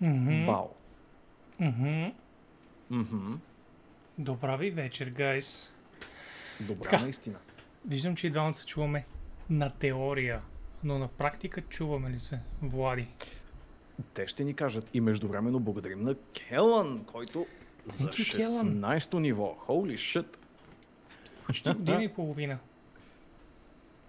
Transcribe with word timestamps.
Мгм. 0.00 0.46
Бао. 0.46 0.68
Мгм. 1.60 2.12
Мгм. 2.90 3.34
Добра 4.18 4.56
ви 4.56 4.70
вечер, 4.70 5.10
гайс. 5.10 5.74
Добра, 6.60 6.82
Така. 6.82 7.02
наистина. 7.02 7.38
Виждам, 7.88 8.16
че 8.16 8.26
и 8.26 8.30
двамата 8.30 8.54
се 8.54 8.66
чуваме 8.66 9.06
на 9.50 9.70
теория, 9.70 10.42
но 10.84 10.98
на 10.98 11.08
практика 11.08 11.60
чуваме 11.62 12.10
ли 12.10 12.20
се, 12.20 12.40
Влади? 12.62 13.08
Те 14.14 14.26
ще 14.26 14.44
ни 14.44 14.54
кажат. 14.54 14.90
И 14.94 15.00
междувременно 15.00 15.60
благодарим 15.60 16.02
на 16.02 16.14
Келън, 16.14 17.04
който 17.04 17.46
за 17.86 18.08
Thank 18.08 18.10
you, 18.10 18.36
Келън. 18.36 18.80
16-то 18.80 19.20
ниво. 19.20 19.56
Holy 19.68 19.94
shit. 19.94 20.36
Почти 21.46 21.72
година 21.74 22.04
и 22.04 22.08
половина. 22.14 22.58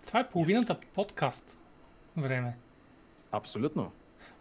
Това 0.05 0.19
е 0.19 0.29
половината 0.29 0.79
подкаст 0.93 1.57
време. 2.17 2.57
Абсолютно. 3.31 3.91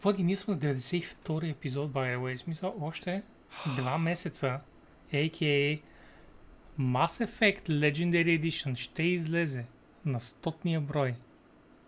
Влади, 0.02 0.22
ние 0.22 0.36
сме 0.36 0.54
на 0.54 0.60
92-и 0.60 1.50
епизод, 1.50 1.92
by 1.92 2.16
the 2.16 2.18
way. 2.18 2.36
Смисъл, 2.36 2.74
още 2.80 3.22
два 3.76 3.98
месеца, 3.98 4.60
a.k.a. 5.12 5.80
Mass 6.80 7.26
Effect 7.26 7.68
Legendary 7.68 8.40
Edition 8.40 8.76
ще 8.76 9.02
излезе 9.02 9.64
на 10.04 10.20
стотния 10.20 10.80
брой 10.80 11.14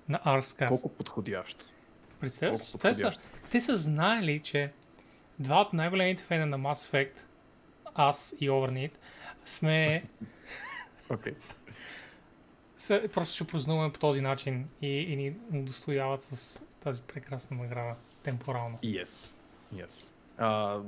на 0.08 0.18
Arscast. 0.18 0.68
Колко 0.68 0.88
подходящо. 0.88 1.64
Представяш? 2.20 2.72
Те 2.80 2.94
са, 2.94 3.12
те 3.50 3.60
са 3.60 3.76
знаели, 3.76 4.40
че 4.40 4.72
два 5.38 5.60
от 5.60 5.72
най-големите 5.72 6.22
фена 6.22 6.46
на 6.46 6.58
Mass 6.58 6.90
Effect, 6.90 7.20
аз 7.94 8.34
и 8.40 8.50
Overneat, 8.50 8.92
сме 9.44 10.04
са, 12.76 13.08
просто 13.14 13.34
ще 13.34 13.46
празнуваме 13.46 13.92
по 13.92 13.98
този 13.98 14.20
начин 14.20 14.68
и, 14.82 14.88
и 14.88 15.16
ни 15.16 15.34
удостояват 15.52 16.22
с 16.22 16.62
тази 16.82 17.02
прекрасна 17.02 17.56
награда 17.56 17.94
темпорално. 18.22 18.78
Yes. 18.82 19.34
Yes. 19.74 20.10
А, 20.38 20.80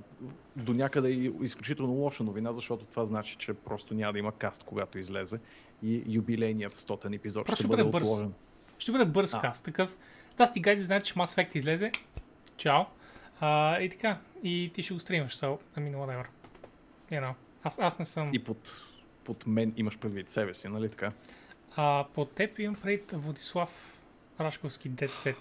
до 0.56 0.74
някъде 0.74 1.08
и 1.10 1.32
изключително 1.42 1.92
лоша 1.92 2.24
новина, 2.24 2.52
защото 2.52 2.84
това 2.84 3.04
значи, 3.04 3.36
че 3.36 3.54
просто 3.54 3.94
няма 3.94 4.12
да 4.12 4.18
има 4.18 4.32
каст, 4.32 4.62
когато 4.62 4.98
излезе 4.98 5.38
и 5.82 6.02
юбилейният 6.06 6.72
100 6.72 7.16
епизод 7.16 7.46
ще 7.46 7.56
ще 7.56 7.66
бъде 7.66 7.84
бърз. 7.84 8.06
отложен. 8.08 8.32
Ще 8.78 8.92
бъде 8.92 9.04
бърз 9.04 9.34
А. 9.34 9.40
каст, 9.40 9.64
такъв. 9.64 9.96
Да, 10.36 10.52
ти 10.52 10.60
гайди 10.60 10.82
знаят, 10.82 11.04
че 11.04 11.14
Mass 11.14 11.36
Effect 11.36 11.56
излезе. 11.56 11.92
Чао. 12.56 12.82
А, 13.40 13.80
и 13.80 13.88
така. 13.90 14.18
И 14.42 14.70
ти 14.74 14.82
ще 14.82 14.94
го 14.94 15.00
стримаш, 15.00 15.36
so, 15.36 15.58
I 15.76 15.78
mean, 15.78 15.96
whatever. 15.96 16.26
You 17.12 17.20
know. 17.22 17.32
Аз, 17.62 17.78
аз 17.78 17.98
не 17.98 18.04
съм... 18.04 18.30
И 18.32 18.44
под, 18.44 18.72
под 19.24 19.46
мен 19.46 19.72
имаш 19.76 19.98
предвид 19.98 20.30
себе 20.30 20.54
си, 20.54 20.68
нали 20.68 20.88
така? 20.90 21.10
А, 21.76 22.06
по 22.14 22.24
теб 22.24 22.58
имам 22.58 22.74
предвид 22.74 23.12
Владислав 23.16 23.98
Рашковски 24.40 24.90
Set. 24.90 25.36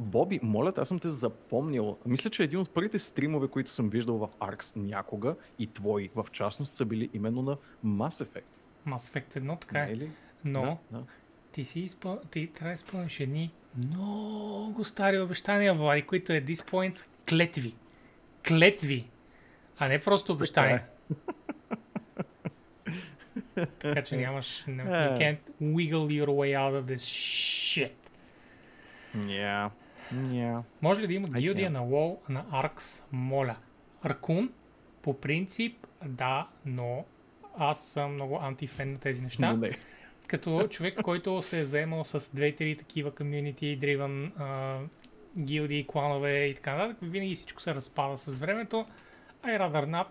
Боби, 0.00 0.40
моля, 0.42 0.72
аз 0.76 0.88
съм 0.88 0.98
те 0.98 1.08
запомнил. 1.08 1.98
Мисля, 2.06 2.30
че 2.30 2.42
един 2.42 2.58
от 2.58 2.70
първите 2.70 2.98
стримове, 2.98 3.48
които 3.48 3.70
съм 3.70 3.90
виждал 3.90 4.18
в 4.18 4.28
Arx 4.40 4.76
някога 4.76 5.36
и 5.58 5.66
твои 5.66 6.10
в 6.14 6.26
частност 6.32 6.76
са 6.76 6.84
били 6.84 7.10
именно 7.14 7.42
на 7.42 7.56
Mass 7.86 8.24
Effect. 8.24 8.44
Mass 8.88 8.96
Effect 8.96 9.40
1, 9.40 9.60
така 9.60 9.78
е. 9.78 9.96
ли? 9.96 10.10
Но 10.44 10.78
Да, 10.90 10.98
да. 10.98 11.04
ти 11.52 11.64
си 11.64 11.80
изпъл... 11.80 12.20
ти 12.30 12.46
трябва 12.46 12.68
да 12.68 12.74
изпълниш 12.74 13.20
едни 13.20 13.52
много 13.76 14.84
стари 14.84 15.18
обещания, 15.18 15.74
Влади, 15.74 16.02
които 16.02 16.32
е 16.32 16.40
this 16.40 16.70
point 16.70 16.92
са 16.92 17.06
клетви. 17.28 17.74
Клетви. 18.48 19.06
А 19.78 19.88
не 19.88 20.00
просто 20.00 20.32
обещания. 20.32 20.84
така 23.78 24.02
че 24.04 24.16
нямаш... 24.16 24.64
Не, 24.68 24.82
you 24.82 25.18
can't 25.18 25.38
wiggle 25.62 26.24
your 26.24 26.26
way 26.26 26.54
out 26.54 26.82
of 26.82 26.96
this 26.96 27.02
shit. 27.02 27.92
Yeah. 29.16 29.70
Yeah. 30.12 30.62
Може 30.82 31.00
ли 31.00 31.06
да 31.06 31.14
има 31.14 31.28
Ай, 31.34 31.40
гилдия 31.40 31.70
на 31.70 31.80
WoW 31.80 32.18
на 32.28 32.44
Arx? 32.44 33.02
Моля. 33.12 33.56
Аркун, 34.02 34.52
по 35.02 35.20
принцип, 35.20 35.86
да, 36.04 36.48
но 36.66 37.04
аз 37.58 37.86
съм 37.86 38.14
много 38.14 38.38
антифен 38.42 38.92
на 38.92 38.98
тези 38.98 39.22
неща. 39.22 39.52
Но 39.52 39.56
не. 39.56 39.70
Като 40.26 40.68
човек, 40.68 41.02
който 41.02 41.42
се 41.42 41.60
е 41.60 41.64
заемал 41.64 42.04
с 42.04 42.20
2-3 42.20 42.78
такива 42.78 43.10
community 43.10 43.78
driven 43.78 44.30
а, 44.38 44.78
гилдии, 45.38 45.86
кланове 45.86 46.44
и 46.44 46.54
така 46.54 46.74
нататък, 46.74 46.98
винаги 47.02 47.34
всичко 47.34 47.62
се 47.62 47.74
разпада 47.74 48.18
с 48.18 48.36
времето. 48.36 48.86
I 49.42 49.58
rather 49.58 49.86
not. 49.86 50.06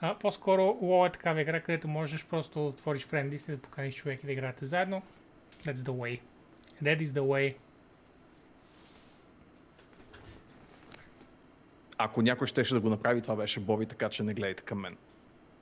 А, 0.00 0.18
по-скоро 0.18 0.62
WoW 0.62 1.08
е 1.08 1.12
такава 1.12 1.40
игра, 1.40 1.60
където 1.60 1.88
можеш 1.88 2.26
просто 2.26 2.60
да 2.60 2.66
отвориш 2.66 3.06
friend 3.06 3.48
и 3.48 3.50
да 3.50 3.58
поканиш 3.58 3.94
човек 3.94 4.20
и 4.22 4.26
да 4.26 4.32
играете 4.32 4.64
заедно. 4.64 5.02
That's 5.62 5.74
the 5.74 5.92
way. 5.92 6.20
That 6.82 7.02
is 7.02 7.04
the 7.04 7.20
way. 7.20 7.54
Ако 11.98 12.22
някой 12.22 12.46
щеше 12.46 12.74
да 12.74 12.80
го 12.80 12.88
направи, 12.88 13.22
това 13.22 13.36
беше 13.36 13.60
Боби, 13.60 13.86
така 13.86 14.08
че 14.08 14.22
не 14.22 14.34
гледайте 14.34 14.62
към 14.62 14.80
мен. 14.80 14.96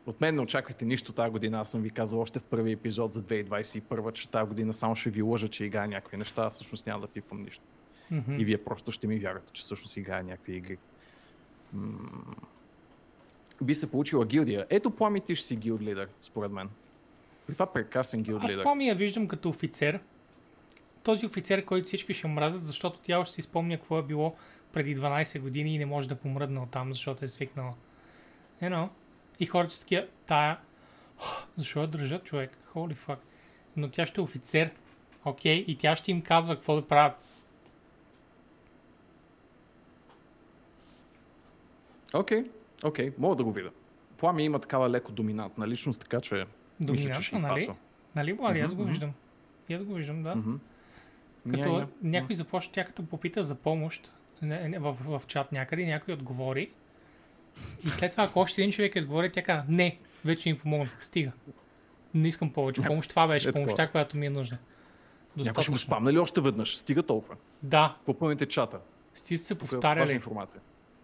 От 0.07 0.21
мен 0.21 0.35
не 0.35 0.41
очаквайте 0.41 0.85
нищо 0.85 1.13
тази 1.13 1.31
година. 1.31 1.61
Аз 1.61 1.71
съм 1.71 1.83
ви 1.83 1.91
казал 1.91 2.21
още 2.21 2.39
в 2.39 2.43
първи 2.45 2.73
епизод 2.73 3.13
за 3.13 3.23
2021, 3.23 4.13
че 4.13 4.29
тази 4.29 4.49
година 4.49 4.73
само 4.73 4.97
ще 4.97 5.11
ви 5.11 5.23
лъжа, 5.23 5.49
че 5.49 5.65
играя 5.65 5.89
някакви 5.89 6.17
неща, 6.17 6.43
а 6.47 6.51
всъщност 6.51 6.87
няма 6.87 7.01
да 7.01 7.07
пипвам 7.07 7.43
нищо. 7.43 7.63
Мгм. 8.11 8.33
И 8.39 8.45
вие 8.45 8.59
просто 8.59 8.91
ще 8.91 9.07
ми 9.07 9.19
вярвате, 9.19 9.53
че 9.53 9.63
всъщност 9.63 9.97
играя 9.97 10.23
някакви 10.23 10.57
игри. 10.57 10.79
М, 11.73 11.99
Би 13.63 13.75
се 13.75 13.91
получила 13.91 14.27
гилдия. 14.27 14.67
Ето 14.71 14.91
Плами 14.91 15.21
ти 15.21 15.37
ще 15.37 15.47
си 15.47 15.57
гилд 15.57 15.81
лидер, 15.81 16.09
според 16.21 16.53
мен. 16.53 16.69
При 17.47 17.53
това 17.53 17.67
прекрасен 17.67 18.23
гилд 18.23 18.43
Аз 18.45 18.51
лидер. 18.51 18.63
Плами 18.63 18.89
я 18.89 18.95
виждам 18.95 19.29
като 19.29 19.49
офицер. 19.49 20.01
Този 21.03 21.27
офицер, 21.27 21.65
който 21.65 21.87
всички 21.87 22.15
ще 22.15 22.29
мразят, 22.29 22.67
защото 22.67 22.99
тя 23.03 23.19
още 23.19 23.35
си 23.35 23.43
спомня 23.43 23.77
какво 23.77 23.99
е 23.99 24.03
било 24.03 24.35
преди 24.75 24.97
12 24.97 25.41
години 25.41 25.75
и 25.75 25.79
не 25.79 25.87
може 25.87 26.09
да 26.09 26.17
помръдне 26.17 26.61
от 26.61 26.71
там, 26.71 26.93
защото 26.93 27.25
е 27.25 27.29
свикнала. 27.29 27.75
You 28.63 28.75
know? 28.75 28.89
И 29.41 29.47
хората 29.47 29.73
са 29.73 29.81
такива, 29.81 30.07
тая, 30.27 30.59
защо 31.57 31.81
я 31.81 31.87
държат 31.87 32.25
човек? 32.25 32.59
Holy 32.75 32.97
fuck. 32.97 33.19
Но 33.77 33.91
тя 33.91 34.07
ще 34.07 34.21
е 34.21 34.25
офицер, 34.25 34.71
окей, 35.25 35.65
и 35.69 35.77
тя 35.79 35.97
ще 35.97 36.11
им 36.11 36.23
казва 36.23 36.55
какво 36.55 36.75
да 36.75 36.89
правят. 36.89 37.17
Окей, 42.15 42.43
окей, 42.85 43.13
мога 43.19 43.37
да 43.37 43.45
го 43.45 43.53
видя. 43.53 43.71
Плами 44.19 44.45
има 44.45 44.59
такава 44.59 44.91
леко 44.91 45.13
доминантна 45.13 45.69
личност, 45.69 46.01
така 46.01 46.21
че 46.21 46.47
мисля, 46.81 47.13
че 47.15 47.23
ще 47.23 47.35
Доминантна, 47.35 47.39
нали? 47.39 47.55
пасва. 47.55 47.75
Нали, 48.15 48.33
Влади, 48.33 48.61
аз 48.61 48.75
го 48.75 48.85
виждам. 48.85 49.13
И 49.69 49.75
аз 49.75 49.85
го 49.85 49.95
виждам, 49.95 50.23
да. 50.23 50.35
Мгм. 50.35 50.55
Като 51.51 51.73
Ня, 51.73 51.79
ня. 51.79 51.89
някой 52.03 52.37
започне, 52.37 52.73
тя 52.73 52.85
като 52.85 53.07
попита 53.07 53.45
за 53.45 53.55
помощ 53.55 54.13
не, 54.45 54.79
в, 54.79 54.97
в, 55.01 55.23
чат 55.27 55.53
някъде, 55.53 55.87
някой 55.87 56.15
отговори. 56.15 56.71
И 57.85 57.89
след 57.89 58.11
това, 58.11 58.25
ако 58.25 58.41
още 58.41 58.61
един 58.61 58.73
човек 58.73 58.97
отговори, 58.97 59.33
тя 59.33 59.43
каза, 59.43 59.65
не, 59.69 59.99
вече 60.25 60.49
ми 60.53 60.59
помогнах, 60.59 60.99
стига. 61.01 61.33
Не 62.15 62.29
искам 62.29 62.53
повече 62.53 62.83
помощ, 62.83 63.11
това 63.11 63.27
беше 63.27 63.49
Е, 63.49 63.53
такова. 63.53 63.65
помощта, 63.67 63.89
която 63.91 64.17
ми 64.17 64.27
е 64.27 64.31
нужна. 64.31 64.59
Някой 65.37 65.43
ще 65.63 65.71
го 65.71 65.73
Достатъчно. 65.73 65.79
спамне 65.79 66.13
ли 66.13 66.19
още 66.19 66.41
веднъж? 66.41 66.77
Стига 66.77 67.03
толкова. 67.03 67.37
Да, 67.63 67.97
Попълните 68.07 68.47
чата. 68.47 68.81
сти 69.15 69.39
се 69.39 69.55
Тук 69.55 69.69
е 69.69 69.71
повтаряли. 69.71 70.13
информация. 70.13 70.61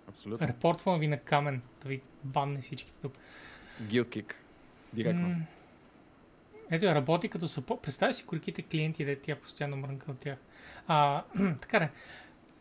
Абсолютно. 0.08 0.48
Репортвам 0.48 1.00
ви 1.00 1.06
на 1.06 1.18
камен, 1.18 1.62
да 1.82 1.88
ви 1.88 2.00
банне 2.24 2.60
всичките 2.60 2.98
тук. 3.02 3.12
Guild 3.82 4.32
Директно. 4.92 5.28
М, 5.28 5.36
Ето 6.70 6.86
работи 6.86 7.28
като 7.28 7.48
съпо... 7.48 7.76
Представя 7.76 8.14
си 8.14 8.26
колките 8.26 8.62
клиенти, 8.62 9.04
де 9.04 9.16
тя 9.16 9.36
постоянно 9.36 9.76
мрънка 9.76 10.10
от 10.10 10.18
тях. 10.18 10.38
А, 10.86 11.22
така 11.60 11.78
де. 11.78 11.88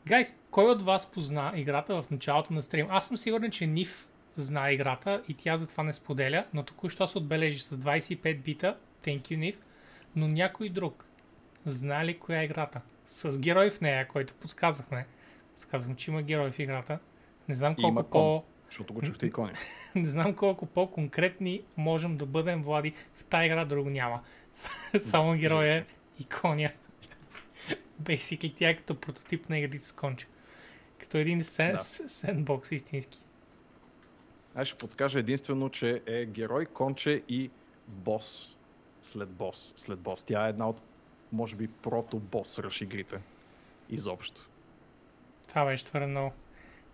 Гайс, 0.07 0.37
кой 0.51 0.71
от 0.71 0.81
вас 0.81 1.11
позна 1.11 1.53
играта 1.55 2.01
в 2.01 2.11
началото 2.11 2.53
на 2.53 2.61
стрим? 2.61 2.87
Аз 2.89 3.07
съм 3.07 3.17
сигурен, 3.17 3.51
че 3.51 3.67
Ниф 3.67 4.07
знае 4.35 4.73
играта 4.73 5.23
и 5.27 5.33
тя 5.33 5.57
затова 5.57 5.83
не 5.83 5.93
споделя, 5.93 6.45
но 6.53 6.63
току-що 6.63 7.07
се 7.07 7.17
отбележи 7.17 7.59
с 7.59 7.77
25 7.77 8.37
бита. 8.37 8.77
Thank 9.03 9.21
you, 9.21 9.35
Ниф. 9.35 9.55
Но 10.15 10.27
някой 10.27 10.69
друг 10.69 11.05
знае 11.65 12.05
ли 12.05 12.19
коя 12.19 12.41
е 12.41 12.45
играта? 12.45 12.81
С 13.05 13.39
герой 13.39 13.69
в 13.69 13.81
нея, 13.81 14.07
който 14.07 14.33
подсказахме. 14.33 15.05
Подсказвам, 15.53 15.95
че 15.95 16.11
има 16.11 16.21
герой 16.21 16.51
в 16.51 16.59
играта. 16.59 16.99
Не 17.49 17.55
знам 17.55 17.73
И 17.73 17.75
колко 17.75 17.89
има 17.89 18.03
по... 18.03 18.43
Защото 18.69 18.93
го 18.93 19.01
чухте 19.01 19.25
икони. 19.25 19.53
Не 19.95 20.07
знам 20.07 20.33
колко 20.33 20.65
по-конкретни 20.65 21.61
можем 21.77 22.17
да 22.17 22.25
бъдем, 22.25 22.63
Влади. 22.63 22.93
В 23.13 23.23
тази 23.23 23.45
игра 23.45 23.65
друго 23.65 23.89
няма. 23.89 24.21
Само 24.99 25.33
героя 25.33 25.75
е 25.75 25.85
икония. 26.19 26.73
Basically, 28.03 28.55
тя 28.55 28.69
е 28.69 28.77
като 28.77 28.99
прототип 29.01 29.49
на 29.49 29.57
игрите 29.57 29.85
с 29.85 29.91
конче. 29.91 30.27
Като 30.97 31.17
един 31.17 31.43
сен, 31.43 31.71
Да. 31.71 31.83
сендбокс 31.83 32.71
истински. 32.71 33.21
Аз 34.55 34.67
ще 34.67 34.77
подскажа 34.77 35.19
единствено, 35.19 35.69
че 35.69 36.01
е 36.05 36.25
герой, 36.25 36.65
конче 36.65 37.23
и 37.29 37.49
бос. 37.87 38.57
След 39.03 39.29
бос. 39.29 39.73
След 39.75 39.99
бос. 39.99 40.23
Тя 40.23 40.45
е 40.45 40.49
една 40.49 40.69
от, 40.69 40.81
може 41.31 41.55
би, 41.55 41.67
прото-бос 41.67 42.63
ръш 42.63 42.81
игрите. 42.81 43.19
Изобщо. 43.89 44.49
Това 45.47 45.65
беше 45.65 45.85
твърде 45.85 46.07
много. 46.07 46.33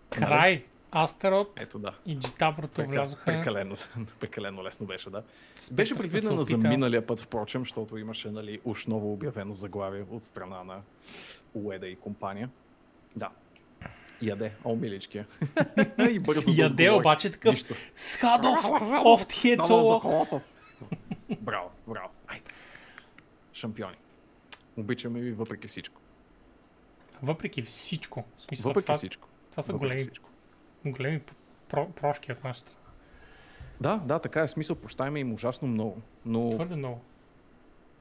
Край! 0.09 0.65
Астерот 0.91 1.53
Ето 1.59 1.79
да. 1.79 1.93
и 2.05 2.19
Джитаброто 2.19 2.81
Прека- 2.81 2.87
влязоха. 2.89 3.25
Прекалено, 3.25 3.75
прекалено 4.19 4.63
лесно 4.63 4.85
беше, 4.85 5.09
да. 5.09 5.23
Спектър 5.55 6.07
Беше 6.07 6.21
се 6.21 6.43
за 6.43 6.57
миналия 6.57 7.07
път, 7.07 7.19
впрочем, 7.19 7.61
защото 7.61 7.97
имаше 7.97 8.31
нали, 8.31 8.61
уж 8.65 8.85
ново 8.85 9.13
обявено 9.13 9.53
заглавие 9.53 10.05
от 10.09 10.23
страна 10.23 10.63
на 10.63 10.81
Уеда 11.53 11.87
и 11.87 11.95
компания. 11.95 12.49
Да. 13.15 13.29
Яде, 14.21 14.51
о, 14.63 14.75
миличкия. 14.75 15.27
и 16.11 16.19
бързо 16.19 16.51
Яде 16.55 16.91
обаче 16.91 17.31
такъв 17.31 17.53
Нищо. 17.53 17.73
схадов, 17.95 18.59
офт. 19.05 19.31
Браво, 21.41 21.69
браво. 21.87 22.09
Айде. 22.27 22.45
Шампиони. 23.53 23.95
Обичаме 24.77 25.19
ви 25.19 25.31
въпреки 25.31 25.67
всичко. 25.67 26.01
Въпреки 27.23 27.61
всичко. 27.61 28.23
В 28.37 28.41
смисъл, 28.41 28.69
Въпреки 28.69 28.85
това, 28.85 28.97
всичко. 28.97 29.27
това 29.51 29.63
са 29.63 29.73
Въпреки 29.73 29.87
големи, 29.87 30.01
всичко. 30.01 30.29
Големи 30.91 31.21
про- 31.69 31.91
прошки 31.91 32.31
от 32.31 32.43
наша 32.43 32.59
страна. 32.59 32.79
Да, 33.81 33.97
да, 34.05 34.19
така 34.19 34.41
е 34.41 34.47
смисъл. 34.47 34.75
Прощаваме 34.75 35.19
им 35.19 35.33
ужасно 35.33 35.67
много. 35.67 36.01
Но 36.25 36.49
Твърде 36.49 36.75
много. 36.75 37.01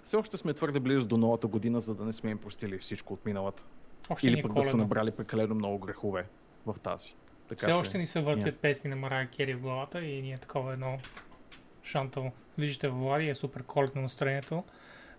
все 0.02 0.16
още 0.16 0.36
сме 0.36 0.54
твърде 0.54 0.80
близо 0.80 1.06
до 1.06 1.16
новата 1.16 1.46
година, 1.46 1.80
за 1.80 1.94
да 1.94 2.04
не 2.04 2.12
сме 2.12 2.30
им 2.30 2.38
простили 2.38 2.78
всичко 2.78 3.12
от 3.12 3.26
миналата. 3.26 3.62
Още 4.10 4.26
Или 4.26 4.38
е 4.38 4.42
пък 4.42 4.52
да 4.52 4.62
са 4.62 4.76
набрали 4.76 5.10
прекалено 5.10 5.54
много 5.54 5.78
грехове 5.78 6.26
в 6.66 6.76
тази. 6.82 7.14
Така, 7.48 7.58
Все 7.58 7.66
че... 7.66 7.72
още 7.72 7.98
ни 7.98 8.06
се 8.06 8.20
въртят 8.20 8.58
песни 8.58 8.90
на 8.90 8.96
Марая 8.96 9.28
Кери 9.28 9.54
в 9.54 9.60
главата 9.60 10.04
и 10.04 10.22
ние 10.22 10.38
такова 10.38 10.72
едно 10.72 10.98
шантало. 11.82 12.32
Виждате, 12.58 12.88
Влади 12.88 13.28
е 13.28 13.34
супер 13.34 13.62
коледно 13.62 14.02
настроението. 14.02 14.64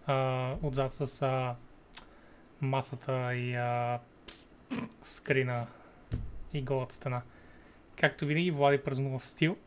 А, 0.07 0.53
отзад 0.63 0.93
с 0.93 1.21
а, 1.21 1.55
масата 2.61 3.35
и 3.35 3.55
а, 3.55 3.99
скрина 5.03 5.65
и 6.53 6.61
голата 6.61 6.95
стена. 6.95 7.21
Както 7.99 8.25
винаги, 8.25 8.51
Влади 8.51 8.77
празнува 8.77 9.19
в 9.19 9.25
стил 9.25 9.57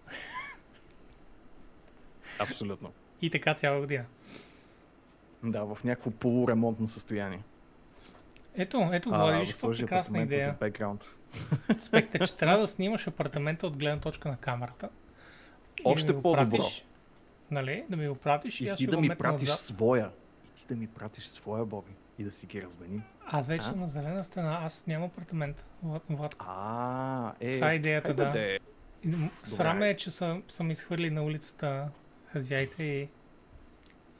Абсолютно. 2.38 2.92
и 3.22 3.30
така 3.30 3.54
цяла 3.54 3.80
година. 3.80 4.04
Да, 5.42 5.64
в 5.64 5.78
някакво 5.84 6.10
полуремонтно 6.10 6.88
състояние. 6.88 7.42
Ето, 8.54 8.90
ето, 8.92 9.08
Влади, 9.08 9.40
виж 9.40 9.54
сложи 9.54 9.82
прекрасна 9.82 10.22
идея. 10.22 10.56
бекграунд. 10.60 11.04
Аспекта, 11.78 12.26
че 12.26 12.36
трябва 12.36 12.58
да 12.58 12.68
снимаш 12.68 13.06
апартамента 13.06 13.66
от 13.66 13.76
гледна 13.76 14.00
точка 14.00 14.28
на 14.28 14.36
камерата. 14.36 14.88
Още 15.84 16.12
да 16.12 16.22
по-добро. 16.22 16.64
Нали, 17.50 17.84
да 17.90 17.96
ми 17.96 18.08
го 18.08 18.14
пратиш 18.14 18.60
и, 18.60 18.64
И 18.64 18.68
аз 18.68 18.78
ти 18.78 18.86
да 18.86 19.00
ми 19.00 19.08
пратиш 19.08 19.48
отзад. 19.48 19.58
своя. 19.58 20.10
И 20.46 20.58
ти 20.58 20.64
да 20.68 20.76
ми 20.76 20.86
пратиш 20.86 21.26
своя, 21.26 21.64
Боби. 21.64 21.92
И 22.18 22.24
да 22.24 22.30
си 22.30 22.46
ги 22.46 22.62
разменим. 22.62 23.02
Аз 23.30 23.46
вече 23.48 23.68
А? 23.68 23.76
на 23.76 23.88
зелена 23.88 24.24
стена, 24.24 24.58
аз 24.62 24.86
нямам 24.86 25.06
апартамент. 25.06 25.64
Влад- 25.86 26.02
Владко. 26.10 26.46
А, 26.48 27.32
е. 27.40 27.54
Това 27.54 27.72
е 27.72 27.74
идеята, 27.74 28.14
да. 28.14 28.32
е. 28.36 28.58
М- 29.04 29.30
Срам 29.44 29.82
е, 29.82 29.96
че 29.96 30.10
съм, 30.10 30.42
съм 30.48 30.70
изхвърли 30.70 31.10
на 31.10 31.22
улицата 31.22 31.88
хазяите 32.26 32.82
и, 32.82 33.08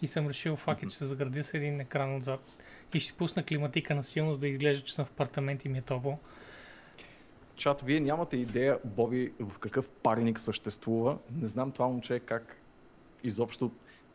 и 0.03 0.07
съм 0.07 0.29
решил 0.29 0.57
факт, 0.57 0.81
че 0.83 0.91
се 0.91 1.05
заградя 1.07 1.45
с 1.45 1.55
един 1.55 1.81
екран 1.81 2.17
отзад. 2.17 2.41
И 2.95 3.01
ще 3.01 3.13
пусна 3.13 3.43
климатика 3.43 3.95
на 3.95 4.03
силност 4.03 4.41
да 4.41 4.49
изглежда, 4.49 4.85
че 4.85 4.95
съм 4.95 5.05
в 5.05 5.11
апартамент 5.11 5.65
и 5.65 5.69
ми 5.69 5.79
е 5.79 5.83
топло. 5.83 6.19
Чат, 7.57 7.83
вие 7.83 8.01
нямате 8.01 8.37
идея, 8.37 8.79
Боби, 8.85 9.33
в 9.41 9.59
какъв 9.59 9.91
парник 9.91 10.41
съществува. 10.41 11.19
Не 11.33 11.47
знам 11.49 11.71
това 11.73 11.87
момче 11.89 12.21
как 12.21 12.57
изобщо... 13.25 13.71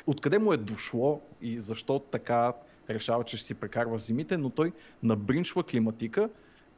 Откъде 0.08 0.40
му 0.40 0.54
е 0.54 0.58
дошло 0.58 1.22
и 1.42 1.60
защо 1.60 2.00
така 2.00 2.54
решава, 2.90 3.24
че 3.24 3.38
ще 3.38 3.46
си 3.46 3.54
прекарва 3.54 3.98
зимите, 3.98 4.38
но 4.38 4.50
той 4.50 4.72
набринчва 5.04 5.64
климатика 5.64 6.30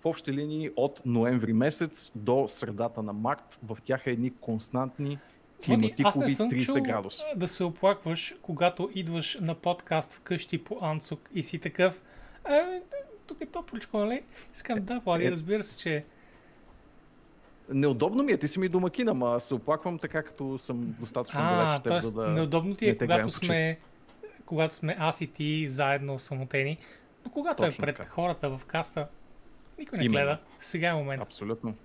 в 0.02 0.06
общи 0.06 0.34
линии 0.34 0.70
от 0.76 1.02
ноември 1.06 1.54
месец 1.54 2.12
до 2.16 2.48
средата 2.48 3.04
на 3.04 3.14
март. 3.14 3.60
В 3.64 3.78
тях 3.84 4.08
е 4.08 4.12
едни 4.12 4.34
константни 4.36 5.20
климатикови 5.66 6.36
съм 6.36 6.52
30 6.52 6.66
чул 6.66 6.84
градуса. 6.84 7.26
да 7.36 7.48
се 7.48 7.64
оплакваш, 7.64 8.36
когато 8.42 8.90
идваш 8.96 9.38
на 9.42 9.56
подкаст 9.56 10.14
вкъщи 10.14 10.64
по 10.64 10.78
Анцук 10.82 11.30
и 11.34 11.44
си 11.44 11.60
такъв. 11.60 12.02
А, 12.44 12.80
тук 13.28 13.42
е 13.42 13.46
топличко, 13.46 13.98
нали? 13.98 14.24
Искам 14.54 14.80
да, 14.82 15.00
Влади, 15.00 15.26
Е, 15.26 15.32
разбира 15.32 15.64
се, 15.64 15.78
че 15.78 16.06
Неудобно 17.70 18.24
ми 18.24 18.32
е, 18.32 18.38
ти 18.38 18.48
си 18.48 18.60
ми 18.60 18.70
домакин, 18.70 19.10
ама 19.10 19.40
се 19.40 19.54
оплаквам 19.54 19.98
така, 19.98 20.24
като 20.24 20.58
съм 20.58 20.96
достатъчно 21.00 21.40
далеч 21.40 21.74
от 21.74 21.84
теб, 21.84 21.92
т.е. 21.94 21.98
за 21.98 22.12
да... 22.12 22.28
неудобно 22.28 22.76
ти 22.76 22.86
е, 22.86 22.92
не 22.92 22.98
когато 22.98 23.32
сме, 23.32 23.80
когато 24.46 24.76
сме 24.76 24.96
аз 25.00 25.22
и 25.22 25.28
ти 25.28 25.68
заедно 25.68 26.20
самотени, 26.20 26.78
но 27.26 27.32
когато 27.32 27.64
Точно 27.64 27.84
е 27.84 27.86
пред 27.86 27.96
така. 27.96 28.10
хората 28.10 28.58
в 28.58 28.66
каста, 28.66 29.08
никой 29.80 29.98
не 29.98 30.06
Именно. 30.06 30.26
гледа. 30.26 30.40
Сега 30.60 30.90
е 30.90 30.94
момент. 30.94 31.22
Абсолютно. 31.24 31.76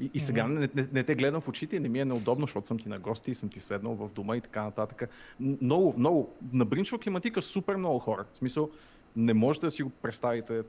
И, 0.00 0.10
и 0.14 0.20
сега 0.20 0.46
не, 0.46 0.68
не, 0.74 0.88
не 0.92 1.04
те 1.04 1.14
гледам 1.14 1.40
в 1.40 1.48
очите 1.48 1.76
и 1.76 1.80
не 1.80 1.88
ми 1.88 2.00
е 2.00 2.04
неудобно, 2.04 2.46
защото 2.46 2.66
съм 2.66 2.78
ти 2.78 2.88
на 2.88 2.98
гости 2.98 3.30
и 3.30 3.34
съм 3.34 3.48
ти 3.48 3.60
седнал 3.60 3.94
в 3.94 4.08
дома 4.08 4.36
и 4.36 4.40
така 4.40 4.62
нататък. 4.62 5.10
Много, 5.40 5.94
много, 5.98 6.34
набринчва 6.52 6.98
климатика 6.98 7.42
супер 7.42 7.76
много 7.76 7.98
хора. 7.98 8.24
В 8.32 8.36
смисъл, 8.36 8.70
не 9.16 9.34
можете 9.34 9.66
да 9.66 9.70
си 9.70 9.82
го 9.82 9.90
представите 9.90 10.62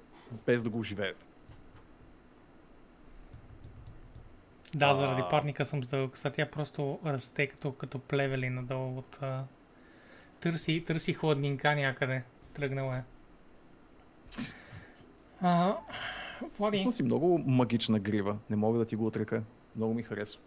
без 0.46 0.64
да 0.64 0.70
го 0.70 0.84
живеете. 0.84 1.26
Да, 4.76 4.86
А. 4.86 4.96
заради 4.96 5.22
парника 5.30 5.66
съм 5.66 5.84
с 5.84 5.88
дълъг. 5.88 6.18
Сега 6.18 6.32
тя 6.32 6.46
просто 6.46 7.00
расте 7.06 7.48
като, 7.48 7.72
като 7.72 8.00
плевели 8.00 8.50
надолу 8.50 8.98
от... 8.98 9.20
Търси, 10.42 10.84
търси 10.88 11.14
хладнинка 11.14 11.76
някъде. 11.76 12.24
Тръгнала 12.54 12.98
е. 12.98 13.02
А, 15.42 15.78
Влади, 16.58 16.88
си 16.92 17.04
много 17.04 17.38
магична 17.38 18.00
грива. 18.00 18.38
Не 18.50 18.56
мога 18.56 18.80
да 18.80 18.86
ти 18.86 18.96
го 18.96 19.06
отрека. 19.06 19.44
Много 19.76 19.94
ми 19.94 20.04
харесва. 20.04 20.42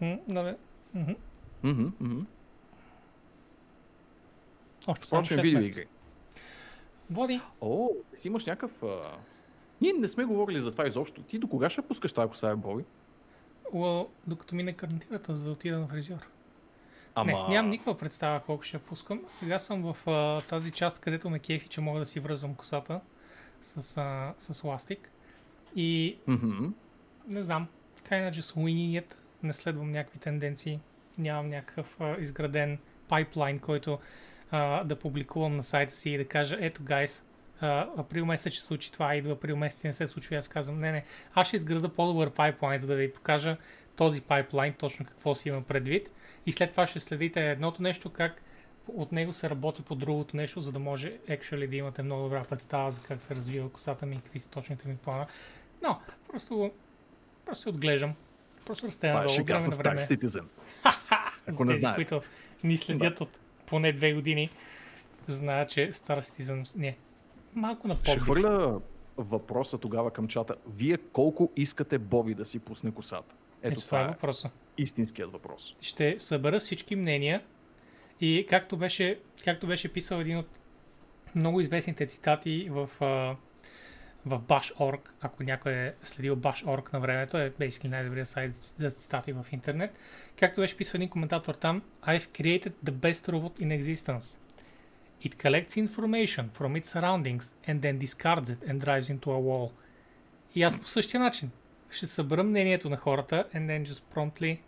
м, 0.00 0.18
да, 0.28 0.56
мгм. 0.94 1.12
Мгм, 1.62 1.86
мгм. 2.00 2.20
още 4.86 5.06
само 5.06 5.24
Впрочем, 5.24 5.38
6 5.38 5.42
видеоигри. 5.42 5.66
месеца. 5.66 5.88
Влади, 7.10 7.40
О, 7.60 7.88
си 8.14 8.28
имаш 8.28 8.46
някакъв... 8.46 8.82
А... 8.82 9.16
Ние 9.80 9.92
не 9.92 10.08
сме 10.08 10.24
говорили 10.24 10.58
за 10.58 10.72
това 10.72 10.86
изобщо. 10.86 11.22
Ти 11.22 11.38
до 11.38 11.48
кога 11.48 11.70
ще 11.70 11.82
пускаш 11.82 12.12
тази 12.12 12.28
коса, 12.28 12.56
Боби? 12.56 12.84
Well, 13.74 14.08
докато 14.26 14.54
мине 14.54 14.72
карантината, 14.72 15.34
за 15.34 15.44
да 15.44 15.50
отида 15.50 15.78
на 15.78 15.88
фризьор. 15.88 16.28
Ама... 17.14 17.32
Не, 17.32 17.48
нямам 17.54 17.70
никаква 17.70 17.98
представа 17.98 18.40
колко 18.40 18.62
ще 18.62 18.76
я 18.76 18.80
пускам. 18.80 19.20
Сега 19.26 19.58
съм 19.58 19.92
в 19.92 20.10
а, 20.10 20.40
тази 20.40 20.70
част, 20.70 21.00
където 21.00 21.30
ме 21.30 21.38
кефи, 21.38 21.68
че 21.68 21.80
мога 21.80 22.00
да 22.00 22.06
си 22.06 22.20
връзвам 22.20 22.54
косата 22.54 23.00
с, 23.62 23.96
а, 23.96 24.34
с 24.38 24.64
ластик. 24.64 25.10
И 25.76 26.16
Мгм. 26.26 26.66
не 27.28 27.42
знам, 27.42 27.68
kinda 28.08 28.30
just 28.30 28.56
winging 28.56 29.02
it. 29.02 29.14
Не 29.42 29.52
следвам 29.52 29.90
някакви 29.90 30.18
тенденции. 30.18 30.80
Нямам 31.18 31.48
някакъв 31.48 32.00
а, 32.00 32.16
изграден 32.20 32.78
пайплайн, 33.08 33.58
който 33.58 33.98
а, 34.50 34.84
да 34.84 34.96
публикувам 34.96 35.56
на 35.56 35.62
сайта 35.62 35.92
си 35.94 36.10
и 36.10 36.18
да 36.18 36.24
кажа, 36.24 36.56
ето, 36.60 36.82
гайс, 36.82 37.24
април 37.96 38.26
месец 38.26 38.52
ще 38.52 38.62
случи 38.62 38.92
това, 38.92 39.14
идва 39.14 39.32
април 39.32 39.56
месец 39.56 39.84
и 39.84 39.86
не 39.86 39.92
се 39.92 40.08
случва. 40.08 40.36
Аз 40.36 40.48
казвам, 40.48 40.80
не, 40.80 40.92
не, 40.92 41.04
аз 41.34 41.46
ще 41.48 41.56
изграда 41.56 41.88
по-добър 41.88 42.30
пайплайн, 42.30 42.78
за 42.78 42.86
да 42.86 42.94
ви 42.94 43.12
покажа 43.12 43.56
този 43.96 44.20
пайплайн, 44.20 44.72
точно 44.72 45.06
какво 45.06 45.34
си 45.34 45.48
има 45.48 45.62
предвид. 45.62 46.10
И 46.46 46.52
след 46.52 46.70
това 46.70 46.86
ще 46.86 47.00
следите 47.00 47.50
едното 47.50 47.82
нещо, 47.82 48.10
как 48.10 48.42
от 48.88 49.12
него 49.12 49.32
се 49.32 49.50
работи 49.50 49.82
по 49.82 49.94
другото 49.94 50.36
нещо, 50.36 50.60
за 50.60 50.72
да 50.72 50.78
може 50.78 51.18
actually 51.28 51.68
да 51.68 51.76
имате 51.76 52.02
много 52.02 52.22
добра 52.22 52.44
представа 52.44 52.90
за 52.90 53.00
как 53.00 53.22
се 53.22 53.34
развива 53.34 53.70
косата 53.70 54.06
ми 54.06 54.14
и 54.14 54.20
какви 54.20 54.38
са 54.38 54.48
точните 54.48 54.88
ми 54.88 54.96
плана. 54.96 55.26
Но, 55.82 56.00
просто, 56.28 56.70
просто 57.46 57.62
се 57.62 57.68
отглеждам. 57.68 58.14
Просто 58.66 58.86
расте 58.86 59.08
Това 59.08 59.24
е 59.24 59.28
шега 59.28 59.60
с 59.60 59.70
Star. 59.70 59.96
Citizen. 59.96 60.44
Ако 61.46 61.64
не 61.64 61.78
знаете. 61.78 61.96
които 61.96 62.20
ни 62.64 62.78
следят 62.78 63.20
от 63.20 63.38
поне 63.66 63.92
две 63.92 64.12
години, 64.12 64.50
знаят, 65.26 65.70
че 65.70 65.92
Star 65.92 66.20
Citizen 66.20 66.78
не. 66.78 66.96
Малко 67.54 67.88
на 67.88 67.94
Ще 67.94 68.18
хвърля 68.18 68.80
въпроса 69.16 69.78
тогава 69.78 70.10
към 70.10 70.28
чата. 70.28 70.54
Вие 70.74 70.96
колко 70.96 71.50
искате 71.56 71.98
Боби 71.98 72.34
да 72.34 72.44
си 72.44 72.58
пусне 72.58 72.90
косата? 72.90 73.34
Ето, 73.62 73.72
Ето 73.72 73.80
това 73.80 73.98
е 73.98 74.02
това 74.02 74.10
е 74.10 74.12
въпроса. 74.12 74.50
истинският 74.78 75.32
въпрос. 75.32 75.76
Ще 75.80 76.16
събера 76.18 76.60
всички 76.60 76.96
мнения 76.96 77.42
и 78.20 78.46
както 78.50 78.76
беше, 78.76 79.18
както 79.44 79.66
беше 79.66 79.92
писал 79.92 80.20
един 80.20 80.38
от 80.38 80.48
много 81.34 81.60
известните 81.60 82.06
цитати 82.06 82.68
в, 82.70 82.90
в 84.26 84.40
Bash.org, 84.40 85.00
ако 85.20 85.42
някой 85.42 85.72
е 85.72 85.94
следил 86.02 86.36
Bash.org 86.36 86.92
на 86.92 87.00
времето, 87.00 87.38
е 87.38 87.50
basically 87.50 87.88
най-добрият 87.88 88.28
сайт 88.28 88.54
за 88.54 88.90
цитати 88.90 89.32
в 89.32 89.46
интернет. 89.52 89.98
Както 90.38 90.60
беше 90.60 90.76
писал 90.76 90.98
един 90.98 91.08
коментатор 91.08 91.54
там, 91.54 91.82
I've 92.06 92.26
created 92.26 92.72
the 92.84 92.90
best 92.92 93.28
robot 93.32 93.60
in 93.60 93.80
existence. 93.80 94.38
It 95.24 95.36
collects 95.42 95.76
information 95.86 96.44
from 96.58 96.76
its 96.80 96.88
surroundings 96.94 97.44
and 97.68 97.80
then 97.80 97.98
discards 97.98 98.48
it 98.50 98.70
and 98.70 98.80
drives 98.84 99.08
into 99.10 99.26
a 99.26 99.40
wall. 99.40 99.70
И 100.54 100.62
аз 100.62 100.80
по 100.80 100.88
същия 100.88 101.20
начин 101.20 101.50
ще 101.94 102.06
събера 102.06 102.42
мнението 102.42 102.90
на 102.90 102.96
хората 102.96 103.48
and 103.54 103.66
then 103.66 103.86
just 103.90 104.02
promptly 104.14 104.58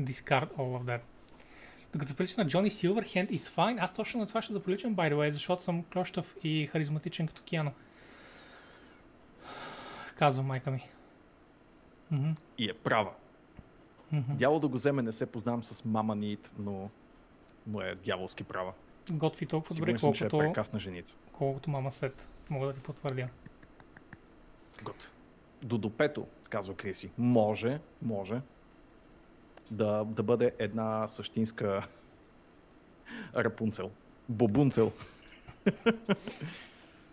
discard 0.00 0.48
all 0.48 0.78
of 0.78 0.84
that. 0.84 1.00
Докато 1.92 2.08
заприлича 2.08 2.40
на 2.40 2.48
Джони 2.48 2.70
Силверхенд 2.70 3.30
is 3.30 3.36
fine, 3.56 3.82
аз 3.82 3.94
точно 3.94 4.20
на 4.20 4.26
това 4.26 4.42
ще 4.42 4.52
заприличам, 4.52 4.96
by 4.96 5.12
the 5.12 5.14
way, 5.14 5.30
защото 5.30 5.62
съм 5.62 5.84
клощав 5.84 6.36
и 6.42 6.66
харизматичен 6.66 7.26
като 7.26 7.42
Киано. 7.42 7.72
Казва 10.16 10.42
майка 10.42 10.70
ми. 10.70 10.88
Мгм, 12.10 12.30
И 12.58 12.70
е 12.70 12.74
права. 12.74 13.10
мгм. 14.12 14.36
Дявол 14.36 14.60
да 14.60 14.68
го 14.68 14.74
вземе, 14.74 15.02
не 15.02 15.12
се 15.12 15.26
познавам 15.26 15.62
с 15.64 15.84
мама 15.84 16.16
Нит, 16.16 16.52
но, 16.58 16.90
но 17.66 17.80
е 17.80 17.94
дяволски 17.94 18.44
права. 18.44 18.72
Готви 19.10 19.46
толкова 19.46 19.68
добре, 19.74 19.76
Сигурен 19.76 19.98
съм, 19.98 20.12
че 20.12 20.24
е 20.24 20.28
колкото, 20.28 20.48
прекрасна 20.48 20.78
женица. 20.80 21.16
колкото 21.32 21.70
мама 21.70 21.92
Сет. 21.92 22.28
Мога 22.50 22.66
да 22.66 22.72
ти 22.72 22.80
потвърдя. 22.80 23.28
Гот. 24.82 25.13
Додопето, 25.64 26.26
казва 26.50 26.74
Криси, 26.74 27.10
може, 27.18 27.80
може 28.02 28.40
да, 29.70 30.04
да 30.04 30.22
бъде 30.22 30.52
една 30.58 31.08
същинска 31.08 31.86
Рапунцел. 33.36 33.90
Бобунцел. 34.28 34.92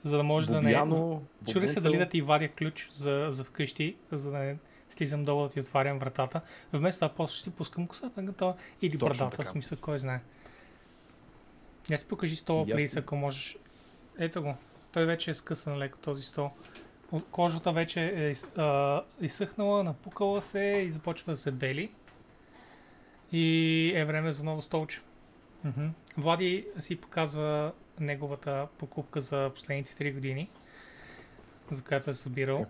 За 0.03 0.17
да 0.17 0.23
може 0.23 0.47
да 0.47 0.61
не... 0.61 0.69
Бобяно, 0.69 1.23
Чури 1.51 1.67
се 1.67 1.79
дали 1.79 1.97
да 1.97 2.09
ти 2.09 2.21
вадя 2.21 2.49
ключ 2.49 2.89
за, 2.91 3.25
за 3.29 3.43
вкъщи, 3.43 3.95
за 4.11 4.31
да 4.31 4.37
не 4.37 4.57
слизам 4.89 5.25
долу 5.25 5.43
да 5.43 5.49
ти 5.49 5.59
отварям 5.59 5.99
вратата. 5.99 6.41
Вместо 6.73 6.99
това 6.99 7.15
после 7.15 7.35
ще 7.35 7.43
си 7.43 7.51
пускам 7.51 7.87
косата 7.87 8.21
готова 8.21 8.55
или 8.81 8.97
Точно 8.97 9.25
брадата, 9.25 9.35
в 9.35 9.37
така. 9.37 9.49
смисъл, 9.49 9.77
кой 9.81 9.97
знае. 9.97 10.21
Я 11.91 11.97
си 11.97 12.07
покажи 12.07 12.35
стола, 12.35 12.65
плейс, 12.65 12.97
ако 12.97 13.15
можеш. 13.15 13.57
Ето 14.17 14.41
го. 14.41 14.55
Той 14.91 15.05
вече 15.05 15.31
е 15.31 15.33
скъсан 15.33 15.77
леко 15.77 15.99
този 15.99 16.23
стол. 16.23 16.51
Кожата 17.31 17.71
вече 17.71 18.01
е 18.05 18.59
а, 18.61 19.01
изсъхнала, 19.21 19.83
напукала 19.83 20.41
се 20.41 20.83
и 20.87 20.91
започва 20.91 21.33
да 21.33 21.37
се 21.37 21.51
бели. 21.51 21.91
И 23.31 23.93
е 23.95 24.05
време 24.05 24.31
за 24.31 24.43
ново 24.43 24.61
столче. 24.61 25.01
Мгм. 25.63 25.87
Влади 26.17 26.67
си 26.79 26.95
показва 26.95 27.71
неговата 27.99 28.67
покупка 28.77 29.21
за 29.21 29.51
последните 29.55 29.93
3 29.93 30.13
години, 30.13 30.49
за 31.69 31.83
която 31.83 32.09
е 32.09 32.13
събирал. 32.13 32.65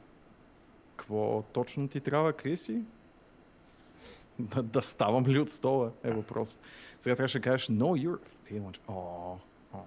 Какво 0.96 1.44
точно 1.54 1.88
ти 1.88 2.00
трябва, 2.00 2.34
Криси? 2.34 2.82
Да, 4.40 4.64
да 4.64 4.82
ставам 4.82 5.26
ли 5.26 5.40
от 5.40 5.50
стола 5.50 5.92
е 6.04 6.12
въпрос. 6.12 6.60
Сега 7.00 7.16
трябваше 7.16 7.40
да 7.40 7.44
кажеш, 7.44 7.68
no, 7.68 8.08
you're 8.08 8.20
feeling... 8.50 8.78
О, 8.88 9.38
о. 9.74 9.84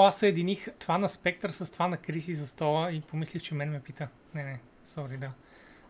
Аз 0.00 0.18
съединих 0.18 0.68
това 0.78 0.98
на 0.98 1.08
Спектър 1.08 1.50
с 1.50 1.72
това 1.72 1.88
на 1.88 1.96
Криси 1.96 2.34
за 2.34 2.46
стола 2.46 2.92
и 2.92 3.00
помислих, 3.00 3.42
че 3.42 3.54
мен 3.54 3.70
ме 3.70 3.80
пита. 3.80 4.08
Не, 4.34 4.44
не, 4.44 4.60
сори, 4.84 5.16
да. 5.16 5.30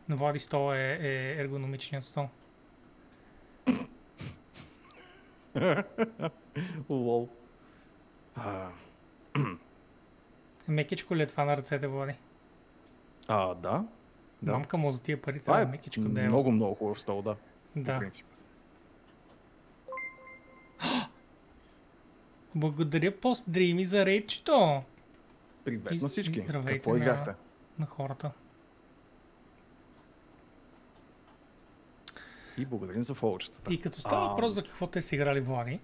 На 0.09 0.17
Влади 0.17 0.39
стола 0.41 0.79
е, 0.79 0.99
е 1.01 1.33
ергономичният 1.33 2.05
стол. 2.05 2.29
Лол. 6.91 7.29
А, 8.37 8.69
Мекичко 10.69 11.17
ли 11.17 11.23
е 11.23 11.27
това 11.27 11.45
на 11.45 11.57
ръцете, 11.57 11.87
Влади? 11.87 12.15
а, 13.29 13.55
да. 13.55 13.85
Да. 14.43 14.53
Мамка 14.53 14.77
му 14.77 14.91
за 14.91 15.03
тия 15.03 15.23
пари, 15.23 15.41
Това 15.41 15.53
трябва 15.55 15.69
е 15.69 15.73
мекичко 15.73 16.01
да 16.03 16.23
е. 16.23 16.27
много, 16.29 16.51
много 16.53 16.75
хубав 16.75 17.01
стол, 17.01 17.23
да. 17.23 17.35
По 17.75 17.81
Да. 17.81 17.99
принцип. 17.99 18.27
Благодаря 22.55 23.11
постдрими 23.13 23.85
за 23.85 24.07
рейдчето 24.07 24.83
Привет 25.65 25.93
Из- 25.93 26.03
на 26.03 26.09
всички. 26.09 26.41
здравейте 26.41 26.73
Какво 26.73 26.91
на- 26.91 26.97
играхте? 26.99 27.31
на 27.79 27.87
хората. 27.87 28.31
И 32.59 32.67
благодарим 32.67 33.03
за 33.03 33.15
фолчетата. 33.15 33.75
И 33.75 33.81
като 33.81 34.01
става 34.01 34.29
въпрос 34.29 34.53
за 34.53 34.63
какво 34.63 34.87
те 34.87 35.03
са 35.03 35.15
играли, 35.15 35.41
Влади, 35.41 35.81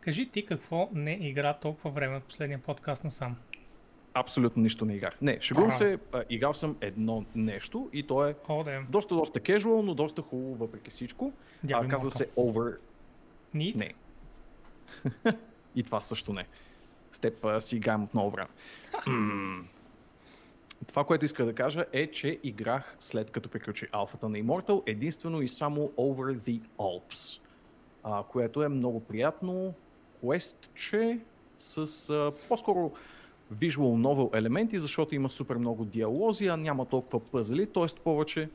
кажи 0.00 0.28
ти 0.28 0.46
какво 0.46 0.88
не 0.92 1.12
игра 1.12 1.54
толкова 1.54 1.90
време 1.90 2.16
от 2.16 2.24
последния 2.24 2.58
подкаст 2.58 3.04
на 3.04 3.10
сам. 3.10 3.36
Абсолютно 4.14 4.62
нищо 4.62 4.84
не 4.84 4.94
играх. 4.94 5.20
Не, 5.20 5.40
шегувам 5.40 5.72
се, 5.72 5.98
а, 6.12 6.24
играл 6.30 6.54
съм 6.54 6.76
едно 6.80 7.24
нещо 7.34 7.90
и 7.92 8.02
то 8.02 8.26
е 8.26 8.34
О, 8.48 8.64
да 8.64 8.82
доста, 8.88 9.14
доста 9.14 9.40
casual, 9.40 9.80
но 9.80 9.94
доста 9.94 10.22
хубаво 10.22 10.54
въпреки 10.54 10.90
всичко. 10.90 11.32
Дявай 11.64 11.86
А, 11.86 11.90
казва 11.90 12.04
малко. 12.04 12.16
се 12.16 12.28
Over... 12.28 12.76
Need? 13.54 13.76
Не. 13.76 13.94
и 15.76 15.82
това 15.82 16.00
също 16.00 16.32
не. 16.32 16.46
С 17.12 17.20
теб 17.20 17.46
си 17.60 17.76
играем 17.76 18.04
от 18.04 18.14
много 18.14 18.30
време. 18.30 18.48
Това, 20.86 21.04
което 21.04 21.24
иска 21.24 21.44
да 21.44 21.54
кажа 21.54 21.84
е, 21.92 22.06
че 22.06 22.38
играх 22.42 22.96
след 22.98 23.30
като 23.30 23.48
приключи 23.48 23.88
алфата 23.92 24.28
на 24.28 24.38
Immortal 24.38 24.82
единствено 24.86 25.42
и 25.42 25.48
само 25.48 25.80
Over 25.88 26.38
the 26.38 26.60
Alps, 26.78 27.40
а, 28.02 28.22
което 28.22 28.62
е 28.62 28.68
много 28.68 29.00
приятно 29.00 29.74
квестче 30.20 31.18
с 31.58 32.10
а, 32.10 32.32
по-скоро 32.48 32.92
visual 33.54 33.78
novel 33.78 34.38
елементи, 34.38 34.78
защото 34.78 35.14
има 35.14 35.30
супер 35.30 35.56
много 35.56 35.84
диалози, 35.84 36.46
а 36.46 36.56
няма 36.56 36.86
толкова 36.86 37.20
пъзели, 37.20 37.66
т.е. 37.66 38.00
повече 38.04 38.48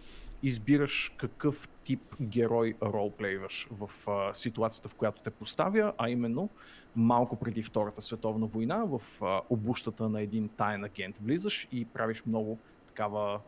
избираш 0.44 1.14
какъв 1.18 1.68
тип 1.84 2.16
герой 2.22 2.76
ролплейваш 2.84 3.68
в 3.72 4.10
а, 4.10 4.34
ситуацията, 4.34 4.90
в 4.90 4.96
която 4.96 5.24
те 5.24 5.30
поставя, 5.30 5.94
а 5.98 6.10
именно 6.10 6.50
малко 6.96 7.36
преди 7.36 7.64
Втората 7.64 8.02
световна 8.02 8.46
война 8.46 8.86
в 8.86 9.02
а, 9.22 9.42
обущата 9.50 10.10
на 10.10 10.22
един 10.22 10.50
таен 10.50 10.84
агент 10.84 11.18
влизаш 11.18 11.68
и 11.72 11.86
правиш 11.86 12.24
много 12.26 12.60
такава 12.88 13.40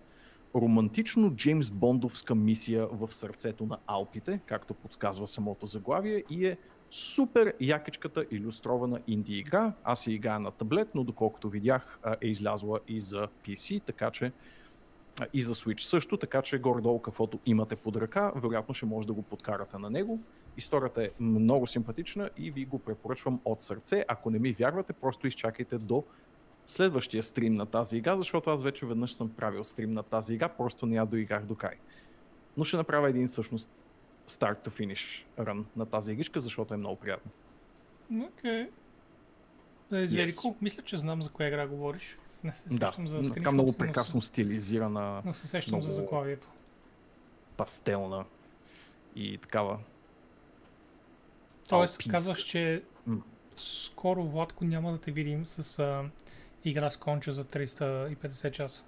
романтично 0.55 1.35
Джеймс 1.35 1.69
Бондовска 1.69 2.35
мисия 2.35 2.87
в 2.87 3.13
сърцето 3.13 3.65
на 3.65 3.77
Алпите, 3.87 4.39
както 4.45 4.73
подсказва 4.73 5.27
самото 5.27 5.65
заглавие 5.65 6.23
и 6.29 6.45
е 6.45 6.57
супер 6.89 7.53
якичката 7.59 8.25
иллюстрована 8.31 8.99
инди 9.07 9.37
игра. 9.37 9.73
Аз 9.83 10.03
си 10.03 10.11
играя 10.11 10.39
на 10.39 10.51
таблет, 10.51 10.87
но 10.95 11.03
доколкото 11.03 11.49
видях 11.49 11.99
е 12.21 12.27
излязла 12.27 12.79
и 12.87 13.01
за 13.01 13.27
PC, 13.45 13.83
така 13.83 14.11
че 14.11 14.31
и 15.33 15.41
за 15.41 15.55
Switch 15.55 15.79
също, 15.79 16.17
така 16.17 16.41
че 16.41 16.59
горе-долу 16.59 17.01
каквото 17.01 17.39
имате 17.45 17.75
под 17.75 17.95
ръка, 17.95 18.31
вероятно 18.35 18.73
ще 18.73 18.85
може 18.85 19.07
да 19.07 19.13
го 19.13 19.21
подкарате 19.21 19.77
на 19.77 19.89
него. 19.89 20.19
Историята 20.57 21.03
е 21.03 21.09
много 21.19 21.67
симпатична 21.67 22.29
и 22.37 22.51
ви 22.51 22.65
го 22.65 22.79
препоръчвам 22.79 23.39
от 23.45 23.61
сърце. 23.61 24.05
Ако 24.07 24.29
не 24.29 24.39
ми 24.39 24.53
вярвате, 24.53 24.93
просто 24.93 25.27
изчакайте 25.27 25.77
до 25.77 26.03
следващия 26.65 27.23
стрим 27.23 27.53
на 27.53 27.65
тази 27.65 27.97
игра, 27.97 28.17
защото 28.17 28.49
аз 28.49 28.63
вече 28.63 28.85
веднъж 28.85 29.13
съм 29.13 29.29
правил 29.29 29.63
стрим 29.63 29.91
на 29.91 30.03
тази 30.03 30.33
игра, 30.33 30.49
просто 30.49 30.85
не 30.85 30.95
я 30.95 31.05
доиграх 31.05 31.45
до 31.45 31.55
край. 31.55 31.75
Но 32.57 32.63
ще 32.63 32.77
направя 32.77 33.09
един 33.09 33.27
всъщност 33.27 33.69
start 34.27 34.67
to 34.67 34.69
finish 34.69 35.25
run 35.39 35.63
на 35.75 35.85
тази 35.85 36.11
игричка, 36.11 36.39
защото 36.39 36.73
е 36.73 36.77
много 36.77 36.95
приятно. 36.95 37.31
Окей. 38.11 38.69
Да, 39.89 39.99
е 40.01 40.07
Yes. 40.07 40.25
yes. 40.25 40.55
Мисля, 40.61 40.83
че 40.83 40.97
знам 40.97 41.21
за 41.21 41.29
коя 41.29 41.47
игра 41.47 41.67
говориш. 41.67 42.17
Не 42.43 42.51
се 42.51 42.69
Да, 42.69 42.87
сещам 42.87 43.07
за 43.07 43.15
така 43.15 43.25
скриншота, 43.25 43.51
много 43.51 43.69
но 43.69 43.77
прекрасно 43.77 44.21
стилизирана, 44.21 45.21
Но 45.25 45.33
се 45.33 45.47
сещам 45.47 45.71
за 45.71 45.87
много- 45.87 45.93
заглавието. 45.95 46.47
пастелна 47.57 48.25
и 49.15 49.37
такава. 49.37 49.79
Тоест, 51.69 51.93
алпийска. 51.93 52.11
казваш, 52.11 52.39
че 52.39 52.83
М. 53.07 53.21
скоро, 53.57 54.23
Владко, 54.23 54.65
няма 54.65 54.91
да 54.91 54.97
те 54.97 55.11
видим 55.11 55.45
с 55.45 55.79
а, 55.79 56.03
игра 56.65 56.89
с 56.89 56.97
конча 56.97 57.31
за 57.31 57.45
350 57.45 58.51
часа. 58.51 58.83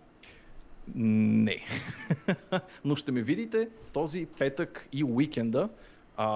Не. 0.96 1.65
Но 2.86 2.96
ще 2.96 3.12
ме 3.12 3.22
видите 3.22 3.70
този 3.94 4.27
петък 4.38 4.88
и 4.91 5.03
уикенда 5.03 5.70
а, 6.18 6.27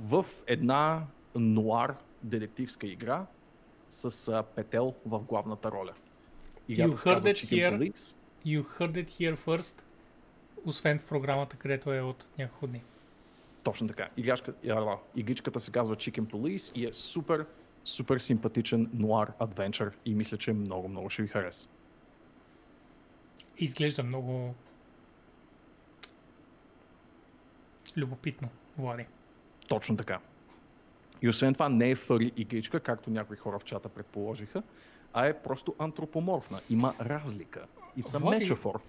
в 0.00 0.26
една 0.46 1.06
нуар 1.34 1.96
детективска 2.22 2.86
игра 2.86 3.26
с 3.88 4.28
а, 4.28 4.42
Петел 4.44 4.94
в 5.06 5.20
главната 5.20 5.70
роля. 5.70 5.92
You 6.70 6.94
heard 6.94 7.24
it 7.24 7.38
here. 7.38 7.92
You 8.44 8.62
heard 8.78 8.96
it 8.96 9.08
here 9.08 9.36
first, 9.36 9.82
освен 10.64 10.98
в 10.98 11.04
програмата, 11.04 11.56
където 11.56 11.92
е 11.92 12.00
от 12.00 12.26
няколко 12.38 12.66
дни. 12.66 12.82
Точно 13.64 13.88
така. 13.88 14.08
Играчка, 14.16 14.54
яла, 14.64 14.98
игричката 15.16 15.60
се 15.60 15.70
казва 15.70 15.96
Chicken 15.96 16.24
Police 16.24 16.76
и 16.76 16.86
е 16.86 16.94
супер, 16.94 17.46
супер 17.84 18.18
симпатичен 18.18 18.90
нуар 18.94 19.32
адвенчър 19.38 19.92
и 20.04 20.14
мисля, 20.14 20.36
че 20.36 20.52
много, 20.52 20.88
много 20.88 21.10
ще 21.10 21.22
ви 21.22 21.28
хареса. 21.28 21.68
Изглежда 23.58 24.02
много 24.02 24.54
любопитно, 27.96 28.48
Влади. 28.78 29.06
Точно 29.68 29.96
така. 29.96 30.18
И 31.22 31.28
освен 31.28 31.52
това 31.52 31.68
не 31.68 31.90
е 31.90 31.96
фъри 31.96 32.32
игричка, 32.36 32.80
както 32.80 33.10
някои 33.10 33.36
хора 33.36 33.58
в 33.58 33.64
чата 33.64 33.88
предположиха, 33.88 34.62
а 35.12 35.26
е 35.26 35.42
просто 35.42 35.74
антропоморфна. 35.78 36.60
Има 36.70 36.94
разлика. 37.00 37.66
It's 37.98 38.08
a 38.08 38.18
Влади, 38.18 38.44
metaphor. 38.44 38.80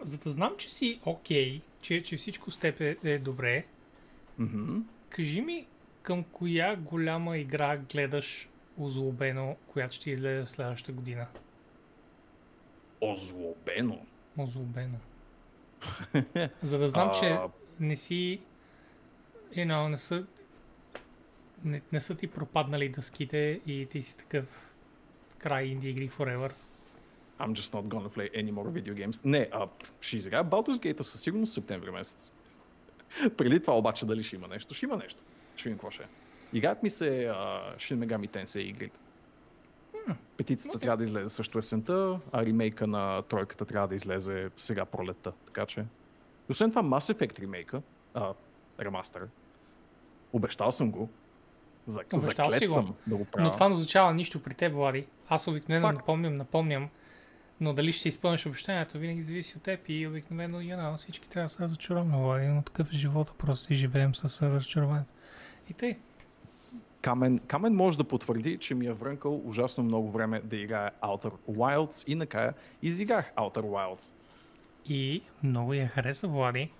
За 0.00 0.18
да 0.18 0.30
знам, 0.30 0.54
че 0.58 0.70
си 0.70 1.00
окей, 1.04 1.60
че, 1.80 2.02
че 2.02 2.16
всичко 2.16 2.50
с 2.50 2.58
теб 2.58 2.80
е, 2.80 2.96
е 3.04 3.18
добре, 3.18 3.64
Мгм. 4.38 4.78
кажи 5.08 5.40
ми 5.40 5.66
към 6.02 6.24
коя 6.24 6.76
голяма 6.76 7.38
игра 7.38 7.76
гледаш 7.76 8.48
озлобено, 8.78 9.56
която 9.66 9.94
ще 9.94 10.10
излезе 10.10 10.50
следващата 10.50 10.92
година? 10.92 11.26
Озлобено. 13.00 14.06
Озлобено. 14.38 14.98
За 16.62 16.78
да 16.78 16.88
знам, 16.88 17.10
че 17.20 17.38
не 17.80 17.96
си... 17.96 18.40
You 19.56 19.66
know, 19.66 19.88
не 19.88 19.96
са... 19.96 20.26
Не, 21.64 21.82
не 21.92 22.00
са 22.00 22.14
ти 22.14 22.26
пропаднали 22.26 22.88
дъските 22.88 23.60
и 23.66 23.86
ти 23.90 24.02
си 24.02 24.16
такъв 24.16 24.73
край 25.44 25.64
инди 25.64 25.88
игри 25.88 26.10
forever. 26.10 26.52
I'm 27.40 27.52
just 27.52 27.72
not 27.74 27.84
gonna 27.88 28.08
play 28.16 28.28
any 28.40 28.52
more 28.52 28.68
video 28.68 28.94
games. 28.94 29.24
Не, 29.24 29.48
а, 29.52 29.68
ще 30.00 30.16
изиграя 30.16 30.44
Baldur's 30.44 30.78
Gate 30.78 31.02
със 31.02 31.20
сигурност 31.20 31.52
септември 31.52 31.90
месец. 31.90 32.32
Преди 33.36 33.60
това 33.60 33.78
обаче 33.78 34.06
дали 34.06 34.22
ще 34.22 34.36
има 34.36 34.48
нещо? 34.48 34.74
Ще 34.74 34.86
има 34.86 34.96
нещо. 34.96 35.22
Ще 35.56 35.68
видим 35.68 35.78
какво 35.78 35.90
ще 35.90 36.02
е. 36.02 36.06
Играят 36.52 36.82
ми 36.82 36.90
се 36.90 37.26
а, 37.26 37.34
Shin 37.76 38.06
Megami 38.06 38.28
Tensei 38.28 38.58
игрите. 38.58 38.98
Петицата 40.36 40.76
Окей. 40.76 40.80
трябва 40.80 40.96
да 40.96 41.04
излезе 41.04 41.28
също 41.28 41.58
есента, 41.58 42.20
а 42.32 42.46
ремейка 42.46 42.86
на 42.86 43.22
тройката 43.22 43.64
трябва 43.64 43.88
да 43.88 43.94
излезе 43.94 44.50
сега 44.56 44.84
пролетта. 44.84 45.32
Така 45.46 45.66
че. 45.66 45.80
И 46.48 46.52
Освен 46.52 46.70
това, 46.70 46.82
Mass 46.82 47.14
Effect 47.14 47.38
ремейка, 47.38 47.82
а, 48.14 48.34
ремастър, 48.80 49.28
обещал 50.32 50.72
съм 50.72 50.90
го. 50.90 51.08
За, 51.86 52.00
Обещал 52.12 52.50
си 52.50 52.52
заклет 52.52 52.68
го. 52.68 52.74
съм 52.74 52.94
да 53.06 53.16
го 53.16 53.24
правя. 53.24 53.44
Но 53.46 53.52
това 53.52 53.68
не 53.68 53.74
означава 53.74 54.14
нищо 54.14 54.42
при 54.42 54.54
теб, 54.54 54.72
Влади. 54.72 55.06
Аз 55.28 55.48
обикновено 55.48 55.86
Факт. 55.86 55.96
напомням, 55.96 56.36
напомням, 56.36 56.88
но 57.60 57.74
дали 57.74 57.92
ще 57.92 58.02
си 58.02 58.08
изпълниш 58.08 58.46
обещанието, 58.46 58.98
винаги 58.98 59.22
зависи 59.22 59.56
от 59.56 59.62
теб 59.62 59.80
и 59.88 60.06
обикновено, 60.06 60.58
you 60.58 60.78
know, 60.78 60.96
всички 60.96 61.28
трябва 61.28 61.46
да 61.46 61.54
се 61.54 61.62
разочароваме, 61.62 62.16
Влади, 62.16 62.46
но 62.46 62.62
такъв 62.62 62.92
е 62.92 62.96
живота, 62.96 63.32
просто 63.38 63.64
си 63.66 63.74
живеем 63.74 64.14
с 64.14 64.42
разочарованието. 64.42 65.10
И 65.70 65.72
тъй. 65.74 65.96
Камен, 67.02 67.38
Камен 67.38 67.74
може 67.74 67.98
да 67.98 68.04
потвърди, 68.04 68.58
че 68.58 68.74
ми 68.74 68.86
е 68.86 68.92
врънкал 68.92 69.40
ужасно 69.44 69.84
много 69.84 70.10
време 70.10 70.40
да 70.44 70.56
играе 70.56 70.90
Outer 71.02 71.32
Wilds 71.50 72.04
и 72.08 72.14
накрая 72.14 72.54
изиграх 72.82 73.32
Outer 73.36 73.62
Wilds. 73.62 74.12
И 74.86 75.22
много 75.42 75.74
я 75.74 75.88
хареса, 75.88 76.28
Влади. 76.28 76.70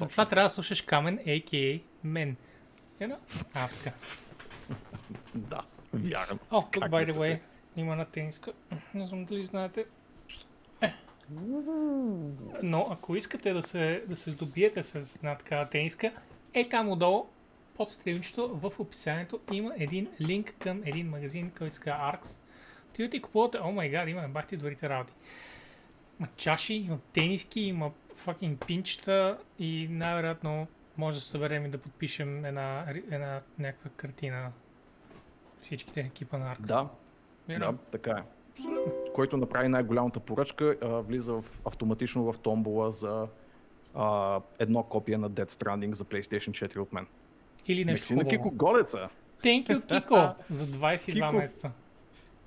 Затова 0.00 0.26
трябва 0.26 0.46
да 0.46 0.50
слушаш 0.50 0.80
Камен, 0.82 1.18
a.k.a. 1.26 1.82
мен. 2.04 2.36
You 3.00 3.08
know? 3.08 3.16
А, 3.54 3.68
така. 3.68 3.96
Да, 5.34 5.62
вярно. 5.94 6.38
О, 6.50 6.62
тук, 6.72 6.84
by 6.84 7.10
the 7.10 7.16
way, 7.16 7.40
има 7.76 7.96
на 7.96 8.04
тениска. 8.04 8.52
Не 8.94 9.06
знам 9.06 9.24
дали 9.24 9.44
знаете. 9.44 9.86
Е. 10.82 10.94
Но 12.62 12.88
ако 12.90 13.16
искате 13.16 13.52
да 13.52 13.62
се, 13.62 14.04
да 14.08 14.16
се 14.16 14.30
здобиете 14.30 14.82
с 14.82 15.16
една 15.16 15.34
такава 15.34 15.68
тениска, 15.68 16.12
е 16.54 16.68
там 16.68 16.88
отдолу 16.88 17.26
под 17.76 17.90
стримчето 17.90 18.48
в 18.48 18.72
описанието 18.78 19.40
има 19.52 19.72
един 19.78 20.08
линк 20.20 20.54
към 20.58 20.82
един 20.84 21.08
магазин, 21.08 21.52
който 21.58 21.74
се 21.74 21.80
казва 21.80 22.12
Arx. 22.12 22.40
Отивате 22.90 23.16
и 23.16 23.22
купувате, 23.22 23.58
о 23.58 23.72
май 23.72 23.88
гад, 23.88 24.08
има 24.08 24.28
бахти 24.28 24.56
добрите 24.56 24.88
работи. 24.88 25.12
Има 26.20 26.28
чаши, 26.36 26.74
има 26.74 26.98
тениски, 27.12 27.60
има 27.60 27.90
fucking 28.24 28.66
пинчета 28.66 29.38
и 29.58 29.88
най-вероятно 29.90 30.66
може 30.98 31.18
да 31.18 31.24
се 31.24 31.30
съберем 31.30 31.66
и 31.66 31.68
да 31.68 31.78
подпишем 31.78 32.44
една, 32.44 32.84
една 33.10 33.40
някаква 33.58 33.90
картина 33.96 34.52
всичките 35.60 36.00
екипа 36.00 36.38
на 36.38 36.56
Arx. 36.56 36.60
Да, 36.60 36.88
You 37.48 37.58
да, 37.58 37.74
така 37.90 38.10
е. 38.10 38.22
Който 39.14 39.36
направи 39.36 39.68
най-голямата 39.68 40.20
поръчка, 40.20 40.76
а, 40.82 40.88
влиза 40.88 41.32
в, 41.32 41.44
автоматично 41.64 42.32
в 42.32 42.38
томбола 42.38 42.92
за 42.92 43.26
а, 43.94 44.40
едно 44.58 44.82
копие 44.82 45.18
на 45.18 45.30
Dead 45.30 45.50
Stranding 45.50 45.92
за 45.92 46.04
PlayStation 46.04 46.68
4 46.68 46.78
от 46.78 46.92
мен. 46.92 47.06
Или 47.66 47.84
нещо 47.84 47.92
Мерси 47.92 48.14
на 48.14 48.24
хубаво. 48.24 48.30
Кико 48.30 48.50
Голеца. 48.50 49.08
Thank 49.42 49.66
you, 49.66 49.86
Кико, 49.86 50.34
за 50.50 50.66
22 50.66 51.12
Кико. 51.12 51.32
месеца. 51.32 51.72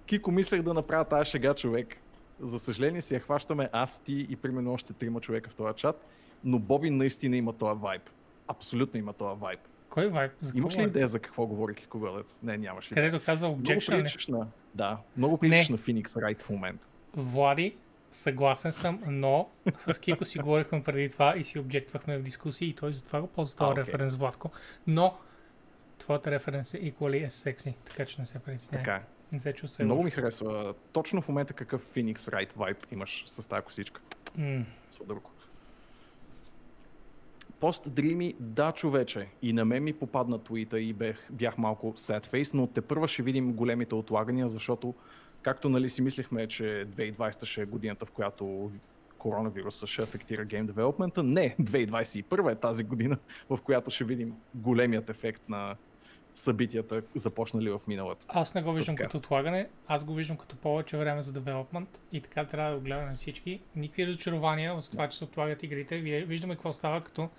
Кико 0.05 0.31
мислех 0.31 0.61
да 0.61 0.73
направя 0.73 1.05
тази 1.05 1.29
шега 1.29 1.53
човек. 1.53 1.97
За 2.39 2.59
съжаление 2.59 3.01
си 3.01 3.13
я 3.13 3.19
хващаме 3.19 3.69
аз, 3.71 3.99
ти 3.99 4.27
и 4.29 4.35
примерно 4.35 4.73
още 4.73 4.93
трима 4.93 5.21
човека 5.21 5.49
в 5.49 5.55
този 5.55 5.75
чат, 5.75 6.05
но 6.43 6.59
Боби 6.59 6.89
наистина 6.89 7.37
има 7.37 7.53
този 7.53 7.79
вайб. 7.79 8.01
Абсолютно 8.49 8.99
има 8.99 9.13
този 9.13 9.39
вайб. 9.39 9.59
Кой 9.89 10.07
вайб? 10.07 10.31
За 10.39 10.51
Имаш 10.55 10.77
ли 10.77 10.83
идея 10.83 11.07
за 11.07 11.19
какво 11.19 11.45
говори 11.45 11.75
Кико 11.75 11.99
Голец? 11.99 12.39
Не, 12.43 12.57
нямаш 12.57 12.91
ли. 12.91 12.95
Където 12.95 13.25
каза 13.25 13.47
Много 13.47 13.61
objection, 13.61 13.89
ли? 13.89 13.97
приличаш 13.97 14.27
на... 14.27 14.47
Да, 14.75 14.97
много 15.17 15.37
приличаш 15.37 15.69
на 15.69 15.77
Phoenix 15.77 16.03
Wright 16.03 16.41
в 16.41 16.49
момента. 16.49 16.87
Влади, 17.13 17.75
съгласен 18.11 18.73
съм, 18.73 19.03
но 19.07 19.49
с 19.87 19.99
Кико 19.99 20.25
си 20.25 20.39
говорихме 20.39 20.83
преди 20.83 21.09
това 21.09 21.33
и 21.37 21.43
си 21.43 21.59
обжектвахме 21.59 22.17
в 22.17 22.23
дискусии 22.23 22.69
и 22.69 22.73
той 22.75 22.93
затова 22.93 23.21
го 23.21 23.27
ползва 23.27 23.57
този 23.57 23.71
окей. 23.71 23.83
референс, 23.83 24.13
Владко. 24.15 24.51
Но 24.87 25.17
твоят 25.99 26.27
референс 26.27 26.73
е 26.73 26.77
equally 26.79 27.27
as 27.27 27.53
sexy, 27.53 27.73
така 27.85 28.05
че 28.05 28.15
не 28.19 28.25
се 28.25 28.39
притеснявай. 28.39 28.85
Така 28.85 28.95
е. 28.95 29.01
Не 29.31 29.39
се 29.39 29.53
чувствай 29.53 29.85
Много 29.85 29.97
лошо. 29.97 30.05
ми 30.05 30.11
харесва 30.11 30.73
точно 30.91 31.21
в 31.21 31.27
момента 31.27 31.53
какъв 31.53 31.85
Phoenix 31.85 32.13
Wright 32.15 32.53
вайб 32.55 32.77
имаш 32.91 33.23
с 33.27 33.47
тази 33.47 33.61
косичка. 33.61 34.01
М, 34.37 34.65
Сладърко. 34.89 35.31
Пост 37.59 37.93
Дрими, 37.93 38.35
да 38.39 38.71
човече. 38.71 39.27
И 39.41 39.53
на 39.53 39.65
мен 39.65 39.83
ми 39.83 39.93
попадна 39.93 40.43
твита 40.43 40.79
и 40.79 40.93
бях, 40.93 41.27
бях 41.31 41.57
малко 41.57 41.93
sad 41.93 42.25
face, 42.25 42.53
но 42.53 42.67
те 42.67 42.81
първа 42.81 43.07
ще 43.07 43.23
видим 43.23 43.53
големите 43.53 43.95
отлагания, 43.95 44.49
защото 44.49 44.93
както 45.41 45.69
нали 45.69 45.89
си 45.89 46.01
мислихме, 46.01 46.47
че 46.47 46.63
2020 46.63 47.45
ще 47.45 47.61
е 47.61 47.65
годината, 47.65 48.05
в 48.05 48.11
която 48.11 48.71
коронавируса 49.17 49.87
ще 49.87 50.01
афектира 50.01 50.45
гейм 50.45 50.65
девелопмента. 50.65 51.23
Не, 51.23 51.55
2021 51.61 52.51
е 52.51 52.55
тази 52.55 52.83
година, 52.83 53.17
в 53.49 53.59
която 53.63 53.91
ще 53.91 54.03
видим 54.03 54.35
големият 54.55 55.09
ефект 55.09 55.49
на 55.49 55.75
събитията, 56.39 57.01
започнали 57.15 57.69
в 57.69 57.81
миналата. 57.87 58.25
Аз 58.29 58.55
не 58.55 58.61
го 58.61 58.73
виждам 58.73 58.95
Така. 58.95 59.07
като 59.07 59.17
отлагане, 59.17 59.69
аз 59.87 60.03
го 60.03 60.13
виждам 60.13 60.37
като 60.37 60.55
повече 60.55 60.97
време 60.97 61.21
за 61.21 61.31
девелопмент 61.31 62.01
и 62.11 62.21
така 62.21 62.45
трябва 62.45 62.71
да 62.71 62.77
го 62.77 62.83
гледаме 62.83 63.15
всички. 63.15 63.61
Никакви 63.75 64.07
разочарования 64.07 64.73
от 64.73 64.91
това, 64.91 65.09
че 65.09 65.17
се 65.17 65.23
отлагат 65.23 65.63
игрите. 65.63 65.97
Виждаме 65.97 66.55
какво 66.55 66.73
става, 66.73 67.03
като 67.03 67.29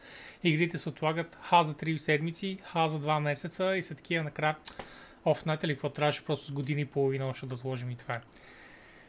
игрите 0.45 0.79
се 0.79 0.89
отлагат 0.89 1.39
ха 1.43 1.63
за 1.63 1.75
3 1.75 1.97
седмици, 1.97 2.59
ха 2.63 2.89
за 2.89 3.01
2 3.01 3.21
месеца 3.21 3.77
и 3.77 3.83
са 3.83 3.95
такива 3.95 4.25
накрая. 4.25 4.57
Оф, 5.25 5.43
знаете 5.43 5.69
ли 5.69 5.73
какво 5.73 5.89
трябваше 5.89 6.25
просто 6.25 6.47
с 6.47 6.53
години 6.53 6.81
и 6.81 6.87
половина 6.87 7.27
още 7.27 7.47
да 7.47 7.55
отложим 7.55 7.91
и 7.91 7.97
това. 7.97 8.15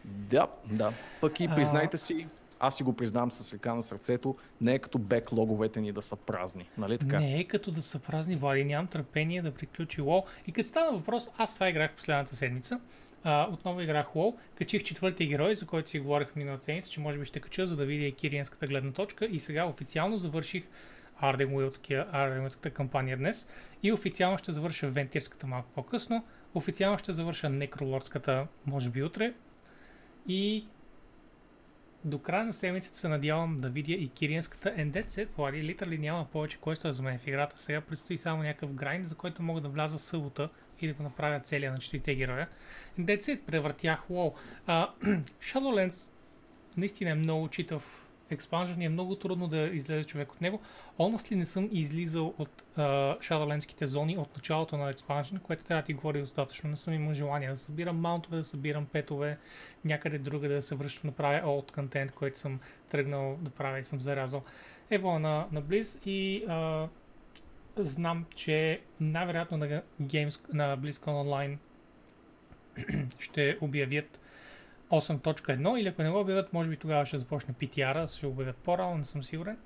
Да, 0.05 0.47
да. 0.65 0.93
Пък 1.21 1.39
и 1.39 1.47
признайте 1.55 1.97
си, 1.97 2.27
аз 2.61 2.77
си 2.77 2.83
го 2.83 2.93
признавам 2.93 3.31
с 3.31 3.53
ръка 3.53 3.75
на 3.75 3.83
сърцето, 3.83 4.35
не 4.61 4.73
е 4.73 4.79
като 4.79 4.97
беклоговете 4.97 5.81
ни 5.81 5.91
да 5.91 6.01
са 6.01 6.15
празни. 6.15 6.69
Нали 6.77 6.97
така? 6.97 7.19
Не 7.19 7.39
е 7.39 7.43
като 7.43 7.71
да 7.71 7.81
са 7.81 7.99
празни 7.99 8.35
влади, 8.35 8.63
нямам 8.63 8.87
търпение 8.87 9.41
да 9.41 9.51
приключи 9.51 10.01
лол. 10.01 10.25
И 10.47 10.51
като 10.51 10.69
стана 10.69 10.91
въпрос, 10.91 11.29
аз 11.37 11.53
това 11.53 11.69
играх 11.69 11.91
последната 11.95 12.35
седмица. 12.35 12.79
А, 13.23 13.47
отново 13.51 13.81
играх 13.81 14.15
лол, 14.15 14.37
качих 14.55 14.83
четвъртия 14.83 15.27
герой, 15.27 15.55
за 15.55 15.65
който 15.65 15.89
си 15.89 15.99
говорих 15.99 16.35
миналата 16.35 16.63
седмица, 16.63 16.89
че 16.89 16.99
може 16.99 17.19
би 17.19 17.25
ще 17.25 17.39
кача, 17.39 17.67
за 17.67 17.75
да 17.75 17.85
видя 17.85 18.15
кириенската 18.15 18.67
гледна 18.67 18.91
точка. 18.91 19.25
И 19.25 19.39
сега 19.39 19.65
официално 19.65 20.17
завърших 20.17 20.63
Арденуилската 21.21 22.69
кампания 22.69 23.17
днес. 23.17 23.47
И 23.83 23.93
официално 23.93 24.37
ще 24.37 24.51
завърша 24.51 24.89
Вентирската 24.89 25.47
малко 25.47 25.69
по-късно. 25.75 26.25
Официално 26.53 26.97
ще 26.97 27.13
завърша 27.13 27.49
Некролордската, 27.49 28.47
може 28.65 28.89
би 28.89 29.03
утре. 29.03 29.33
И 30.27 30.65
до 32.05 32.19
края 32.19 32.45
на 32.45 32.53
седмицата 32.53 32.97
се 32.97 33.07
надявам 33.07 33.57
да 33.57 33.69
видя 33.69 33.93
и 33.93 34.09
that's 34.91 35.09
it, 35.09 35.27
Влади. 35.37 35.63
Литерали 35.63 35.97
няма 35.97 36.25
повече 36.25 36.57
кой 36.57 36.75
за 36.93 37.03
мен 37.03 37.19
в 37.19 37.27
играта. 37.27 37.61
Сега 37.61 37.81
предстои 37.81 38.17
само 38.17 38.43
някакъв 38.43 38.73
грайнд, 38.73 39.07
за 39.07 39.15
който 39.15 39.43
мога 39.43 39.61
да 39.61 39.69
вляза 39.69 39.99
събота 39.99 40.49
и 40.81 40.87
да 40.87 40.93
го 40.93 41.03
направя 41.03 41.39
целия 41.39 41.71
на 41.71 41.77
четирите 41.77 42.15
героя. 42.15 42.47
It, 42.99 43.41
превъртях. 43.41 44.03
Uh, 44.09 44.33
Shadowlands 45.39 46.11
наистина 46.77 47.11
е 47.11 47.15
много 47.15 47.47
читав 47.47 48.00
и 48.79 48.85
е 48.85 48.89
много 48.89 49.15
трудно 49.15 49.47
да 49.47 49.57
излезе 49.57 50.03
човек 50.03 50.31
от 50.31 50.41
него. 50.41 50.61
Honestly 50.99 51.35
не 51.35 51.45
съм 51.45 51.69
излизал 51.71 52.33
от 52.37 52.63
uh, 52.77 53.19
Shadowlandските 53.19 53.85
зони 53.85 54.17
от 54.17 54.35
началото 54.35 54.77
на 54.77 54.89
експанжена, 54.89 55.39
което 55.39 55.63
трябва 55.63 55.81
да 55.81 55.85
ти 55.85 55.93
говори 55.93 56.21
достатъчно. 56.21 56.69
Не 56.69 56.75
съм 56.75 56.93
имал 56.93 57.13
желание 57.13 57.49
да 57.49 57.57
събирам 57.57 57.99
маунтове, 57.99 58.37
да 58.37 58.43
събирам 58.43 58.85
петове, 58.85 59.37
някъде 59.85 60.17
друга 60.17 60.49
да 60.49 60.61
се 60.61 60.75
връщам 60.75 61.09
да 61.09 61.15
правя 61.15 61.47
old 61.47 61.71
контент, 61.71 62.11
който 62.11 62.39
съм 62.39 62.59
тръгнал 62.89 63.37
да 63.41 63.49
правя 63.49 63.79
и 63.79 63.83
съм 63.83 64.01
зарязал. 64.01 64.43
Ево 64.89 65.19
на, 65.19 65.47
на 65.51 65.63
Blizz 65.63 66.07
и 66.07 66.45
а, 66.47 66.87
знам, 67.77 68.25
че 68.35 68.81
най-вероятно 68.99 69.57
на, 69.57 69.81
Games, 70.01 70.53
на 70.53 70.77
BlizzCon 70.77 71.05
Online 71.05 71.57
ще 73.19 73.57
обявят 73.61 74.20
8.1 74.91 75.77
или 75.77 75.87
ако 75.87 76.03
не 76.03 76.09
го 76.09 76.19
обявят, 76.19 76.53
може 76.53 76.69
би 76.69 76.77
тогава 76.77 77.05
ще 77.05 77.17
започне 77.17 77.53
PTR, 77.53 78.17
ще 78.17 78.27
обявят 78.27 78.55
по-рано, 78.55 78.97
не 78.97 79.03
съм 79.03 79.23
сигурен. 79.23 79.57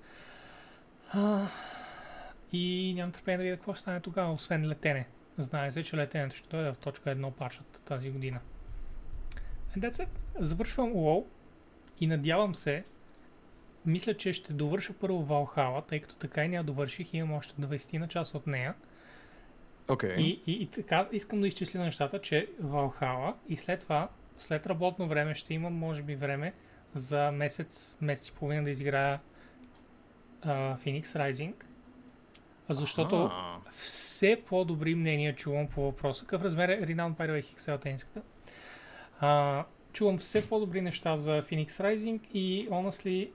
А, 1.09 1.47
и 2.51 2.93
нямам 2.95 3.11
търпение 3.11 3.37
да 3.37 3.43
видя 3.43 3.55
какво 3.55 3.73
ще 3.73 3.81
стане 3.81 3.99
тогава, 3.99 4.33
освен 4.33 4.67
летене. 4.67 5.07
Знае 5.37 5.71
се, 5.71 5.83
че 5.83 5.97
летенето 5.97 6.35
ще 6.35 6.49
дойде 6.49 6.71
в 6.71 6.77
точка 6.77 7.09
1 7.09 7.31
парчът 7.31 7.81
тази 7.85 8.11
година. 8.11 8.39
And 9.77 9.89
that's 9.89 10.05
it. 10.05 10.07
Завършвам 10.39 10.93
WoW 10.93 11.25
и 11.99 12.07
надявам 12.07 12.55
се, 12.55 12.83
мисля, 13.85 14.13
че 14.13 14.33
ще 14.33 14.53
довърша 14.53 14.93
първо 14.93 15.25
Valhalla, 15.25 15.87
тъй 15.87 15.99
като 15.99 16.15
така 16.15 16.45
и 16.45 16.47
не 16.47 16.55
я 16.55 16.63
довърших 16.63 17.13
имам 17.13 17.33
още 17.33 17.53
20 17.61 17.97
на 17.97 18.07
час 18.07 18.35
от 18.35 18.47
нея. 18.47 18.73
Окей. 19.89 20.15
И, 20.17 20.41
и, 20.47 20.51
и 20.51 20.67
така 20.67 21.07
искам 21.11 21.41
да 21.41 21.47
изчисля 21.47 21.79
нещата, 21.79 22.21
че 22.21 22.47
Valhalla 22.61 23.33
и 23.49 23.57
след 23.57 23.79
това, 23.79 24.09
след 24.37 24.67
работно 24.67 25.07
време 25.07 25.35
ще 25.35 25.53
имам, 25.53 25.73
може 25.73 26.03
би, 26.03 26.15
време 26.15 26.53
за 26.93 27.31
месец, 27.31 27.95
месец 28.01 28.27
и 28.27 28.33
половина 28.33 28.63
да 28.63 28.69
изиграя 28.69 29.19
uh, 30.45 30.77
Phoenix 30.77 31.03
Rising. 31.03 31.53
Защото 32.69 33.23
Аха. 33.25 33.71
все 33.71 34.41
по-добри 34.47 34.95
мнения 34.95 35.35
чувам 35.35 35.67
по 35.67 35.81
въпроса. 35.81 36.25
Какъв 36.25 36.43
размер 36.43 36.69
е 36.69 36.81
Renown 36.81 37.15
way 37.15 37.55
XL 37.57 37.81
тениската? 37.81 38.21
А, 39.19 39.63
чувам 39.93 40.17
все 40.17 40.49
по-добри 40.49 40.81
неща 40.81 41.17
за 41.17 41.41
Phoenix 41.41 41.67
Rising 41.67 42.19
и 42.33 42.69
honestly 42.69 43.29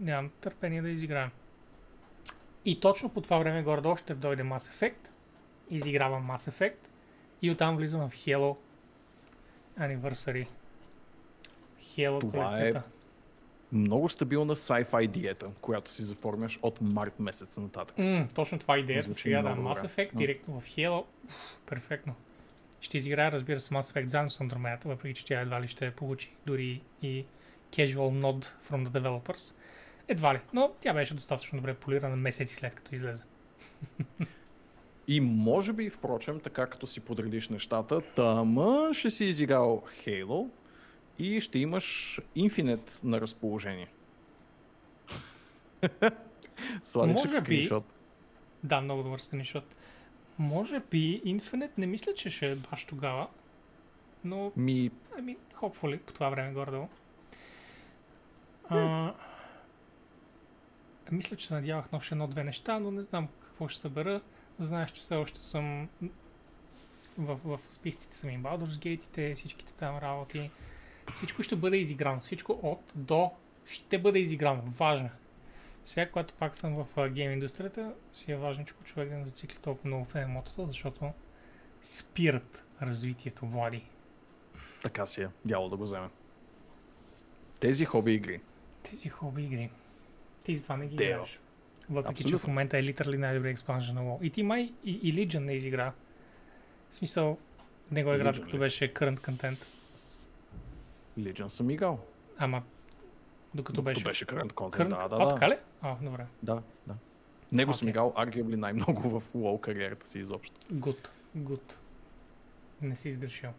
нямам 0.00 0.30
търпение 0.40 0.82
да 0.82 0.88
изиграем. 0.88 1.30
И 2.64 2.80
точно 2.80 3.08
по 3.08 3.20
това 3.20 3.38
време 3.38 3.62
горе 3.62 3.96
ще 3.96 4.14
дойде 4.14 4.42
Mass 4.42 4.72
Effect, 4.72 5.08
изигравам 5.70 6.30
Mass 6.30 6.50
Effect 6.50 6.76
и 7.42 7.50
оттам 7.50 7.76
влизам 7.76 8.10
в 8.10 8.14
Halo 8.14 8.56
Anniversary. 9.80 10.46
Halo 11.96 12.20
Това 12.20 12.58
е. 12.58 12.72
Много 13.72 14.08
стабилна 14.08 14.56
sci-fi 14.56 15.06
диета, 15.08 15.46
която 15.60 15.92
си 15.92 16.02
заформяш 16.02 16.58
от 16.62 16.80
март 16.80 17.20
месец 17.20 17.58
нататък. 17.58 17.98
М, 17.98 18.28
точно 18.34 18.58
това 18.58 18.76
е 18.76 18.78
идеята 18.78 19.04
Звучи 19.04 19.22
сега, 19.22 19.42
да. 19.42 19.48
Mass. 19.48 19.86
Effect 19.86 20.12
Да. 20.12 20.18
директно 20.18 20.60
в 20.60 20.66
Halo. 20.66 21.04
Уф, 21.26 21.58
перфектно. 21.66 22.14
Ще 22.80 22.98
изиграя, 22.98 23.32
разбира 23.32 23.60
се, 23.60 23.74
Mass 23.74 23.94
Effect 23.94 24.06
заедно 24.06 24.30
с 24.30 24.38
Andromeda, 24.38 24.84
въпреки 24.84 25.14
че 25.20 25.26
тя 25.26 25.40
едва 25.40 25.60
ли 25.60 25.68
ще 25.68 25.90
получи 25.90 26.32
дори 26.46 26.82
и 27.02 27.24
casual 27.70 27.96
nod 27.96 28.46
from 28.70 28.88
the 28.88 28.90
developers. 28.90 29.52
Едва 30.08 30.34
ли, 30.34 30.40
но 30.52 30.72
тя 30.80 30.94
беше 30.94 31.14
достатъчно 31.14 31.58
добре 31.58 31.74
полирана 31.74 32.16
месеци 32.16 32.54
след 32.54 32.74
като 32.74 32.94
излезе. 32.94 33.22
И 35.08 35.20
може 35.20 35.72
би, 35.72 35.90
впрочем, 35.90 36.40
така 36.40 36.66
като 36.66 36.86
си 36.86 37.00
подредиш 37.00 37.48
нещата, 37.48 38.00
тама 38.00 38.90
ще 38.92 39.10
си 39.10 39.24
изиграл 39.24 39.82
Halo 40.06 40.48
и 41.18 41.40
ще 41.40 41.58
имаш 41.58 42.20
Infinite 42.36 43.04
на 43.04 43.20
разположение. 43.20 43.88
Сладичък 46.82 47.24
Може 47.24 47.28
би. 47.28 47.44
скриншот. 47.44 47.84
Да, 48.64 48.80
много 48.80 49.02
добър 49.02 49.18
скриншот. 49.18 49.64
Може 50.38 50.80
би 50.90 51.22
Infinite 51.26 51.70
не 51.78 51.86
мисля, 51.86 52.14
че 52.14 52.30
ще 52.30 52.50
е 52.50 52.54
баш 52.54 52.84
тогава, 52.84 53.28
но 54.24 54.52
Ми, 54.56 54.90
Ами, 55.18 55.36
hopefully, 55.60 55.98
по 55.98 56.12
това 56.12 56.28
време 56.30 56.52
горе-долу. 56.52 56.88
А, 58.68 59.14
мисля, 61.12 61.36
че 61.36 61.46
се 61.46 61.54
надявах 61.54 61.92
на 61.92 61.98
още 61.98 62.14
едно-две 62.14 62.44
неща, 62.44 62.78
но 62.78 62.90
не 62.90 63.02
знам 63.02 63.28
какво 63.42 63.68
ще 63.68 63.80
събера. 63.80 64.20
Знаеш, 64.58 64.90
че 64.90 65.02
все 65.02 65.14
още 65.14 65.42
съм 65.42 65.88
в, 67.18 67.38
в 67.44 67.58
списъците 67.70 68.16
са 68.16 68.26
ми 68.26 68.38
Baldur's 68.38 68.98
Gate, 68.98 69.34
всичките 69.34 69.74
там 69.74 69.98
работи. 69.98 70.50
Всичко 71.16 71.42
ще 71.42 71.56
бъде 71.56 71.76
изиграно. 71.76 72.20
Всичко 72.20 72.60
от 72.62 72.92
до 72.94 73.30
ще 73.66 73.98
бъде 73.98 74.18
изиграно. 74.18 74.62
Важно. 74.66 75.10
Сега, 75.84 76.10
когато 76.10 76.34
пак 76.34 76.56
съм 76.56 76.74
в 76.74 77.08
гейм 77.08 77.32
индустрията, 77.32 77.94
си 78.12 78.32
е 78.32 78.36
важно, 78.36 78.64
че 78.64 78.74
човек 78.84 79.08
да 79.08 79.14
не 79.14 79.26
зацикли 79.26 79.58
толкова 79.62 79.88
много 79.88 80.04
в 80.04 80.14
емотата, 80.14 80.66
защото 80.66 81.12
спират 81.82 82.64
развитието, 82.82 83.46
Влади. 83.46 83.84
така 84.82 85.06
си 85.06 85.22
е. 85.22 85.28
Дяло 85.44 85.68
да 85.68 85.76
го 85.76 85.82
вземе. 85.82 86.08
Тези 87.60 87.84
хоби 87.84 88.14
игри. 88.14 88.40
Тези 88.82 89.08
хоби 89.08 89.42
игри. 89.42 89.70
Ти 90.44 90.56
затова 90.56 90.76
не 90.76 90.86
ги 90.86 90.94
играеш. 90.94 91.40
Въпреки, 91.90 92.22
че 92.22 92.22
в 92.22 92.26
Абсолютно. 92.26 92.48
момента 92.48 92.78
е 92.78 92.82
литерали 92.82 93.18
най-добри 93.18 93.50
експанжен 93.50 93.94
на 93.94 94.00
WoW. 94.02 94.22
И 94.22 94.30
ти 94.30 94.42
май 94.42 94.72
и, 94.84 94.90
и 94.92 95.14
Legion 95.14 95.38
не 95.38 95.52
изигра. 95.52 95.92
В 96.90 96.94
смисъл, 96.94 97.38
не 97.90 98.04
го 98.04 98.10
Legion 98.10 98.44
като 98.44 98.56
ли? 98.56 98.60
беше 98.60 98.94
current 98.94 99.18
content. 99.20 99.56
Legion 101.18 101.48
съм 101.48 101.70
играл. 101.70 102.00
Ама, 102.38 102.62
докато 103.54 103.76
Докато 103.82 103.94
беше... 103.94 104.04
беше 104.04 104.26
current 104.26 104.52
content. 104.52 104.70
current... 104.70 104.88
Да, 104.88 105.08
да, 105.08 105.16
а, 105.16 105.24
да. 105.24 105.28
така 105.28 105.48
ли? 105.48 105.56
А, 105.82 105.96
добре. 106.02 106.26
Да, 106.42 106.62
да. 106.86 106.94
Него 107.52 107.74
съм 107.74 107.86
Окей. 107.86 107.90
играл 107.90 108.14
arguably 108.16 108.56
най-много 108.56 109.20
в 109.20 109.22
WoW 109.34 109.60
кариерата 109.60 110.08
си 110.08 110.18
изобщо. 110.18 110.60
Good, 110.72 111.08
good. 111.36 111.74
Не 112.82 112.96
си 112.96 113.12
сгрешил. 113.12 113.50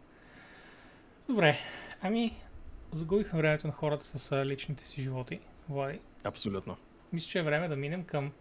Добре, 1.29 1.57
ами, 2.01 2.35
загубихме 2.91 3.39
времето 3.39 3.67
на 3.67 3.73
хората 3.73 4.03
с 4.03 4.45
личните 4.45 4.87
си 4.87 5.01
животи, 5.01 5.39
Влади. 5.69 5.99
Абсолютно. 6.23 6.77
Мисля, 7.13 7.29
че 7.29 7.39
е 7.39 7.43
време 7.43 7.67
да 7.67 7.75
минем 7.75 8.03
към 8.03 8.31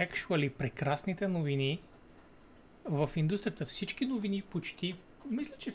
actually 0.00 0.50
прекрасните 0.50 1.28
новини 1.28 1.82
в 2.84 3.10
индустрията. 3.16 3.66
Всички 3.66 4.06
новини 4.06 4.42
почти, 4.42 4.96
мисля, 5.30 5.54
че 5.58 5.72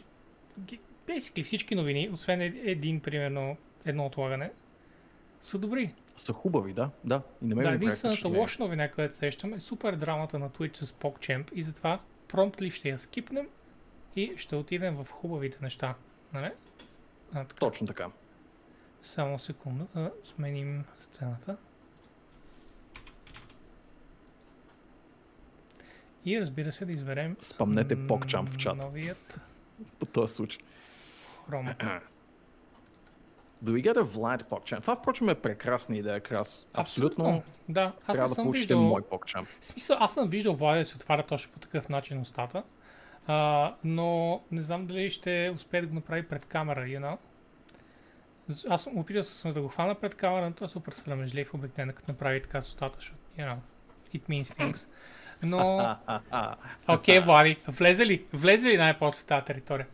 basically 1.07 1.43
всички 1.43 1.75
новини, 1.75 2.09
освен 2.13 2.41
е- 2.41 2.53
един, 2.63 2.99
примерно, 2.99 3.57
едно 3.85 4.05
отлагане, 4.05 4.51
са 5.41 5.59
добри. 5.59 5.93
Са 6.15 6.33
хубави, 6.33 6.73
да. 6.73 6.89
Да. 7.03 7.21
И 7.41 7.45
на 7.45 7.55
мен 7.55 7.65
Да, 7.65 7.71
единствената 7.71 8.27
лоша 8.27 8.63
новина, 8.63 8.91
която 8.91 9.15
сещам 9.15 9.53
е 9.53 9.59
супер 9.59 9.95
драмата 9.95 10.39
на 10.39 10.49
Twitch 10.49 10.83
с 10.83 10.91
PogChamp 10.91 11.53
и 11.53 11.63
затова 11.63 11.99
промптли 12.27 12.71
ще 12.71 12.89
я 12.89 12.99
скипнем 12.99 13.47
и 14.15 14.33
ще 14.37 14.55
отидем 14.55 14.95
в 14.95 15.07
хубавите 15.11 15.57
неща. 15.61 15.95
Нали? 16.33 16.51
А, 17.33 17.45
така. 17.45 17.59
Точно 17.59 17.87
така. 17.87 18.07
Само 19.03 19.39
секунда 19.39 19.85
да 19.95 20.11
сменим 20.23 20.83
сцената. 20.99 21.57
И 26.27 26.41
разбира 26.41 26.71
се 26.71 26.85
да 26.85 26.91
изберем 26.91 27.35
Спомнете 27.39 27.95
м, 27.95 28.07
PogChamp 28.07 28.45
в 28.49 28.57
чат. 28.57 28.77
Новият 28.77 29.39
По 29.99 30.05
този 30.05 30.33
случай. 30.33 30.61
хром. 31.49 31.65
Do 33.63 33.71
we 33.71 33.81
get 33.83 33.97
a 33.97 34.03
Vlad 34.03 34.43
PogChamp? 34.43 34.81
Това, 34.81 34.95
впрочем, 34.95 35.29
е 35.29 35.35
прекрасна 35.35 35.97
идея, 35.97 36.19
Крас. 36.19 36.67
Абсолютно. 36.73 37.43
Да, 37.69 37.93
аз 38.07 38.13
Трябва 38.13 38.29
да 38.29 38.35
съм 38.35 38.45
получите 38.45 38.73
виждал... 38.73 38.81
мой 38.81 39.01
PogChamp. 39.01 39.47
В 39.61 39.65
смисъл, 39.65 39.97
аз 39.99 40.13
съм 40.13 40.29
виждал 40.29 40.53
Влади 40.53 40.79
да 40.79 40.85
си 40.85 40.95
отваря 40.95 41.23
точно 41.25 41.53
по 41.53 41.59
такъв 41.59 41.89
начин 41.89 42.21
устата, 42.21 42.63
а, 43.27 43.75
но 43.83 44.41
не 44.51 44.61
знам 44.61 44.87
дали 44.87 45.09
ще 45.09 45.51
успее 45.55 45.81
да 45.81 45.87
го 45.87 45.95
направи 45.95 46.27
пред 46.27 46.45
камера, 46.45 46.79
you 46.81 46.99
know? 46.99 47.17
Аз 48.69 48.83
съм 48.83 48.97
опитал 48.97 49.23
съм 49.23 49.53
да 49.53 49.61
го 49.61 49.67
хвана 49.67 49.95
пред 49.95 50.15
камера, 50.15 50.45
но 50.45 50.55
той 50.55 50.65
е 50.65 50.69
супер 50.69 50.91
срамежлив 50.91 51.53
обикновено, 51.53 51.93
като 51.93 52.11
направи 52.11 52.41
така 52.41 52.61
с 52.61 52.67
устата, 52.67 52.95
защото, 52.99 53.17
you 53.37 53.53
know, 53.53 53.57
it 54.13 54.21
means 54.29 54.43
things. 54.43 54.89
Но, 55.43 55.95
окей, 56.87 57.19
okay, 57.19 57.25
Влади, 57.25 57.57
влезе 57.67 58.05
ли? 58.05 58.25
Влезе 58.33 58.69
ли 58.69 58.77
най-после 58.77 59.21
в 59.21 59.25
тази 59.25 59.45
територия? 59.45 59.87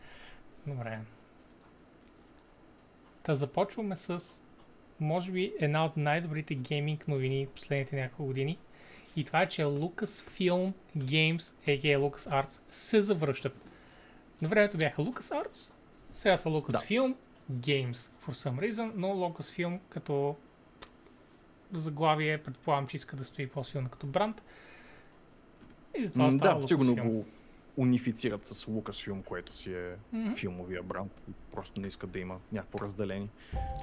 Добре. 0.68 1.00
Та 3.24 3.34
започваме 3.34 3.96
с, 3.96 4.42
може 5.00 5.32
би, 5.32 5.54
една 5.60 5.86
от 5.86 5.98
най-добрите 5.98 6.56
гейминг 6.56 7.08
новини 7.08 7.48
последните 7.56 7.96
няколко 7.96 8.26
години. 8.26 8.58
И 9.16 9.24
това 9.24 9.42
е, 9.42 9.50
че 9.50 9.64
Lucasfilm 9.64 10.74
Games, 10.98 11.56
a.k.a. 11.68 11.98
LucasArts, 11.98 12.62
се 12.70 13.02
завръщат. 13.02 13.66
На 14.42 14.48
времето 14.48 14.78
бяха 14.78 15.02
LucasArts, 15.02 15.74
сега 16.14 16.38
са 16.38 16.50
Lucasfilm 16.50 17.16
Games, 17.52 17.94
for 17.94 18.32
some 18.32 18.70
reason, 18.70 18.92
но 18.96 19.08
Lucasfilm 19.08 19.80
като 19.90 20.36
заглавие, 21.74 22.44
предполагам, 22.44 22.88
че 22.88 22.98
иска 22.98 23.16
да 23.16 23.26
стои 23.26 23.48
по-силно 23.48 23.90
като 23.90 24.08
бранд. 24.08 24.44
И 25.96 26.06
затова 26.06 26.26
М, 26.26 26.32
става 26.32 26.62
Да, 26.62 26.68
сигурно 26.68 26.92
Lucasfilm. 26.92 27.04
го 27.04 27.26
унифицират 27.78 28.46
с 28.46 28.66
Lucasfilm, 28.66 29.24
което 29.24 29.56
си 29.56 29.74
е 29.74 29.96
Мгм. 30.14 30.34
филмовия 30.34 30.84
бранд. 30.84 31.12
Просто 31.52 31.82
не 31.82 31.88
искат 31.88 32.12
да 32.12 32.20
има 32.20 32.38
някакво 32.52 32.80
разделение. 32.80 33.28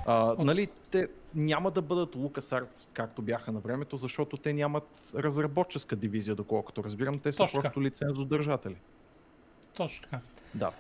А, 0.07 0.35
нали, 0.39 0.69
те 0.91 1.09
няма 1.35 1.71
да 1.71 1.83
бъдат 1.83 2.17
LucasArts, 2.17 2.89
както 2.93 3.23
бяха 3.23 3.53
на 3.53 3.61
времето, 3.61 3.97
защото 3.97 4.37
те 4.37 4.53
нямат 4.53 4.89
разработческа 5.15 5.97
дивизия, 5.97 6.35
доколкото 6.35 6.85
разбирам. 6.85 7.15
Те 7.15 7.33
са 7.33 7.39
Точно 7.39 7.63
просто 7.63 7.83
лицензодържатели. 7.83 8.77
Точно 9.75 10.03
така. 10.03 10.19
Да. 10.55 10.73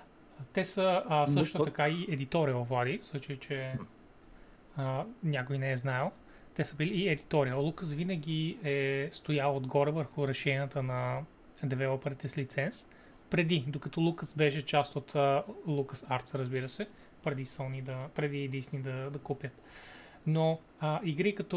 Те 0.52 0.64
са 0.64 1.02
а, 1.08 1.20
Но 1.20 1.26
също 1.28 1.58
то- 1.58 1.64
така 1.64 1.88
и 1.88 2.06
едиториал, 2.08 2.64
Влади, 2.64 2.98
в 2.98 3.06
случай, 3.06 3.36
че 3.38 3.74
а, 4.76 5.04
някой 5.22 5.58
не 5.58 5.72
е 5.72 5.76
знаел. 5.76 6.10
Те 6.60 6.64
са 6.64 6.76
били 6.76 6.94
и 6.94 7.08
едиториал. 7.08 7.62
Лукас 7.62 7.94
винаги 7.94 8.58
е 8.64 9.08
стоял 9.12 9.56
отгоре 9.56 9.90
върху 9.90 10.28
решенията 10.28 10.82
на 10.82 11.20
девелоперите 11.62 12.28
с 12.28 12.38
лиценз, 12.38 12.88
преди, 13.30 13.64
докато 13.68 14.00
Лукас 14.00 14.34
беше 14.36 14.62
част 14.62 14.96
от 14.96 15.14
а, 15.14 15.44
Lucas 15.68 16.08
Arts, 16.08 16.34
разбира 16.34 16.68
се, 16.68 16.88
преди 17.24 17.46
Sony 17.46 17.82
да, 17.82 18.08
преди 18.14 18.50
Disney 18.50 18.82
да, 18.82 19.10
да 19.10 19.18
купят. 19.18 19.62
Но 20.26 20.60
а, 20.80 21.00
игри 21.04 21.34
като 21.34 21.56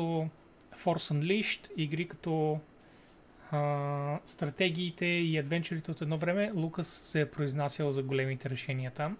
Force 0.75 1.13
Unleashed, 1.13 1.71
игри 1.77 2.07
като 2.07 2.59
а, 3.51 4.19
стратегиите 4.25 5.05
и 5.05 5.37
адвенчурите 5.37 5.91
от 5.91 6.01
едно 6.01 6.17
време, 6.17 6.51
Лукас 6.55 7.01
се 7.03 7.21
е 7.21 7.31
произнасял 7.31 7.91
за 7.91 8.03
големите 8.03 8.49
решения 8.49 8.91
там. 8.91 9.17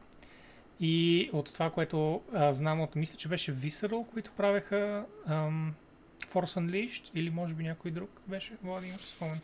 И 0.79 1.29
от 1.33 1.53
това, 1.53 1.69
което 1.69 2.21
а, 2.33 2.53
знам 2.53 2.81
от, 2.81 2.95
мисля, 2.95 3.17
че 3.17 3.27
беше 3.27 3.55
Visceral, 3.55 4.05
които 4.13 4.31
правеха 4.38 5.05
ам, 5.27 5.73
Force 6.33 6.59
Unleashed, 6.59 7.09
или 7.15 7.29
може 7.29 7.53
би 7.53 7.63
някой 7.63 7.91
друг 7.91 8.09
беше, 8.27 8.53
Влади, 8.63 8.88
имаш 8.88 9.01
спомен. 9.01 9.39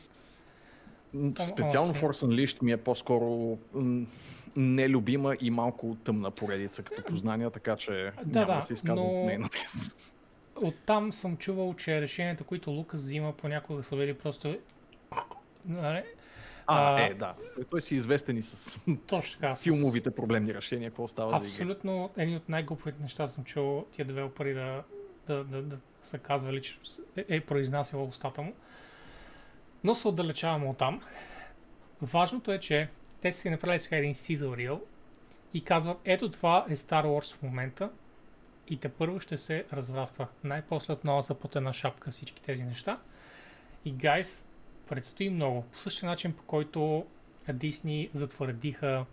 Специално. 1.45 1.93
Force 1.93 2.25
Unleashed 2.27 2.63
ми 2.63 2.71
е 2.71 2.77
по-скоро 2.77 3.57
нелюбима 4.55 5.35
и 5.41 5.51
малко 5.51 5.97
тъмна 6.03 6.31
поредица 6.31 6.83
като 6.83 7.03
познания, 7.03 7.49
така 7.51 7.75
че 7.75 7.91
Да, 8.25 8.39
няма 8.39 8.53
да, 8.53 8.59
да 8.59 8.61
се 8.61 8.73
изказвам 8.73 9.05
но- 9.05 9.25
нейната. 9.25 9.57
Оттам 10.61 11.13
съм 11.13 11.37
чувал, 11.37 11.73
че 11.73 12.01
решенията, 12.01 12.43
които 12.43 12.71
Лукас 12.71 13.01
взима, 13.01 13.33
понякога 13.33 13.83
са 13.83 13.95
били 13.95 14.13
просто... 14.13 14.57
А, 16.69 16.95
А, 16.95 17.01
е, 17.01 17.13
да. 17.13 17.33
Той 17.69 17.81
си 17.81 17.95
известен 17.95 18.37
и 18.37 18.41
с 18.41 18.79
Точно 19.07 19.41
така. 19.41 19.55
филмовите 19.55 20.11
проблемни 20.11 20.53
решения, 20.53 20.89
какво 20.89 21.07
става 21.07 21.31
за 21.31 21.37
игри. 21.37 21.47
Абсолютно 21.47 22.09
един 22.17 22.35
от 22.35 22.49
най-глупавите 22.49 23.01
неща 23.01 23.27
съм 23.27 23.43
чул 23.43 23.85
тия 23.91 24.05
девелопери 24.05 24.53
да, 24.53 24.83
да, 25.27 25.43
да, 25.43 25.61
да 25.61 25.77
са 26.01 26.17
казвали, 26.17 26.61
че 26.61 26.79
е, 27.17 27.25
е 27.27 27.41
произнасяла 27.41 28.03
устата 28.03 28.41
му. 28.41 28.53
Но 29.83 29.95
се 29.95 30.07
отдалечаваме 30.07 30.65
от 30.65 30.77
там. 30.77 31.01
Важното 32.01 32.51
е, 32.51 32.59
че 32.59 32.89
те 33.21 33.31
си 33.31 33.49
направили 33.49 33.79
сега 33.79 33.97
един 33.97 34.13
sizzle 34.13 34.69
reel 34.69 34.79
и 35.53 35.63
казват, 35.63 35.97
ето 36.05 36.31
това 36.31 36.65
е 36.69 36.75
Star 36.75 37.05
Wars 37.05 37.35
в 37.35 37.41
момента 37.41 37.89
и 38.67 38.79
те 38.79 38.89
първо 38.89 39.19
ще 39.19 39.37
се 39.37 39.65
разраства. 39.73 40.27
Най-после 40.43 40.93
отново 40.93 41.23
са 41.23 41.35
под 41.35 41.55
една 41.55 41.73
шапка 41.73 42.11
всички 42.11 42.41
тези 42.41 42.63
неща. 42.63 42.99
И 43.85 43.91
гайс, 43.91 44.48
предстои 44.89 45.29
много. 45.29 45.61
По 45.61 45.79
същия 45.79 46.09
начин, 46.09 46.33
по 46.33 46.43
който 46.43 47.05
Дисни 47.53 48.09
затвърдиха 48.13 49.05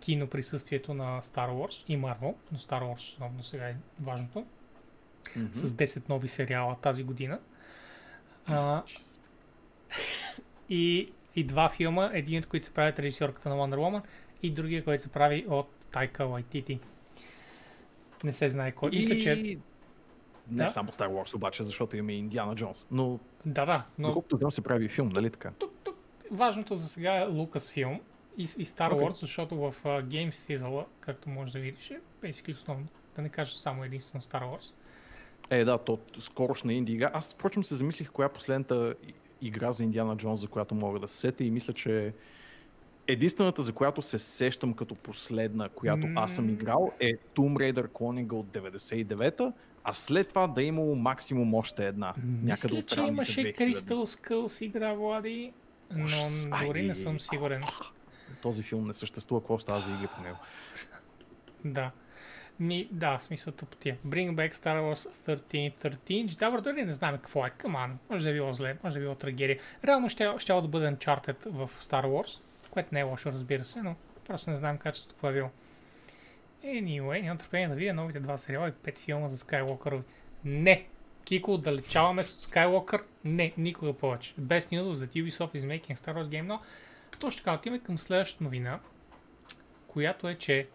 кино 0.00 0.26
присъствието 0.26 0.94
на 0.94 1.22
Star 1.22 1.50
Wars 1.50 1.84
и 1.88 1.98
Marvel, 1.98 2.34
но 2.52 2.58
Star 2.58 2.82
Wars 2.82 2.96
основно 2.96 3.42
сега 3.42 3.68
е 3.68 3.76
важното, 4.00 4.46
mm-hmm. 5.24 5.52
с 5.52 5.72
10 5.72 6.08
нови 6.08 6.28
сериала 6.28 6.76
тази 6.82 7.02
година. 7.04 7.40
А, 8.46 8.82
и, 10.68 11.08
и 11.36 11.44
два 11.44 11.68
филма, 11.68 12.10
един 12.12 12.38
от 12.38 12.46
които 12.46 12.66
се 12.66 12.74
прави 12.74 12.90
от 12.90 12.98
режисьорката 12.98 13.48
на 13.48 13.54
Wonder 13.54 13.76
Woman 13.76 14.02
и 14.42 14.50
другия, 14.50 14.84
който 14.84 15.02
се 15.02 15.08
прави 15.08 15.46
от 15.48 15.68
Тайка 15.92 16.24
Лайтити. 16.24 16.80
Не 18.24 18.32
се 18.32 18.48
знае 18.48 18.72
кой. 18.72 18.90
И... 18.92 18.96
Мисля, 18.96 19.18
че... 19.18 19.58
Не 20.50 20.64
да? 20.64 20.68
само 20.68 20.92
Star 20.92 21.08
Wars 21.08 21.34
обаче, 21.34 21.64
защото 21.64 21.96
има 21.96 22.12
и 22.12 22.16
Индиана 22.16 22.54
Джонс. 22.54 22.86
Но, 22.90 23.18
да, 23.46 23.66
да. 23.66 23.86
Но... 23.98 24.08
Доколкото 24.08 24.36
знам 24.36 24.50
се 24.50 24.60
прави 24.60 24.88
филм, 24.88 25.08
нали 25.08 25.30
така? 25.30 25.50
Тук, 25.58 25.72
тук, 25.84 25.96
важното 26.30 26.76
за 26.76 26.88
сега 26.88 27.14
е 27.16 27.26
Лукас 27.26 27.70
филм 27.70 28.00
и, 28.38 28.42
и 28.42 28.46
Star 28.46 28.92
okay. 28.92 28.94
Wars, 28.94 29.20
защото 29.20 29.56
в 29.56 29.74
uh, 29.84 30.04
Game 30.04 30.32
Sizzle, 30.32 30.84
както 31.00 31.28
можеш 31.28 31.52
да 31.52 31.58
видиш, 31.58 31.90
е 31.90 32.00
basically 32.22 32.54
основно. 32.54 32.86
Да 33.16 33.22
не 33.22 33.28
кажа 33.28 33.56
само 33.56 33.84
единствено 33.84 34.22
Star 34.22 34.42
Wars. 34.42 34.72
Е, 35.50 35.64
да, 35.64 35.78
то 35.78 35.98
скорошна 36.18 36.72
инди 36.72 36.92
игра. 36.92 37.10
Аз, 37.14 37.34
впрочем, 37.34 37.64
се 37.64 37.74
замислих 37.74 38.10
коя 38.10 38.26
е 38.26 38.32
последната 38.32 38.94
игра 39.40 39.72
за 39.72 39.84
Индиана 39.84 40.16
Джонс, 40.16 40.40
за 40.40 40.48
която 40.48 40.74
мога 40.74 40.98
да 40.98 41.08
се 41.08 41.16
сетя 41.16 41.44
и 41.44 41.50
мисля, 41.50 41.72
че 41.72 42.12
единствената, 43.06 43.62
за 43.62 43.72
която 43.72 44.02
се 44.02 44.18
сещам 44.18 44.74
като 44.74 44.94
последна, 44.94 45.68
която 45.68 46.06
mm. 46.06 46.12
аз 46.16 46.34
съм 46.34 46.48
играл, 46.48 46.92
е 47.00 47.12
Tomb 47.16 47.72
Raider 47.72 47.88
Cloning 47.88 48.32
от 48.32 48.46
99-та, 48.46 49.52
а 49.84 49.92
след 49.92 50.28
това 50.28 50.46
да 50.46 50.62
е 50.62 50.64
имало 50.64 50.94
максимум 50.94 51.54
още 51.54 51.86
една. 51.86 52.14
Някъде 52.42 52.74
Мисля, 52.74 52.82
че 52.82 53.00
имаше 53.00 53.40
2000. 53.40 53.58
Crystal 53.58 54.04
Skulls 54.04 54.64
игра, 54.64 54.92
Влади, 54.92 55.52
но 55.90 56.06
Ай, 56.50 56.66
дори 56.66 56.86
не 56.86 56.94
съм 56.94 57.20
сигурен. 57.20 57.62
Този 58.42 58.62
филм 58.62 58.86
не 58.86 58.94
съществува, 58.94 59.40
какво 59.40 59.58
става 59.58 59.80
за 59.80 59.90
игри 59.90 60.08
по 60.16 60.22
него? 60.22 60.36
да. 61.64 61.90
Ми, 62.60 62.88
да, 62.92 63.18
в 63.18 63.22
смисъл 63.22 63.52
тъпотия. 63.52 63.98
Bring 64.06 64.34
back 64.34 64.54
Star 64.54 64.80
Wars 64.80 65.10
1313. 65.38 66.26
GTA 66.26 66.60
дори 66.60 66.84
не 66.84 66.92
знаме 66.92 67.18
какво 67.18 67.46
е. 67.46 67.50
Каман. 67.50 67.98
Може 68.10 68.24
да 68.24 68.30
е 68.30 68.34
било 68.34 68.52
зле, 68.52 68.76
може 68.84 68.92
да 68.92 69.00
е 69.00 69.02
било 69.02 69.14
трагедия. 69.14 69.58
Реално 69.84 70.08
ще, 70.08 70.28
ще 70.38 70.52
да 70.52 70.62
бъде 70.62 70.86
Uncharted 70.86 71.48
в 71.50 71.70
Star 71.80 72.04
Wars, 72.04 72.40
което 72.70 72.88
не 72.92 73.00
е 73.00 73.02
лошо, 73.02 73.32
разбира 73.32 73.64
се, 73.64 73.82
но 73.82 73.96
просто 74.26 74.50
не 74.50 74.56
знаем 74.56 74.78
качеството 74.78 75.14
какво 75.14 75.28
е 75.28 75.32
било. 75.32 75.50
Anyway, 76.64 77.22
нямам 77.22 77.38
търпение 77.38 77.68
да 77.68 77.74
видя 77.74 77.94
новите 77.94 78.20
два 78.20 78.38
сериала 78.38 78.68
и 78.68 78.72
пет 78.72 78.98
филма 78.98 79.28
за 79.28 79.36
Skywalker. 79.36 80.02
Не! 80.44 80.86
Кико, 81.24 81.54
отдалечаваме 81.54 82.24
с 82.24 82.46
Skywalker? 82.46 83.02
Не, 83.24 83.52
никога 83.58 83.92
повече. 83.92 84.34
Best 84.40 84.72
news 84.72 84.92
that 84.92 85.14
Ubisoft 85.14 85.54
is 85.54 85.64
making 85.64 85.96
Star 85.96 86.14
Wars 86.14 86.28
game, 86.28 86.42
но 86.42 86.60
точно 87.18 87.38
така 87.38 87.54
отиваме 87.54 87.82
към 87.82 87.98
следващата 87.98 88.44
новина, 88.44 88.80
която 89.86 90.28
е, 90.28 90.34
че 90.34 90.68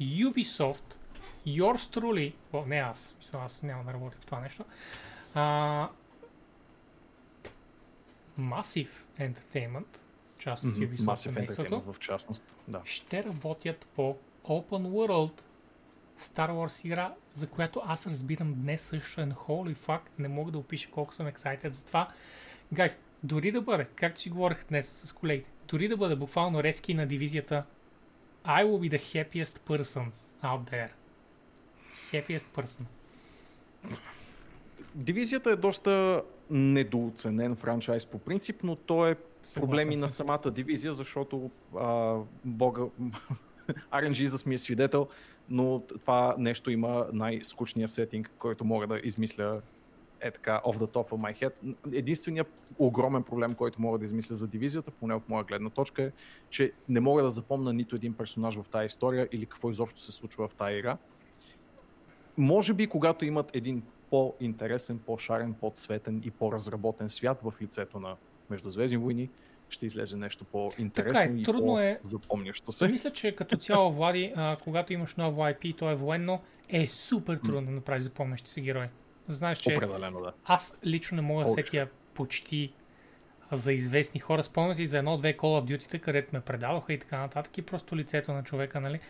Ubisoft 0.00 0.96
Yours 1.46 1.96
truly, 1.96 2.34
о, 2.52 2.66
не 2.66 2.76
аз, 2.76 3.14
мисля, 3.18 3.38
аз 3.44 3.62
няма 3.62 3.84
да 3.84 3.92
работя 3.92 4.16
в 4.20 4.24
това 4.24 4.40
нещо, 4.40 4.64
а, 5.34 5.88
Massive 8.40 8.90
Entertainment, 9.18 9.98
част 10.38 10.64
от 10.64 10.74
Ubisoft 10.74 11.04
Massive 11.04 11.46
Entertainment 11.46 11.92
в 11.92 11.98
частност, 11.98 12.56
да. 12.68 12.80
ще 12.84 13.24
работят 13.24 13.86
по 13.94 14.16
Open 14.48 14.82
World 14.86 15.42
Star 16.20 16.50
Wars 16.50 16.86
игра, 16.86 17.14
за 17.34 17.46
която 17.46 17.82
аз 17.86 18.06
разбирам 18.06 18.54
днес 18.54 18.82
също 18.82 19.20
е 19.20 19.26
на 19.26 19.34
holy 19.34 19.76
fuck, 19.76 20.00
не 20.18 20.28
мога 20.28 20.52
да 20.52 20.58
опиша 20.58 20.90
колко 20.90 21.14
съм 21.14 21.26
excited 21.26 21.68
за 21.68 21.86
това. 21.86 22.08
Гайс, 22.72 23.02
дори 23.22 23.52
да 23.52 23.60
бъде, 23.62 23.84
както 23.84 24.20
си 24.20 24.30
говорих 24.30 24.64
днес 24.68 24.88
с 24.88 25.12
колегите, 25.12 25.50
дори 25.68 25.88
да 25.88 25.96
бъде 25.96 26.16
буквално 26.16 26.62
резки 26.62 26.94
на 26.94 27.06
дивизията 27.06 27.64
I 28.44 28.64
will 28.64 28.88
be 28.88 28.98
the 28.98 28.98
happiest 28.98 29.58
person 29.68 30.04
out 30.42 30.70
there 30.70 30.90
happiest 32.12 32.46
person. 32.56 32.82
Дивизията 34.94 35.50
е 35.50 35.56
доста 35.56 36.22
недооценен 36.50 37.56
франчайз 37.56 38.06
по 38.06 38.18
принцип, 38.18 38.60
но 38.62 38.76
то 38.76 39.06
е 39.06 39.16
проблеми 39.54 39.96
на 39.96 40.08
самата 40.08 40.50
дивизия, 40.50 40.94
защото 40.94 41.50
а, 41.76 42.16
бога, 42.44 42.82
RNG 43.92 44.24
за 44.24 44.48
ми 44.48 44.54
е 44.54 44.58
свидетел, 44.58 45.08
но 45.48 45.80
това 45.80 46.34
нещо 46.38 46.70
има 46.70 47.06
най-скучния 47.12 47.88
сетинг, 47.88 48.30
който 48.38 48.64
мога 48.64 48.86
да 48.86 49.00
измисля 49.04 49.60
е 50.20 50.30
така 50.30 50.60
off 50.64 50.78
the 50.78 50.86
top 50.86 51.10
of 51.10 51.16
my 51.16 51.42
head. 51.42 51.74
Единственият 51.92 52.48
огромен 52.78 53.22
проблем, 53.22 53.54
който 53.54 53.82
мога 53.82 53.98
да 53.98 54.04
измисля 54.04 54.34
за 54.34 54.48
дивизията, 54.48 54.90
поне 54.90 55.14
от 55.14 55.28
моя 55.28 55.44
гледна 55.44 55.70
точка 55.70 56.02
е, 56.02 56.12
че 56.50 56.72
не 56.88 57.00
мога 57.00 57.22
да 57.22 57.30
запомна 57.30 57.72
нито 57.72 57.96
един 57.96 58.14
персонаж 58.14 58.56
в 58.56 58.68
тази 58.68 58.86
история 58.86 59.28
или 59.32 59.46
какво 59.46 59.70
изобщо 59.70 60.00
се 60.00 60.12
случва 60.12 60.48
в 60.48 60.54
тази 60.54 60.76
игра 60.76 60.96
може 62.40 62.74
би, 62.74 62.86
когато 62.86 63.24
имат 63.24 63.56
един 63.56 63.82
по-интересен, 64.10 64.98
по-шарен, 64.98 65.54
по-цветен 65.54 66.22
и 66.24 66.30
по-разработен 66.30 67.10
свят 67.10 67.40
в 67.42 67.54
лицето 67.62 68.00
на 68.00 68.16
Междузвездни 68.50 68.96
войни, 68.96 69.30
ще 69.70 69.86
излезе 69.86 70.16
нещо 70.16 70.44
по-интересно 70.44 71.22
е, 71.22 71.40
и 71.40 71.44
по-запомнящо 71.44 72.72
се. 72.72 72.88
Мисля, 72.88 73.10
че 73.10 73.36
като 73.36 73.56
цяло, 73.56 73.92
Влади, 73.92 74.32
а, 74.36 74.56
когато 74.62 74.92
имаш 74.92 75.14
ново 75.16 75.42
IP, 75.42 75.76
то 75.76 75.90
е 75.90 75.94
военно, 75.94 76.40
е 76.68 76.88
супер 76.88 77.36
трудно 77.36 77.64
да 77.64 77.70
направиш 77.70 78.02
запомнящи 78.02 78.50
се 78.50 78.60
герой. 78.60 78.88
Знаеш, 79.28 79.58
че 79.58 79.72
Определено, 79.72 80.20
да. 80.20 80.32
аз 80.44 80.78
лично 80.86 81.16
не 81.16 81.22
мога 81.22 81.44
да 81.44 81.50
сетя 81.50 81.88
почти 82.14 82.72
за 83.52 83.72
известни 83.72 84.20
хора. 84.20 84.42
Спомням 84.42 84.74
си 84.74 84.86
за 84.86 84.98
едно-две 84.98 85.36
Call 85.36 85.40
of 85.40 85.78
Duty, 85.78 86.00
където 86.00 86.28
ме 86.32 86.40
предаваха 86.40 86.92
и 86.92 86.98
така 86.98 87.20
нататък 87.20 87.58
и 87.58 87.62
просто 87.62 87.96
лицето 87.96 88.32
на 88.32 88.44
човека, 88.44 88.80
нали? 88.80 89.00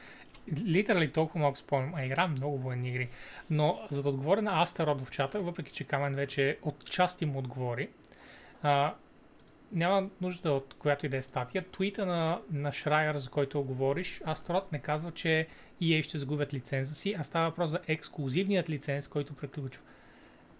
литерали 0.66 1.12
толкова 1.12 1.40
малко 1.40 1.58
спомням, 1.58 1.94
а 1.94 2.04
играм 2.04 2.32
много 2.32 2.58
военни 2.58 2.88
игри. 2.88 3.08
Но 3.50 3.80
за 3.90 4.02
да 4.02 4.08
отговоря 4.08 4.42
на 4.42 4.62
Астарот 4.62 5.06
в 5.06 5.10
чата, 5.10 5.40
въпреки 5.40 5.72
че 5.72 5.84
Камен 5.84 6.14
вече 6.14 6.58
от 6.62 6.84
части 6.84 7.26
му 7.26 7.38
отговори, 7.38 7.88
а, 8.62 8.94
няма 9.72 10.10
нужда 10.20 10.52
от 10.52 10.74
която 10.78 11.06
и 11.06 11.08
да 11.08 11.16
е 11.16 11.22
статия. 11.22 11.64
Твита 11.68 12.06
на, 12.06 12.40
на 12.52 12.72
Шрайер, 12.72 13.16
за 13.16 13.30
който 13.30 13.62
говориш, 13.62 14.22
Астарот 14.26 14.72
не 14.72 14.78
казва, 14.78 15.12
че 15.12 15.46
EA 15.82 16.02
ще 16.02 16.18
загубят 16.18 16.54
лиценза 16.54 16.94
си, 16.94 17.14
а 17.18 17.24
става 17.24 17.48
въпрос 17.48 17.70
за 17.70 17.80
ексклюзивният 17.88 18.70
лиценз, 18.70 19.08
който 19.08 19.34
приключва. 19.34 19.82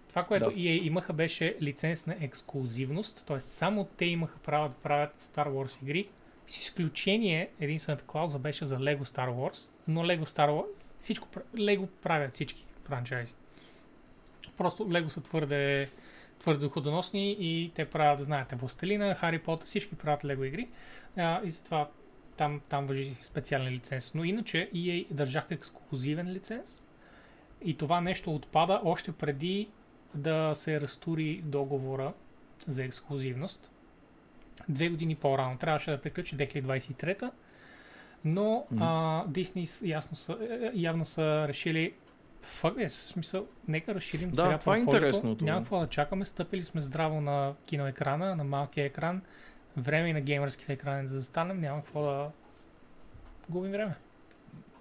Това, 0.08 0.24
което 0.24 0.44
да. 0.44 0.56
EA 0.56 0.82
имаха 0.82 1.12
беше 1.12 1.56
лиценз 1.62 2.06
на 2.06 2.16
ексклюзивност, 2.20 3.26
т.е. 3.26 3.40
само 3.40 3.84
те 3.84 4.04
имаха 4.04 4.38
право 4.38 4.68
да 4.68 4.74
правят 4.74 5.22
Star 5.22 5.48
Wars 5.48 5.82
игри, 5.82 6.08
с 6.46 6.58
изключение, 6.58 7.50
единствената 7.60 8.04
клауза 8.06 8.38
беше 8.38 8.64
за 8.64 8.78
Lego 8.78 9.02
Star 9.02 9.30
Wars, 9.30 9.68
но 9.88 10.00
Lego 10.00 10.28
Star 10.28 10.50
Wars, 10.50 10.66
всичко, 11.00 11.28
Lego 11.54 11.86
правят 11.86 12.34
всички 12.34 12.66
франчайзи. 12.84 13.34
Просто 14.56 14.84
Lego 14.88 15.08
са 15.08 15.20
твърде, 15.22 15.88
твърде 16.40 16.61
доходоносни 16.61 17.37
и 17.40 17.72
те 17.74 17.85
правят, 17.85 18.20
знаете, 18.20 18.57
Властелина, 18.57 19.14
Хари 19.14 19.38
Потър, 19.38 19.66
всички 19.66 19.94
правят 19.94 20.22
Lego 20.22 20.46
игри 20.46 20.68
а, 21.16 21.40
и 21.44 21.50
затова 21.50 21.88
там, 22.37 22.61
там 22.68 22.87
въжи 22.87 23.16
специален 23.22 23.72
лиценз. 23.72 24.14
Но 24.14 24.24
иначе 24.24 24.70
EA 24.74 25.12
държаха 25.12 25.55
ексклюзивен 25.55 26.33
лиценз 26.33 26.85
и 27.64 27.76
това 27.76 28.00
нещо 28.00 28.35
отпада 28.35 28.81
още 28.85 29.12
преди 29.12 29.68
да 30.14 30.55
се 30.55 30.81
разтури 30.81 31.42
договора 31.44 32.12
за 32.66 32.85
ексклюзивност 32.85 33.70
две 34.68 34.88
години 34.88 35.14
по-рано. 35.14 35.59
Трябваше 35.59 35.90
да 35.90 36.00
приключи 36.00 36.37
2023 36.37 37.31
но 38.24 38.66
mm. 38.74 38.79
а, 38.81 39.29
Disney 39.29 39.87
ясно 39.87 40.16
са, 40.16 40.38
е, 40.40 40.66
е, 40.66 40.70
явно 40.74 41.05
са 41.05 41.44
решили 41.48 41.92
Фак 42.42 42.74
е, 42.79 42.90
смисъл, 42.90 43.46
нека 43.68 43.94
разширим 43.94 44.31
да, 44.31 44.42
сега 44.42 44.59
това 44.59 44.76
е 44.76 44.81
интересното. 44.81 45.44
Няма 45.44 45.61
какво 45.61 45.81
да 45.81 45.87
чакаме, 45.87 46.24
стъпили 46.24 46.64
сме 46.64 46.81
здраво 46.81 47.20
на 47.20 47.55
киноекрана, 47.66 48.37
на 48.37 48.44
малкия 48.44 48.85
екран, 48.85 49.22
време 49.76 50.09
и 50.09 50.12
на 50.12 50.20
геймърските 50.20 50.72
екрани 50.72 51.03
да 51.03 51.09
застанем, 51.09 51.61
няма 51.61 51.85
какво 51.85 52.03
да 52.03 52.31
губим 53.48 53.72
време 53.72 53.94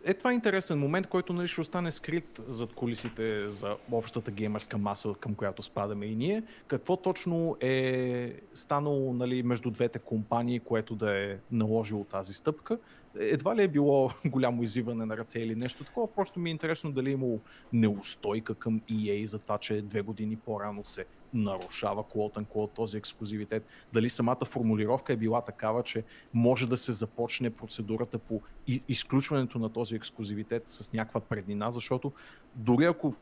е 0.05 0.13
това 0.13 0.31
е 0.31 0.33
интересен 0.33 0.79
момент, 0.79 1.07
който 1.07 1.33
нали, 1.33 1.47
ще 1.47 1.61
остане 1.61 1.91
скрит 1.91 2.41
зад 2.47 2.73
колисите 2.73 3.49
за 3.49 3.75
общата 3.91 4.31
геймърска 4.31 4.77
маса, 4.77 5.13
към 5.19 5.35
която 5.35 5.63
спадаме 5.63 6.05
и 6.05 6.15
ние. 6.15 6.43
Какво 6.67 6.97
точно 6.97 7.57
е 7.61 8.33
станало 8.53 9.13
нали, 9.13 9.43
между 9.43 9.71
двете 9.71 9.99
компании, 9.99 10.59
което 10.59 10.95
да 10.95 11.17
е 11.17 11.37
наложило 11.51 12.03
тази 12.03 12.33
стъпка? 12.33 12.77
Едва 13.15 13.55
ли 13.55 13.63
е 13.63 13.67
било 13.67 14.11
голямо 14.25 14.63
извиване 14.63 15.05
на 15.05 15.17
ръце 15.17 15.39
или 15.39 15.55
нещо 15.55 15.83
такова, 15.83 16.13
просто 16.13 16.39
ми 16.39 16.49
е 16.49 16.51
интересно 16.51 16.91
дали 16.91 17.09
е 17.09 17.13
имало 17.13 17.39
неустойка 17.73 18.55
към 18.55 18.81
EA 18.81 19.23
за 19.23 19.39
това, 19.39 19.57
че 19.57 19.81
две 19.81 20.01
години 20.01 20.35
по-рано 20.35 20.85
се 20.85 21.05
нарушава 21.33 22.03
quote 22.03 22.43
unquote 22.43 22.75
този 22.75 22.97
ексклюзивитет. 22.97 23.65
Дали 23.93 24.09
самата 24.09 24.45
формулировка 24.45 25.13
е 25.13 25.17
била 25.17 25.41
такава, 25.41 25.83
че 25.83 26.03
може 26.33 26.67
да 26.67 26.77
се 26.77 26.91
започне 26.91 27.49
процедурата 27.49 28.19
по 28.19 28.41
изключването 28.87 29.59
на 29.59 29.69
този 29.69 29.95
ексклюзивитет 29.95 30.63
с 30.69 30.93
някаква 30.93 31.19
преднина, 31.21 31.71
защото 31.71 32.11
дори 32.55 32.85
ако 32.85 33.13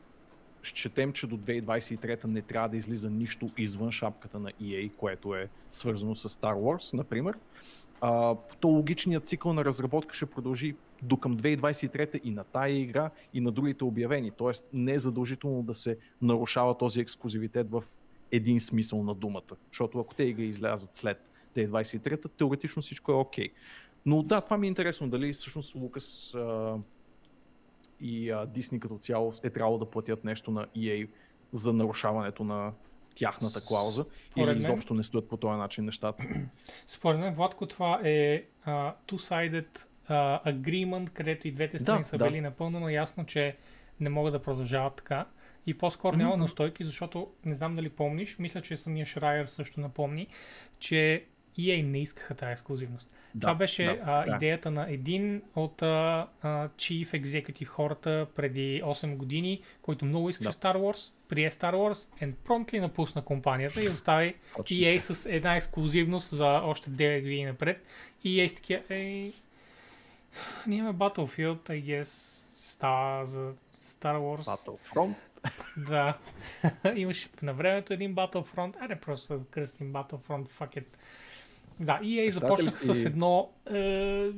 счетем, 0.62 1.12
че 1.12 1.26
до 1.26 1.36
2023 1.36 2.24
не 2.24 2.42
трябва 2.42 2.68
да 2.68 2.76
излиза 2.76 3.10
нищо 3.10 3.50
извън 3.56 3.92
шапката 3.92 4.38
на 4.38 4.50
EA, 4.52 4.90
което 4.96 5.34
е 5.34 5.48
свързано 5.70 6.14
с 6.14 6.28
Star 6.28 6.54
Wars, 6.54 6.96
например, 6.96 7.38
а, 8.00 8.36
то 8.60 8.68
логичният 8.68 9.26
цикъл 9.26 9.52
на 9.52 9.64
разработка 9.64 10.14
ще 10.14 10.26
продължи 10.26 10.76
до 11.02 11.16
към 11.16 11.36
2023 11.36 12.20
и 12.24 12.30
на 12.30 12.44
тая 12.44 12.78
игра, 12.78 13.10
и 13.34 13.40
на 13.40 13.52
другите 13.52 13.84
обявени. 13.84 14.30
Тоест 14.30 14.68
не 14.72 14.92
е 14.92 14.98
задължително 14.98 15.62
да 15.62 15.74
се 15.74 15.98
нарушава 16.22 16.78
този 16.78 17.00
ексклюзивитет 17.00 17.70
в 17.70 17.84
един 18.32 18.60
смисъл 18.60 19.02
на 19.02 19.14
думата. 19.14 19.56
Защото 19.72 20.00
ако 20.00 20.14
те 20.14 20.24
игри 20.24 20.46
излязат 20.46 20.92
след 20.92 21.30
2023, 21.56 22.30
теоретично 22.36 22.82
всичко 22.82 23.12
е 23.12 23.14
окей. 23.14 23.48
Okay. 23.48 23.52
Но 24.06 24.22
да, 24.22 24.40
това 24.40 24.58
ми 24.58 24.66
е 24.66 24.68
интересно, 24.68 25.08
дали 25.08 25.32
всъщност 25.32 25.74
Лукас 25.74 26.34
а, 26.34 26.76
и 28.00 28.30
Disney 28.32 28.78
като 28.78 28.98
цяло 28.98 29.32
е 29.42 29.50
трябвало 29.50 29.78
да 29.78 29.84
платят 29.84 30.24
нещо 30.24 30.50
на 30.50 30.66
EA 30.76 31.08
за 31.52 31.72
нарушаването 31.72 32.44
на 32.44 32.72
тяхната 33.18 33.60
клауза 33.60 34.04
Според 34.30 34.56
или 34.56 34.58
изобщо 34.58 34.94
не 34.94 35.02
стоят 35.02 35.28
по 35.28 35.36
този 35.36 35.58
начин 35.58 35.84
нещата. 35.84 36.24
Според 36.86 37.20
мен, 37.20 37.34
Владко, 37.34 37.66
това 37.66 38.00
е 38.04 38.44
uh, 38.66 38.94
two-sided 39.08 39.86
uh, 40.10 40.44
agreement, 40.46 41.10
където 41.10 41.48
и 41.48 41.52
двете 41.52 41.78
страни 41.78 41.98
да, 41.98 42.04
са 42.04 42.18
да. 42.18 42.26
били 42.26 42.40
напълно 42.40 42.80
наясно, 42.80 43.26
че 43.26 43.56
не 44.00 44.08
могат 44.08 44.32
да 44.32 44.42
продължават 44.42 44.96
така. 44.96 45.26
И 45.66 45.78
по-скоро 45.78 46.16
mm-hmm. 46.16 46.18
няма 46.18 46.36
настойки, 46.36 46.84
защото 46.84 47.30
не 47.44 47.54
знам 47.54 47.76
дали 47.76 47.88
помниш, 47.88 48.38
мисля, 48.38 48.60
че 48.60 48.76
самия 48.76 49.06
Шрайер 49.06 49.46
също 49.46 49.80
напомни, 49.80 50.26
че 50.78 51.24
EA 51.58 51.82
не 51.82 52.02
искаха 52.02 52.34
тази 52.34 52.52
ексклюзивност. 52.52 53.10
Да, 53.34 53.40
Това 53.40 53.54
беше 53.54 53.84
да, 53.84 53.98
а, 54.04 54.24
да. 54.24 54.36
идеята 54.36 54.70
на 54.70 54.92
един 54.92 55.42
от 55.56 55.82
а, 55.82 56.26
а, 56.42 56.68
Chief 56.68 57.06
Executive 57.06 57.64
хората 57.64 58.26
преди 58.36 58.82
8 58.84 59.16
години, 59.16 59.60
който 59.82 60.04
много 60.04 60.28
искаше 60.28 60.50
да. 60.50 60.54
Star 60.54 60.76
Wars, 60.76 61.12
прие 61.28 61.50
Star 61.50 61.74
Wars 61.74 62.24
and 62.24 62.32
promptly 62.34 62.80
напусна 62.80 63.22
компанията 63.24 63.84
и 63.84 63.88
остави 63.88 64.34
EA 64.58 64.98
с 64.98 65.26
една 65.32 65.56
ексклюзивност 65.56 66.36
за 66.36 66.60
още 66.64 66.90
9 66.90 67.20
години 67.20 67.44
напред. 67.44 67.84
И 68.24 68.40
EA 68.40 68.48
с 68.48 68.54
такива, 68.54 68.82
ей, 68.90 69.32
ние 70.66 70.78
имаме 70.78 70.98
Battlefield, 70.98 71.70
I 71.70 71.84
guess, 71.84 72.04
става 72.56 73.26
за 73.26 73.52
Star 73.82 74.16
Wars. 74.16 74.42
Battlefront? 74.42 75.14
да. 75.76 76.18
Имаше 76.96 77.28
на 77.42 77.54
времето 77.54 77.92
един 77.92 78.14
Battlefront. 78.14 78.74
Аре, 78.80 78.96
просто 78.96 79.38
да 79.38 79.44
кръстим 79.44 79.92
Battlefront, 79.92 80.48
fuck 80.48 80.76
it. 80.76 80.86
Да, 81.80 82.00
EA 82.02 82.28
започнах 82.28 82.80
си... 82.80 82.94
с 82.94 83.04
едно... 83.04 83.50
Е, 83.70 84.30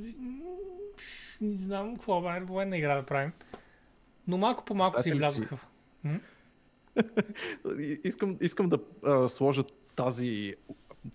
не 1.41 1.57
знам 1.57 1.97
какво 1.97 2.21
бе, 2.21 2.41
военна 2.41 2.79
игра 2.79 2.95
да 2.95 3.03
правим. 3.03 3.33
Но 4.29 4.39
малко 4.39 4.65
по 4.65 4.75
малко 4.75 5.03
си 5.03 5.13
влязоха. 5.13 5.59
Искам, 8.05 8.37
искам 8.41 8.69
да 8.69 8.79
а, 9.05 9.29
сложа 9.29 9.65
тази 9.97 10.55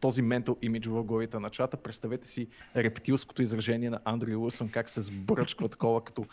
този 0.01 0.21
ментал 0.21 0.57
имидж 0.61 0.88
в 0.88 1.03
главите 1.03 1.39
на 1.39 1.49
чата. 1.49 1.77
Представете 1.77 2.27
си 2.27 2.47
рептилското 2.75 3.41
изражение 3.41 3.89
на 3.89 3.99
Андрю 4.05 4.39
Лусън, 4.39 4.69
как 4.69 4.89
се 4.89 5.01
сбръчква 5.01 5.69
такова 5.69 6.03
като, 6.03 6.25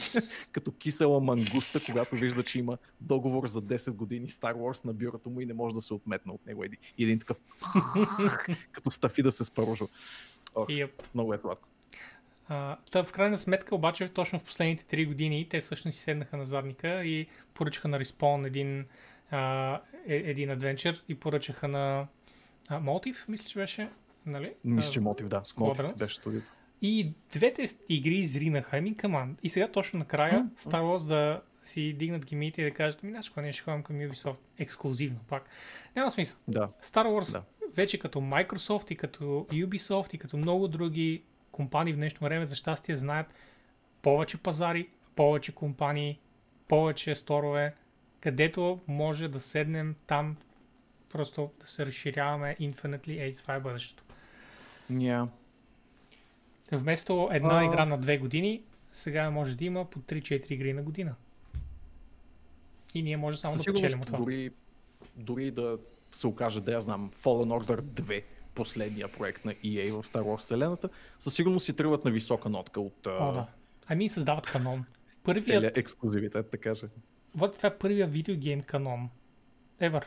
като 0.52 0.72
кисела 0.72 1.20
мангуста, 1.20 1.80
когато 1.86 2.16
вижда, 2.16 2.42
че 2.42 2.58
има 2.58 2.78
договор 3.00 3.46
за 3.46 3.62
10 3.62 3.90
години 3.90 4.28
Star 4.28 4.54
Wars 4.54 4.84
на 4.84 4.92
бюрото 4.92 5.30
му 5.30 5.40
и 5.40 5.46
не 5.46 5.54
може 5.54 5.74
да 5.74 5.82
се 5.82 5.94
отметне 5.94 6.32
от 6.32 6.46
него. 6.46 6.64
Един, 6.64 6.78
един 6.98 7.18
такъв 7.18 7.36
като 8.72 8.90
стафи 8.90 9.22
да 9.22 9.32
се 9.32 9.44
спаружва. 9.44 9.88
Ох, 10.54 10.68
yep. 10.68 10.90
Много 11.14 11.34
е 11.34 11.38
сладко. 11.38 11.68
Uh, 12.50 12.76
та 12.90 13.04
в 13.04 13.12
крайна 13.12 13.38
сметка 13.38 13.74
обаче 13.74 14.08
точно 14.08 14.38
в 14.38 14.42
последните 14.42 14.96
3 14.96 15.06
години 15.06 15.48
те 15.48 15.60
всъщност 15.60 15.96
си 15.96 16.02
седнаха 16.02 16.36
на 16.36 16.46
задника 16.46 17.04
и 17.04 17.26
поръчаха 17.54 17.88
на 17.88 18.00
Respawn 18.00 18.46
един, 18.46 18.84
uh, 19.32 19.80
един 20.06 20.50
адвенчър 20.50 21.04
и 21.08 21.14
поръчаха 21.14 21.68
на 21.68 22.06
а, 22.68 22.80
Мотив, 22.80 23.24
мисля, 23.28 23.48
че 23.48 23.58
беше, 23.58 23.88
нали? 24.26 24.54
Мисля, 24.64 24.92
че 24.92 25.00
Мотив, 25.00 25.28
да. 25.28 25.42
Мотив 25.56 25.94
беше 25.98 26.16
студиото. 26.16 26.50
И 26.82 27.12
двете 27.32 27.68
игри 27.88 28.14
изринаха. 28.14 28.76
Ами, 28.76 28.96
каман. 28.96 29.36
И 29.42 29.48
сега 29.48 29.68
точно 29.68 29.98
накрая. 29.98 30.50
Star 30.58 30.82
Wars 30.82 31.08
да 31.08 31.42
си 31.62 31.92
дигнат 31.92 32.24
гимите 32.24 32.62
и 32.62 32.64
да 32.64 32.70
кажат, 32.70 33.02
ми, 33.02 33.10
знаеш, 33.10 33.32
не 33.36 33.52
ще 33.52 33.62
ходим 33.62 33.82
към 33.82 33.96
Ubisoft 33.96 34.36
ексклюзивно 34.58 35.18
пак. 35.28 35.48
Няма 35.96 36.10
смисъл. 36.10 36.38
Да. 36.48 36.68
Star 36.82 37.06
Wars 37.06 37.32
да. 37.32 37.42
вече 37.74 37.98
като 37.98 38.18
Microsoft 38.18 38.92
и 38.92 38.96
като 38.96 39.24
Ubisoft 39.50 40.14
и 40.14 40.18
като 40.18 40.36
много 40.36 40.68
други 40.68 41.22
компании 41.52 41.92
в 41.92 41.96
днешно 41.96 42.24
време, 42.24 42.46
за 42.46 42.56
щастие, 42.56 42.96
знаят 42.96 43.26
повече 44.02 44.38
пазари, 44.38 44.88
повече 45.16 45.54
компании, 45.54 46.20
повече 46.68 47.14
сторове, 47.14 47.74
където 48.20 48.80
може 48.88 49.28
да 49.28 49.40
седнем 49.40 49.94
там 50.06 50.36
просто 51.08 51.50
да 51.60 51.66
се 51.66 51.86
разширяваме 51.86 52.56
infinitely, 52.60 53.20
ей, 53.20 53.32
това 53.32 53.54
е 53.54 53.60
бъдещето. 53.60 54.04
Yeah. 54.92 55.26
Вместо 56.72 57.28
една 57.32 57.62
uh... 57.62 57.66
игра 57.66 57.84
на 57.84 57.98
две 57.98 58.18
години, 58.18 58.62
сега 58.92 59.30
може 59.30 59.54
да 59.54 59.64
има 59.64 59.84
по 59.84 59.98
3-4 59.98 60.52
игри 60.52 60.72
на 60.72 60.82
година. 60.82 61.14
И 62.94 63.02
ние 63.02 63.16
може 63.16 63.38
само 63.38 63.54
Със 63.54 63.64
да 63.64 63.72
печелим 63.72 64.00
от 64.00 64.06
това. 64.06 64.18
Дори, 64.18 64.50
дори 65.16 65.50
да 65.50 65.78
се 66.12 66.26
окаже, 66.26 66.60
да 66.60 66.72
я 66.72 66.80
знам, 66.80 67.10
Fallen 67.10 67.64
Order 67.64 67.80
2, 67.80 68.22
последния 68.54 69.12
проект 69.12 69.44
на 69.44 69.54
EA 69.54 69.90
в 69.90 70.06
Star 70.06 70.22
Wars 70.22 70.36
вселената, 70.36 70.88
със 71.18 71.34
сигурност 71.34 71.66
си 71.66 71.76
тръгват 71.76 72.04
на 72.04 72.10
висока 72.10 72.48
нотка 72.48 72.80
от... 72.80 73.06
О, 73.06 73.32
да. 73.32 73.46
Ами 73.86 74.08
създават 74.08 74.46
канон. 74.46 74.84
Първият... 75.24 75.46
Целият 75.46 75.76
ексклюзивитет, 75.76 76.50
така 76.50 76.74
че. 76.74 76.86
Вот 77.34 77.56
това 77.56 77.66
е 77.66 77.78
първия 77.78 78.06
видеогейм 78.06 78.62
канон. 78.62 79.10
Ever 79.80 80.04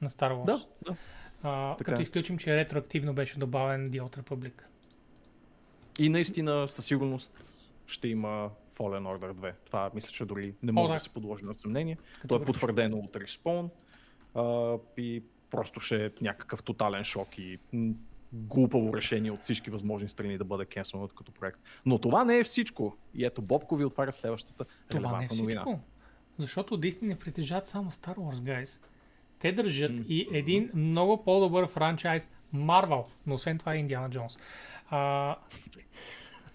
на 0.00 0.10
Star 0.10 0.32
Wars. 0.32 0.44
Да, 0.46 0.66
да. 0.84 0.96
А, 1.42 1.76
като 1.84 2.00
е. 2.00 2.02
изключим, 2.02 2.38
че 2.38 2.56
ретроактивно 2.56 3.14
беше 3.14 3.38
добавен 3.38 3.90
The 3.90 4.02
Old 4.02 4.22
Republic. 4.22 4.52
И 5.98 6.08
наистина 6.08 6.68
със 6.68 6.84
сигурност 6.84 7.32
ще 7.86 8.08
има 8.08 8.50
Fallen 8.78 9.18
Order 9.18 9.32
2. 9.32 9.52
Това 9.66 9.90
мисля, 9.94 10.10
че 10.12 10.24
дори 10.24 10.54
не 10.62 10.72
може 10.72 10.84
О, 10.84 10.88
да. 10.88 10.94
да 10.94 11.00
се 11.00 11.10
подложи 11.10 11.44
на 11.44 11.54
съмнение. 11.54 11.98
Като 12.14 12.28
То 12.28 12.42
е 12.42 12.44
потвърдено 12.44 12.96
от 12.96 13.12
Respawn 13.12 13.68
а, 14.34 14.76
и 14.96 15.22
просто 15.50 15.80
ще 15.80 16.06
е 16.06 16.10
някакъв 16.20 16.62
тотален 16.62 17.04
шок 17.04 17.38
и 17.38 17.58
глупаво 18.32 18.94
решение 18.94 19.30
от 19.30 19.42
всички 19.42 19.70
възможни 19.70 20.08
страни 20.08 20.38
да 20.38 20.44
бъде 20.44 20.64
кенселнат 20.64 21.12
като 21.12 21.32
проект. 21.32 21.60
Но 21.86 21.98
това 21.98 22.24
не 22.24 22.38
е 22.38 22.44
всичко. 22.44 22.96
И 23.14 23.24
ето 23.24 23.42
Бобко 23.42 23.76
ви 23.76 23.84
отваря 23.84 24.12
следващата 24.12 24.64
Това 24.88 25.18
не 25.18 25.24
е 25.24 25.28
всичко. 25.28 25.42
Новина. 25.42 25.78
Защото 26.38 26.80
Disney 26.80 27.02
не 27.02 27.18
притежават 27.18 27.66
само 27.66 27.90
Star 27.90 28.16
Wars, 28.16 28.34
guys. 28.34 28.80
Те 29.38 29.52
държат 29.52 29.92
mm-hmm. 29.92 30.06
и 30.06 30.28
един 30.32 30.70
много 30.74 31.24
по-добър 31.24 31.66
франчайз 31.66 32.30
Marvel, 32.54 33.04
но 33.26 33.34
освен 33.34 33.58
това 33.58 33.74
е 33.74 33.78
Индиана 33.78 34.10
Джонс. 34.10 34.38
А... 34.90 35.36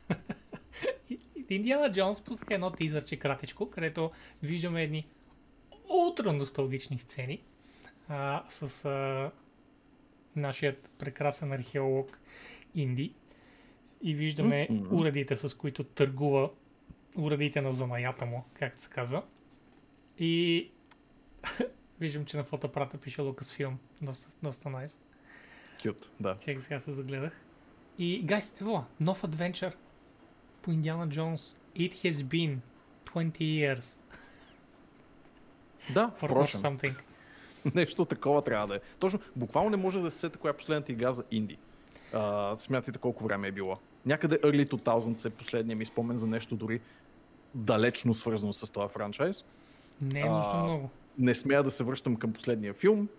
Индиана 1.50 1.92
Джонс 1.92 2.22
пуснаха 2.22 2.54
едно 2.54 2.72
тизърче 2.72 3.16
кратичко, 3.16 3.70
където 3.70 4.12
виждаме 4.44 4.84
едни 4.84 5.08
ултра 5.90 6.34
носталгични 6.34 7.00
сцени 7.00 7.42
а, 8.08 8.44
с 8.50 8.86
а, 8.86 9.32
нашият 10.36 10.90
прекрасен 10.98 11.52
археолог 11.52 12.20
Инди 12.76 13.14
и 14.02 14.16
виждаме 14.16 14.68
mm-hmm. 14.72 14.92
уредите, 14.92 15.38
с 15.38 15.58
които 15.58 15.84
търгува 15.84 16.50
уредите 17.18 17.62
на 17.62 17.72
занаята 17.72 18.26
му, 18.26 18.44
както 18.54 18.82
се 18.82 18.90
казва. 18.90 19.24
И 20.20 20.70
Виждам, 22.04 22.26
че 22.26 22.38
на 22.38 22.44
фотоапарата 22.44 22.98
пише 22.98 23.22
Lucasfilm. 23.22 23.74
Доста, 24.02 24.30
доста 24.44 24.70
найс. 24.70 25.00
Кют, 25.82 26.10
да. 26.20 26.36
Сега, 26.38 26.62
сега 26.62 26.80
се 26.80 26.92
загледах. 26.92 27.42
И, 27.98 28.22
гайс, 28.24 28.62
ево, 28.62 28.86
нов 29.00 29.24
адвенчър 29.24 29.78
по 30.62 30.72
Индиана 30.72 31.10
Джонс. 31.10 31.58
It 31.76 31.94
has 31.94 32.12
been 32.12 32.58
20 33.06 33.38
years. 33.38 34.00
Да, 35.94 36.12
впрочем. 36.18 36.60
something. 36.60 36.96
Нещо 37.76 38.06
такова 38.06 38.42
трябва 38.42 38.68
да 38.68 38.76
е. 38.76 38.80
Точно, 39.00 39.20
буквално 39.36 39.70
не 39.70 39.78
може 39.78 40.00
да 40.00 40.12
се 40.12 40.20
сета 40.20 40.38
коя 40.38 40.54
е 40.54 40.58
последната 40.58 40.92
игра 40.92 41.12
за 41.12 41.24
инди. 41.32 41.58
Uh, 42.14 42.56
смятайте 42.56 43.00
колко 43.00 43.24
време 43.24 43.48
е 43.48 43.52
било. 43.52 43.76
Някъде 44.06 44.42
Early 44.42 44.70
2000 44.70 45.26
е 45.26 45.30
последния 45.30 45.78
ми 45.78 45.86
спомен 45.86 46.18
за 46.18 46.28
нещо 46.28 46.56
дори 46.56 46.82
далечно 47.56 48.14
свързано 48.14 48.54
с 48.54 48.72
това 48.72 48.88
франчайз. 48.88 49.46
Не 50.02 50.20
е 50.20 50.26
нужно 50.26 50.54
uh, 50.54 50.64
много 50.64 50.90
не 51.18 51.36
смея 51.36 51.64
да 51.64 51.72
се 51.72 51.84
връщам 51.84 52.16
към 52.16 52.34
последния 52.34 52.74
филм, 52.74 53.10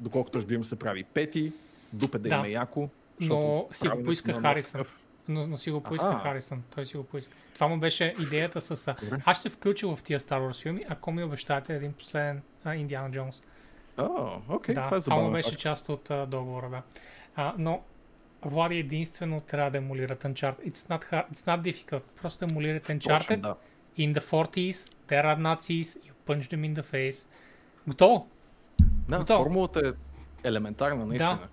доколкото 0.00 0.38
разбирам 0.38 0.64
се 0.64 0.78
прави 0.78 1.04
пети, 1.04 1.52
дупе 1.92 2.18
да, 2.18 2.28
да. 2.28 2.34
има 2.34 2.48
яко. 2.48 2.88
Но 3.20 3.68
си 3.72 3.88
го 3.88 4.02
поиска 4.02 4.40
Харисън. 4.40 4.84
Но, 5.28 5.46
но 5.46 5.56
си 5.56 5.70
го 5.70 5.82
поиска 5.82 6.06
А-а. 6.06 6.18
Харисън. 6.18 6.62
Той 6.74 6.86
си 6.86 6.96
го 6.96 7.04
поиска. 7.04 7.34
Това 7.54 7.68
му 7.68 7.78
беше 7.78 8.14
идеята 8.22 8.60
с... 8.60 8.94
Добре. 9.02 9.22
Аз 9.24 9.38
ще 9.38 9.42
се 9.42 9.54
включа 9.54 9.96
в 9.96 10.02
тия 10.02 10.20
Star 10.20 10.38
Wars 10.38 10.62
филми, 10.62 10.84
ако 10.88 11.12
ми 11.12 11.24
обещаете 11.24 11.76
един 11.76 11.92
последен 11.92 12.42
Индиана 12.74 13.10
Джонс. 13.10 13.42
О, 13.98 14.40
окей, 14.48 14.74
да, 14.74 14.84
това 14.84 14.96
е 14.96 15.00
забавно. 15.00 15.30
беше 15.30 15.56
част 15.56 15.88
от 15.88 16.10
а, 16.10 16.26
договора, 16.26 16.70
да. 16.70 16.82
А, 17.36 17.54
но 17.58 17.82
Влади 18.44 18.76
единствено 18.76 19.40
трябва 19.40 19.70
да 19.70 19.78
емулират 19.78 20.22
Uncharted. 20.22 20.70
It's 20.70 20.90
not, 20.90 21.10
hard, 21.10 21.24
it's 21.32 21.46
not 21.46 21.60
difficult. 21.60 22.02
Просто 22.22 22.44
емулирате 22.44 22.98
Uncharted. 22.98 23.18
Точно, 23.18 23.36
да. 23.36 23.54
In 23.98 24.14
the 24.14 24.20
40s, 24.20 24.72
there 25.08 25.24
are 25.24 25.38
Nazis, 25.38 26.11
punch 26.26 26.50
them 26.50 26.74
in 26.74 26.82
the 26.82 26.84
face. 26.92 27.28
Готово. 27.88 28.28
Да, 29.08 29.18
Готово. 29.18 29.44
формулата 29.44 29.88
е 29.88 29.92
елементарна, 30.48 31.06
наистина. 31.06 31.48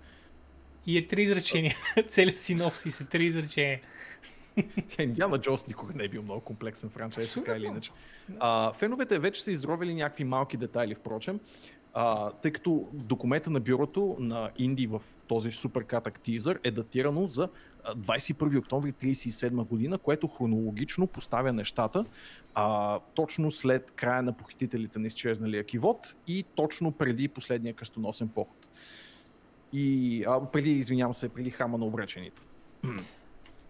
И 0.86 0.98
е 0.98 1.06
три 1.06 1.22
изречения. 1.22 1.74
Целият 2.08 2.38
синопсис 2.38 3.00
е 3.00 3.04
три 3.04 3.24
изречения. 3.24 3.80
Индиана 4.98 5.38
Джонс 5.38 5.66
никога 5.66 5.92
не 5.94 6.04
е 6.04 6.08
бил 6.08 6.22
много 6.22 6.40
комплексен 6.40 6.90
франчайз, 6.90 7.34
така 7.34 7.56
или 7.56 7.66
иначе. 7.66 7.90
А, 8.38 8.72
феновете 8.72 9.18
вече 9.18 9.42
са 9.42 9.50
изровили 9.50 9.94
някакви 9.94 10.24
малки 10.24 10.56
детайли, 10.56 10.94
впрочем, 10.94 11.40
а, 11.94 12.30
тъй 12.30 12.52
като 12.52 12.88
документа 12.92 13.50
на 13.50 13.60
бюрото 13.60 14.16
на 14.20 14.50
Инди 14.58 14.86
в 14.86 15.02
този 15.26 15.52
супер 15.52 15.84
кратък 15.84 16.20
тизър 16.20 16.60
е 16.64 16.70
датирано 16.70 17.26
за 17.26 17.48
21 17.96 18.58
октомври 18.58 18.92
1937 18.92 19.50
година, 19.64 19.98
което 19.98 20.28
хронологично 20.28 21.06
поставя 21.06 21.52
нещата 21.52 22.04
а, 22.54 22.98
точно 23.14 23.50
след 23.50 23.90
края 23.90 24.22
на 24.22 24.32
похитителите 24.32 24.98
на 24.98 25.06
изчезналия 25.06 25.64
кивот 25.64 26.16
и 26.26 26.44
точно 26.54 26.92
преди 26.92 27.28
последния 27.28 27.74
кръстоносен 27.74 28.28
поход. 28.28 28.68
И 29.72 30.24
а, 30.28 30.44
преди, 30.50 30.70
извинявам 30.70 31.14
се, 31.14 31.28
преди 31.28 31.50
храма 31.50 31.78
на 31.78 31.84
обречените. 31.84 32.42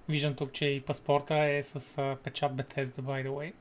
Виждам 0.09 0.35
тук, 0.35 0.53
че 0.53 0.65
и 0.65 0.81
паспорта 0.81 1.35
е 1.35 1.63
с 1.63 1.99
а, 1.99 2.17
печат 2.25 2.53
Bethesda, 2.53 3.01
by 3.01 3.27
the 3.27 3.29
way. 3.29 3.53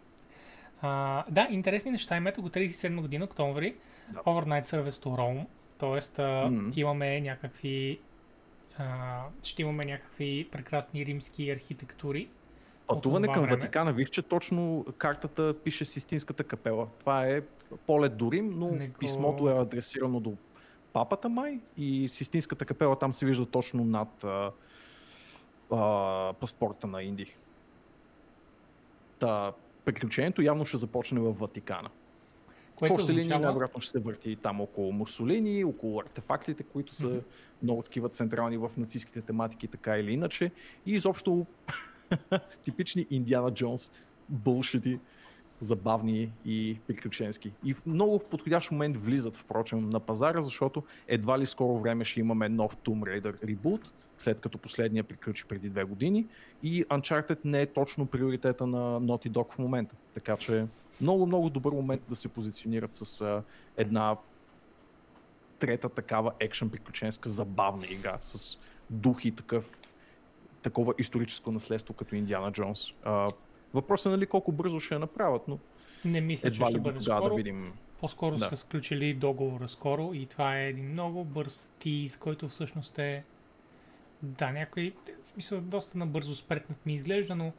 А, 0.81 1.23
да, 1.29 1.47
интересни 1.51 1.91
неща. 1.91 2.17
Името 2.17 2.41
го 2.41 2.49
37 2.49 3.01
година, 3.01 3.25
октомври. 3.25 3.75
Да. 4.13 4.19
Overnight 4.19 4.65
Service 4.65 4.89
to 4.89 5.05
Rome. 5.05 5.45
А, 6.17 6.49
Мгм. 6.49 6.71
имаме 6.75 7.21
някакви... 7.21 7.99
А, 8.78 9.22
ще 9.43 9.61
имаме 9.61 9.86
някакви 9.86 10.49
прекрасни 10.51 11.05
римски 11.05 11.49
архитектури. 11.51 12.30
Пътуване 12.88 13.28
към 13.28 13.43
време. 13.43 13.55
Ватикана, 13.55 13.93
виж, 13.93 14.09
че 14.09 14.22
точно 14.22 14.86
картата 14.97 15.55
пише 15.63 15.86
Систинската 15.86 16.43
капела. 16.43 16.88
Това 16.99 17.28
е 17.28 17.41
полет 17.88 18.17
до 18.17 18.32
Рим, 18.32 18.49
но 18.55 18.72
Не 18.72 18.88
го- 18.88 18.93
писмото 18.93 19.49
е 19.49 19.61
адресирано 19.61 20.20
до 20.20 20.34
папата 20.93 21.30
май 21.30 21.59
и 21.78 22.09
Систинската 22.09 22.65
капела 22.65 22.99
там 22.99 23.13
се 23.13 23.26
вижда 23.26 23.45
точно 23.45 23.84
над 23.84 24.24
а, 24.24 24.51
а, 25.72 26.34
паспорта 26.34 26.88
на 26.88 27.03
Инди. 27.03 27.36
Та, 29.20 29.53
приключението 29.86 30.41
явно 30.41 30.65
ще 30.65 30.78
започне 30.78 31.20
в 31.20 31.32
Ватикана. 31.34 31.89
Което 32.80 33.07
линии 33.07 33.21
означава- 33.21 33.41
най-вероятно 33.41 33.82
ще 33.82 33.91
се 33.91 33.99
върти 33.99 34.36
там 34.36 34.61
около 34.61 34.91
Мусолини, 34.91 35.63
около 35.63 35.99
артефактите, 35.99 36.63
които 36.63 36.95
са 36.95 37.07
Мгм. 37.07 37.17
много 37.63 37.82
такива 37.82 38.09
централни 38.09 38.57
в 38.57 38.71
нацистските 38.77 39.21
тематики, 39.21 39.67
така 39.67 39.97
или 39.97 40.11
иначе. 40.11 40.51
И 40.86 40.93
изобщо 40.93 41.45
типични 42.63 43.05
Индиана 43.09 43.51
Джонс 43.51 43.91
булшити, 44.30 44.99
забавни 45.59 46.32
и 46.45 46.77
приключенски. 46.88 47.51
И 47.65 47.73
в 47.73 47.86
много 47.86 48.19
подходящ 48.21 48.71
момент 48.71 48.97
влизат, 48.97 49.36
впрочем, 49.36 49.89
на 49.89 49.99
пазара, 49.99 50.41
защото 50.41 50.84
едва 51.07 51.39
ли 51.39 51.45
скоро 51.45 51.80
време 51.80 52.05
ще 52.05 52.19
имаме 52.19 52.49
нов 52.49 52.75
Tomb 52.75 53.21
Raider 53.21 53.43
ребут, 53.43 53.93
след 54.22 54.39
като 54.41 54.57
последния 54.57 55.03
приключи 55.03 55.45
преди 55.45 55.70
две 55.70 55.84
години. 55.84 56.28
И 56.63 56.84
Uncharted 56.84 57.39
не 57.43 57.61
е 57.61 57.65
точно 57.65 58.05
приоритета 58.05 58.67
на 58.67 59.01
Naughty 59.01 59.30
Dog 59.30 59.53
в 59.53 59.59
момента. 59.59 59.95
Така 60.13 60.38
че 60.38 60.65
много, 61.01 61.26
много 61.26 61.49
добър 61.49 61.72
момент 61.72 62.01
да 62.09 62.15
се 62.15 62.28
позиционират 62.28 62.93
с 62.93 63.22
а, 63.22 63.43
една 63.78 64.17
трета 65.59 65.89
такава 65.89 66.32
екшен 66.39 66.70
приключенска 66.70 67.30
забавна 67.30 67.86
игра 67.89 68.17
с 68.22 68.57
дух 68.89 69.26
и 69.26 69.32
такъв 69.32 69.70
такова 70.61 70.93
историческо 70.97 71.51
наследство 71.51 71.93
като 71.93 72.15
Индиана 72.15 72.51
Джонс. 72.51 72.93
А, 73.03 73.32
въпросът 73.74 74.05
е 74.05 74.09
нали 74.09 74.26
колко 74.26 74.51
бързо 74.51 74.80
ще 74.80 74.93
я 74.93 74.99
направят, 74.99 75.47
но 75.47 75.59
Не 76.05 76.22
мисля, 76.22 76.51
че 76.51 76.55
едва 76.55 76.65
ще 76.67 76.76
ли 76.76 76.80
бъде 76.82 77.01
скоро. 77.01 77.30
да 77.30 77.36
видим. 77.36 77.74
По-скоро 77.99 78.38
Да. 78.38 78.45
са 78.45 78.57
сключили 78.57 79.13
договора 79.13 79.70
скоро 79.70 80.11
и 80.13 80.26
това 80.26 80.59
е 80.59 80.67
един 80.70 80.91
много 80.91 81.24
бърз 81.24 81.70
тиз, 81.80 82.17
който 82.17 82.49
всъщност 82.49 82.99
е... 82.99 83.24
Да, 84.24 84.51
някой... 84.51 84.93
В 85.24 85.28
смисъл, 85.28 85.61
доста 85.61 85.97
набързо 85.97 86.36
спретнат 86.36 86.86
ми 86.86 86.93
изглежда, 86.93 87.36
но 87.36 87.53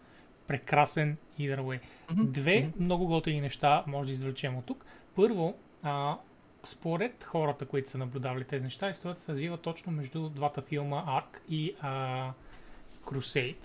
прекрасен 0.46 1.16
either 1.38 1.60
way. 1.60 1.80
Две 2.12 2.60
мгм. 2.60 2.84
много 2.84 3.06
готини 3.06 3.40
неща 3.40 3.84
може 3.86 4.06
да 4.06 4.12
извлечем 4.12 4.56
от 4.56 4.66
тук. 4.66 4.84
Първо, 5.14 5.58
а, 5.82 6.18
според 6.64 7.24
хората, 7.24 7.66
които 7.66 7.90
са 7.90 7.98
наблюдавали 7.98 8.44
тези 8.44 8.64
неща, 8.64 8.90
историята 8.90 9.20
се 9.20 9.32
развива 9.32 9.56
точно 9.58 9.92
между 9.92 10.28
двата 10.28 10.62
филма 10.62 11.04
Ark 11.06 11.38
и 11.48 11.74
а, 11.80 12.32
Crusade. 13.04 13.56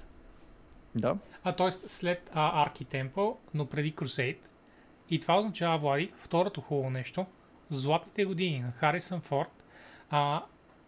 Да. 0.95 1.17
А 1.43 1.55
т.е. 1.55 1.71
след 1.71 2.31
а, 2.33 2.65
Ark 2.65 2.81
и 2.81 2.85
Temple, 2.85 3.35
но 3.53 3.65
преди 3.65 3.93
Crusade. 3.93 4.37
И 5.09 5.19
това 5.19 5.37
означава, 5.37 5.77
Влади, 5.77 6.11
второто 6.17 6.61
хубаво 6.61 6.89
нещо, 6.89 7.25
златните 7.69 8.25
години 8.25 8.59
на 8.59 8.71
Харисън 8.71 9.21
Форд, 9.21 9.63
а, 10.09 10.43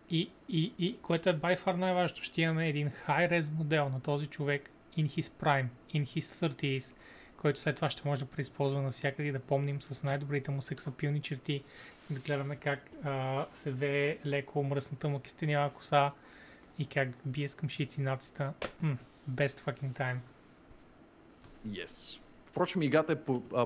и, 0.10 0.30
и, 0.50 0.74
и, 0.80 0.98
което 1.02 1.30
е 1.30 1.34
by 1.34 1.60
far 1.60 1.76
най-важното, 1.76 2.24
ще 2.24 2.42
имаме 2.42 2.70
един 2.70 2.92
high-res 3.08 3.52
модел 3.52 3.90
на 3.90 4.02
този 4.02 4.28
човек 4.28 4.70
in 4.98 5.06
his 5.06 5.22
prime, 5.44 5.68
in 5.94 6.04
his 6.04 6.50
30s, 6.50 6.96
който 7.38 7.60
след 7.60 7.76
това 7.76 7.90
ще 7.90 8.08
може 8.08 8.22
да 8.22 8.32
преизползва 8.32 8.82
навсякъде 8.82 9.30
и 9.30 9.32
да 9.32 9.40
помним 9.40 9.82
с 9.82 10.04
най-добрите 10.04 10.52
му 10.52 10.62
сексапилни 10.62 11.22
черти 11.22 11.64
да 12.10 12.20
гледаме 12.20 12.56
как 12.56 12.90
а, 13.04 13.46
се 13.54 13.72
вее 13.72 14.18
леко 14.26 14.64
мръсната 14.64 15.10
му 15.10 15.20
кистенява 15.20 15.70
коса 15.70 16.12
и 16.80 16.86
как 16.86 17.10
бие 17.26 17.50
с 17.50 17.56
къмшици 17.56 18.02
нацията. 18.02 18.54
М, 18.82 18.98
best 19.32 19.60
fucking 19.60 20.00
time. 20.00 20.18
Yes. 21.68 22.20
Впрочем, 22.58 22.82
играта 22.82 23.14
е 23.14 23.16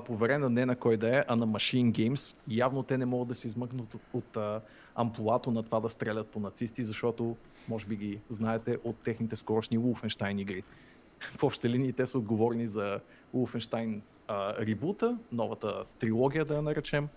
поверена 0.05 0.49
не 0.49 0.65
на 0.65 0.75
кой 0.75 0.97
да 0.97 1.17
е, 1.17 1.23
а 1.27 1.35
на 1.35 1.47
Machine 1.47 1.91
Games. 1.91 2.35
Явно 2.47 2.83
те 2.83 2.97
не 2.97 3.05
могат 3.05 3.27
да 3.27 3.35
се 3.35 3.47
измъкнат 3.47 3.93
от, 3.93 4.01
от 4.13 4.37
а, 4.37 4.61
амплуато 4.95 5.51
на 5.51 5.63
това 5.63 5.79
да 5.79 5.89
стрелят 5.89 6.27
по 6.27 6.39
нацисти, 6.39 6.83
защото, 6.83 7.35
може 7.69 7.85
би 7.85 7.95
ги 7.95 8.19
знаете, 8.29 8.77
от 8.83 8.95
техните 8.95 9.35
скорошни 9.35 9.79
Wolfenstein 9.79 10.41
игри. 10.41 10.63
В 11.19 11.43
общи 11.43 11.69
линии 11.69 11.93
те 11.93 12.05
са 12.05 12.17
отговорни 12.17 12.67
за 12.67 12.99
Wolfenstein 13.35 14.01
а, 14.27 14.55
ребута, 14.65 15.17
новата 15.31 15.83
трилогия 15.99 16.45
да 16.45 16.53
я 16.53 16.61
наречем. 16.61 17.07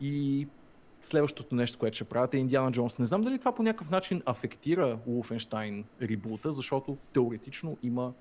И 0.00 0.46
следващото 1.00 1.54
нещо, 1.54 1.78
което 1.78 1.94
ще 1.94 2.04
правят 2.04 2.34
е 2.34 2.38
Индиана 2.38 2.72
Джонс. 2.72 2.98
Не 2.98 3.04
знам 3.04 3.22
дали 3.22 3.38
това 3.38 3.54
по 3.54 3.62
някакъв 3.62 3.90
начин 3.90 4.22
афектира 4.26 4.98
Wolfenstein 5.08 5.84
ребута, 6.02 6.52
защото 6.52 6.96
теоретично 7.12 7.76
има 7.82 8.12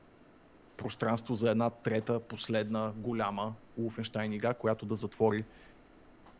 пространство 0.78 1.36
за 1.36 1.52
една 1.52 1.70
трета, 1.70 2.20
последна, 2.20 2.94
голяма 2.96 3.54
Wolfenstein 3.80 4.36
игра, 4.36 4.54
която 4.54 4.86
да 4.86 4.96
затвори 4.96 5.46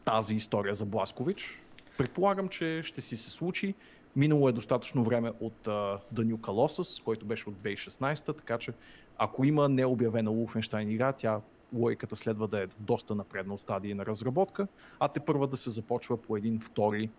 тази 0.06 0.36
история 0.36 0.74
за 0.74 0.86
Бласкович. 0.86 1.62
Предполагам, 1.98 2.48
че 2.48 2.82
ще 2.84 3.02
си 3.02 3.18
се 3.18 3.30
случи. 3.30 3.76
Минало 4.16 4.50
е 4.50 4.52
достатъчно 4.52 5.04
време 5.04 5.32
от 5.40 5.58
uh, 5.64 6.00
The 6.14 6.24
New 6.24 6.36
Colossus, 6.36 7.04
който 7.04 7.26
беше 7.26 7.50
от 7.50 7.56
2016, 7.56 8.38
така 8.38 8.58
че 8.58 8.74
ако 9.18 9.46
има 9.46 9.70
необявена 9.70 10.32
Wolfenstein 10.32 10.90
игра, 10.90 11.14
тя 11.14 11.42
логиката 11.74 12.16
следва 12.16 12.48
да 12.48 12.64
е 12.64 12.68
в 12.68 12.76
доста 12.80 13.16
напреднал 13.16 13.58
стадий 13.58 13.94
на 13.94 14.06
разработка, 14.06 14.68
а 15.00 15.08
те 15.08 15.20
първа 15.20 15.48
да 15.48 15.58
се 15.58 15.70
започва 15.70 16.22
по 16.22 16.38
един 16.38 16.60
втори 16.60 17.10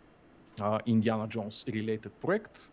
Indiana 0.59 1.29
Jones 1.29 1.71
related 1.71 2.09
проект, 2.09 2.71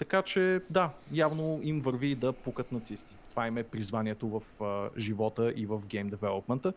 така 0.00 0.22
че 0.22 0.60
да, 0.70 0.90
явно 1.12 1.60
им 1.62 1.80
върви 1.80 2.14
да 2.14 2.32
пукат 2.32 2.72
нацисти. 2.72 3.14
Това 3.30 3.46
им 3.46 3.58
е 3.58 3.62
призванието 3.62 4.28
в 4.28 4.64
а, 4.64 4.90
живота 5.00 5.52
и 5.56 5.66
в 5.66 5.86
гейм 5.86 6.08
девелопмента. 6.08 6.72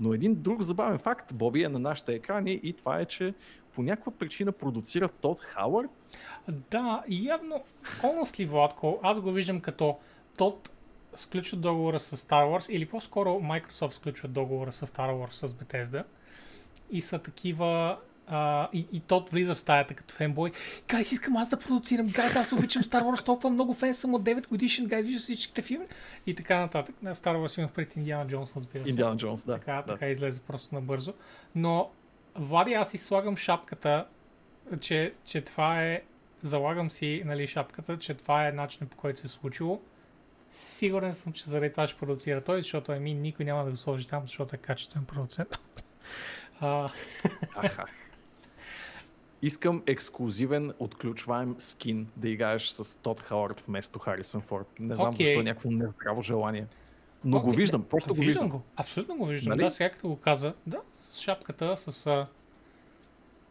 Но 0.00 0.14
един 0.14 0.34
друг 0.34 0.62
забавен 0.62 0.98
факт, 0.98 1.34
Боби, 1.34 1.62
е 1.62 1.68
на 1.68 1.78
нашите 1.78 2.14
екрани 2.14 2.60
и 2.62 2.72
това 2.72 3.00
е, 3.00 3.04
че 3.04 3.34
по 3.74 3.82
някаква 3.82 4.12
причина 4.12 4.52
продуцира 4.52 5.08
Тод 5.08 5.40
Хауърд. 5.40 5.90
Да, 6.70 7.04
явно, 7.08 7.64
honestly, 8.02 8.46
Владко, 8.46 9.00
аз 9.02 9.20
го 9.20 9.32
виждам 9.32 9.60
като 9.60 9.98
Тот 10.36 10.70
сключва 11.14 11.58
договора 11.58 12.00
с 12.00 12.16
Star 12.16 12.44
Wars, 12.44 12.70
или 12.70 12.86
по-скоро 12.86 13.30
Microsoft 13.30 13.92
сключва 13.92 14.28
договора 14.28 14.72
с 14.72 14.86
Star 14.86 15.10
Wars 15.10 15.46
с 15.46 15.48
Bethesda 15.48 16.04
и 16.90 17.00
са 17.00 17.18
такива 17.18 17.98
а, 18.26 18.68
и, 18.72 18.86
и 18.92 19.00
Тот 19.00 19.30
влиза 19.30 19.54
в 19.54 19.58
стаята 19.58 19.94
като 19.94 20.14
фенбой. 20.14 20.52
Гайс, 20.88 21.12
искам 21.12 21.36
аз 21.36 21.48
да 21.48 21.58
продуцирам. 21.58 22.06
Гайс, 22.06 22.36
аз 22.36 22.52
обичам 22.52 22.82
Star 22.82 23.02
Wars, 23.02 23.24
толкова 23.24 23.50
много 23.50 23.74
фен 23.74 23.94
съм 23.94 24.14
от 24.14 24.22
9 24.22 24.48
годишен. 24.48 24.86
Гайс, 24.86 25.06
вижда 25.06 25.20
всичките 25.20 25.62
филми. 25.62 25.86
И 26.26 26.34
така 26.34 26.58
нататък. 26.58 26.94
На 27.02 27.14
Star 27.14 27.36
Wars 27.36 27.58
имах 27.58 27.72
пред 27.72 27.96
Индиана 27.96 28.26
Джонс, 28.26 28.56
разбира 28.56 28.84
се. 28.84 28.90
Индиана 28.90 29.16
Джонс, 29.16 29.44
да. 29.44 29.52
Така, 29.52 29.74
да. 29.74 29.82
така 29.82 30.08
излезе 30.08 30.40
просто 30.40 30.74
набързо. 30.74 31.14
Но, 31.54 31.90
Влади, 32.38 32.74
аз 32.74 32.90
си 32.90 32.98
слагам 32.98 33.36
шапката, 33.36 34.06
че, 34.80 35.14
че 35.24 35.40
това 35.40 35.82
е... 35.84 36.02
Залагам 36.42 36.90
си 36.90 37.22
нали, 37.24 37.46
шапката, 37.46 37.98
че 37.98 38.14
това 38.14 38.48
е 38.48 38.52
начинът 38.52 38.90
по 38.90 38.96
който 38.96 39.20
се 39.20 39.26
е 39.26 39.28
случило. 39.28 39.80
Сигурен 40.48 41.12
съм, 41.14 41.32
че 41.32 41.44
заради 41.44 41.70
това 41.70 41.86
ще 41.86 41.98
продуцира 41.98 42.40
той, 42.40 42.62
защото 42.62 42.92
ами, 42.92 43.14
никой 43.14 43.44
няма 43.44 43.64
да 43.64 43.70
го 43.70 43.76
сложи 43.76 44.06
там, 44.06 44.22
защото 44.22 44.56
е 44.56 44.58
качествен 44.58 45.04
продуцент. 45.04 45.48
Искам 49.42 49.82
ексклюзивен 49.86 50.72
отключваем 50.78 51.54
скин 51.58 52.08
да 52.16 52.28
играеш 52.28 52.68
с 52.68 52.98
Тод 53.02 53.20
Хауърд 53.20 53.60
вместо 53.60 53.98
Харисън 53.98 54.40
Форд. 54.40 54.80
Не 54.80 54.96
знам 54.96 55.14
Окей. 55.14 55.26
защо 55.26 55.40
е 55.40 55.42
някакво 55.42 55.70
нездраво 55.70 56.22
желание. 56.22 56.66
Но 57.24 57.40
го 57.40 57.48
Окей, 57.48 57.56
виждам, 57.56 57.84
просто 57.84 58.14
го 58.14 58.20
виждам. 58.20 58.48
Го. 58.48 58.62
Абсолютно 58.76 59.16
го 59.16 59.26
виждам. 59.26 59.50
Нали? 59.50 59.64
Да, 59.64 59.70
сега 59.70 59.90
като 59.90 60.08
го 60.08 60.16
каза. 60.16 60.54
Да, 60.66 60.80
с 60.96 61.20
шапката, 61.20 61.76
с 61.76 62.06
а, 62.06 62.26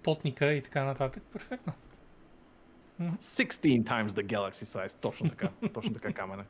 потника 0.04 0.54
и 0.54 0.62
така 0.62 0.84
нататък. 0.84 1.24
Перфектно. 1.34 1.74
16 3.02 3.84
times 3.84 4.08
the 4.08 4.26
galaxy 4.26 4.64
size. 4.64 5.02
Точно 5.02 5.30
така. 5.30 5.50
Точно 5.74 5.94
така 5.94 6.14
камене. 6.14 6.44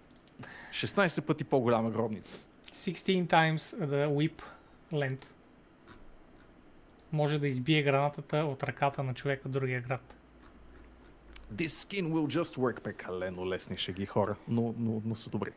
16 0.72 1.22
пъти 1.22 1.44
по-голяма 1.44 1.92
гробница. 1.92 2.36
16 2.66 3.28
times 3.28 3.58
the 3.58 4.08
whip 4.08 4.42
length. 4.94 5.26
Може 7.12 7.40
да 7.40 7.48
избие 7.48 7.84
гранатата 7.84 8.38
от 8.38 8.64
ръката 8.64 9.04
на 9.04 9.14
човека 9.14 9.50
в 9.50 9.52
другия 9.52 9.82
град. 9.82 10.16
This 11.54 11.68
skin 11.68 12.08
will 12.08 12.40
just 12.40 12.58
work. 12.58 12.80
Прекалено 12.80 13.48
лесни 13.48 13.78
шеги 13.78 14.06
хора, 14.06 14.36
но, 14.48 14.74
но, 14.78 15.02
но 15.06 15.16
са 15.16 15.30
добри. 15.30 15.52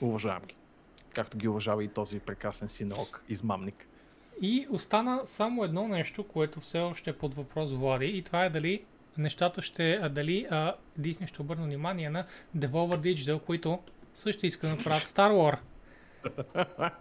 Уважавам 0.00 0.42
ги. 0.48 0.54
Както 1.14 1.36
ги 1.38 1.48
уважава 1.48 1.84
и 1.84 1.88
този 1.88 2.20
прекрасен 2.20 2.68
синок, 2.68 3.24
измамник. 3.28 3.86
И 4.40 4.66
остана 4.70 5.20
само 5.24 5.64
едно 5.64 5.88
нещо, 5.88 6.24
което 6.24 6.60
все 6.60 6.78
още 6.78 7.10
е 7.10 7.12
под 7.12 7.34
въпрос 7.34 7.72
Влади 7.72 8.06
и 8.06 8.22
това 8.22 8.44
е 8.44 8.50
дали 8.50 8.84
нещата 9.18 9.62
ще, 9.62 10.08
дали 10.08 10.46
а, 10.50 10.74
Disney 11.00 11.26
ще 11.26 11.42
обърна 11.42 11.64
внимание 11.64 12.10
на 12.10 12.26
Devolver 12.56 12.98
Digital, 12.98 13.40
които 13.40 13.78
също 14.14 14.46
искат 14.46 14.70
да 14.70 14.76
направят 14.76 15.02
Star 15.02 15.32
War. 15.32 15.58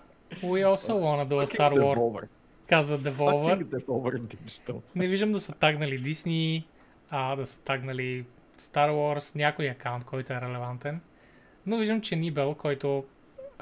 We 0.41 0.63
also 0.63 0.93
wanna 0.95 1.25
do 1.25 1.37
a 1.41 1.45
Star 1.45 1.73
War. 1.73 2.27
Казва 2.71 2.99
Devolver. 2.99 3.63
Devolver 3.63 4.19
Digital. 4.19 4.81
Не 4.95 5.07
виждам 5.07 5.31
да 5.31 5.39
са 5.39 5.51
тагнали 5.53 5.99
Disney, 5.99 6.63
а, 7.09 7.35
да 7.35 7.47
са 7.47 7.61
тагнали 7.61 8.25
Star 8.59 8.89
Wars, 8.91 9.35
някой 9.35 9.69
акаунт, 9.69 10.05
който 10.05 10.33
е 10.33 10.41
релевантен. 10.41 11.01
Но 11.65 11.77
виждам, 11.77 12.01
че 12.01 12.15
Nibel, 12.15 12.55
който 12.57 13.05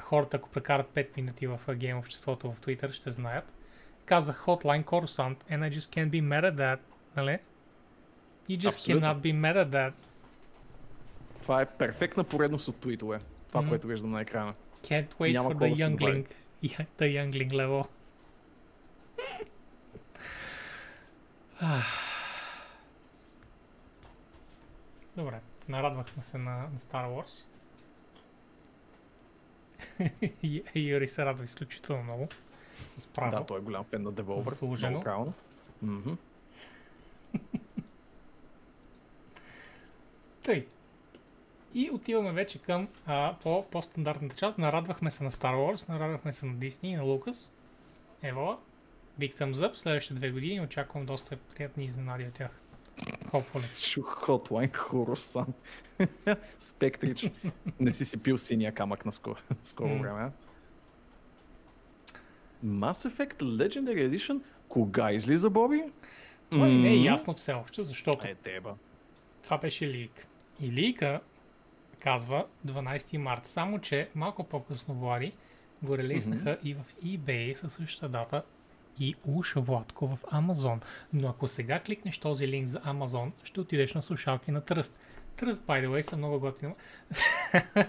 хората, 0.02 0.36
ако 0.36 0.48
прекарат 0.48 0.86
5 0.94 1.16
минути 1.16 1.46
в 1.46 1.60
гейм 1.74 1.98
обществото 1.98 2.52
в 2.52 2.60
Twitter, 2.60 2.92
ще 2.92 3.10
знаят, 3.10 3.44
каза 4.04 4.34
Hotline 4.34 4.84
Coruscant 4.84 5.36
and 5.50 5.70
I 5.70 5.78
just 5.78 5.96
can't 5.96 6.10
be 6.10 6.22
mad 6.22 6.54
at 6.54 6.56
that, 6.56 6.78
нали? 7.16 7.38
You 8.50 8.58
just 8.58 8.66
Абсолютно. 8.66 9.06
cannot 9.08 9.16
be 9.20 9.34
mad 9.34 9.66
at 9.66 9.68
that. 9.68 9.92
Това 11.42 11.60
е 11.62 11.66
перфектна 11.66 12.24
поредност 12.24 12.68
от 12.68 12.76
твитове. 12.76 13.18
Това, 13.48 13.60
Мгм. 13.60 13.68
което 13.68 13.86
виждам 13.86 14.10
на 14.10 14.20
екрана. 14.20 14.52
Can't 14.82 15.14
wait 15.14 15.32
Няма 15.32 15.50
for 15.50 15.54
the 15.54 15.74
youngling. 15.74 16.26
Yeah, 16.64 16.86
the 16.98 17.30
youngling 17.30 17.50
level. 17.50 17.86
Добре, 25.16 25.40
нарадвахме 25.68 26.22
се 26.22 26.38
на, 26.38 26.56
на 26.56 26.78
Star 26.78 27.06
Wars. 27.06 27.46
Юри 30.74 31.08
се 31.08 31.24
радва 31.24 31.44
изключително 31.44 32.02
много. 32.02 32.28
С 32.96 33.06
право. 33.06 33.30
Да, 33.30 33.46
той 33.46 33.58
е 33.58 33.62
голям 33.62 33.84
фен 33.84 34.02
на 34.02 34.12
Devolver. 34.12 34.50
Заслужено. 34.50 34.90
Много 34.90 35.04
правилно. 35.04 35.32
Мгм. 35.82 36.12
Тъй. 40.42 40.66
И 41.74 41.90
отиваме 41.90 42.32
вече 42.32 42.58
към 42.58 42.88
а, 43.06 43.36
по, 43.42 43.66
по-стандартната 43.70 44.36
част. 44.36 44.58
Нарадвахме 44.58 45.10
се 45.10 45.24
на 45.24 45.30
Star 45.30 45.54
Wars, 45.54 45.88
нарадвахме 45.88 46.32
се 46.32 46.46
на 46.46 46.54
Disney 46.54 46.84
и 46.84 46.96
на 46.96 47.02
Lucas. 47.02 47.52
Ево, 48.22 48.58
Big 49.18 49.38
Thumbs 49.38 49.52
Up. 49.54 49.74
Следващите 49.74 50.14
две 50.14 50.30
години 50.30 50.60
очаквам 50.60 51.06
доста 51.06 51.36
приятни 51.36 51.84
изненади 51.84 52.24
от 52.24 52.32
тях. 52.34 52.50
Hopefully. 53.24 53.90
Чух 53.90 54.26
Hotline 54.26 54.70
Coruscant. 54.70 55.52
Спектрич. 56.58 57.30
Не 57.80 57.90
си 57.90 58.04
си 58.04 58.22
пил 58.22 58.38
синия 58.38 58.72
камък 58.72 59.04
на 59.04 59.12
скоро, 59.12 59.36
скоро 59.64 59.88
М. 59.88 60.02
време. 60.02 60.30
Mass 62.64 63.08
Effect 63.08 63.42
Legendary 63.42 64.10
Edition? 64.10 64.40
Кога 64.68 65.12
излиза, 65.12 65.50
Боби? 65.50 65.82
И 66.52 66.56
не 66.58 66.88
е 66.88 66.96
ясно 66.96 67.34
все 67.34 67.52
още, 67.52 67.84
защото 67.84 68.26
Е, 68.26 68.34
теба. 68.34 68.74
това 69.42 69.58
беше 69.58 69.88
лик. 69.88 70.26
И 70.60 70.72
лика 70.72 71.20
казва 71.98 72.46
12 72.66 73.16
марта, 73.16 73.48
само 73.48 73.78
че 73.78 74.08
малко 74.14 74.44
по-късно 74.44 74.94
Влади 74.94 75.32
го 75.82 75.98
релизнаха 75.98 76.58
и 76.64 76.74
в 76.74 76.84
eBay 77.04 77.54
със 77.54 77.72
същата 77.72 78.08
дата 78.08 78.42
и 78.98 79.14
уж 79.26 79.54
Владко 79.56 80.06
в 80.06 80.18
Amazon. 80.22 80.80
Но 81.12 81.28
ако 81.28 81.48
сега 81.48 81.80
кликнеш 81.80 82.18
този 82.18 82.48
линк 82.48 82.66
за 82.66 82.80
Amazon, 82.80 83.30
ще 83.44 83.60
отидеш 83.60 83.94
на 83.94 84.02
слушалки 84.02 84.50
на 84.50 84.60
Тръст. 84.60 84.98
Тръст, 85.36 85.62
by 85.62 85.86
the 85.86 85.88
way, 85.88 86.00
са 86.00 86.16
много 86.16 86.40
готини. 86.40 86.74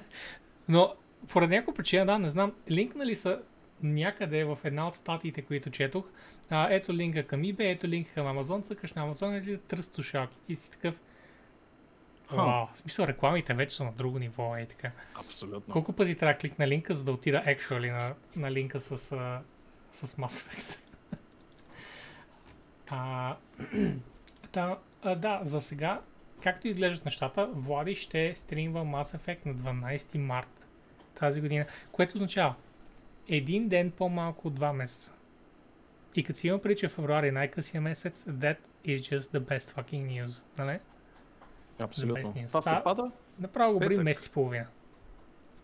Но 0.69 0.93
поради 1.33 1.55
някаква 1.55 1.73
причина, 1.73 2.05
да, 2.05 2.19
не 2.19 2.29
знам, 2.29 2.53
линкнали 2.69 3.15
са 3.15 3.39
някъде 3.83 4.43
в 4.43 4.57
една 4.63 4.87
от 4.87 4.95
статиите, 4.95 5.41
които 5.41 5.69
четох. 5.69 6.05
А, 6.49 6.67
ето 6.69 6.93
линка 6.93 7.27
към 7.27 7.41
eBay, 7.41 7.71
ето 7.71 7.87
линка 7.87 8.13
към 8.13 8.27
Amazon, 8.27 8.63
цъкаш 8.63 8.93
на 8.93 9.07
Amazon 9.07 9.33
и 9.33 9.37
излиза 9.37 9.59
Тръст 9.59 9.93
слушалки. 9.93 10.37
И 10.49 10.55
си 10.55 10.71
такъв. 10.71 10.95
Вау, 12.31 12.67
в 12.73 12.77
смисъл 12.77 13.07
рекламите 13.07 13.53
вече 13.53 13.75
са 13.75 13.83
на 13.83 13.91
друго 13.91 14.19
ниво, 14.19 14.55
е 14.55 14.65
така. 14.65 14.91
Абсолютно. 15.15 15.73
Колко 15.73 15.93
пъти 15.93 16.15
трябва 16.15 16.33
да 16.33 16.39
кликна 16.39 16.67
линка, 16.67 16.95
за 16.95 17.03
да 17.03 17.11
отида 17.11 17.43
actually 17.47 17.91
на, 17.91 18.15
на 18.35 18.51
линка 18.51 18.79
с, 18.79 18.97
с 19.91 20.07
Mass 20.07 20.27
Effect? 20.27 20.77
А, 22.91 23.35
та, 24.51 24.77
а, 25.01 25.15
да, 25.15 25.39
за 25.43 25.61
сега, 25.61 26.01
както 26.43 26.67
изглеждат 26.67 27.05
нещата, 27.05 27.49
Влади 27.53 27.95
ще 27.95 28.33
стримва 28.35 28.79
Mass 28.79 29.17
Effect 29.17 29.45
на 29.45 29.55
12 29.55 30.17
март 30.17 30.67
тази 31.15 31.41
година, 31.41 31.65
което 31.91 32.15
означава 32.15 32.55
един 33.27 33.69
ден 33.69 33.91
по-малко 33.91 34.47
от 34.47 34.59
2 34.59 34.71
месеца. 34.73 35.13
И 36.15 36.23
като 36.23 36.39
си 36.39 36.47
има 36.47 36.59
преди, 36.59 36.75
че 36.75 36.87
февруари 36.89 37.27
е 37.27 37.31
най-късия 37.31 37.81
месец, 37.81 38.23
that 38.23 38.57
is 38.85 38.97
just 38.97 39.19
the 39.19 39.39
best 39.39 39.75
fucking 39.75 40.25
news, 40.25 40.43
нали? 40.57 40.79
Абсолютно. 41.79 42.33
Това 42.47 42.61
се 42.61 42.69
Да. 42.69 42.83
пада 42.83 43.11
Направо 43.39 43.73
го 43.73 43.79
Петък. 43.79 44.03
месец 44.03 44.25
и 44.25 44.31
половина. 44.31 44.65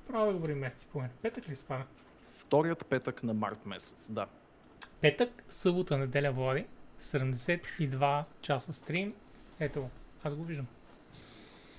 Направо 0.07 0.33
го 0.33 0.39
бори 0.39 0.53
месец 0.53 0.83
и 0.83 0.87
половина. 0.87 1.13
Петък 1.21 1.49
ли 1.49 1.55
се 1.55 1.65
пада? 1.65 1.83
вторият 2.37 2.85
петък 2.85 3.23
на 3.23 3.33
март 3.33 3.65
месец. 3.65 4.11
Да. 4.11 4.27
Петък, 5.01 5.43
събота, 5.49 5.97
неделя 5.97 6.31
води. 6.31 6.65
72 7.01 8.23
часа 8.41 8.73
стрим. 8.73 9.13
Ето. 9.59 9.89
Аз 10.23 10.35
го 10.35 10.43
виждам. 10.43 10.67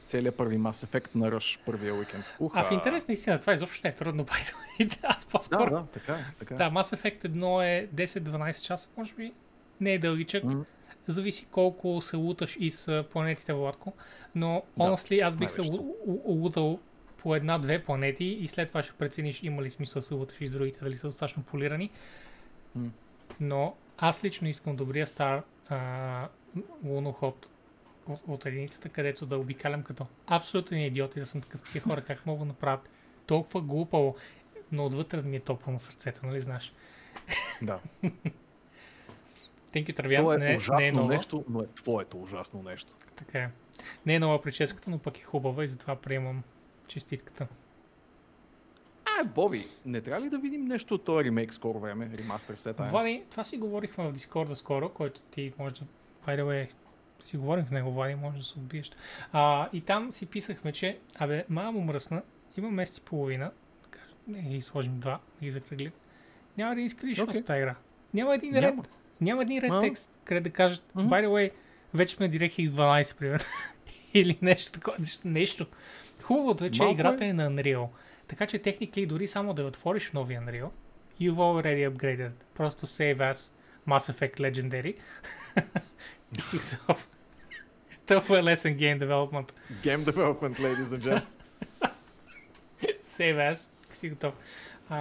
Целият 0.06 0.36
първи 0.36 0.58
Mass 0.58 0.86
Effect 0.86 1.14
на 1.14 1.30
Rush 1.30 1.58
първия 1.58 1.94
уикенд. 1.94 2.24
Уха. 2.40 2.60
А 2.60 2.64
в 2.64 2.72
интерес 2.72 3.08
на 3.08 3.14
истина, 3.14 3.40
това 3.40 3.52
изобщо 3.54 3.80
не 3.84 3.90
е 3.90 3.94
трудно, 3.94 4.24
by 4.26 4.52
the 4.52 4.54
way. 4.80 4.98
Аз 5.02 5.24
Да, 5.24 5.30
по-скоро. 5.30 5.70
да, 5.70 5.84
така 5.84 6.12
е. 6.12 6.24
Така 6.38 6.54
е. 6.54 6.58
Да, 6.58 6.64
Mass 6.64 6.96
Effect 6.96 7.20
1 7.20 7.62
е 7.64 7.88
10-12 7.88 8.62
часа, 8.62 8.90
може 8.96 9.14
би. 9.14 9.32
Не 9.80 9.92
е 9.92 9.98
дългичък. 9.98 10.44
М. 10.44 10.64
Зависи 11.06 11.46
колко 11.46 12.00
се 12.00 12.16
луташ 12.16 12.56
и 12.60 12.70
с 12.70 13.04
планетите, 13.12 13.52
Владко. 13.52 13.92
Но, 14.34 14.62
Да, 14.76 14.84
honestly, 14.84 15.26
аз 15.26 15.36
бих 15.36 15.50
се 15.50 15.62
лу- 15.62 15.94
лутал 16.26 16.78
по 17.16 17.36
една-две 17.36 17.84
планети 17.84 18.24
и 18.24 18.48
след 18.48 18.68
това 18.68 18.82
ще 18.82 18.92
прецениш 18.92 19.42
има 19.42 19.62
ли 19.62 19.70
смисъл 19.70 20.00
да 20.00 20.06
се 20.06 20.14
луташ 20.14 20.40
и 20.40 20.46
с 20.46 20.50
другите, 20.50 20.80
дали 20.82 20.96
са 20.96 21.06
достатъчно 21.06 21.42
полирани. 21.42 21.90
М. 22.74 22.88
Но 23.40 23.74
аз 23.98 24.24
лично 24.24 24.48
искам 24.48 24.76
добрия 24.76 25.06
стар 25.06 25.42
а, 25.68 26.28
луноход 26.84 27.48
от, 28.08 28.20
от 28.28 28.46
единицата, 28.46 28.88
където 28.88 29.26
да 29.26 29.38
обикалям 29.38 29.82
като 29.82 30.06
абсолютен 30.26 30.78
идиот 30.78 31.16
и 31.16 31.20
да 31.20 31.26
съм 31.26 31.40
такъв 31.40 31.62
такива 31.62 31.90
хора, 31.90 32.02
как 32.02 32.26
могат 32.26 32.40
да 32.40 32.46
направят 32.46 32.88
толкова 33.26 33.60
глупаво, 33.60 34.16
но 34.72 34.86
отвътре 34.86 35.22
да 35.22 35.28
ми 35.28 35.36
е 35.36 35.40
топло 35.40 35.72
на 35.72 35.78
сърцето, 35.78 36.26
нали 36.26 36.40
знаеш? 36.40 36.72
Да. 37.62 37.80
You, 39.74 39.96
Тървян. 39.96 40.24
То 40.24 40.32
е 40.32 40.38
не, 40.38 40.56
ужасно 40.56 40.80
не 40.80 40.86
е 40.86 40.92
нова. 40.92 41.14
нещо, 41.14 41.44
но 41.48 41.60
е 41.62 41.66
твоето 41.66 42.22
ужасно 42.22 42.62
нещо. 42.62 42.94
Така 43.16 43.38
е. 43.38 43.50
Не 44.06 44.14
е 44.14 44.18
нова 44.18 44.42
прическата, 44.42 44.90
но 44.90 44.98
пък 44.98 45.18
е 45.18 45.22
хубава 45.22 45.64
и 45.64 45.68
затова 45.68 45.96
приемам 45.96 46.42
честитката. 46.86 47.46
А, 49.20 49.24
Боби, 49.24 49.64
не 49.86 50.00
трябва 50.00 50.26
ли 50.26 50.30
да 50.30 50.38
видим 50.38 50.64
нещо 50.64 50.94
от 50.94 51.04
този 51.04 51.24
ремейк 51.24 51.54
скоро 51.54 51.78
време? 51.78 52.10
Ремастър 52.18 52.56
сета 52.56 52.84
е. 52.84 52.88
Влади, 52.88 53.22
това 53.30 53.44
си 53.44 53.56
говорихме 53.56 54.04
в 54.04 54.12
Дискорда 54.12 54.56
скоро, 54.56 54.88
който 54.88 55.20
ти 55.20 55.52
може 55.58 55.74
да... 55.74 55.80
By 56.26 56.40
the 56.40 56.44
way, 56.44 56.68
си 57.20 57.36
говорим 57.36 57.64
в 57.64 57.70
него, 57.70 57.92
Влади, 57.92 58.14
може 58.14 58.38
да 58.38 58.44
се 58.44 58.58
отбиеш. 58.58 58.90
А, 59.32 59.68
и 59.72 59.80
там 59.80 60.12
си 60.12 60.26
писахме, 60.26 60.72
че, 60.72 60.98
абе, 61.18 61.44
малко 61.48 61.80
мръсна, 61.80 62.22
има 62.58 62.70
месец 62.70 62.98
и 62.98 63.04
половина, 63.04 63.50
да 64.26 64.42
не 64.42 64.48
ги 64.48 64.62
сложим 64.62 65.00
два, 65.00 65.20
да 65.40 65.44
ги 65.44 65.50
закръглим. 65.50 65.92
Няма 66.58 66.72
един 66.72 66.90
скриншот 66.90 67.28
Окей. 67.28 67.42
в 67.42 67.44
тази 67.44 67.58
игра. 67.58 67.74
Няма 68.14 68.34
един 68.34 68.54
ред, 68.54 68.62
Няма. 68.62 68.84
няма 69.20 69.42
един 69.42 69.58
ред 69.58 69.72
текст, 69.80 70.10
къде 70.24 70.40
да 70.40 70.50
кажат, 70.50 70.84
Мгм. 70.94 71.08
by 71.08 71.26
the 71.26 71.28
way, 71.28 71.50
вече 71.94 72.14
сме 72.16 72.30
DirectX 72.30 72.66
12, 72.68 73.16
примерно. 73.18 73.44
Или 74.14 74.38
нещо 74.42 74.72
такова, 74.72 74.96
нещо. 75.24 75.66
Хубавото 76.22 76.64
е, 76.64 76.70
че 76.70 76.82
Малко 76.82 76.94
играта 76.94 77.24
е. 77.24 77.28
е 77.28 77.32
на 77.32 77.50
Unreal. 77.50 77.88
Така 78.28 78.46
че 78.46 78.58
техникли 78.58 79.06
дори 79.06 79.28
само 79.28 79.54
да 79.54 79.62
я 79.62 79.68
отвориш 79.68 80.08
в 80.08 80.14
новия 80.14 80.42
Unreal, 80.42 80.70
you've 81.20 81.34
already 81.34 81.90
upgraded. 81.90 82.32
Просто 82.54 82.86
save 82.86 83.16
as 83.16 83.54
Mass 83.88 84.12
Effect 84.12 84.40
Legendary. 84.40 84.96
и 86.38 86.42
си 86.42 86.58
готов. 86.80 87.08
Това 88.06 88.38
е 88.38 88.42
лесен 88.42 88.74
гейм 88.74 88.98
девелопмент. 88.98 89.54
Game 89.72 89.98
development, 89.98 90.58
ladies 90.58 90.84
and 90.84 91.00
gents. 91.00 91.40
Save 93.04 93.52
as. 93.52 93.70
Си 93.92 94.10
готов. 94.10 94.34
А, 94.88 94.98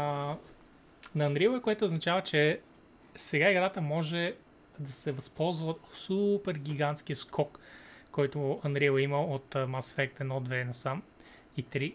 на 1.15 1.30
Unreal 1.30 1.57
е, 1.57 1.61
което 1.61 1.86
означава, 1.86 2.21
че 2.21 2.59
сега 3.15 3.51
играта 3.51 3.82
може 3.82 4.36
да 4.80 4.91
се 4.91 5.11
възползва 5.11 5.69
от 5.69 5.82
супер 5.93 6.53
гигантския 6.53 7.15
скок, 7.15 7.59
който 8.11 8.38
Unreal 8.38 8.99
е 8.99 9.01
имал 9.01 9.34
от 9.34 9.53
Mass 9.53 9.95
Effect 9.95 10.19
1, 10.19 10.23
2 10.23 10.63
насам 10.63 11.03
и 11.57 11.65
3. 11.65 11.93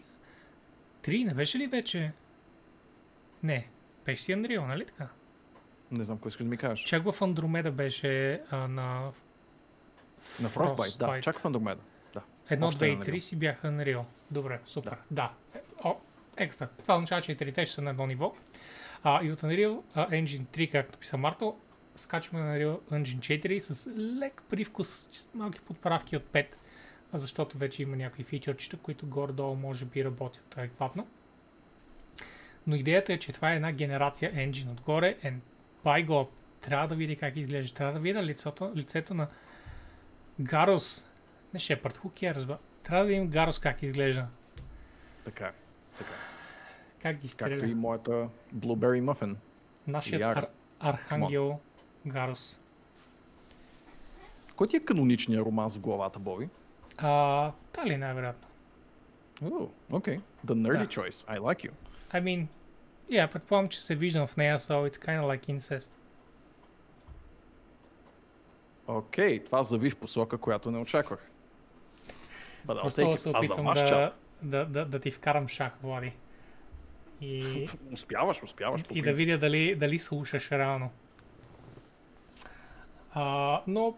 3 1.03 1.25
не 1.25 1.33
беше 1.33 1.57
ли 1.57 1.67
вече? 1.67 2.11
Не, 3.43 3.67
беше 4.05 4.23
си 4.23 4.33
Unreal, 4.33 4.67
нали 4.67 4.85
така? 4.85 5.07
Не 5.91 6.03
знам 6.03 6.17
кой 6.17 6.29
искаш 6.29 6.43
да 6.43 6.49
ми 6.49 6.57
кажеш. 6.57 6.85
Чак 6.85 7.03
в 7.03 7.19
Andromeda 7.19 7.71
беше 7.71 8.41
а, 8.49 8.57
на 8.57 9.11
На 10.39 10.49
Frostbite, 10.49 10.97
да. 10.97 11.21
Чак 11.21 11.39
в 11.39 11.43
Andromeda. 11.43 11.77
Да. 12.13 12.21
1, 12.49 12.65
Още 12.65 12.85
2 12.85 12.87
и 12.87 12.97
3 12.97 13.07
него. 13.07 13.21
си 13.21 13.35
бяха 13.35 13.67
Unreal. 13.67 14.07
Добре, 14.31 14.59
супер. 14.65 14.97
Да. 15.11 15.31
Е, 15.55 15.59
О, 15.83 15.95
екстра. 16.37 16.67
Това 16.67 16.95
означава, 16.95 17.21
че 17.21 17.31
и 17.31 17.37
трите 17.37 17.65
ще 17.65 17.75
са 17.75 17.81
на 17.81 17.89
едно 17.89 18.07
ниво. 18.07 18.33
А, 19.03 19.23
и 19.23 19.31
от 19.31 19.41
Unreal 19.41 19.81
а, 19.93 20.09
Engine 20.09 20.45
3, 20.45 20.71
както 20.71 20.97
писа 20.99 21.17
Марто, 21.17 21.57
скачваме 21.95 22.45
на 22.45 22.57
Unreal 22.57 22.79
Engine 22.91 23.19
4 23.19 23.59
с 23.59 23.87
лек 23.97 24.41
привкус, 24.49 25.07
с 25.11 25.33
малки 25.33 25.59
подправки 25.59 26.17
от 26.17 26.23
5, 26.23 26.45
а 26.45 26.55
защото 27.17 27.57
вече 27.57 27.83
има 27.83 27.95
някои 27.95 28.23
фичърчета, 28.23 28.77
които 28.77 29.07
горе-долу 29.07 29.55
може 29.55 29.85
би 29.85 30.05
работят 30.05 30.57
адекватно. 30.57 31.07
Но 32.67 32.75
идеята 32.75 33.13
е, 33.13 33.19
че 33.19 33.33
това 33.33 33.51
е 33.51 33.55
една 33.55 33.71
генерация 33.71 34.33
engine 34.33 34.71
отгоре 34.71 35.15
and 35.23 35.37
by 35.85 36.07
God, 36.07 36.27
трябва 36.61 36.87
да 36.87 36.95
види 36.95 37.15
как 37.15 37.35
изглежда. 37.35 37.75
Трябва 37.75 37.93
да 37.93 37.99
видя 37.99 38.23
лицето, 38.23 38.71
лицето 38.75 39.13
на 39.13 39.27
Гарос. 40.41 41.09
Не 41.53 41.59
Шепард, 41.59 41.97
who 41.97 42.09
cares, 42.09 42.45
бе? 42.45 42.53
Трябва 42.83 43.03
да 43.03 43.07
видим 43.07 43.27
Гарос 43.27 43.59
как 43.59 43.83
изглежда. 43.83 44.27
Така 45.25 45.45
е. 45.45 45.51
Така. 45.97 46.09
е. 46.09 46.33
Как 47.01 47.17
ги 47.17 47.27
стреля. 47.27 47.49
Както 47.49 47.65
и 47.65 47.73
моята 47.73 48.29
Blueberry 48.55 49.03
Muffin. 49.03 49.35
Нашият 49.87 50.21
ар- 50.21 50.47
архангел 50.79 51.59
Гарос. 52.07 52.59
Кой 54.55 54.67
ти 54.67 54.75
е 54.75 54.79
каноничният 54.79 55.45
роман 55.45 55.69
с 55.69 55.79
главата, 55.79 56.19
Боби? 56.19 56.49
А, 56.97 57.51
Тали 57.71 57.97
най-вероятно. 57.97 58.47
Oh, 59.41 59.69
okay. 59.91 60.21
The 60.45 60.53
nerdy 60.53 60.77
Да. 60.77 60.87
choice. 60.87 61.27
I 61.27 61.39
like 61.39 61.69
you. 61.69 61.71
I 62.11 62.21
mean, 62.21 62.47
yeah, 63.11 63.31
предполагам, 63.31 63.69
че 63.69 63.81
се 63.81 63.95
виждам 63.95 64.27
в 64.27 64.37
нея, 64.37 64.59
so 64.59 64.89
it's 64.89 64.97
kind 64.97 65.21
of 65.21 65.25
like 65.25 65.57
incest. 65.57 65.91
Окей, 68.87 69.39
okay, 69.39 69.45
това 69.45 69.63
зави 69.63 69.89
в 69.89 69.97
посока, 69.97 70.37
която 70.37 70.71
не 70.71 70.77
очаквах. 70.77 71.29
But 72.67 72.83
I'll 72.83 73.03
take 73.03 73.15
се 73.15 73.29
опитвам 73.29 73.73
да, 73.73 73.85
чат? 73.85 74.17
да, 74.41 74.65
да, 74.65 74.85
да 74.85 74.99
ти 74.99 75.11
вкарам 75.11 75.47
шах, 75.47 75.73
Влади. 75.83 76.13
И, 77.21 77.67
Успяваш, 77.93 78.43
успяваш. 78.43 78.81
И 78.91 79.01
да 79.01 79.13
видя 79.13 79.37
дали, 79.37 79.75
дали 79.75 79.99
слушаш 79.99 80.51
реално. 80.51 80.91
А, 83.13 83.61
но, 83.67 83.95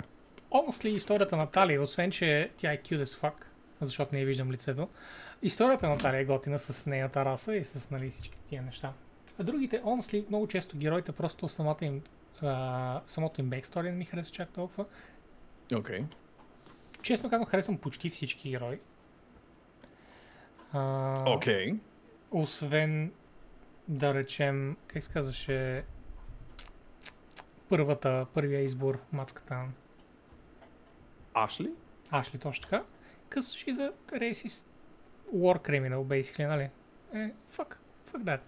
honestly, 0.56 0.88
историята 0.88 1.38
на 1.38 1.48
Тали, 1.48 1.80
освен 1.80 2.12
че 2.12 2.52
тя 2.58 2.74
е 2.74 2.78
cute 2.78 3.04
as 3.04 3.22
fuck, 3.22 3.34
защото 3.82 4.16
не 4.16 4.26
виждам 4.26 4.52
лицето, 4.52 4.90
историята 5.42 5.90
на 5.90 5.98
Тали 5.98 6.18
е 6.18 6.26
готина 6.26 6.60
с 6.60 6.86
нейната 6.86 7.26
раса 7.26 7.56
и 7.56 7.64
с 7.64 7.92
нали, 7.92 8.10
всички 8.10 8.38
тия 8.50 8.62
неща. 8.62 8.94
А 9.40 9.44
другите, 9.44 9.82
honestly, 9.82 10.28
много 10.28 10.48
често 10.48 10.78
героите 10.78 11.12
просто 11.12 11.50
самата 11.50 11.78
им, 11.82 12.02
а, 12.42 13.02
самото 13.08 13.42
им 13.42 13.50
backstory 13.50 13.84
не 13.84 13.92
ми 13.92 14.06
харесва 14.06 14.34
чак 14.34 14.50
толкова. 14.50 14.86
Окей. 15.76 16.04
Честно 17.02 17.30
казвам, 17.30 17.48
харесвам 17.48 17.78
почти 17.78 18.10
всички 18.10 18.50
герои. 18.50 18.80
Окей. 21.26 21.74
Освен, 22.32 23.12
да 23.88 24.14
речем, 24.14 24.78
как 24.88 25.04
се 25.04 25.12
казваше, 25.12 25.84
първата, 27.70 28.26
първия 28.34 28.62
избор, 28.62 29.00
мацката 29.12 29.56
Ашли? 31.36 31.72
Ашли, 32.12 32.40
точно 32.40 32.64
така. 32.64 32.84
Because 33.30 33.42
she's 33.42 33.78
a 33.78 33.92
racist 34.20 34.64
war 35.36 35.60
criminal, 35.70 36.04
basically, 36.04 36.48
нали? 36.48 36.70
Е, 37.14 37.34
fuck, 37.58 37.76
fuck 38.12 38.24
that. 38.24 38.40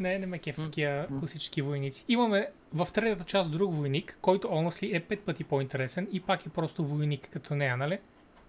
Не, 0.00 0.18
не 0.18 0.26
ме 0.26 0.38
кеф 0.38 0.56
такива 0.56 1.06
класически 1.20 1.62
войници. 1.62 2.04
Имаме 2.08 2.48
в 2.74 2.88
третата 2.94 3.24
част 3.24 3.52
друг 3.52 3.74
войник, 3.74 4.18
който 4.20 4.48
honestly 4.48 4.96
е 4.96 5.00
пет 5.00 5.20
пъти 5.20 5.44
по-интересен 5.44 6.08
и 6.12 6.20
пак 6.20 6.46
е 6.46 6.48
просто 6.48 6.84
войник 6.84 7.28
като 7.32 7.54
нея, 7.54 7.76
нали? 7.76 7.98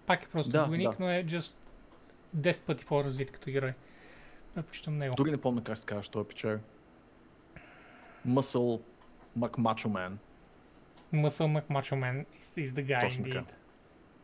Пак 0.06 0.22
е 0.22 0.28
просто 0.28 0.50
Да, 0.50 0.64
войник, 0.64 0.90
да. 0.90 0.96
но 1.00 1.10
е 1.10 1.24
just 1.24 1.56
10 2.36 2.62
пъти 2.62 2.84
по-развит 2.84 3.30
като 3.30 3.50
герой. 3.50 3.72
Предпочитам 4.54 4.98
него. 4.98 5.14
Дори 5.14 5.30
не 5.30 5.36
помня 5.36 5.64
как 5.64 5.78
се 5.78 5.86
казва, 5.86 6.02
що 6.02 6.24
пичер. 6.24 6.60
Muscle 8.28 8.80
McMacho 9.38 9.86
Man. 9.86 10.12
Muscle 11.14 11.60
McMacho 11.60 11.94
Man 11.94 12.24
is, 12.42 12.64
is 12.64 12.66
the 12.66 12.86
guy 12.86 13.00
Точно 13.00 13.24
indeed. 13.24 13.32
така. 13.32 13.54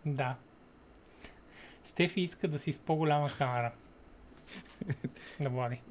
Да. 0.07 0.37
Стефи 1.85 2.21
иска 2.21 2.49
да 2.49 2.59
си 2.59 2.73
с 2.73 2.79
по-голяма 2.79 3.31
камера. 3.39 3.73
да 5.41 5.49
Влади. 5.51 5.83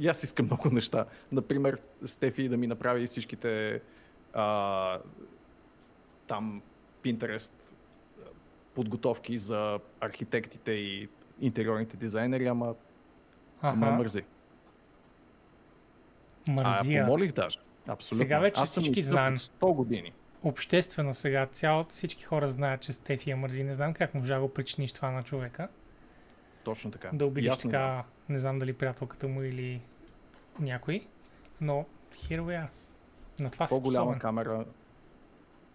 И 0.00 0.08
аз 0.08 0.22
искам 0.22 0.46
много 0.46 0.70
неща. 0.70 1.06
Например, 1.32 1.80
Стефи 2.04 2.48
да 2.48 2.56
ми 2.56 2.66
направи 2.66 3.06
всичките 3.06 3.80
а, 4.32 4.98
там 6.26 6.62
Pinterest 7.02 7.52
а, 7.52 8.22
подготовки 8.74 9.36
за 9.36 9.78
архитектите 10.00 10.72
и 10.72 11.08
интериорните 11.40 11.96
дизайнери, 11.96 12.46
ама, 12.46 12.74
ама 13.62 13.90
мързи. 13.90 14.22
А, 16.48 16.52
мързия. 16.52 17.04
помолих 17.04 17.32
даже. 17.32 17.58
Абсолютно. 17.86 18.24
Сега 18.24 18.38
вече 18.38 18.60
Аз 18.60 18.72
съм 18.72 18.82
всички 18.82 19.02
знаем. 19.02 19.38
100 19.38 19.74
години. 19.74 20.12
Обществено 20.42 21.14
сега, 21.14 21.46
цяло, 21.46 21.86
всички 21.88 22.24
хора 22.24 22.48
знаят, 22.48 22.80
че 22.80 22.92
Стефи 22.92 23.30
е 23.30 23.34
мързи. 23.34 23.64
Не 23.64 23.74
знам 23.74 23.94
как 23.94 24.14
можа 24.14 24.34
да 24.34 24.40
го 24.40 24.54
причиниш 24.54 24.92
това 24.92 25.10
на 25.10 25.22
човека. 25.22 25.68
Точно 26.64 26.90
така. 26.90 27.10
Да 27.12 27.26
обидиш 27.26 27.54
знам. 27.54 27.72
така, 27.72 28.04
не 28.28 28.38
знам 28.38 28.58
дали 28.58 28.72
приятелката 28.72 29.28
му 29.28 29.42
или 29.42 29.80
някой. 30.60 31.06
Но 31.60 31.86
here 32.14 32.40
we 32.40 32.62
are. 32.64 32.68
На 33.38 33.50
това 33.50 33.66
По-голяма 33.66 34.18
камера, 34.18 34.64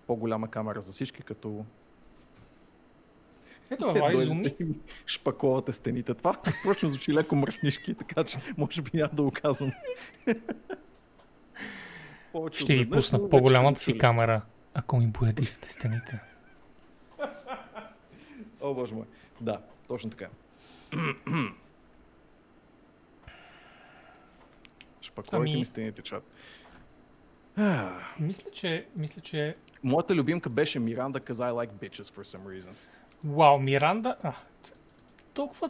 по-голяма 0.07 0.47
камера 0.47 0.81
за 0.81 0.91
всички, 0.91 1.21
като 1.21 1.65
Ето, 3.69 3.93
бе, 3.93 3.99
Влади, 3.99 4.17
зумни. 4.17 4.55
шпаковате 5.05 5.73
стените. 5.73 6.13
Това 6.13 6.33
впрочем 6.61 6.89
звучи 6.89 7.13
леко 7.13 7.35
мръснишки, 7.35 7.95
така 7.95 8.23
че 8.23 8.37
може 8.57 8.81
би 8.81 8.91
няма 8.93 9.09
да 9.13 9.23
го 9.23 9.31
казвам. 9.31 9.71
Ще 12.51 12.75
ви 12.75 12.89
пусна 12.89 13.29
по-голямата 13.29 13.79
си 13.79 13.97
камера, 13.97 14.41
ако 14.77 14.97
ми 14.97 15.07
боядисате 15.07 15.69
стените. 15.71 16.19
О, 18.61 18.73
боже 18.73 18.95
мой. 18.95 19.05
Да, 19.41 19.61
точно 19.87 20.09
така. 20.09 20.27
Шпаковете 25.01 25.35
Ами- 25.35 25.59
ми 25.59 25.65
стените, 25.65 26.01
чат. 26.01 26.23
Мисля, 28.19 28.51
че, 28.51 28.87
мисля, 28.95 29.21
че 29.21 29.55
Моята 29.83 30.15
любимка 30.15 30.49
беше 30.49 30.79
Миранда, 30.79 31.19
cause 31.19 31.33
I 31.33 31.51
like 31.51 31.71
bitches 31.71 32.15
for 32.15 32.37
some 32.37 32.59
reason. 32.59 32.71
Вау, 33.23 33.59
Миранда. 33.59 34.17
А, 34.23 34.33
толкова 35.33 35.69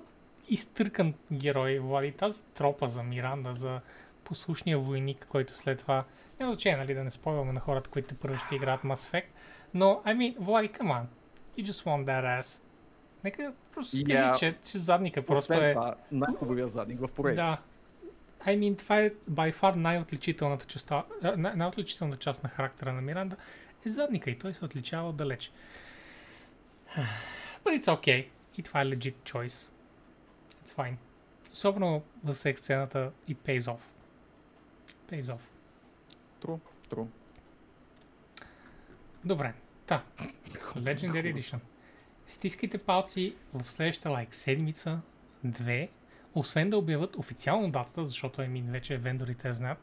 изтъркан 0.50 1.14
герой, 1.34 1.80
Влади. 1.80 2.12
Тази 2.12 2.42
тропа 2.54 2.88
за 2.88 3.04
Миранда, 3.04 3.54
за 3.54 3.82
послушния 4.24 4.80
войник, 4.80 5.26
който 5.30 5.58
след 5.58 5.80
това... 5.80 6.04
Няма 6.40 6.54
значение, 6.54 6.78
нали, 6.78 6.94
да 6.94 7.04
не 7.04 7.12
спойваме 7.12 7.54
на 7.54 7.60
хората, 7.60 7.90
които 7.90 8.16
първо 8.16 8.38
ще 8.38 8.56
играят 8.56 8.82
Mass 8.82 9.12
Effect. 9.12 9.26
Но, 9.74 10.02
I 10.06 10.16
mean, 10.18 10.36
Влади, 10.40 10.70
come 10.70 10.88
on. 10.88 11.04
You 11.58 11.66
just 11.66 11.86
want 11.86 12.06
that 12.06 12.40
ass. 12.40 12.64
Нека 13.24 13.54
просто 13.74 13.98
скажи, 13.98 14.18
Yeah. 14.18 14.40
че, 14.40 14.58
че 14.72 14.78
задника 14.78 15.26
просто 15.26 15.54
Освен 15.54 15.70
е... 15.70 15.74
това, 15.74 15.96
най-хубавия 16.12 16.68
задник 16.68 17.00
в 17.00 17.08
поредица. 17.08 17.42
Да. 17.42 17.58
I 18.52 18.60
mean, 18.60 18.78
това 18.78 19.00
е 19.00 19.10
by 19.10 19.54
far 19.54 19.76
най-отличителната 19.76 20.66
част, 20.66 20.92
най- 21.38 21.56
най-отличителната 21.56 22.20
част 22.20 22.44
на 22.44 22.50
характера 22.50 22.94
на 22.94 23.02
Миранда 23.02 23.36
е 23.86 23.90
задника 23.90 24.30
и 24.30 24.40
той 24.40 24.54
се 24.54 24.66
отличава 24.66 25.10
отдалеч. 25.10 25.52
But 27.66 27.82
it's 27.82 27.86
okay. 27.86 28.28
И 28.58 28.64
това 28.64 28.82
е 28.82 28.86
legit 28.86 29.16
choice. 29.24 29.72
It's 30.66 30.72
fine. 30.76 30.96
Особено 31.54 32.04
в 32.24 32.34
секс 32.34 32.62
сцената 32.62 33.12
и 33.28 33.36
pays 33.36 33.60
off. 33.60 33.80
Pays 35.12 35.22
off. 35.22 35.40
Тру, 36.42 36.60
тру. 36.90 37.08
Добре. 39.26 39.54
Та. 39.86 40.04
Legendary 40.76 41.36
Edition. 41.36 41.60
Стискайте 42.28 42.78
палци 42.78 43.36
в 43.54 43.72
следващата 43.72 44.10
лайк 44.10 44.36
седмица, 44.36 45.02
две, 45.44 45.90
освен 46.36 46.70
да 46.70 46.78
обявят 46.78 47.16
официално 47.16 47.72
датата, 47.72 48.06
защото 48.06 48.42
Емин 48.42 48.72
вече 48.72 48.98
вендорите 48.98 49.54
знаят, 49.54 49.78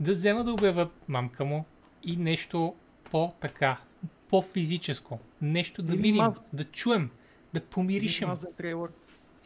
да 0.00 0.10
взема 0.12 0.44
да 0.44 0.52
обявят 0.52 1.08
мамка 1.08 1.44
му 1.44 1.64
и 2.02 2.16
нещо 2.16 2.74
по-така, 3.10 3.80
по-физическо. 4.28 5.20
Нещо 5.42 5.82
да 5.82 5.94
Или 5.94 6.02
видим, 6.02 6.16
маз- 6.16 6.42
да 6.52 6.64
чуем, 6.64 7.10
да 7.54 7.60
помиришем. 7.60 8.28
Мазен 8.28 8.52
трейлър. 8.56 8.90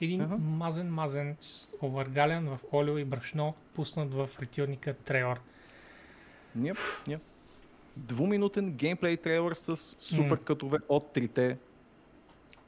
Един 0.01 0.21
Ага. 0.21 0.37
мазен, 0.37 0.93
мазен, 0.95 1.37
овъргалян 1.83 2.45
в 2.49 2.59
олио 2.73 2.99
и 2.99 3.05
брашно, 3.05 3.55
пуснат 3.75 4.15
в 4.15 4.27
фритюрника 4.27 4.95
трейлър. 4.95 5.41
Ня, 6.59 6.75
ня. 7.09 7.19
Двуминутен 7.97 8.73
геймплей 8.73 9.17
трейлър 9.17 9.55
с 9.55 9.77
супер 10.01 10.41
кътове 10.41 10.79
от 10.89 11.13
трите 11.13 11.59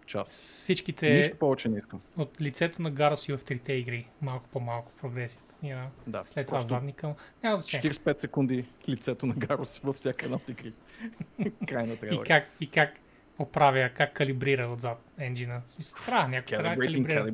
част. 0.06 0.34
Всичките 0.34 1.14
Нищо 1.14 1.36
повече 1.36 1.68
не 1.68 1.78
искам. 1.78 2.00
от 2.16 2.40
лицето 2.40 2.82
на 2.82 2.90
Гарос 2.90 3.28
и 3.28 3.32
в 3.32 3.38
трите 3.38 3.72
игри. 3.72 4.06
Малко 4.22 4.48
по-малко 4.48 4.92
прогресията. 5.00 5.54
You 5.64 5.76
know. 5.76 5.86
Да, 6.06 6.22
След 6.26 6.46
това 6.46 6.58
задника. 6.58 7.14
Няма 7.42 7.58
значение. 7.58 7.90
45 7.94 8.18
секунди 8.18 8.64
лицето 8.88 9.26
на 9.26 9.34
Гарос 9.34 9.78
във 9.78 9.96
всяка 9.96 10.24
една 10.24 10.36
от 10.36 10.48
игри. 10.48 10.72
Край 11.68 11.86
на 11.86 11.92
И 11.92 11.96
трейлър. 11.96 12.26
как, 12.26 12.48
и 12.60 12.70
как 12.70 12.94
оправя, 13.38 13.90
как 13.96 14.14
калибрира 14.14 14.68
отзад 14.68 14.98
енджина. 15.18 15.62
Трябва, 16.06 16.28
някой 16.28 16.46
трябва 16.58 16.76
да 16.76 16.80
калибрира. 16.80 17.32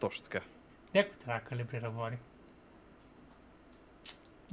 Точно 0.00 0.22
така. 0.24 0.40
Някой 0.94 1.12
трябва 1.24 1.40
да 1.40 1.46
калибрира, 1.46 1.90
Влади. 1.90 2.16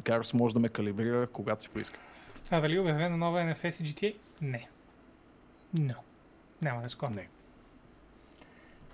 Гарос 0.03 0.33
може 0.33 0.53
да 0.53 0.59
ме 0.59 0.69
калибрира, 0.69 1.27
когато 1.27 1.63
си 1.63 1.69
поиска. 1.69 1.99
Това 2.45 2.59
дали 2.59 2.75
е 2.75 2.79
обявена 2.79 3.17
нова 3.17 3.39
NFS 3.39 3.83
и 3.83 3.93
GTA? 3.93 4.15
Не. 4.41 4.67
No. 5.75 5.95
Няма 6.61 6.79
да 6.79 6.85
е 6.85 6.89
скоро. 6.89 7.09
Не. 7.09 7.27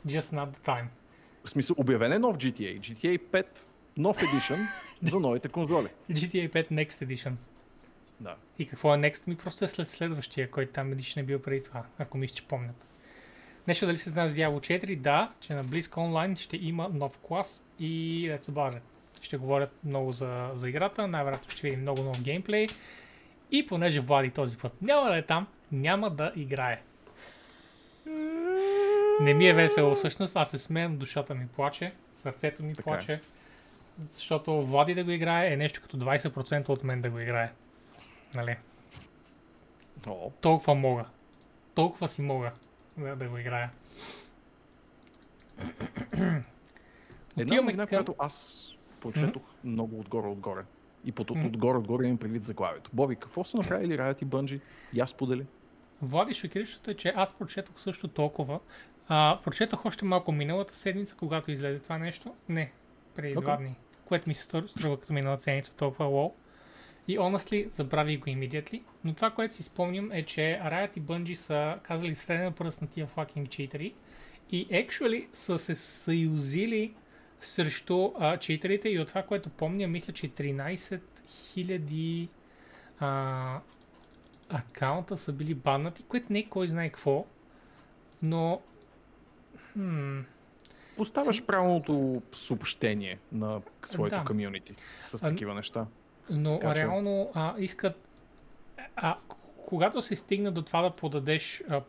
Just 0.08 0.20
not 0.20 0.58
the 0.58 0.60
time. 0.60 0.86
В 1.44 1.50
смисъл, 1.50 1.76
обявен 1.80 2.14
е 2.14 2.20
нов 2.20 2.38
GTA. 2.38 2.80
GTA 2.80 3.20
5, 3.20 3.46
нов 3.98 4.24
едишън 4.24 4.60
за 5.04 5.20
новите 5.20 5.50
конзоли. 5.50 5.88
GTA 6.12 6.52
5 6.52 6.72
Next 6.72 7.06
Edition. 7.06 7.34
Да. 8.20 8.36
И 8.60 8.68
какво 8.68 8.96
е 8.96 8.98
Next? 8.98 9.28
Ми 9.28 9.36
просто 9.38 9.66
е 9.66 9.68
след 9.68 9.90
следващия, 9.90 10.52
който 10.52 10.72
там 10.72 10.94
Edition 10.94 11.20
е 11.20 11.24
бил 11.24 11.42
преди 11.42 11.64
това, 11.64 11.84
ако 11.98 12.18
мисля, 12.18 12.36
че 12.36 12.48
помнят. 12.48 12.88
Нещо 13.68 13.86
дали 13.86 13.98
се 13.98 14.10
знае 14.10 14.30
с 14.30 14.34
Diablo 14.34 14.84
4? 14.84 14.98
Да, 14.98 15.34
че 15.40 15.54
на 15.54 15.66
Blizzcon 15.66 15.96
Online 15.96 16.36
ще 16.36 16.58
има 16.58 16.90
нов 16.90 17.18
клас 17.18 17.66
и 17.80 18.26
that's 18.32 18.52
about 18.52 18.74
it. 18.74 18.82
Ще 19.22 19.38
говорят 19.38 19.72
много 19.84 20.12
за, 20.12 20.50
за 20.54 20.70
играта, 20.70 21.08
най-вероятно 21.08 21.50
ще 21.50 21.62
видим 21.62 21.82
много 21.82 22.02
нов 22.02 22.22
геймплей. 22.22 22.68
И 23.52 23.68
понеже 23.68 24.00
Влади 24.00 24.32
този 24.32 24.58
път 24.58 24.82
няма 24.82 25.10
да 25.10 25.18
е 25.18 25.26
там, 25.26 25.48
няма 25.72 26.10
да 26.10 26.32
играе. 26.36 26.82
Не 29.22 29.34
ми 29.34 29.48
е 29.48 29.54
весело 29.54 29.96
всъщност, 29.96 30.36
аз 30.36 30.50
се 30.52 30.58
смеям, 30.58 30.98
душата 30.98 31.36
ми 31.36 31.48
плаче, 31.48 31.94
сърцето 32.18 32.64
ми 32.64 32.74
Така 32.74 32.82
е. 32.82 32.94
плаче. 32.94 33.22
Защото 34.04 34.62
Влади 34.62 34.96
да 34.96 35.04
го 35.04 35.12
играе 35.12 35.48
е 35.48 35.58
нещо 35.58 35.82
като 35.82 35.98
20% 35.98 36.70
от 36.70 36.84
мен 36.84 37.02
да 37.02 37.10
го 37.10 37.20
играе. 37.20 37.52
Нали? 38.36 38.58
О, 40.08 40.32
Толкова 40.32 40.76
мога. 40.76 41.06
Толкова 41.76 42.10
си 42.10 42.22
мога 42.22 42.52
да, 42.98 43.16
да 43.16 43.26
го 43.26 43.38
играя. 43.38 43.72
Една 47.38 47.56
новина, 47.56 47.78
към- 47.78 47.88
която 47.90 48.16
аз 48.20 48.66
прочетох 49.06 49.44
много 49.64 50.00
отгоре-отгоре. 50.00 50.62
И 51.06 51.12
под 51.12 51.30
Мгм. 51.30 51.46
отгоре-отгоре 51.46 52.06
имам 52.06 52.18
предвид 52.18 52.44
заглавието. 52.44 52.90
Боби, 52.94 53.16
какво 53.16 53.44
са 53.44 53.58
направили 53.58 53.98
Riot 53.98 54.22
и 54.22 54.26
Bungie? 54.26 54.60
И 54.94 55.00
аз 55.00 55.10
сподели. 55.10 55.46
Влади 56.02 56.34
шокиращото 56.34 56.92
е, 56.92 56.94
че 56.94 57.14
аз 57.16 57.34
прочетох 57.34 57.80
също 57.80 58.08
толкова. 58.08 58.60
А, 59.08 59.40
прочетох 59.44 59.86
още 59.86 60.06
малко 60.06 60.32
миналата 60.32 60.76
седмица, 60.76 61.16
когато 61.16 61.52
излезе 61.52 61.80
това 61.80 61.98
нещо. 61.98 62.36
Не, 62.50 62.72
преди 63.16 63.36
Ok. 63.36 63.42
два 63.42 63.58
дни. 63.58 63.76
Което 64.06 64.30
ми 64.30 64.36
се 64.36 64.44
стру- 64.44 64.68
струва 64.68 65.00
като 65.00 65.14
миналата 65.14 65.44
седмица 65.44 65.76
толкова 65.76 66.06
лоу. 66.06 66.34
И 67.08 67.20
honestly, 67.20 67.68
забравих 67.68 68.20
го 68.20 68.26
immediately. 68.26 68.82
Но 69.04 69.14
това, 69.14 69.32
което 69.32 69.56
си 69.56 69.64
спомням 69.64 70.12
е, 70.12 70.24
че 70.24 70.42
Riot 70.66 70.98
и 70.98 71.02
Bungie 71.02 71.34
са 71.34 71.78
казали 71.84 72.16
среден 72.16 72.54
пръст 72.54 72.82
на 72.82 72.88
тия 72.88 73.08
fucking 73.08 73.50
читери. 73.50 73.94
И 74.52 74.68
actually 74.68 75.28
са 75.34 75.58
се 75.58 75.76
съюзили 75.76 76.94
срещу 77.42 78.12
а, 78.20 78.38
читерите 78.38 78.90
и 78.90 79.00
от 79.00 79.08
това, 79.08 79.24
което 79.24 79.50
помня, 79.50 79.88
мисля, 79.88 80.14
че 80.14 80.30
13 80.30 81.02
000 81.28 82.28
а, 83.00 83.60
акаунта 84.50 85.18
са 85.18 85.34
били 85.34 85.54
баннати, 85.54 86.04
което 86.04 86.34
не 86.34 86.40
е 86.40 86.46
кой 86.46 86.68
знае 86.68 86.90
какво, 86.90 87.26
но 88.22 88.62
хм, 89.74 90.20
Поставяш 90.98 91.46
правилното 91.46 92.22
съобщение 92.34 93.20
на 93.32 93.62
своето 93.86 94.16
Да. 94.16 94.26
комьюнити 94.26 94.76
с 95.02 95.14
А, 95.16 95.28
такива 95.28 95.54
неща. 95.54 95.86
но 96.30 96.60
Така 96.60 96.74
че- 96.74 96.82
реално 96.82 97.32
а, 97.34 97.56
искат 97.58 98.08
а, 98.96 99.18
когато 99.58 100.02
се 100.02 100.16
стигна 100.16 100.52
до 100.52 100.62
това 100.62 100.82
да 100.82 100.92
подадеш 100.92 101.64
а, 101.70 101.82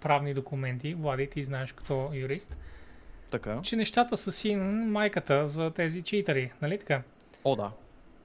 правни 0.00 0.34
документи, 0.34 0.94
Влади, 0.94 1.26
ти 1.26 1.42
знаеш 1.42 1.72
като 1.72 2.10
юрист, 2.14 2.56
Така. 3.34 3.60
че 3.62 3.76
нещата 3.76 4.16
са 4.16 4.32
си 4.32 4.56
майката 4.56 5.48
за 5.48 5.70
тези 5.70 6.02
читери, 6.02 6.52
нали 6.62 6.78
така? 6.78 7.02
О, 7.44 7.56
да. 7.56 7.70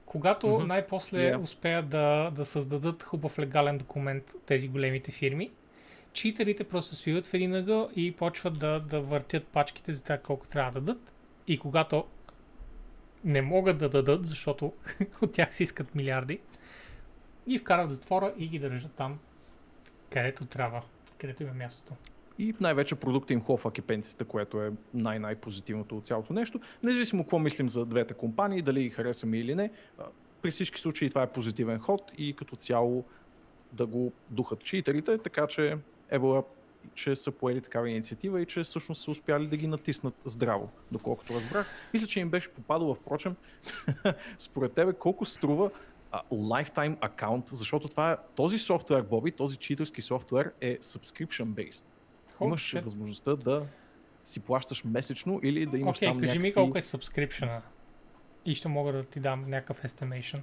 Когато 0.06 0.48
Мгм. 0.48 0.66
най-после 0.66 1.18
Yeah. 1.18 1.42
успеят 1.42 1.88
да, 1.88 2.30
да 2.30 2.44
създадат 2.44 3.02
хубав 3.02 3.38
легален 3.38 3.78
документ 3.78 4.32
тези 4.46 4.68
големите 4.68 5.12
фирми, 5.12 5.50
читерите 6.12 6.64
просто 6.64 6.94
свиват 6.94 7.26
в 7.26 7.34
един 7.34 7.54
ъгъл 7.54 7.90
и 7.96 8.12
почват 8.12 8.58
да, 8.58 8.80
да 8.80 9.00
въртят 9.00 9.46
пачките 9.46 9.94
за 9.94 10.02
това 10.02 10.18
колко 10.18 10.48
трябва 10.48 10.72
да 10.72 10.80
дадат. 10.80 11.12
И 11.46 11.58
когато 11.58 12.04
не 13.24 13.42
могат 13.42 13.78
да 13.78 13.88
дадат, 13.88 14.26
защото 14.26 14.72
от 15.22 15.32
тях 15.32 15.54
се 15.54 15.62
искат 15.62 15.94
милиарди, 15.94 16.40
ги 17.48 17.58
вкарат 17.58 17.90
в 17.90 17.92
затвора 17.92 18.34
и 18.38 18.48
ги 18.48 18.58
държат 18.58 18.92
там, 18.92 19.18
където 20.10 20.46
трябва, 20.46 20.82
където 21.18 21.42
им 21.42 21.48
е 21.48 21.52
мястото. 21.52 21.94
И 22.40 22.54
най-вече 22.60 22.94
продукта 22.94 23.32
им 23.32 23.44
хлопва 23.44 23.72
кипенците, 23.72 24.24
което 24.24 24.62
е 24.62 24.72
най-най-позитивното 24.94 25.96
от 25.96 26.06
цялото 26.06 26.32
нещо. 26.32 26.60
Независимо 26.82 27.24
какво 27.24 27.38
мислим 27.38 27.68
за 27.68 27.86
двете 27.86 28.14
компании, 28.14 28.62
дали 28.62 28.82
ги 28.82 28.90
харесваме 28.90 29.38
или 29.38 29.54
не, 29.54 29.70
при 30.42 30.50
всички 30.50 30.80
случаи 30.80 31.08
това 31.08 31.22
е 31.22 31.32
позитивен 31.32 31.78
ход 31.78 32.12
и 32.18 32.32
като 32.32 32.56
цяло 32.56 33.04
да 33.72 33.86
го 33.86 34.12
духат 34.30 34.64
читерите, 34.64 35.18
така 35.18 35.46
че 35.46 35.78
ево 36.10 36.44
че 36.94 37.16
са 37.16 37.30
поели 37.30 37.60
такава 37.60 37.90
инициатива 37.90 38.40
и 38.42 38.46
че 38.46 38.62
всъщност 38.62 39.02
са 39.02 39.10
успяли 39.10 39.46
да 39.46 39.56
ги 39.56 39.66
натиснат 39.66 40.14
здраво, 40.24 40.70
доколкото 40.92 41.34
разбрах. 41.34 41.66
Мисля, 41.92 42.06
че 42.06 42.20
им 42.20 42.30
беше 42.30 42.50
попадало, 42.50 42.94
впрочем, 42.94 43.36
според 44.38 44.72
тебе 44.72 44.92
колко 44.92 45.26
струва 45.26 45.70
lifetime 46.32 46.96
аккаунт, 47.00 47.48
защото 47.48 47.88
това 47.88 48.12
е, 48.12 48.16
този 48.36 48.58
софтуер, 48.58 49.02
Боби, 49.02 49.30
този 49.30 49.56
читерски 49.56 50.02
софтуер 50.02 50.52
е 50.60 50.78
subscription 50.78 51.44
based. 51.44 51.84
Holy 52.40 52.46
Имаш 52.46 52.72
shit. 52.72 52.84
възможността 52.84 53.36
да 53.36 53.66
си 54.24 54.40
плащаш 54.40 54.84
месечно 54.84 55.40
или 55.42 55.66
да 55.66 55.78
имаш 55.78 55.98
Окей, 55.98 56.08
там 56.08 56.20
кажи 56.20 56.38
ми 56.38 56.54
колко 56.54 56.78
е 56.78 56.80
subscription 56.80 57.60
и 58.44 58.54
ще 58.54 58.68
мога 58.68 58.92
да 58.92 59.04
ти 59.04 59.20
дам 59.20 59.44
някакъв 59.48 59.82
estimation. 59.82 60.40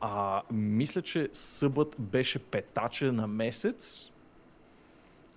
А, 0.00 0.42
мисля, 0.52 1.02
че 1.02 1.28
събът 1.32 1.96
беше 1.98 2.38
петаче 2.38 3.12
на 3.12 3.26
месец. 3.26 4.10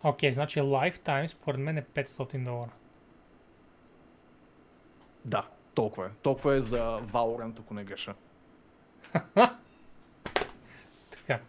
Окей, 0.03 0.31
значи 0.31 0.59
lifetime 0.59 1.27
според 1.27 1.59
мен 1.59 1.77
е 1.77 1.83
500 1.83 2.43
долара. 2.43 2.71
Да, 5.25 5.47
толкова 5.73 6.05
е. 6.05 6.09
Толкова 6.21 6.55
е 6.55 6.59
за 6.59 7.01
Valorant, 7.01 7.59
ако 7.59 7.73
не 7.73 7.83
греша. 7.83 8.13
Така. 11.09 11.39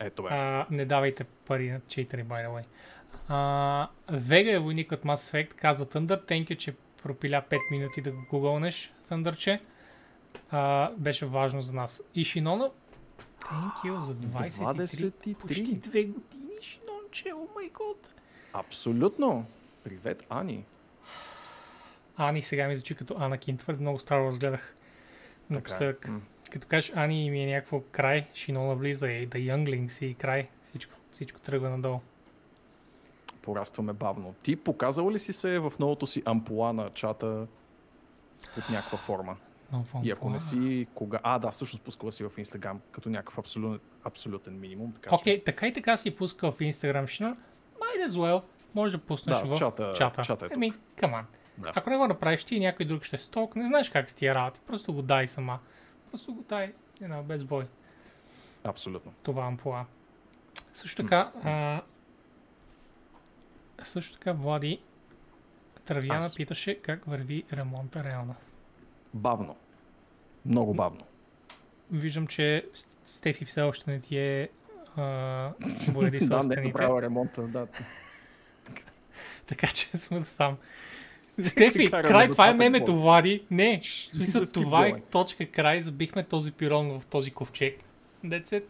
Ето 0.00 0.22
бе. 0.22 0.28
А, 0.32 0.66
не 0.70 0.84
давайте 0.84 1.24
пари 1.24 1.70
на 1.70 1.80
читери, 1.88 2.24
by 2.24 2.46
the 2.46 2.50
way. 2.50 2.64
Вега 4.10 4.52
е 4.52 4.58
войник 4.58 4.92
от 4.92 5.02
Mass 5.02 5.32
Effect, 5.32 5.54
каза 5.54 5.86
Thunder. 5.86 6.28
Thank 6.28 6.50
you, 6.50 6.56
че 6.56 6.74
пропиля 7.02 7.42
5 7.50 7.58
минути 7.70 8.00
да 8.00 8.10
го 8.10 8.26
гугълнеш, 8.30 8.92
Thunderче. 9.10 9.60
А, 10.50 10.90
беше 10.90 11.26
важно 11.26 11.60
за 11.60 11.72
нас. 11.72 12.02
И 12.14 12.24
Шинона, 12.24 12.70
thank 13.40 13.84
you 13.84 13.98
за 13.98 14.14
23, 14.14 15.12
23. 15.12 15.34
почти 15.34 15.80
2 15.80 16.06
години, 16.06 16.52
Шинонче, 16.60 17.32
о 17.32 17.46
май 17.54 17.68
год. 17.68 18.14
Абсолютно. 18.52 19.46
Привет, 19.84 20.26
Ани. 20.30 20.64
Ани 22.16 22.42
сега 22.42 22.68
ми 22.68 22.76
звучи 22.76 22.94
като 22.94 23.16
Анакин, 23.18 23.56
твърде 23.56 23.80
много 23.80 23.98
Star 23.98 24.28
Wars 24.28 24.40
гледах. 24.40 24.76
Така 25.48 25.50
е. 25.50 25.54
Напоследък. 25.54 26.08
Като 26.50 26.66
кажеш 26.66 26.92
Ани 26.94 27.30
ми 27.30 27.42
е 27.42 27.54
някакво 27.54 27.80
край, 27.80 28.26
Шинона 28.34 28.74
влиза 28.74 29.08
и 29.08 29.28
The 29.28 29.54
Younglings 29.54 30.04
и 30.04 30.14
край. 30.14 30.48
Всичко, 30.64 30.94
всичко 31.12 31.40
тръгва 31.40 31.70
надолу. 31.70 32.00
Порастваме 33.42 33.92
бавно. 33.92 34.34
Ти 34.42 34.56
показал 34.56 35.10
ли 35.10 35.18
си 35.18 35.32
се 35.32 35.58
в 35.58 35.72
новото 35.78 36.06
си 36.06 36.22
ампула 36.24 36.72
на 36.72 36.90
чата 36.90 37.46
под 38.54 38.68
някаква 38.70 38.98
форма? 38.98 39.36
И 40.02 40.10
ако 40.10 40.30
не 40.30 40.40
си, 40.40 40.86
кога... 40.94 41.20
А, 41.22 41.38
да, 41.38 41.50
всъщност 41.50 41.84
пускала 41.84 42.12
си 42.12 42.24
в 42.24 42.30
Инстаграм 42.38 42.80
като 42.90 43.08
някакъв 43.10 43.38
абсолютен, 43.38 43.80
абсолютен 44.04 44.60
минимум. 44.60 44.92
Така, 44.92 45.10
okay, 45.10 45.44
така 45.44 45.66
и 45.66 45.72
така 45.72 45.96
си 45.96 46.16
пускал 46.16 46.52
в 46.52 46.58
Instagram 46.58 47.06
Шинон. 47.06 47.36
Might 47.78 48.08
as 48.08 48.10
well. 48.10 48.42
Може 48.74 48.96
да 48.96 48.98
пуснеш 49.04 49.38
Да, 49.38 49.44
в 49.44 49.58
чата- 49.58 49.92
чата. 49.96 50.22
чата 50.22 50.46
е. 50.46 50.48
Еми, 50.54 50.72
come 50.72 51.14
on. 51.14 51.24
Да. 51.58 51.72
Ако 51.74 51.90
не 51.90 51.96
го 51.96 52.06
направиш 52.06 52.44
ти, 52.44 52.60
някой 52.60 52.86
друг 52.86 53.04
ще 53.04 53.16
е 53.16 53.18
сток. 53.18 53.56
Не 53.56 53.64
знаеш 53.64 53.90
как 53.90 54.10
с 54.10 54.14
тия 54.14 54.34
работи. 54.34 54.60
Просто 54.66 54.92
го 54.92 55.02
дай 55.02 55.28
сама. 55.28 55.58
Просто 56.10 56.34
го 56.34 56.44
дай, 56.48 56.72
you 57.00 57.08
know, 57.08 57.22
без 57.22 57.44
бой. 57.44 57.66
Абсолютно. 58.64 59.12
това 59.22 59.44
ампула. 59.44 59.84
Също 60.74 61.02
така, 61.02 61.32
а, 61.44 61.80
също 63.86 64.18
така 64.18 64.32
Влади 64.32 64.80
Травяна 65.84 66.26
Аз. 66.26 66.34
питаше 66.34 66.74
как 66.74 67.04
върви 67.04 67.44
ремонта 67.52 68.04
реално. 68.04 68.34
Бавно. 69.14 69.56
Много 70.46 70.74
бавно. 70.74 71.00
Виждам, 71.90 72.26
че 72.26 72.66
Стефи 73.04 73.44
все 73.44 73.62
още 73.62 73.90
не 73.90 74.00
ти 74.00 74.18
е 74.18 74.48
а, 74.96 75.52
бояди 75.92 76.18
да, 76.28 76.40
не 76.42 76.54
е 76.54 76.64
направила 76.64 77.02
ремонта. 77.02 77.42
Да. 77.42 77.66
така 79.46 79.66
че 79.66 79.98
сме 79.98 80.24
сам. 80.24 80.56
Стефи, 81.44 81.90
край, 81.90 82.30
това 82.30 82.48
е 82.48 82.54
мемето? 82.54 82.96
Влади. 83.00 83.44
Не, 83.50 83.80
в 83.80 83.86
смисъл, 83.86 84.42
това 84.54 84.86
е 84.86 85.00
точка 85.00 85.46
край, 85.46 85.80
забихме 85.80 86.24
този 86.24 86.52
пирон 86.52 87.00
в 87.00 87.06
този 87.06 87.30
ковчег. 87.30 87.80
That's 88.24 88.44
it. 88.44 88.64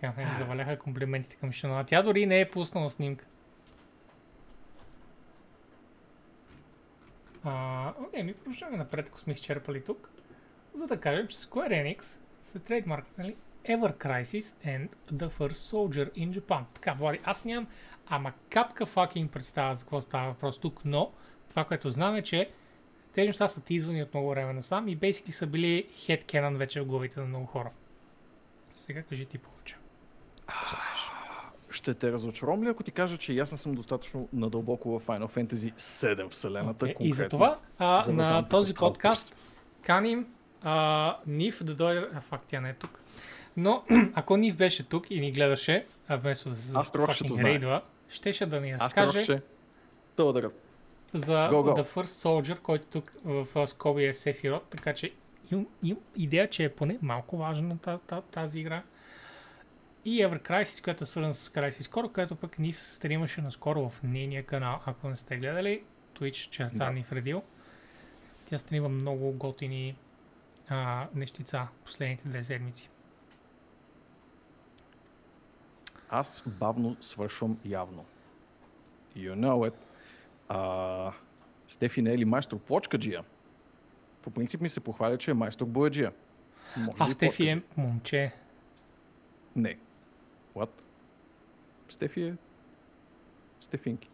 Така, 0.00 0.22
е, 0.22 0.38
заваляха 0.38 0.78
комплиментите 0.78 1.36
към 1.36 1.52
Шанона. 1.52 1.84
Тя 1.84 2.02
дори 2.02 2.26
не 2.26 2.40
е 2.40 2.50
пуснала 2.50 2.90
снимка. 2.90 3.24
А, 7.44 7.92
окей, 8.06 8.22
ми 8.22 8.34
продължаваме 8.34 8.76
напред, 8.76 9.08
ако 9.08 9.20
сме 9.20 9.32
изчерпали 9.32 9.84
тук. 9.84 10.10
За 10.74 10.86
да 10.86 11.00
кажем, 11.00 11.26
че 11.26 11.36
Square 11.36 11.70
Enix 11.70 12.18
са 12.44 12.58
трейдмаркнали 12.58 13.36
Ever 13.64 13.96
Crisis 13.96 14.40
and 14.66 14.88
The 15.12 15.30
First 15.30 15.52
Soldier 15.52 16.12
in 16.12 16.40
Japan. 16.40 16.62
Така, 16.74 16.92
Влади, 16.92 17.20
аз 17.24 17.44
нямам 17.44 17.66
ама 18.06 18.32
капка 18.50 18.86
факинг 18.86 19.32
представа 19.32 19.74
за 19.74 19.80
какво 19.80 20.00
става 20.00 20.28
въпрос 20.28 20.60
тук, 20.60 20.80
но 20.84 21.12
това, 21.48 21.64
което 21.64 21.90
знам 21.90 22.16
е, 22.16 22.22
че 22.22 22.50
тези 23.12 23.26
неща 23.26 23.48
са 23.48 23.60
тизвани 23.60 24.02
от 24.02 24.14
много 24.14 24.30
време 24.30 24.52
насам 24.52 24.88
и 24.88 24.98
basically 24.98 25.30
са 25.30 25.46
били 25.46 25.88
headcanon 25.94 26.56
вече 26.56 26.80
в 26.80 26.86
главите 26.86 27.20
на 27.20 27.26
много 27.26 27.46
хора. 27.46 27.70
Сега 28.76 29.02
кажи 29.02 29.26
ти 29.26 29.38
повече. 29.38 29.76
Ще 31.70 31.94
те 31.94 32.12
разочаровам 32.12 32.64
ли, 32.64 32.68
ако 32.68 32.82
ти 32.82 32.90
кажа, 32.90 33.18
че 33.18 33.38
аз 33.38 33.52
не 33.52 33.58
съм 33.58 33.74
достатъчно 33.74 34.28
надълбоко 34.32 34.98
в 34.98 35.06
Final 35.06 35.26
Fantasy 35.26 35.72
7 35.74 36.30
вселената? 36.30 36.86
Okay. 36.86 36.96
И 37.00 37.12
за 37.12 37.28
това 37.28 37.58
а, 37.78 38.02
за 38.02 38.12
да 38.12 38.16
на 38.16 38.48
този 38.48 38.74
подкаст 38.74 39.36
каним 39.82 40.26
а, 40.62 41.16
Нив 41.26 41.62
да 41.62 41.74
дойде... 41.74 42.08
А, 42.14 42.20
факт, 42.20 42.44
тя 42.48 42.60
не 42.60 42.68
е 42.70 42.74
тук. 42.74 43.00
Но 43.56 43.82
ако 44.14 44.36
Нив 44.36 44.56
беше 44.56 44.88
тук 44.88 45.10
и 45.10 45.20
ни 45.20 45.32
гледаше, 45.32 45.86
а 46.08 46.16
вместо 46.16 46.48
да 46.48 46.56
се 46.56 46.74
рейдва, 47.44 47.82
щеше 48.08 48.46
да 48.46 48.60
ни 48.60 48.70
Аз 48.70 48.80
разкаже 48.80 49.40
да 50.16 50.24
ударят. 50.24 50.62
за 51.14 51.32
Go, 51.34 51.52
go. 51.52 51.82
The 51.82 51.86
First 51.94 52.04
Soldier, 52.04 52.58
който 52.58 52.86
тук 52.86 53.12
в 53.24 53.66
скоби 53.66 54.04
е 54.04 54.14
Сефирот, 54.14 54.62
така 54.70 54.94
че 54.94 55.10
имам, 55.52 55.66
имам 55.82 56.02
идея, 56.16 56.50
че 56.50 56.64
е 56.64 56.68
поне 56.68 56.98
малко 57.02 57.36
важна 57.36 57.78
та- 57.78 57.98
та- 57.98 58.20
тази 58.20 58.60
игра. 58.60 58.82
И 60.04 60.24
Ever 60.24 60.48
Crisis, 60.48 60.84
която 60.84 61.04
е 61.04 61.06
свързана 61.06 61.34
с 61.34 61.48
Crisis 61.48 61.82
Core, 61.82 62.12
която 62.12 62.36
пък 62.36 62.58
Нив 62.58 62.84
стримаше 62.84 63.40
наскоро 63.40 63.88
в 63.88 64.02
нейния 64.02 64.46
канал. 64.46 64.80
Ако 64.86 65.08
не 65.08 65.16
сте 65.16 65.36
гледали, 65.36 65.82
Twitch 66.14 66.50
черта 66.50 66.84
Да. 66.84 66.90
Нив 66.90 67.12
Радио. 67.12 67.42
Тя 68.46 68.58
стрима 68.58 68.88
много 68.88 69.32
готини 69.32 69.96
а, 70.68 71.06
нещица 71.14 71.68
последните 71.84 72.28
две 72.28 72.44
седмици. 72.44 72.90
Аз 76.10 76.44
бавно 76.46 76.96
свършвам 77.00 77.58
явно. 77.64 78.04
You 79.16 79.34
know 79.34 79.70
it. 79.70 79.74
А, 80.48 81.12
Стефи 81.68 82.02
не 82.02 82.12
е 82.12 82.18
ли 82.18 82.24
майстор 82.24 82.58
плочкаджия? 82.58 83.24
По 84.22 84.30
принцип 84.30 84.60
ми 84.60 84.68
се 84.68 84.80
похваля, 84.80 85.18
че 85.18 85.30
е 85.30 85.34
майстор 85.34 85.66
бояджия. 85.66 86.12
Може 86.76 86.96
А 86.98 87.10
Стефи 87.10 87.48
е 87.48 87.62
момче. 87.76 88.32
Не. 89.56 89.78
What? 90.58 90.68
Стефи 91.88 92.22
е... 92.22 92.34
Стефинки. 93.60 94.10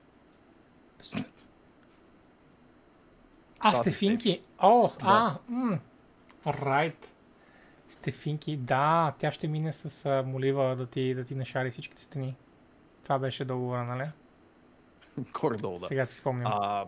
А, 3.61 3.75
Стефинки! 3.75 4.43
О, 4.59 4.91
а, 5.01 5.37
райт. 6.47 7.13
Стефинки, 7.89 8.57
да, 8.57 9.15
тя 9.19 9.33
ще 9.33 9.49
мине 9.49 9.73
с 9.73 10.07
а, 10.07 10.23
молива 10.23 10.77
да 10.77 10.87
ти, 10.87 11.15
да 11.15 11.25
ти 11.25 11.35
нашари 11.35 11.71
всичките 11.71 12.03
стени. 12.03 12.37
Това 13.03 13.19
беше 13.19 13.45
договора, 13.45 13.85
нали? 13.85 14.09
Горе-долу, 15.41 15.79
да. 15.79 15.87
Сега 15.87 16.07
си 16.07 16.17
спомням. 16.17 16.53
А, 16.55 16.87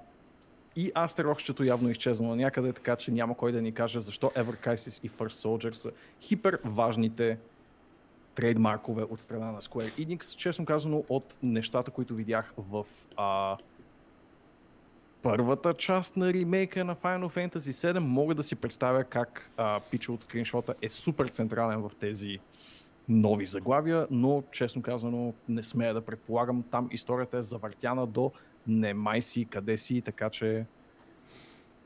и 0.76 0.92
Астерохчето 0.94 1.64
явно 1.64 1.88
е 1.88 1.90
изчезнало 1.90 2.34
някъде, 2.34 2.72
така 2.72 2.96
че 2.96 3.10
няма 3.10 3.36
кой 3.36 3.52
да 3.52 3.62
ни 3.62 3.72
каже 3.72 4.00
защо 4.00 4.26
Ever 4.26 4.66
Crisis 4.66 5.04
и 5.04 5.10
First 5.10 5.48
Soldier 5.48 5.72
са 5.72 5.92
хипер 6.20 6.60
важните 6.64 7.38
трейдмаркове 8.36 9.02
от 9.02 9.20
страна 9.20 9.52
на 9.52 9.60
Square 9.60 10.06
Enix. 10.06 10.36
Честно 10.36 10.64
казано, 10.64 11.04
от 11.08 11.36
нещата, 11.42 11.90
които 11.90 12.14
видях 12.14 12.52
в 12.58 12.86
а, 13.16 13.56
първата 15.22 15.74
част 15.74 16.16
на 16.16 16.32
ремейка 16.32 16.84
на 16.84 16.96
Final 16.96 17.36
Fantasy 17.36 17.58
VII, 17.58 17.98
мога 17.98 18.34
да 18.34 18.42
си 18.42 18.56
представя 18.56 19.04
как 19.04 19.50
а, 19.56 19.80
пича 19.90 20.12
от 20.12 20.22
скриншота 20.22 20.74
е 20.82 20.88
супер 20.88 21.28
централен 21.28 21.80
в 21.80 21.90
тези 22.00 22.38
нови 23.08 23.46
заглавия, 23.46 24.06
но 24.10 24.42
честно 24.52 24.82
казано 24.82 25.34
не 25.48 25.62
смея 25.62 25.94
да 25.94 26.00
предполагам. 26.00 26.64
Там 26.70 26.88
историята 26.92 27.38
е 27.38 27.42
завъртяна 27.42 28.06
до 28.06 28.32
не 28.66 28.94
май 28.94 29.22
си, 29.22 29.44
къде 29.44 29.78
си, 29.78 30.00
така 30.00 30.30
че... 30.30 30.66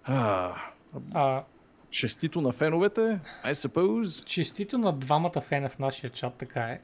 А, 0.05 0.55
честито 1.91 2.41
на 2.41 2.53
феновете, 2.53 3.21
I 3.45 3.53
suppose. 3.53 4.25
честито 4.25 4.79
на 4.79 4.93
двамата 4.93 5.41
фена 5.41 5.69
в 5.69 5.79
нашия 5.79 6.11
чат, 6.11 6.35
така 6.35 6.61
е. 6.61 6.81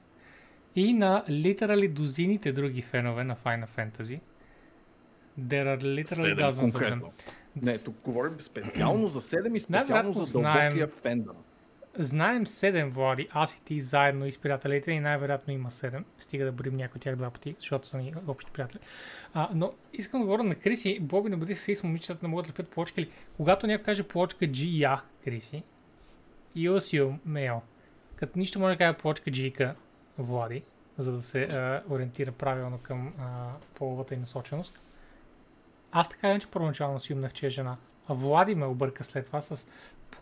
И 0.76 0.92
на 0.92 1.24
литерали 1.28 1.88
дозините 1.88 2.52
други 2.52 2.82
фенове 2.82 3.24
на 3.24 3.36
Final 3.36 3.68
Fantasy. 3.68 4.20
There 5.40 5.78
are 5.78 5.82
literally 5.82 6.50
dozens 6.50 6.66
of 6.66 6.80
them. 6.80 7.02
Не, 7.62 7.78
тук 7.84 7.96
говорим 8.04 8.40
специално 8.40 9.08
за 9.08 9.20
7 9.20 9.56
и 9.56 9.60
специално 9.60 10.12
за 10.12 10.32
дълбокия 10.32 10.88
фендъм. 10.88 11.36
Знаем 11.98 12.46
7 12.46 12.90
Влади, 12.90 13.28
аз 13.32 13.54
и 13.54 13.64
ти 13.64 13.80
заедно 13.80 14.26
и 14.26 14.32
с 14.32 14.38
приятелите 14.38 14.92
и 14.92 15.00
най-вероятно 15.00 15.52
има 15.52 15.70
7. 15.70 16.02
Стига 16.18 16.44
да 16.44 16.52
борим 16.52 16.76
някой 16.76 16.98
от 16.98 17.02
тях 17.02 17.16
два 17.16 17.30
пъти, 17.30 17.56
защото 17.58 17.88
са 17.88 17.98
ни 17.98 18.14
общи 18.26 18.50
приятели. 18.50 18.78
А, 19.34 19.48
но 19.54 19.72
искам 19.92 20.20
да 20.20 20.26
говоря 20.26 20.42
на 20.42 20.54
Криси. 20.54 21.00
Боби, 21.00 21.30
не 21.30 21.36
бъди 21.36 21.54
се 21.54 21.74
с 21.74 21.82
момичетата, 21.82 22.26
не 22.26 22.28
могат 22.28 22.46
да 22.46 22.50
лепят 22.50 22.68
плочки. 22.68 23.00
Ли? 23.00 23.10
Когато 23.36 23.66
някой 23.66 23.84
каже 23.84 24.02
плочка 24.02 24.44
G, 24.44 24.78
я, 24.78 25.02
Криси, 25.24 25.62
you 26.56 26.76
assume 26.76 27.18
male. 27.28 27.60
Като 28.16 28.38
нищо 28.38 28.60
може 28.60 28.74
да 28.74 28.78
каже 28.78 28.98
плочка 28.98 29.30
G, 29.30 29.74
Влади, 30.18 30.62
за 30.98 31.12
да 31.12 31.22
се 31.22 31.42
а, 31.42 31.82
ориентира 31.90 32.32
правилно 32.32 32.78
към 32.78 33.14
а, 33.18 33.48
половата 33.74 34.14
и 34.14 34.18
насоченост. 34.18 34.82
Аз 35.92 36.08
така 36.08 36.30
иначе 36.30 36.46
първоначално 36.46 37.00
си 37.00 37.12
умнах, 37.12 37.32
че 37.32 37.46
е 37.46 37.50
жена. 37.50 37.76
А 38.08 38.14
Влади 38.14 38.54
ме 38.54 38.66
обърка 38.66 39.04
след 39.04 39.26
това 39.26 39.40
с 39.40 39.68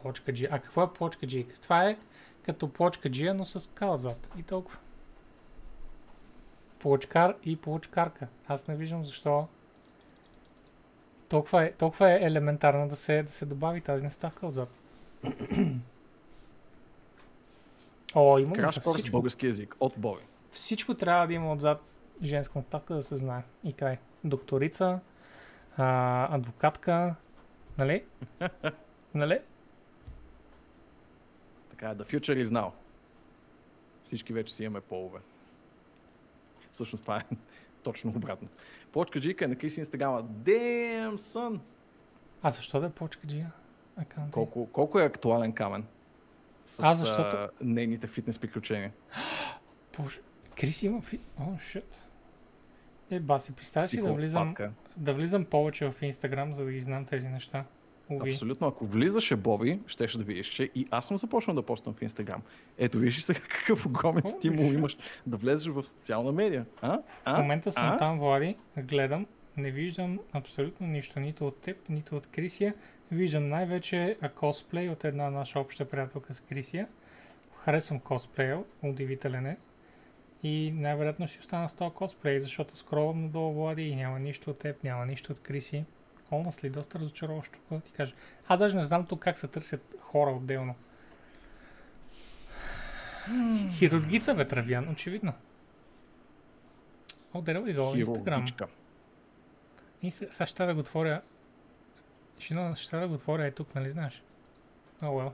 плочка 0.03 0.33
G. 0.33 0.49
А 0.51 0.59
какво 0.59 0.83
е 0.83 0.93
плочка 0.93 1.27
G? 1.27 1.47
Това 1.63 1.89
е 1.89 1.99
като 2.43 2.73
плочка 2.73 3.09
G, 3.09 3.33
но 3.33 3.45
с 3.45 3.71
кал 3.75 3.97
зад. 3.97 4.31
И 4.39 4.43
толкова. 4.43 4.79
Плочкар 6.79 7.37
и 7.45 7.57
плочкарка. 7.57 8.27
Аз 8.49 8.69
не 8.69 8.77
виждам 8.77 9.05
защо 9.05 9.49
толкова 11.29 11.65
е, 11.65 11.73
толкова 11.73 12.13
е 12.13 12.19
елементарно 12.23 12.89
да 12.89 12.97
се, 12.97 13.23
да 13.23 13.31
се 13.31 13.47
добави 13.47 13.81
тази 13.81 14.05
неставка 14.05 14.47
отзад. 14.47 14.71
О, 18.15 18.39
има 18.39 18.57
Краш 18.57 18.79
курс 18.79 18.97
Всичко, 18.97 19.13
български 19.13 19.47
язик 19.47 19.77
от 19.81 19.93
Боби. 19.97 20.23
всичко 20.51 20.95
трябва 20.95 21.27
да 21.27 21.33
има 21.33 21.53
отзад 21.53 21.83
женска 22.23 22.59
наставка 22.59 22.95
да 22.95 23.03
се 23.03 23.17
знае. 23.17 23.43
И 23.65 23.73
край. 23.73 23.99
Докторица, 24.25 25.01
а, 25.77 26.35
адвокатка, 26.35 27.15
нали? 27.79 28.05
нали? 29.15 29.39
Така 31.75 31.91
е, 31.91 31.95
the 31.95 32.05
future 32.05 32.43
is 32.43 32.45
now. 32.45 32.71
Всички 34.03 34.33
вече 34.33 34.55
си 34.55 34.65
имаме 34.65 34.81
полове. 34.81 35.19
Всъщност 36.71 37.05
това 37.05 37.17
е 37.17 37.37
точно 37.83 38.11
обратно. 38.11 38.49
Плочка 38.93 39.21
Джика 39.21 39.45
е 39.45 39.49
на 39.49 39.57
Крис 39.57 39.77
Инстаграма. 39.77 40.25
Damn, 40.25 41.15
son! 41.15 41.61
А 42.43 42.51
защо 42.51 42.81
да 42.81 42.87
е 42.87 42.91
почка 42.91 43.27
джия? 43.27 43.53
Акаунт. 43.97 44.31
Колко, 44.33 44.69
колко 44.73 45.01
е 45.01 45.05
актуален 45.05 45.53
камен? 45.53 45.87
С 46.65 46.81
А, 46.83 46.95
защото- 46.95 47.37
а, 47.37 47.51
нейните 47.61 48.07
фитнес 48.07 48.39
приключения. 48.39 48.93
Боже, 49.99 50.21
Крис 50.57 50.83
има 50.83 51.03
фи... 51.03 51.21
О, 51.41 51.59
шит. 51.59 52.01
Е, 53.11 53.21
баси, 53.21 53.53
представя 53.53 53.89
си 53.89 54.03
да 54.03 54.13
влизам, 54.13 54.55
да 54.97 55.15
влизам 55.15 55.45
повече 55.45 55.91
в 55.91 56.03
Инстаграм, 56.03 56.55
за 56.55 56.65
да 56.65 56.73
ги 56.73 56.81
знам 56.81 57.05
тези 57.05 57.29
неща. 57.29 57.65
Уви. 58.09 58.31
Абсолютно. 58.31 58.67
Ако 58.67 58.87
влизаше 58.87 59.37
Боби, 59.37 59.81
щеше 59.87 60.19
да 60.19 60.25
видиш, 60.25 60.49
че 60.49 60.71
и 60.75 60.87
аз 60.91 61.07
съм 61.07 61.17
започнал 61.17 61.57
да 61.57 61.63
поствам 61.63 61.95
в 61.95 62.03
Инстаграм. 62.03 62.43
Ето 62.79 62.99
виж 62.99 63.21
сега 63.21 63.41
какъв 63.49 63.87
огромен 63.87 64.23
стимул 64.27 64.73
имаш 64.73 64.97
да 65.27 65.37
влезеш 65.37 65.73
в 65.73 65.87
социална 65.87 66.33
медия. 66.33 66.67
А? 66.83 66.99
А? 67.25 67.37
В 67.37 67.39
момента 67.39 67.73
съм 67.73 67.89
а? 67.89 67.97
там, 67.97 68.19
Влади, 68.19 68.57
гледам, 68.79 69.27
не 69.57 69.71
виждам 69.71 70.19
абсолютно 70.33 70.87
нищо, 70.87 71.21
нито 71.21 71.47
от 71.47 71.61
теб, 71.61 71.89
нито 71.89 72.17
от 72.17 72.27
Крисия. 72.27 72.75
Виждам 73.13 73.49
най-вече 73.49 74.17
косплей 74.35 74.89
от 74.89 75.05
една 75.05 75.31
наша 75.31 75.61
обща 75.61 75.85
приятелка 75.85 76.35
с 76.35 76.41
Крисия. 76.41 76.89
харесвам 77.65 78.01
косплея, 78.01 78.63
удивителен 78.83 79.47
е. 79.47 79.57
И 80.43 80.73
най-вероятно 80.75 81.29
ще 81.29 81.41
остана 81.41 81.69
с 81.69 81.75
този 81.75 81.95
косплей, 81.95 82.41
защото 82.41 82.77
скролвам 82.77 83.23
надолу 83.23 83.53
Влади 83.53 83.83
и 83.83 83.97
няма 83.97 84.19
нищо 84.19 84.51
от 84.51 84.59
теб, 84.59 84.85
няма 84.85 85.07
нищо 85.07 85.33
от 85.33 85.41
Криси. 85.41 85.85
Honestly, 86.31 86.71
доста 86.71 86.99
разочароващо, 86.99 87.59
какво 87.59 87.77
да 87.77 87.81
ти 87.81 87.93
кажа. 87.93 88.15
Аз 88.49 88.59
даже 88.59 88.77
не 88.77 88.85
знам 88.85 89.07
тук 89.07 89.23
как 89.23 89.39
се 89.39 89.49
търсят 89.49 89.95
хора 90.01 90.31
отделно. 90.31 90.75
Хирургица 93.73 94.35
бе, 94.35 94.49
Травян, 94.49 94.89
очевидно. 94.89 95.33
О, 97.35 97.43
there 97.43 97.63
we 97.63 97.77
go, 97.77 98.05
Instagram. 98.05 98.69
Инста... 100.03 100.29
Сега 100.33 100.47
ще 100.47 100.67
да 100.67 100.75
го 100.75 100.81
отворя. 100.81 101.23
Ще, 102.39 102.73
ще 102.77 102.97
да 102.97 103.09
го 103.09 103.15
отворя 103.15 103.47
е 103.47 103.51
тук, 103.51 103.75
нали 103.75 103.91
знаеш? 103.91 104.23
О, 105.03 105.07
oh, 105.07 105.09
well. 105.09 105.33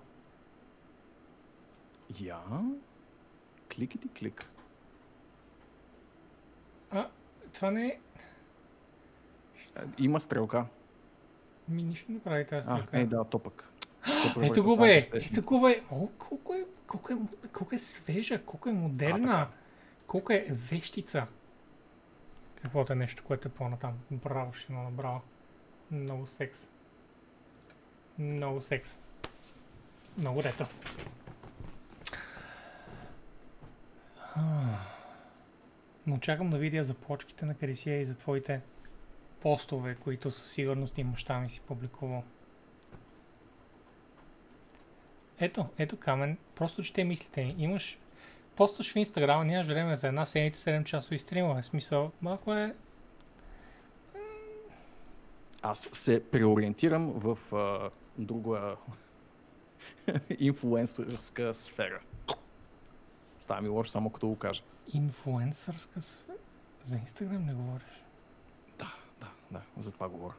Я? 2.21 2.41
Кликити 3.75 4.09
клик. 4.09 4.47
А, 6.91 7.09
това 7.53 7.71
не 7.71 7.87
е... 7.87 7.99
А, 9.77 9.83
Има 9.99 10.21
стрелка. 10.21 10.67
Ми 11.71 11.83
нищо 11.83 12.13
не 12.13 12.21
прави 12.21 12.47
тази 12.47 12.69
А, 12.71 12.77
стрелка. 12.77 13.01
е, 13.01 13.07
да, 13.07 13.25
то 13.25 13.39
пък. 13.39 13.73
То 14.05 14.35
пък 14.35 14.45
Ето 14.45 14.63
го 14.65 14.77
бе, 14.77 15.03
ето 15.15 15.43
го 15.43 15.61
бе. 15.61 15.83
О, 15.91 16.09
колко 16.19 16.55
е, 16.55 16.65
колко 16.87 17.13
е, 17.13 17.17
колко 17.53 17.75
е 17.75 17.79
свежа, 17.79 18.43
колко 18.45 18.69
е 18.69 18.73
модерна, 18.73 19.33
А, 19.33 19.49
колко 20.07 20.33
е 20.33 20.47
вещица. 20.51 21.27
Каквото 22.63 22.93
е 22.93 22.97
нещо, 22.97 23.25
което 23.27 23.49
е 23.49 23.51
по-натам. 23.51 23.93
Браво, 24.11 24.53
ще 24.53 24.73
има 24.73 24.91
браво. 24.91 25.21
Много 25.91 26.27
секс. 26.27 26.71
Много 28.19 28.61
секс. 28.61 28.99
Много 30.19 30.43
ретро. 30.43 30.67
А. 34.35 34.41
Но 36.07 36.19
чакам 36.19 36.51
да 36.51 36.59
видя 36.59 36.85
за 36.85 36.95
плочките 36.95 37.47
на 37.47 37.55
Карисия 37.55 38.01
и 38.01 38.05
за 38.05 38.15
твоите 38.17 38.61
постове, 39.41 39.95
които 39.95 40.31
със 40.31 40.51
сигурност 40.51 40.99
и 40.99 41.05
баща 41.05 41.41
ми 41.41 41.51
си 41.51 41.61
публикувал. 41.61 42.25
Ето, 45.41 45.67
ето 45.79 45.97
Камен, 45.97 46.39
просто 46.55 46.83
чете 46.83 47.05
мислите 47.05 47.45
ми. 47.45 47.55
Имаш, 47.59 47.99
постваш 48.57 48.93
в 48.93 48.97
Инстаграм, 48.97 49.47
нямаш 49.47 49.67
време 49.67 49.97
за 49.97 50.09
една 50.09 50.27
седмица 50.27 50.71
7 50.71 50.85
часови 50.85 51.19
стримове. 51.19 51.63
Смисъл, 51.63 52.13
малко 52.23 52.55
е... 52.55 52.75
Аз 55.63 55.89
се 55.93 56.31
преориентирам 56.31 57.13
в 57.13 57.55
а, 57.55 57.91
друга 58.19 58.77
инфлуенсърска 60.39 61.55
сфера. 61.55 62.01
Става 63.39 63.61
ми 63.61 63.69
лошо 63.69 63.91
само 63.91 64.11
като 64.11 64.29
го 64.29 64.37
кажа. 64.37 64.63
Инфлуенсърска 64.95 66.03
сфера? 66.03 66.37
За 66.83 66.97
Инстаграм 66.97 67.45
не 67.45 67.55
говориш. 67.55 68.03
Да, 69.51 69.61
за 69.77 69.93
това 69.93 70.09
говоря. 70.09 70.35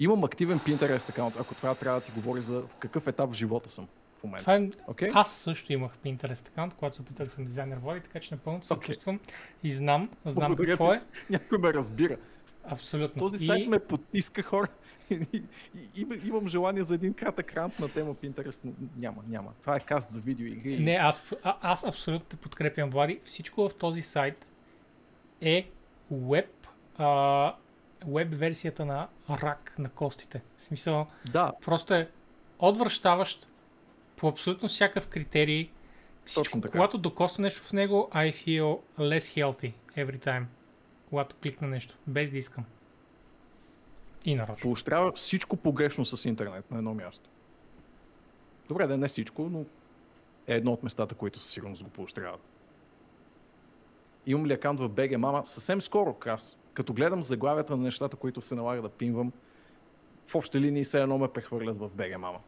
Имам 0.00 0.24
активен 0.24 0.60
Pinterest 0.60 1.10
аккаунт, 1.10 1.36
ако 1.36 1.54
това 1.54 1.74
трябва 1.74 2.00
да 2.00 2.06
ти 2.06 2.12
говори 2.12 2.40
за 2.40 2.60
в 2.60 2.76
какъв 2.78 3.06
етап 3.06 3.30
в 3.30 3.34
живота 3.34 3.70
съм 3.70 3.88
в 4.16 4.24
момента. 4.24 4.44
Това 4.44 4.54
е... 4.56 4.68
Окей? 4.86 5.10
Аз 5.14 5.32
също 5.32 5.72
имах 5.72 5.92
Pinterest 5.96 6.48
аккаунт, 6.48 6.74
когато 6.74 6.96
се 6.96 7.02
опитах 7.02 7.30
съм 7.30 7.44
дизайнер 7.44 7.76
води, 7.76 8.00
така 8.00 8.20
че 8.20 8.34
напълно 8.34 8.62
се 8.62 8.72
Окей. 8.72 8.94
чувствам 8.94 9.20
и 9.62 9.72
знам, 9.72 10.10
знам 10.24 10.48
Благодаря 10.48 10.70
какво 10.70 10.90
ти. 10.90 10.96
е. 10.96 11.00
Някой 11.30 11.58
ме 11.58 11.74
разбира. 11.74 12.16
Абсолютно. 12.64 13.18
Този 13.18 13.44
И- 13.44 13.46
сайт 13.46 13.68
ме 13.68 13.78
потиска 13.78 14.42
хора. 14.42 14.68
И, 15.10 15.16
и, 15.32 15.42
има- 15.94 16.14
имам 16.16 16.48
желание 16.48 16.82
за 16.82 16.94
един 16.94 17.14
кратък 17.14 17.52
рант 17.52 17.78
на 17.78 17.88
тема 17.88 18.14
Pinterest, 18.14 18.60
но 18.64 18.72
няма, 18.96 19.22
няма. 19.28 19.52
Това 19.60 19.76
е 19.76 19.80
каст 19.80 20.10
за 20.10 20.20
видеоигри. 20.20 20.78
Не, 20.78 20.92
аз, 20.92 21.22
а, 21.42 21.56
аз 21.62 21.84
абсолютно 21.84 22.26
те 22.26 22.36
подкрепям, 22.36 22.90
Влади. 22.90 23.20
Всичко 23.24 23.68
в 23.68 23.74
този 23.74 24.02
сайт 24.02 24.46
е 25.40 25.70
веб, 26.10 26.61
а, 26.98 27.54
веб 28.06 28.28
версията 28.34 28.84
на 28.84 29.08
рак 29.30 29.74
на 29.78 29.88
костите. 29.88 30.42
В 30.58 30.62
смисъл, 30.62 31.06
Да, 31.32 31.52
просто 31.64 31.94
е 31.94 32.10
отвръщаващ 32.58 33.48
по 34.16 34.28
абсолютно 34.28 34.68
всякакъв 34.68 35.08
критерий. 35.08 35.70
Всичко, 36.24 36.42
Точно 36.44 36.60
така. 36.60 36.72
когато 36.72 36.98
докосна 36.98 37.42
нещо 37.42 37.62
в 37.62 37.72
него, 37.72 38.10
I 38.12 38.32
feel 38.34 38.80
less 38.98 39.18
healthy 39.18 39.72
every 39.96 40.26
time. 40.26 40.44
Когато 41.08 41.36
кликна 41.42 41.68
нещо, 41.68 41.98
без 42.06 42.30
да 42.30 42.38
искам. 42.38 42.64
И 44.24 44.34
нарочно. 44.34 44.62
поощрява 44.62 45.12
всичко 45.12 45.56
погрешно 45.56 46.04
с 46.04 46.24
интернет 46.28 46.70
на 46.70 46.78
едно 46.78 46.94
място. 46.94 47.30
Добре, 48.68 48.86
да 48.86 48.96
не 48.96 49.08
всичко, 49.08 49.42
но 49.42 49.64
е 50.46 50.54
едно 50.54 50.72
от 50.72 50.82
местата, 50.82 51.14
които 51.14 51.38
със 51.38 51.50
сигурност 51.50 51.84
го 51.84 51.90
поощряват. 51.90 52.40
Имам 54.26 54.46
ли 54.46 54.52
акаунт 54.52 54.80
в 54.80 54.88
BG 54.88 55.16
Mama? 55.16 55.44
Съвсем 55.44 55.82
скоро, 55.82 56.16
аз. 56.26 56.58
Като 56.74 56.92
гледам 56.92 57.22
заглавията 57.22 57.76
на 57.76 57.82
нещата, 57.82 58.16
които 58.16 58.42
се 58.42 58.54
налага 58.54 58.82
да 58.82 58.88
пинвам, 58.88 59.32
в 60.26 60.34
общи 60.34 60.60
линии 60.60 60.84
все 60.84 61.02
едно 61.02 61.18
ме 61.18 61.28
прехвърлят 61.28 61.78
в 61.78 61.90
BG 61.90 62.16
Mama. 62.16 62.38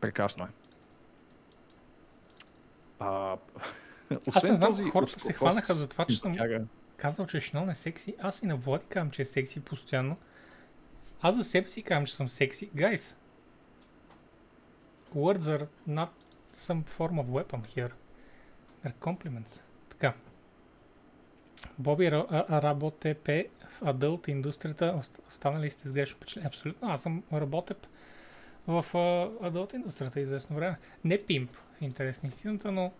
Прекрасно 0.00 0.44
е. 0.44 0.48
А, 2.98 3.36
освен 4.28 4.50
не 4.50 4.56
знам, 4.56 4.70
този 4.70 4.84
хората 4.84 5.20
се 5.20 5.32
хванаха 5.32 5.74
за 5.74 5.88
това, 5.88 6.04
че 6.04 6.18
съм- 6.18 6.34
казал, 6.96 7.26
че 7.26 7.40
Шнон 7.40 7.70
е 7.70 7.74
секси. 7.74 8.14
Аз 8.20 8.42
и 8.42 8.46
на 8.46 8.56
Влади 8.56 8.84
казвам, 8.88 9.10
че 9.10 9.22
е 9.22 9.24
секси 9.24 9.60
постоянно. 9.60 10.16
Аз 11.20 11.36
за 11.36 11.44
себе 11.44 11.68
си 11.68 11.82
казвам, 11.82 12.06
че 12.06 12.14
съм 12.14 12.28
секси. 12.28 12.70
Guys, 12.70 13.16
words 15.14 15.40
are 15.40 15.66
not 15.88 16.08
some 16.56 16.82
form 16.98 17.18
of 17.18 17.26
weapon 17.26 17.62
here. 17.76 17.90
They're 18.84 18.98
compliments. 19.00 19.60
Боби 21.78 22.10
работе 22.50 23.14
пе 23.14 23.46
в 23.68 23.82
адълт 23.82 24.28
индустрията. 24.28 24.94
Ост- 24.96 25.20
Останали 25.28 25.70
сте 25.70 25.88
с 25.88 25.92
грешно 25.92 26.16
впечатление. 26.16 26.46
Абсолютно. 26.48 26.88
Аз 26.90 27.02
съм 27.02 27.22
работеп 27.32 27.86
в 28.66 28.84
адълт 29.42 29.72
индустрията 29.72 30.20
известно 30.20 30.56
време. 30.56 30.76
Не 31.04 31.18
пимп, 31.18 31.50
в 31.50 31.82
интерес 31.82 32.22
на 32.22 32.28
истината, 32.28 32.72
но 32.72 32.92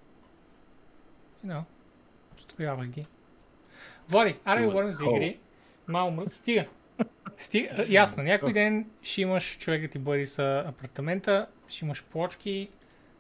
you 1.46 1.50
know, 1.50 1.62
строявах 2.38 2.86
ги. 2.86 3.06
Влади, 4.08 4.36
аре 4.44 4.60
Cool. 4.60 4.64
говорим 4.64 4.92
за 4.92 5.04
игри. 5.04 5.38
Мало 5.88 6.10
мръд, 6.10 6.32
стига. 6.32 6.66
Стига. 7.38 7.86
Ясно, 7.88 8.22
някой 8.22 8.52
ден 8.52 8.90
ще 9.02 9.20
имаш 9.22 9.58
човек 9.58 9.82
да 9.82 9.88
ти 9.88 9.98
бъде 9.98 10.26
с 10.26 10.38
апартамента, 10.66 11.46
ще 11.68 11.84
имаш 11.84 12.04
плочки. 12.04 12.68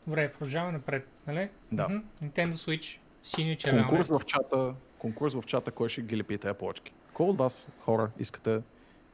Добре, 0.06 0.32
продължаваме 0.32 0.72
напред, 0.72 1.08
нали? 1.26 1.48
Да. 1.72 1.88
Nintendo 2.22 2.52
Switch, 2.52 2.98
синьо 3.22 3.56
червено. 3.56 3.88
Конкурс 3.88 4.08
в 4.08 4.20
чата, 4.26 4.74
конкурс 5.04 5.34
в 5.34 5.42
чата, 5.46 5.70
кой 5.70 5.88
ще 5.88 6.02
ги 6.02 6.16
лепи 6.16 6.38
тези 6.38 6.54
плочки. 6.54 6.92
Кой 7.12 7.26
от 7.26 7.38
вас, 7.38 7.68
хора, 7.80 8.10
искате, 8.18 8.60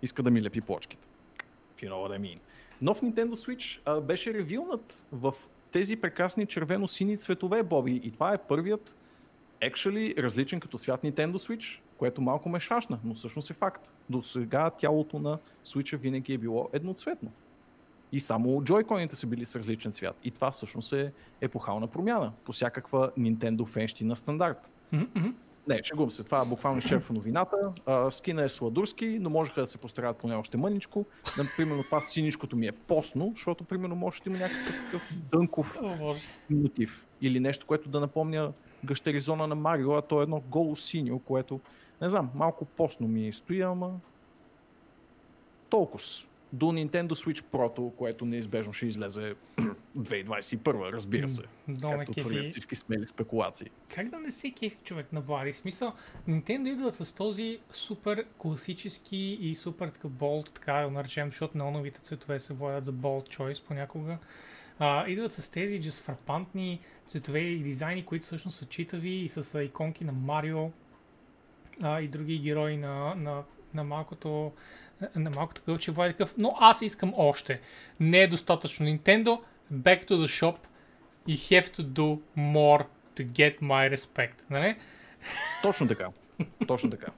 иска 0.03 0.23
да 0.23 0.31
ми 0.31 0.43
лепи 0.43 0.61
плочките? 0.61 1.07
If 1.79 1.89
you 1.89 1.91
know. 1.91 2.39
Нов 2.83 3.01
Nintendo 3.01 3.33
Switch 3.33 3.81
а, 3.85 4.01
беше 4.01 4.35
ревилнат 4.35 5.07
в 5.13 5.35
тези 5.73 5.97
прекрасни 5.97 6.47
червено-сини 6.47 7.19
цветове, 7.19 7.63
Боби. 7.63 8.01
И 8.05 8.11
това 8.11 8.35
е 8.35 8.39
първият 8.39 8.97
actually 9.63 10.23
различен 10.23 10.61
като 10.61 10.79
цвят 10.79 11.03
Nintendo 11.03 11.37
Switch, 11.37 11.81
което 11.99 12.23
малко 12.23 12.49
ме 12.49 12.61
шашна, 12.61 12.99
но 13.05 13.15
всъщност 13.15 13.51
е 13.51 13.55
факт. 13.55 13.93
До 14.11 14.23
сега 14.23 14.71
тялото 14.71 15.19
на 15.19 15.39
Switch 15.65 15.97
винаги 15.97 16.33
е 16.33 16.39
било 16.39 16.69
едноцветно. 16.73 17.33
И 18.13 18.21
само 18.21 18.65
джойконите 18.65 19.17
са 19.17 19.27
били 19.27 19.47
с 19.47 19.57
различен 19.57 19.93
цвят. 19.93 20.17
И 20.25 20.31
това 20.31 20.51
всъщност 20.51 20.93
е 20.93 21.13
епохална 21.41 21.87
промяна 21.87 22.33
по 22.45 22.53
всякаква 22.53 23.11
Nintendo 23.19 23.67
фенщина 23.67 24.17
стандарт. 24.17 24.73
Мгм. 24.93 25.29
Не, 25.69 25.81
шегувам 25.85 26.11
се. 26.11 26.25
Това 26.25 26.45
буквално 26.45 26.79
изчерпва 26.79 27.15
новината. 27.15 27.57
А, 27.87 28.11
скина 28.11 28.43
е 28.43 28.49
сладурски, 28.49 29.19
но 29.21 29.31
можеха 29.31 29.61
да 29.61 29.67
се 29.67 29.79
постарят 29.79 30.17
поне 30.17 30.35
още 30.35 30.57
мъничко. 30.57 31.07
Например, 31.39 31.85
това 31.85 32.01
синичкото 32.01 32.57
ми 32.57 32.67
е 32.67 32.73
постно, 32.73 33.33
защото 33.35 33.65
примерно 33.65 33.97
може 33.97 34.23
да 34.23 34.31
има 34.31 34.39
някакъв 34.39 34.75
такъв 34.85 35.03
дънков 35.33 35.79
боже. 35.99 36.21
мотив. 36.51 37.07
Или 37.23 37.41
нещо, 37.41 37.67
което 37.67 37.89
да 37.89 38.01
напомня 38.01 38.53
гъщеризона 38.85 39.47
на 39.47 39.55
Марио, 39.55 39.93
а 39.93 40.03
то 40.03 40.21
е 40.21 40.23
едно 40.23 40.43
голо 40.51 40.77
синьо, 40.77 41.19
което, 41.19 41.61
не 42.01 42.09
знам, 42.09 42.31
малко 42.35 42.65
постно 42.65 43.09
ми 43.09 43.33
стои, 43.33 43.61
ама 43.61 43.93
толкова. 45.69 46.05
До 46.53 46.67
Nintendo 46.67 47.11
Switch 47.11 47.43
Pro, 47.53 47.95
което 47.95 48.25
неизбежно 48.25 48.73
ще 48.73 48.87
излезе 48.87 49.35
2021, 49.99 50.93
разбира 50.93 51.29
се. 51.29 51.43
Много 51.69 51.97
ме 51.97 52.05
Както 52.05 52.21
твърдят 52.21 52.51
всички 52.51 52.77
смели 52.77 53.07
спекулации. 53.07 53.71
Как 53.89 54.09
да 54.09 54.19
не 54.19 54.31
се 54.31 54.51
кефи 54.51 54.77
човек 54.85 55.13
на 55.13 55.21
Влади? 55.21 55.53
Смисъл, 55.53 55.93
Nintendo 56.29 56.73
идват 56.73 56.97
с 56.97 57.15
този 57.15 57.59
супер 57.71 58.25
класически 58.39 59.39
и 59.41 59.55
супер 59.57 59.89
така 59.89 60.09
болт, 60.09 60.51
така 60.55 60.85
го 60.85 60.91
наречем, 60.91 61.29
защото 61.29 61.59
неоновите 61.59 62.01
цветове 62.01 62.41
се 62.41 62.55
водят 62.55 62.85
за 62.85 62.93
болт 62.93 63.29
choice 63.29 63.65
понякога. 63.67 64.19
А, 64.79 65.09
идват 65.09 65.33
с 65.33 65.51
тези 65.51 65.83
just 65.83 66.03
фрапантни 66.03 66.81
цветове 67.07 67.41
и 67.41 67.63
дизайни, 67.63 68.05
които 68.05 68.25
всъщност 68.25 68.59
са 68.59 68.67
читави 68.67 69.11
и 69.11 69.29
с 69.29 69.63
иконки 69.63 70.05
на 70.05 70.13
Марио 70.13 70.71
а, 71.83 72.01
и 72.01 72.09
други 72.09 72.39
герои 72.39 72.77
на, 72.77 73.15
на, 73.15 73.43
на 73.75 73.85
малкото 73.85 74.53
на 75.17 75.31
малко 75.31 75.55
такъв, 75.55 75.79
че 75.79 75.91
Влади 75.93 76.13
такъв, 76.13 76.35
но 76.39 76.57
аз 76.61 76.83
искам 76.83 77.13
още. 77.17 77.61
Не 78.01 78.23
е 78.23 78.27
достатъчно. 78.27 78.87
Nintendo, 78.87 79.41
back 79.73 80.07
to 80.07 80.17
the 80.17 80.29
shop, 80.29 80.57
you 81.27 81.37
have 81.37 81.73
to 81.73 81.83
do 81.83 82.19
more 82.37 82.85
to 83.17 83.25
get 83.25 83.61
my 83.61 83.97
respect. 83.97 84.35
Нали? 84.51 84.77
Точно 85.63 85.89
така. 85.89 86.09
Точно 86.67 86.91
така. 86.91 87.13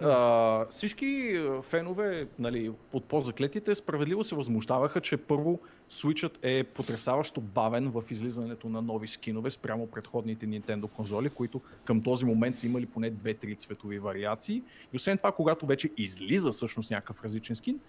А, 0.00 0.66
всички 0.70 1.40
фенове 1.62 2.26
нали, 2.38 2.72
от 2.92 3.04
по-заклетите 3.04 3.74
справедливо 3.74 4.24
се 4.24 4.34
възмущаваха, 4.34 5.00
че 5.00 5.16
първо 5.16 5.60
Switchът 5.90 6.38
е 6.42 6.64
потрясаващо 6.64 7.40
бавен 7.40 7.90
в 7.90 8.02
излизането 8.10 8.68
на 8.68 8.82
нови 8.82 9.08
скинове 9.08 9.50
спрямо 9.50 9.86
предходните 9.86 10.46
Nintendo 10.46 10.88
конзоли, 10.88 11.30
които 11.30 11.60
към 11.84 12.02
този 12.02 12.24
момент 12.24 12.56
са 12.56 12.66
имали 12.66 12.86
поне 12.86 13.12
2-3 13.12 13.58
цветови 13.58 13.98
вариации. 13.98 14.62
И 14.92 14.96
освен 14.96 15.18
това, 15.18 15.32
когато 15.32 15.66
вече 15.66 15.90
излиза 15.96 16.52
всъщност 16.52 16.90
някакъв 16.90 17.24
различен 17.24 17.56
скин, 17.56 17.80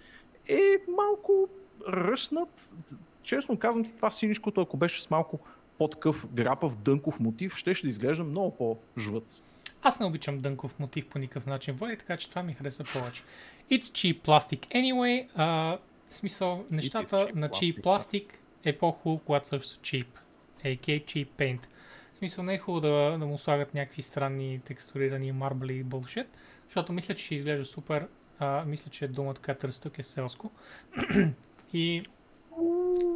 е 0.50 0.78
малко 0.98 1.50
ръшнат. 1.90 2.70
Честно 3.24 3.60
казвам 3.60 3.86
ти, 3.86 3.96
това 3.96 4.12
синишкото, 4.12 4.62
ако 4.62 4.78
беше 4.78 5.02
с 5.02 5.10
малко 5.10 5.40
по-такъв 5.78 6.28
грапав, 6.34 6.76
дънков 6.76 7.20
мотив, 7.20 7.56
ще 7.56 7.74
ще 7.74 7.88
изглежда 7.88 8.24
много 8.24 8.58
по-жвъц. 8.58 9.42
Аз 9.82 10.00
не 10.00 10.06
обичам 10.06 10.40
дънков 10.40 10.80
мотив 10.80 11.08
по 11.08 11.20
никакъв 11.20 11.46
начин, 11.46 11.76
Води, 11.76 11.98
така 11.98 12.18
че 12.18 12.30
това 12.30 12.44
ми 12.44 12.54
хареса 12.54 12.84
повече. 12.84 13.24
It's 13.72 13.82
cheap 13.82 14.22
plastic 14.22 14.68
anyway. 14.68 15.30
Uh, 15.38 15.78
в 16.10 16.16
смисъл, 16.16 16.66
нещата 16.72 17.16
cheap 17.16 17.36
на 17.36 17.50
cheap 17.50 17.82
plastic 17.82 18.26
е 18.64 18.78
по-хубаво, 18.78 19.22
когато 19.26 19.48
са 19.48 19.58
cheap. 19.58 20.08
AK 20.66 21.06
cheap 21.06 21.28
paint. 21.28 21.60
В 22.14 22.18
смисъл, 22.18 22.44
не 22.44 22.54
е 22.54 22.58
хубаво 22.58 22.82
да, 22.82 23.18
да 23.20 23.26
му 23.26 23.38
слагат 23.38 23.74
някакви 23.74 24.02
странни 24.02 24.62
текстурирани 24.66 25.32
марбли 25.32 25.74
и 25.74 25.86
bullshit, 25.86 26.28
защото 26.66 26.94
мисля, 26.94 27.16
че 27.16 27.26
ще 27.26 27.36
изглежда 27.36 27.66
супер. 27.66 28.08
Uh, 28.42 28.66
мисля, 28.66 28.92
че 28.92 29.08
думата, 29.08 29.36
която 29.46 29.82
тук 29.82 30.00
е 30.00 30.04
селско. 30.04 30.52
И 31.74 32.04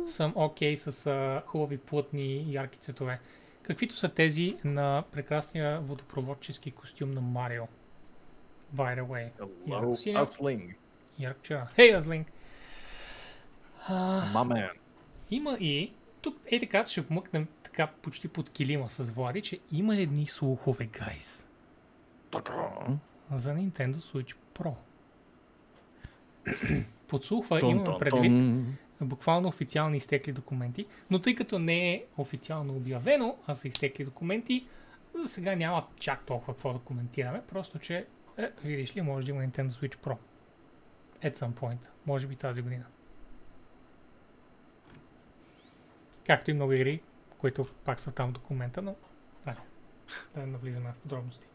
съм 0.06 0.34
окей 0.36 0.76
okay 0.76 0.92
с 0.92 0.92
uh, 0.92 1.46
хубави 1.46 1.78
плътни 1.78 2.54
ярки 2.54 2.80
цветове 2.80 3.20
каквито 3.64 3.96
са 3.96 4.10
тези 4.10 4.58
на 4.64 5.04
прекрасния 5.12 5.80
водопроводчески 5.80 6.72
костюм 6.72 7.12
на 7.12 7.22
Марио. 7.22 7.64
By 8.76 9.02
the 9.02 9.06
way. 9.06 9.32
Hello, 9.68 10.22
Аслинг. 10.22 10.76
Яркчера. 11.20 11.68
Хей, 11.76 11.96
Аслинг! 11.96 12.28
Мамен. 14.34 14.70
Има 15.32 15.58
и, 15.60 15.94
тук 16.22 16.38
е 16.46 16.60
така, 16.60 16.84
ще 16.84 17.02
вмъкнем 17.02 17.48
така 17.64 17.88
почти 17.88 18.28
под 18.28 18.50
килима 18.50 18.90
с 18.90 19.12
Влади, 19.12 19.42
че 19.42 19.60
има 19.72 19.98
едни 19.98 20.28
слухове, 20.28 20.86
гайс. 20.86 21.50
Така. 22.32 22.54
За 23.36 23.54
Nintendo 23.54 23.96
Switch 23.96 24.36
Pro. 24.54 24.74
Подслухва 27.12 27.60
имаме 27.62 27.98
предвид, 28.00 28.66
буквално 29.02 29.48
официални 29.48 29.98
изтекли 29.98 30.32
документи, 30.32 30.86
но 31.10 31.22
тъй 31.22 31.36
като 31.36 31.60
не 31.60 31.94
е 31.94 32.06
официално 32.18 32.76
обявено, 32.76 33.38
а 33.48 33.56
са 33.56 33.68
изтекли 33.68 34.06
документи, 34.06 34.68
за 35.16 35.30
сега 35.30 35.56
няма 35.56 35.88
чак 36.00 36.26
толкова 36.26 36.54
какво 36.54 36.74
да 36.74 36.80
коментираме, 36.80 37.42
просто 37.48 37.80
че, 37.80 38.06
е, 38.38 38.52
видиш 38.64 38.96
ли, 38.96 39.02
може 39.02 39.26
да 39.26 39.32
има 39.32 39.42
Nintendo 39.42 39.70
Switch 39.70 39.98
Pro. 39.98 40.18
At 41.24 41.36
some 41.36 41.54
point. 41.54 41.88
Може 42.06 42.28
би 42.28 42.36
тази 42.36 42.62
година. 42.62 42.86
Както 46.28 46.52
и 46.52 46.54
много 46.54 46.72
игри, 46.72 47.02
които 47.38 47.66
пак 47.86 48.00
са 48.00 48.12
там 48.12 48.30
в 48.30 48.34
документа, 48.34 48.82
но 48.82 48.96
да, 49.46 49.56
да 50.36 50.40
не 50.40 50.46
навлизаме 50.46 50.92
в 50.92 51.02
подробности. 51.02 51.48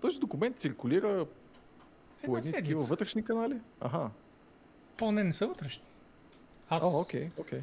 Този 0.00 0.20
документ 0.20 0.58
циркулира 0.58 1.26
по 2.24 2.36
едни 2.36 2.52
такива 2.52 2.82
вътрешни 2.82 3.24
канали? 3.24 3.60
Аха. 3.80 4.10
О, 5.02 5.12
не, 5.12 5.24
не 5.24 5.32
са 5.32 5.46
вътрешни. 5.46 5.82
Аз... 6.68 6.84
О, 6.84 7.00
окей, 7.00 7.30
окей. 7.38 7.60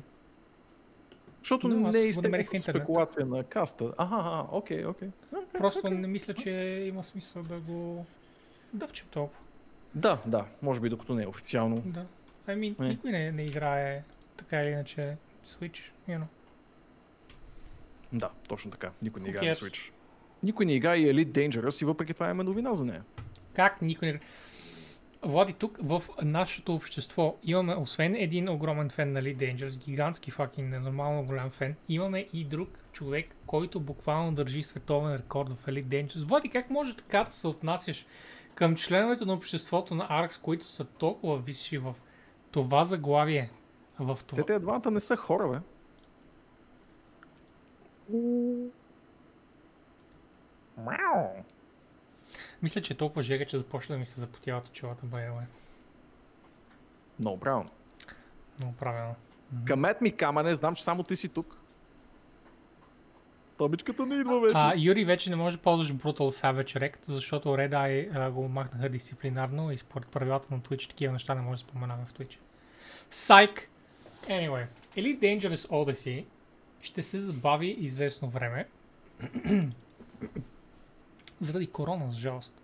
Защото 1.39 1.67
Но, 1.67 1.91
не 1.91 1.99
е 1.99 2.07
изтекла 2.07 2.61
спекулация 2.61 3.25
на 3.25 3.43
каста. 3.43 3.93
Ага, 3.97 4.47
окей, 4.51 4.85
окей. 4.85 5.09
Просто 5.57 5.81
okay. 5.81 5.89
не 5.89 6.07
мисля, 6.07 6.33
че 6.33 6.51
има 6.87 7.03
смисъл 7.03 7.43
да 7.43 7.59
го 7.59 8.05
дъвчем 8.73 9.07
толкова. 9.11 9.39
Да, 9.95 10.21
да, 10.25 10.45
може 10.61 10.81
би 10.81 10.89
докато 10.89 11.15
не 11.15 11.23
е 11.23 11.27
официално. 11.27 11.83
Да. 11.85 12.05
Ами, 12.47 12.75
mean, 12.75 12.87
никой 12.87 13.11
не, 13.11 13.31
не 13.31 13.43
играе 13.43 14.03
така 14.37 14.61
или 14.61 14.69
иначе 14.69 15.17
Switch, 15.45 15.79
you 16.09 16.19
know. 16.19 16.25
Да, 18.13 18.29
точно 18.47 18.71
така. 18.71 18.91
Никой 19.01 19.21
не 19.21 19.29
играе 19.29 19.47
на 19.47 19.55
Switch. 19.55 19.91
Никой 20.43 20.65
не 20.65 20.73
играе 20.73 20.97
и 20.97 21.13
Elite 21.13 21.31
Dangerous 21.31 21.81
и 21.81 21.85
въпреки 21.85 22.13
това 22.13 22.29
има 22.29 22.43
новина 22.43 22.75
за 22.75 22.85
нея. 22.85 23.03
Как 23.57 23.81
никой 23.81 24.11
не? 24.11 24.19
Влади, 25.23 25.53
тук 25.53 25.77
в 25.81 26.03
нашето 26.21 26.75
общество 26.75 27.37
имаме, 27.43 27.75
освен 27.75 28.15
един 28.15 28.49
огромен 28.49 28.89
фен 28.89 29.11
на 29.11 29.21
Lead 29.21 29.37
Dangerous, 29.37 29.77
гигантски 29.85 30.31
факин, 30.31 30.69
ненормално 30.69 31.25
голям 31.25 31.49
фен, 31.49 31.75
имаме 31.89 32.27
и 32.33 32.45
друг 32.45 32.69
човек, 32.91 33.35
който 33.47 33.79
буквално 33.79 34.31
държи 34.31 34.63
световен 34.63 35.15
рекорд 35.15 35.49
в 35.49 35.65
Elite 35.65 35.85
Dangerous. 35.85 36.27
Влади, 36.27 36.49
как 36.49 36.69
може 36.69 36.95
така 36.95 37.23
да 37.23 37.31
се 37.31 37.47
отнасяш 37.47 38.05
към 38.55 38.75
членовете 38.75 39.25
на 39.25 39.33
обществото 39.33 39.95
на 39.95 40.07
Аркс, 40.09 40.37
които 40.37 40.65
са 40.65 40.85
толкова 40.85 41.37
висши 41.37 41.77
в 41.77 41.95
това 42.51 42.83
заглавие? 42.83 43.49
В 43.99 44.19
това... 44.27 44.43
Те, 44.43 44.53
те 44.53 44.59
двамата 44.59 44.91
не 44.91 44.99
са 44.99 45.15
хора, 45.15 45.47
бе. 45.47 45.59
Мяу. 50.77 51.43
Мисля, 52.61 52.81
че 52.81 52.93
е 52.93 52.97
толкова 52.97 53.23
жега, 53.23 53.45
че 53.45 53.57
започва 53.57 53.95
да 53.95 53.99
ми 53.99 54.05
се 54.05 54.19
запотяват 54.19 54.67
очилата, 54.67 55.05
байрове. 55.05 55.43
Много 57.19 57.39
правилно. 57.39 57.69
Много 58.59 58.75
правилно. 58.75 59.15
Камет 59.65 60.01
ми 60.01 60.11
камане, 60.11 60.55
знам, 60.55 60.75
че 60.75 60.83
само 60.83 61.03
ти 61.03 61.15
си 61.15 61.29
тук. 61.29 61.57
Табичката 63.57 64.05
не 64.05 64.15
идва 64.15 64.39
вече. 64.39 64.53
А, 64.55 64.73
Юри 64.77 65.05
вече 65.05 65.29
не 65.29 65.35
може 65.35 65.57
да 65.57 65.63
ползваш 65.63 65.93
Brutal 65.93 66.43
Savage 66.43 66.79
Rect, 66.79 66.97
защото 67.05 67.49
Red 67.49 67.71
Eye 67.71 68.27
а, 68.27 68.31
го 68.31 68.47
махнаха 68.47 68.89
дисциплинарно 68.89 69.71
и 69.71 69.77
според 69.77 70.07
правилата 70.07 70.53
на 70.53 70.59
Twitch 70.59 70.89
такива 70.89 71.13
неща 71.13 71.35
не 71.35 71.41
може 71.41 71.63
да 71.63 71.69
споменаме 71.69 72.05
в 72.05 72.13
Twitch. 72.13 72.37
Psych! 73.11 73.67
Anyway, 74.27 74.65
Elite 74.95 75.19
Dangerous 75.19 75.69
Odyssey 75.69 76.25
ще 76.81 77.03
се 77.03 77.19
забави 77.19 77.67
известно 77.67 78.29
време 78.29 78.67
заради 81.39 81.67
корона, 81.67 82.11
за 82.11 82.17
жалост. 82.19 82.61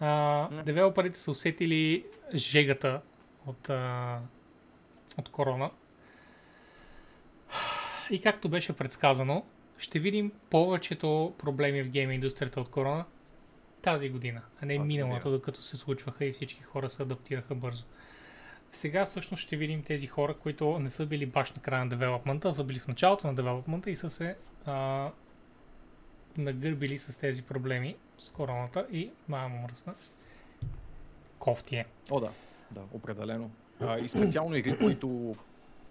А, 0.00 0.48
девелоперите 0.62 1.18
са 1.18 1.30
усетили 1.30 2.04
жегата 2.34 3.00
от, 3.46 3.70
а, 3.70 4.20
от 5.18 5.28
корона. 5.28 5.70
И 8.10 8.20
както 8.20 8.48
беше 8.48 8.72
предсказано, 8.72 9.44
ще 9.78 9.98
видим 9.98 10.32
повечето 10.50 11.34
проблеми 11.38 11.82
в 11.82 11.88
гейм 11.88 12.10
индустрията 12.10 12.60
от 12.60 12.70
корона 12.70 13.04
тази 13.82 14.08
година, 14.08 14.42
а 14.62 14.66
не 14.66 14.78
миналата, 14.78 15.30
докато 15.30 15.62
се 15.62 15.76
случваха 15.76 16.24
и 16.24 16.32
всички 16.32 16.62
хора 16.62 16.90
се 16.90 17.02
адаптираха 17.02 17.54
бързо. 17.54 17.84
Сега 18.72 19.04
всъщност 19.04 19.42
ще 19.42 19.56
видим 19.56 19.82
тези 19.82 20.06
хора, 20.06 20.34
които 20.34 20.78
не 20.78 20.90
са 20.90 21.06
били 21.06 21.26
баш 21.26 21.52
на 21.52 21.62
края 21.62 21.84
на 21.84 21.90
девелопмента, 21.90 22.48
а 22.48 22.54
са 22.54 22.64
били 22.64 22.78
в 22.78 22.88
началото 22.88 23.26
на 23.26 23.34
девелопмента 23.34 23.90
и 23.90 23.96
са 23.96 24.10
се 24.10 24.36
а, 24.66 25.10
нагърбили 26.38 26.98
с 26.98 27.18
тези 27.18 27.42
проблеми 27.42 27.96
с 28.18 28.28
короната 28.28 28.86
и 28.92 29.10
мамо 29.28 29.62
мръсна. 29.62 29.94
Кофти 31.38 31.76
е. 31.76 31.86
О, 32.10 32.20
да. 32.20 32.30
Да, 32.72 32.80
определено. 32.92 33.50
А, 33.80 33.98
и 33.98 34.08
специално 34.08 34.56
игри, 34.56 34.78
които 34.78 35.36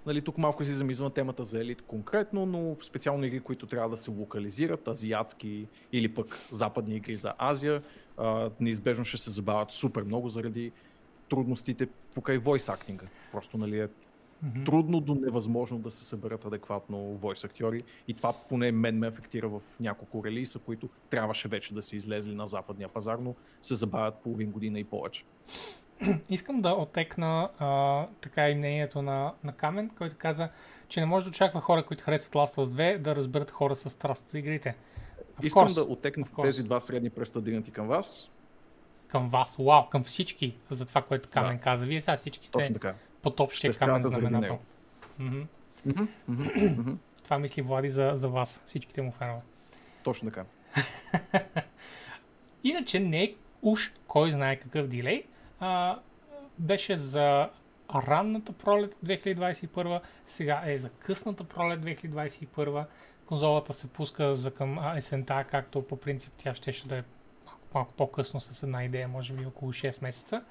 Нали, 0.05 0.21
тук 0.21 0.37
малко 0.37 0.63
си 0.63 0.71
замизвам 0.71 1.11
темата 1.11 1.43
за 1.43 1.59
елит 1.59 1.81
конкретно, 1.81 2.45
но 2.45 2.75
специално 2.81 3.25
игри, 3.25 3.39
които 3.39 3.67
трябва 3.67 3.89
да 3.89 3.97
се 3.97 4.11
локализират, 4.11 4.87
азиатски 4.87 5.67
или 5.91 6.13
пък 6.13 6.47
западни 6.51 6.95
игри 6.95 7.15
за 7.15 7.33
Азия, 7.37 7.83
а, 8.17 8.49
неизбежно 8.59 9.05
ще 9.05 9.17
се 9.17 9.29
забавят 9.31 9.71
супер 9.71 10.03
много 10.03 10.29
заради 10.29 10.71
трудностите 11.29 11.87
покрай 12.15 12.39
voice 12.39 12.77
acting. 12.77 13.01
Просто 13.31 13.57
нали, 13.57 13.79
е 13.79 13.87
mm-hmm. 14.43 14.65
трудно 14.65 14.99
до 14.99 15.15
невъзможно 15.15 15.79
да 15.79 15.91
се 15.91 16.03
съберат 16.03 16.45
адекватно 16.45 16.97
войс 16.97 17.43
актьори 17.43 17.83
и 18.07 18.13
това 18.13 18.33
поне 18.49 18.71
мен 18.71 18.97
ме 18.97 19.07
афектира 19.07 19.49
в 19.49 19.61
няколко 19.79 20.25
релиса, 20.25 20.59
които 20.59 20.89
трябваше 21.09 21.47
вече 21.47 21.73
да 21.73 21.81
се 21.81 21.95
излезли 21.95 22.35
на 22.35 22.47
западния 22.47 22.89
пазар, 22.89 23.17
но 23.17 23.35
се 23.61 23.75
забавят 23.75 24.15
половин 24.23 24.51
година 24.51 24.79
и 24.79 24.83
повече. 24.83 25.23
Искам 26.29 26.61
да 26.61 26.69
отекна 26.69 27.49
а, 27.59 28.07
така 28.21 28.49
и 28.49 28.55
мнението 28.55 29.01
на, 29.01 29.33
на 29.43 29.53
Камен, 29.53 29.89
който 29.89 30.15
каза, 30.17 30.49
че 30.87 30.99
не 30.99 31.05
може 31.05 31.25
да 31.25 31.29
очаква 31.29 31.61
хора, 31.61 31.85
които 31.85 32.03
харесват 32.03 32.33
Last 32.33 32.55
of 32.55 32.65
Us 32.65 32.95
2, 32.95 32.97
да 32.97 33.15
разберат 33.15 33.51
хора 33.51 33.75
с 33.75 33.89
страст 33.89 34.25
за 34.25 34.39
игрите. 34.39 34.75
Of 35.39 35.45
Искам 35.45 35.67
course. 35.67 35.73
да 35.73 35.81
отекна 35.81 36.25
тези 36.41 36.63
два 36.63 36.79
средни 36.79 37.09
пръста 37.09 37.41
дигнати 37.41 37.71
към 37.71 37.87
вас. 37.87 38.29
Към 39.07 39.29
вас, 39.29 39.55
вау, 39.59 39.89
към 39.89 40.03
всички 40.03 40.57
за 40.69 40.85
това, 40.85 41.01
което 41.01 41.29
Камен 41.29 41.57
да. 41.57 41.63
каза. 41.63 41.85
Вие 41.85 42.01
сега 42.01 42.17
всички 42.17 42.47
сте 42.47 42.51
Точно 42.51 42.73
така 42.73 42.95
под 43.23 43.39
общия 43.39 43.73
камен 43.73 44.03
знаменател. 44.03 44.59
Mm-hmm. 45.19 45.45
Mm-hmm. 45.87 46.07
Mm-hmm. 46.29 46.95
Това 47.23 47.39
мисли 47.39 47.61
Влади 47.61 47.89
за, 47.89 48.11
за 48.13 48.29
вас, 48.29 48.63
всичките 48.65 49.01
му 49.01 49.11
фенове. 49.11 49.41
Точно 50.03 50.31
така. 50.31 50.45
Иначе 52.63 52.99
не 52.99 53.23
е 53.23 53.35
уж 53.61 53.93
кой 54.07 54.31
знае 54.31 54.55
какъв 54.55 54.87
дилей. 54.87 55.23
А, 55.59 55.99
беше 56.59 56.97
за 56.97 57.49
ранната 57.95 58.53
пролет 58.53 58.95
2021, 59.05 60.01
сега 60.25 60.61
е 60.65 60.77
за 60.77 60.89
късната 60.89 61.43
пролет 61.43 61.79
2021. 61.79 62.85
Конзолата 63.25 63.73
се 63.73 63.89
пуска 63.89 64.35
за 64.35 64.53
към 64.53 64.95
есента, 64.95 65.45
както 65.51 65.81
по 65.81 65.97
принцип 65.97 66.33
тя 66.37 66.55
ще, 66.55 66.73
ще 66.73 66.87
да 66.87 66.97
е 66.97 67.03
малко, 67.45 67.61
малко 67.73 67.93
по-късно 67.93 68.39
с 68.39 68.63
една 68.63 68.83
идея, 68.83 69.07
може 69.07 69.33
би 69.33 69.45
около 69.45 69.73
6 69.73 70.01
месеца. 70.01 70.43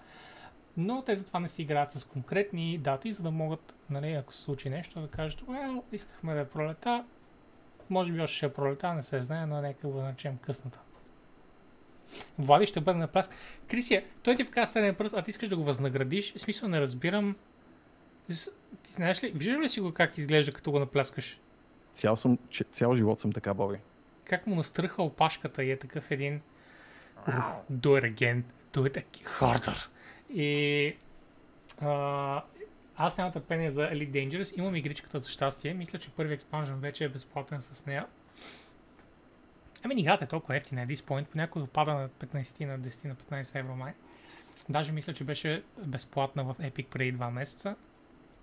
Но 0.77 1.03
те 1.03 1.17
затова 1.17 1.41
не 1.41 1.49
си 1.49 1.63
играят 1.63 1.93
с 1.93 2.05
конкретни 2.05 2.79
дати, 2.79 3.13
за 3.13 3.23
да 3.23 3.31
могат, 3.31 3.75
нали, 3.91 4.13
ако 4.13 4.33
се 4.33 4.43
случи 4.43 4.71
нещо, 4.71 5.01
да 5.01 5.09
кажат, 5.09 5.41
well, 5.41 5.83
искахме 5.93 6.35
да 6.35 6.41
е 6.41 6.49
пролета, 6.49 7.05
може 7.91 8.13
би 8.13 8.21
още 8.21 8.37
ще 8.37 8.47
е 8.47 8.53
пролета, 8.53 8.95
не 8.95 9.03
се 9.03 9.23
знае, 9.23 9.47
но 9.47 9.61
нека 9.61 9.89
го 9.89 10.01
наречем 10.03 10.39
късната. 10.39 10.79
Влади 12.39 12.67
ще 12.67 12.81
бъде 12.81 12.99
на 12.99 13.09
пас. 13.09 13.31
Крисия, 13.69 14.05
той 14.23 14.37
ти 14.37 14.45
вкара 14.45 14.67
среден 14.67 14.95
пръст, 14.95 15.15
а 15.15 15.23
ти 15.23 15.31
искаш 15.31 15.49
да 15.49 15.57
го 15.57 15.65
възнаградиш. 15.65 16.35
В 16.35 16.41
смисъл 16.41 16.69
не 16.69 16.81
разбирам. 16.81 17.37
Ти 18.83 18.93
знаеш 18.93 19.25
ли, 19.25 19.33
виждаш 19.35 19.61
ли 19.61 19.69
си 19.69 19.81
го 19.81 19.93
как 19.93 20.19
изглежда 20.19 20.53
като 20.53 20.71
го 20.71 20.79
напляскаш? 20.79 21.41
Цял, 21.93 22.17
съм, 22.17 22.39
цял 22.73 22.95
живот 22.95 23.19
съм 23.19 23.33
така, 23.33 23.55
Боби. 23.55 23.79
Как 24.25 24.47
му 24.47 24.55
настръха 24.55 25.03
опашката 25.03 25.65
и 25.65 25.71
е 25.71 25.79
такъв 25.79 26.11
един 26.11 26.41
do 27.73 28.01
it 28.01 28.15
again, 28.15 28.43
И 30.35 30.97
аз 32.97 33.19
нямам 33.19 33.33
търпение 33.33 33.71
за 33.71 33.83
Elite 33.83 34.11
Dangerous. 34.11 34.59
Имам 34.59 34.77
игричката 34.77 35.19
за 35.19 35.31
щастие. 35.31 35.75
Мисля, 35.75 35.99
че 35.99 36.11
първи 36.11 36.35
експанжен 36.35 36.81
вече 36.81 37.05
е 37.05 37.09
безплатен 37.09 37.63
с 37.63 37.87
нея. 37.87 38.07
Ами 39.83 40.01
играта 40.01 40.25
е 40.25 40.29
толкова 40.29 40.57
ефтина, 40.57 40.87
this 40.87 40.95
point. 40.95 41.25
Понякога 41.25 41.67
пада 41.67 41.95
на 41.95 42.09
15 42.09 42.65
на 42.65 42.81
10 42.81 43.09
на 43.09 43.15
15 43.15 43.59
евро 43.59 43.77
май. 43.77 43.93
Даже 44.69 44.93
мисля, 44.93 45.15
че 45.15 45.25
беше 45.25 45.63
безплатна 45.79 46.45
в 46.45 46.55
Epic 46.55 46.87
преди 46.87 47.19
2 47.19 47.31
месеца. 47.31 47.77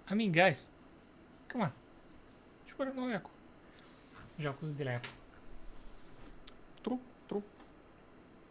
Ами, 0.08 0.32
guys, 0.32 0.70
come 1.48 1.62
on. 1.62 1.70
Ще 2.66 2.76
бъде 2.78 2.92
много 2.92 3.10
яко. 3.10 3.32
Жалко 4.40 4.66
за 4.66 4.74
дилеята. 4.74 5.10
Тру, 6.84 6.98
тру. 7.28 7.42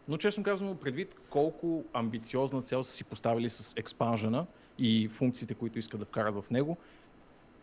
Но 0.09 0.17
честно 0.17 0.43
казвам, 0.43 0.77
предвид 0.77 1.15
колко 1.29 1.83
амбициозна 1.93 2.61
цел 2.61 2.83
са 2.83 2.91
си 2.91 3.03
поставили 3.03 3.49
с 3.49 3.73
експанжена 3.77 4.45
и 4.77 5.07
функциите, 5.07 5.53
които 5.53 5.79
искат 5.79 5.99
да 5.99 6.05
вкарат 6.05 6.35
в 6.35 6.49
него, 6.51 6.77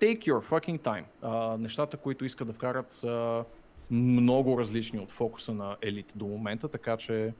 take 0.01 0.19
your 0.19 0.49
fucking 0.49 0.81
time. 0.81 1.05
А, 1.23 1.57
нещата, 1.57 1.97
които 1.97 2.25
искат 2.25 2.47
да 2.47 2.55
вкарат 2.55 2.91
са 2.91 3.45
много 3.91 4.59
различни 4.59 5.01
от 5.01 5.13
фокуса 5.13 5.55
на 5.55 5.77
елит 5.83 6.13
до 6.15 6.27
момента, 6.27 6.69
така 6.69 6.97
че 6.97 7.35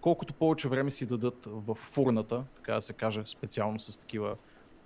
колкото 0.00 0.34
повече 0.34 0.68
време 0.68 0.90
си 0.90 1.06
дадат 1.06 1.46
в 1.46 1.74
фурната, 1.74 2.44
така 2.56 2.74
да 2.74 2.82
се 2.82 2.92
каже, 2.92 3.22
специално 3.26 3.80
с 3.80 3.98
такива 3.98 4.36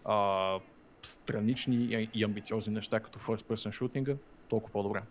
а, 0.04 0.58
странични 1.02 2.08
и 2.14 2.24
амбициозни 2.24 2.74
неща, 2.74 3.00
като 3.00 3.18
first 3.18 3.42
person 3.42 3.72
шутинга, 3.72 4.16
толкова 4.48 4.72
по-добре. 4.72 5.02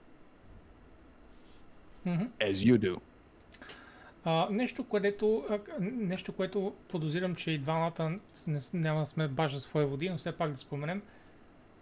Mm-hmm. 2.08 2.30
As 2.40 2.54
you 2.54 2.78
do. 2.78 3.00
А, 4.30 4.48
нещо, 4.52 4.84
което, 4.84 5.46
нещо, 5.80 6.34
което 6.34 6.74
подозирам, 6.88 7.36
че 7.36 7.52
и 7.52 7.58
двамата 7.58 8.10
не, 8.48 8.60
няма 8.74 9.00
да 9.00 9.06
сме 9.06 9.28
баш 9.28 9.54
за 9.54 9.60
свои 9.60 9.86
води, 9.86 10.10
но 10.10 10.18
все 10.18 10.32
пак 10.32 10.52
да 10.52 10.58
споменем. 10.58 11.02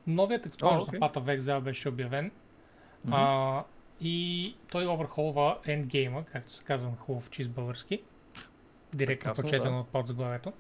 Новият 0.07 0.45
експанжен 0.45 0.88
okay. 0.88 0.99
на 0.99 1.09
Path 1.09 1.15
of 1.15 1.39
Exile 1.39 1.59
беше 1.59 1.89
обявен. 1.89 2.31
Mm-hmm. 2.31 3.11
А, 3.11 3.63
и 4.01 4.55
той 4.72 4.88
оверхолва 4.88 5.57
ендгейма, 5.65 6.23
както 6.26 6.51
се 6.51 6.63
казва 6.63 6.89
на 6.89 6.95
хубав 6.95 7.30
чист 7.30 7.49
български. 7.49 8.01
Директно 8.93 9.34
прочетено 9.34 9.76
да. 9.76 9.80
от 9.81 9.88
подзаглавието. 9.88 10.53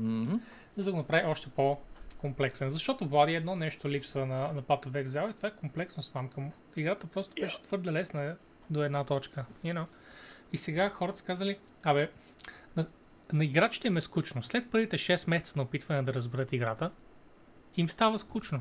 Mm-hmm. 0.00 0.40
За 0.76 0.84
да 0.84 0.90
го 0.90 0.98
направи 0.98 1.26
още 1.26 1.48
по-комплексен. 1.48 2.68
Защото 2.68 3.06
Влади 3.06 3.34
едно 3.34 3.56
нещо 3.56 3.88
липсва 3.88 4.26
на, 4.26 4.52
на 4.52 4.62
Path 4.62 4.86
of 4.86 5.06
Exile 5.06 5.30
и 5.30 5.34
това 5.34 5.48
е 5.48 5.52
комплексност 5.56 6.14
мамка 6.14 6.40
му. 6.40 6.52
Играта 6.76 7.06
просто 7.06 7.34
беше 7.40 7.62
твърде 7.62 7.92
лесна 7.92 8.36
до 8.70 8.82
една 8.82 9.04
точка. 9.04 9.44
You 9.64 9.74
know? 9.74 9.86
И 10.52 10.56
сега 10.56 10.90
хората 10.90 11.18
са 11.18 11.24
казали, 11.24 11.58
абе, 11.82 12.10
на, 12.76 12.86
на 13.32 13.44
играчите 13.44 13.88
им 13.88 13.96
е 13.96 14.00
скучно. 14.00 14.42
След 14.42 14.70
първите 14.70 14.98
6 14.98 15.30
месеца 15.30 15.52
на 15.56 15.62
опитване 15.62 16.02
да 16.02 16.14
разберат 16.14 16.52
играта, 16.52 16.90
им 17.76 17.90
става 17.90 18.18
скучно. 18.18 18.60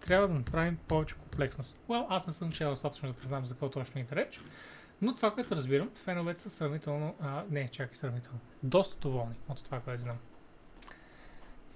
Трябва 0.00 0.28
да 0.28 0.34
направим 0.34 0.78
повече 0.88 1.14
комплексност. 1.14 1.78
Well, 1.88 2.06
аз 2.08 2.26
не 2.26 2.32
съм 2.32 2.52
чел 2.52 2.70
достатъчно 2.70 3.12
да 3.12 3.22
знам 3.22 3.46
за 3.46 3.54
какво 3.54 3.70
точно 3.70 4.00
е 4.00 4.06
реч, 4.12 4.40
но 5.02 5.16
това, 5.16 5.34
което 5.34 5.56
разбирам, 5.56 5.90
феновете 6.04 6.40
са 6.40 6.50
сравнително, 6.50 7.14
а, 7.20 7.44
не, 7.50 7.68
чакай 7.68 7.94
сравнително, 7.94 8.38
доста 8.62 8.96
доволни 8.96 9.34
от 9.48 9.64
това, 9.64 9.80
което 9.80 10.02
знам. 10.02 10.18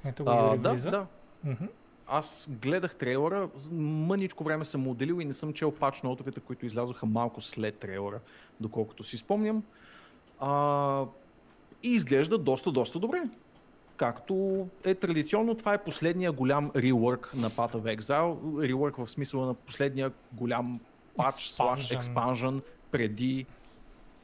Ето 0.04 0.24
го 0.24 0.30
А, 0.30 0.56
да, 0.56 0.74
да. 0.74 1.06
Мгм. 1.44 1.64
Аз 2.06 2.48
гледах 2.62 2.94
трейлера, 2.94 3.48
мъничко 3.72 4.44
време 4.44 4.64
съм 4.64 4.80
му 4.80 4.90
отделил 4.90 5.20
и 5.20 5.24
не 5.24 5.32
съм 5.32 5.52
чел 5.52 5.72
пач 5.72 6.02
нотовете, 6.02 6.40
които 6.40 6.66
излязоха 6.66 7.06
малко 7.06 7.40
след 7.40 7.78
трейлера, 7.78 8.20
доколкото 8.60 9.04
си 9.04 9.16
спомням. 9.16 9.62
А, 10.40 11.04
и 11.82 11.88
изглежда 11.88 12.38
доста, 12.38 12.72
доста 12.72 12.98
добре. 12.98 13.22
Както 13.96 14.66
е 14.84 14.94
традиционно, 14.94 15.54
това 15.54 15.74
е 15.74 15.84
последния 15.84 16.32
голям 16.32 16.70
реwork 16.70 17.34
на 17.34 17.50
Path 17.50 17.74
of 17.74 17.98
Exile. 17.98 18.36
Rework 18.72 19.04
в 19.04 19.10
смисъла 19.10 19.46
на 19.46 19.54
последния 19.54 20.12
голям 20.32 20.80
пач, 21.16 21.48
слаш, 21.48 21.90
експанжен 21.90 22.62
преди 22.90 23.46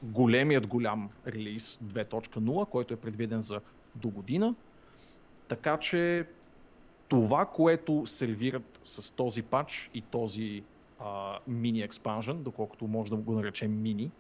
големият 0.03 0.67
голям 0.67 1.11
релиз 1.27 1.81
2.0, 1.85 2.69
който 2.69 2.95
е 2.95 2.97
предвиден 2.97 3.41
за 3.41 3.61
до 3.95 4.09
година. 4.09 4.55
Така 5.49 5.77
че 5.77 6.27
това, 7.11 7.47
което 7.47 8.07
сервират 8.07 8.81
с 8.85 9.13
този 9.15 9.43
пач 9.43 9.91
и 9.95 10.01
този 10.01 10.63
мини 11.47 11.81
експанжен, 11.81 12.43
доколкото 12.43 12.87
може 12.87 13.11
да 13.11 13.17
го 13.17 13.33
наречем 13.33 13.83
мини, 13.83 14.11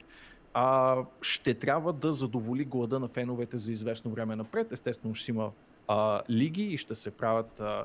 а, 0.55 0.97
ще 1.23 1.55
трябва 1.55 1.93
да 1.93 2.13
задоволи 2.13 2.65
глада 2.65 3.01
на 3.01 3.09
феновете 3.09 3.59
за 3.59 3.73
известно 3.73 4.11
време 4.11 4.37
напред. 4.37 4.73
Естествено 4.73 5.15
ще 5.15 5.31
има 5.31 5.51
а, 5.89 6.23
лиги 6.31 6.63
и 6.63 6.77
ще 6.77 6.95
се 6.95 7.11
правят 7.11 7.61
а, 7.61 7.85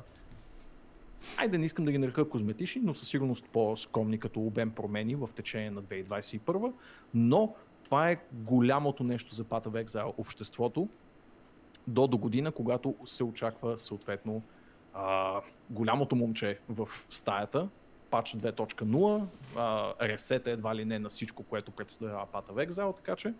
Айде, 1.38 1.58
не 1.58 1.64
искам 1.64 1.84
да 1.84 1.92
ги 1.92 1.98
нарека 1.98 2.28
козметични, 2.28 2.82
но 2.84 2.94
със 2.94 3.08
сигурност 3.08 3.44
по-скромни 3.52 4.18
като 4.18 4.40
обем 4.40 4.70
промени 4.70 5.14
в 5.14 5.28
течение 5.34 5.70
на 5.70 5.82
2021. 5.82 6.72
Но 7.14 7.54
това 7.84 8.10
е 8.10 8.16
голямото 8.32 9.04
нещо 9.04 9.34
за 9.34 9.44
Path 9.44 9.66
of 9.66 9.84
Exile 9.84 10.12
обществото 10.18 10.88
до 11.86 12.06
до 12.06 12.18
година, 12.18 12.52
когато 12.52 12.94
се 13.04 13.24
очаква 13.24 13.78
съответно 13.78 14.42
а, 14.96 15.40
голямото 15.70 16.16
момче 16.16 16.58
в 16.68 16.88
стаята, 17.10 17.68
пач 18.10 18.36
2.0, 18.36 19.24
а, 19.56 19.94
ресет 20.08 20.46
е 20.46 20.50
едва 20.50 20.74
ли 20.74 20.84
не 20.84 20.98
на 20.98 21.08
всичко, 21.08 21.42
което 21.42 21.70
представлява 21.70 22.26
Path 22.26 22.50
of 22.50 22.68
Exile, 22.68 22.96
така 22.96 23.16
че 23.16 23.34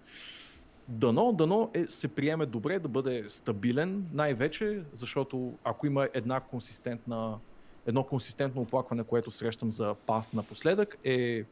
дано, 0.89 1.33
дано 1.33 1.71
е, 1.75 1.87
се 1.89 2.09
приеме 2.09 2.47
добре, 2.47 2.79
да 2.79 2.89
бъде 2.89 3.25
стабилен, 3.29 4.07
най-вече, 4.13 4.83
защото 4.93 5.55
ако 5.65 5.87
има 5.87 6.09
една 6.15 6.41
консистентна 6.41 7.39
едно 7.87 8.05
консистентно 8.05 8.63
оплакване, 8.63 9.05
което 9.05 9.31
срещам 9.31 9.71
за 9.71 9.95
Path 9.95 10.35
напоследък 10.35 10.99
е 11.05 11.45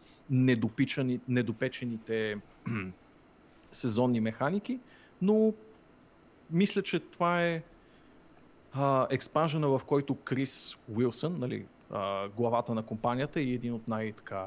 недопечените 1.28 2.36
сезонни 3.72 4.20
механики, 4.20 4.80
но 5.22 5.52
мисля, 6.50 6.82
че 6.82 7.00
това 7.00 7.44
е 7.44 7.62
експанжена, 9.10 9.68
в 9.68 9.80
който 9.86 10.14
Крис 10.14 10.78
Уилсън, 10.96 11.38
нали, 11.38 11.66
а, 11.90 12.28
главата 12.28 12.74
на 12.74 12.82
компанията 12.82 13.40
и 13.40 13.54
един 13.54 13.74
от 13.74 13.88
най-така 13.88 14.46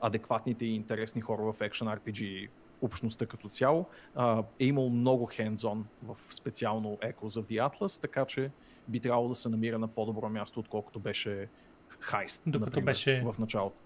адекватните 0.00 0.64
и 0.64 0.74
интересни 0.74 1.20
хора 1.20 1.42
в 1.42 1.58
Action 1.58 1.98
RPG 1.98 2.48
общността 2.82 3.26
като 3.26 3.48
цяло, 3.48 3.86
а, 4.14 4.42
е 4.58 4.64
имал 4.64 4.90
много 4.90 5.26
hands-on 5.26 5.82
в 6.02 6.16
специално 6.30 6.96
Echoes 6.96 7.40
of 7.40 7.42
the 7.42 7.70
Atlas, 7.70 8.00
така 8.00 8.24
че 8.24 8.50
би 8.88 9.00
трябвало 9.00 9.28
да 9.28 9.34
се 9.34 9.48
намира 9.48 9.78
на 9.78 9.88
по-добро 9.88 10.28
място, 10.28 10.60
отколкото 10.60 11.00
беше 11.00 11.48
Хайст, 12.00 12.42
Докато 12.46 12.64
например, 12.64 12.84
беше- 12.84 13.22
в 13.24 13.38
началото. 13.38 13.76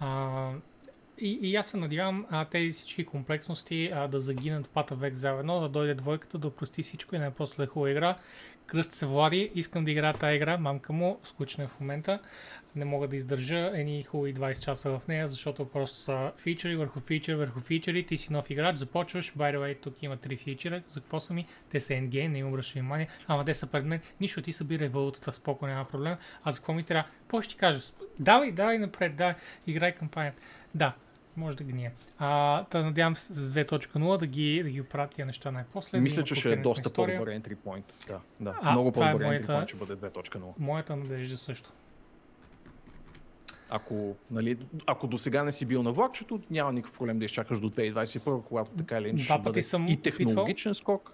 А, 0.00 0.52
и, 1.18 1.38
и 1.42 1.56
аз 1.56 1.66
се 1.68 1.76
надявам 1.76 2.26
а, 2.30 2.44
тези 2.44 2.70
всички 2.70 3.06
комплексности 3.06 3.90
а, 3.94 4.08
да 4.08 4.20
загинат 4.20 4.66
в 4.66 4.74
of 4.74 5.12
Exile 5.12 5.42
1, 5.42 5.60
да 5.60 5.68
дойде 5.68 5.94
двойката, 5.94 6.38
да 6.38 6.48
опрости 6.48 6.82
всичко 6.82 7.16
и 7.16 7.18
най-после 7.18 7.62
е 7.62 7.66
хубава 7.66 7.90
игра. 7.90 8.18
Кръст 8.70 8.92
се 8.92 9.06
влади, 9.06 9.50
искам 9.54 9.84
да 9.84 9.90
играя 9.90 10.14
тази 10.14 10.36
игра, 10.36 10.58
мамка 10.58 10.92
му, 10.92 11.20
скучна 11.24 11.64
е 11.64 11.66
в 11.66 11.80
момента. 11.80 12.18
Не 12.76 12.84
мога 12.84 13.08
да 13.08 13.16
издържа 13.16 13.70
едни 13.74 14.02
хубави 14.02 14.34
20 14.34 14.64
часа 14.64 14.90
в 14.90 15.08
нея, 15.08 15.28
защото 15.28 15.68
просто 15.68 15.98
са 15.98 16.32
фичери 16.36 16.76
върху 16.76 17.00
фичер 17.00 17.34
върху 17.34 17.60
фичери. 17.60 18.06
Ти 18.06 18.18
си 18.18 18.32
нов 18.32 18.50
играч, 18.50 18.76
започваш, 18.76 19.34
by 19.34 19.56
the 19.56 19.58
way, 19.58 19.82
тук 19.82 20.02
има 20.02 20.16
три 20.16 20.36
фичера, 20.36 20.82
за 20.88 21.00
какво 21.00 21.20
са 21.20 21.34
ми? 21.34 21.46
Те 21.70 21.80
са 21.80 21.92
endgame, 21.92 22.28
не 22.28 22.38
им 22.38 22.48
обръща 22.48 22.72
внимание, 22.72 23.08
ама 23.26 23.44
те 23.44 23.54
са 23.54 23.66
пред 23.66 23.84
мен. 23.84 24.00
Нищо, 24.20 24.42
ти 24.42 24.52
събирай 24.52 24.88
валутата, 24.88 25.32
споко, 25.32 25.66
няма 25.66 25.84
проблем. 25.84 26.16
А 26.44 26.52
за 26.52 26.58
какво 26.58 26.72
ми 26.72 26.82
трябва? 26.82 27.10
Какво 27.20 27.42
ще 27.42 27.54
ти 27.54 27.58
кажа? 27.58 27.80
Давай, 28.18 28.52
давай 28.52 28.78
напред, 28.78 29.16
давай, 29.16 29.34
играй 29.66 29.92
кампанията. 29.92 30.38
Да, 30.74 30.92
Може 31.36 31.56
да 31.56 31.64
гния. 31.64 31.92
А, 32.18 32.64
та 32.64 32.82
надявам 32.82 33.16
се 33.16 33.34
с 33.34 33.50
2.0 33.50 34.18
да 34.18 34.26
ги, 34.26 34.62
да 34.62 34.70
ги 34.70 34.80
оправят 34.80 35.10
тия 35.10 35.26
неща 35.26 35.50
най-после. 35.50 35.90
да 35.90 36.02
Мисля, 36.02 36.20
има 36.20 36.26
че 36.26 36.34
ще 36.34 36.52
е 36.52 36.56
доста 36.56 36.88
история. 36.88 37.18
по-добър 37.18 37.34
entry 37.34 37.56
point. 37.56 38.06
Да, 38.08 38.20
да. 38.40 38.58
А, 38.62 38.70
Много 38.70 38.88
е 38.88 38.92
по-добър 38.92 39.12
entry 39.14 39.24
моята- 39.24 39.52
point 39.52 39.68
ще 39.68 39.76
бъде 39.76 39.96
2.0. 39.96 40.52
Моята 40.58 40.96
надежда 40.96 41.36
също. 41.36 41.70
Ако, 43.70 44.16
нали, 44.30 44.58
ако 44.86 45.06
до 45.06 45.18
сега 45.18 45.44
не 45.44 45.52
си 45.52 45.66
бил 45.66 45.82
на 45.82 45.92
влакчето, 45.92 46.40
няма 46.50 46.72
никакъв 46.72 46.98
проблем 46.98 47.18
да 47.18 47.24
изчакаш 47.24 47.58
до 47.58 47.70
2021, 47.70 48.20
когато 48.42 48.70
така 48.70 48.98
или 48.98 49.08
иначе 49.08 49.24
ще 49.24 49.38
бъде 49.38 49.62
съм 49.62 49.86
и 49.86 49.96
технологичен 49.96 50.74
скок, 50.74 51.12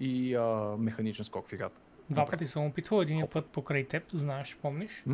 и 0.00 0.34
а, 0.34 0.42
механичен 0.78 1.24
скок 1.24 1.48
в 1.48 1.52
играта. 1.52 1.80
Два 2.10 2.22
Добре. 2.22 2.30
пъти 2.30 2.46
съм 2.46 2.66
опитвал, 2.66 3.00
един 3.00 3.26
път 3.26 3.46
покрай 3.46 3.84
теб, 3.84 4.02
знаеш, 4.12 4.56
помниш. 4.62 5.04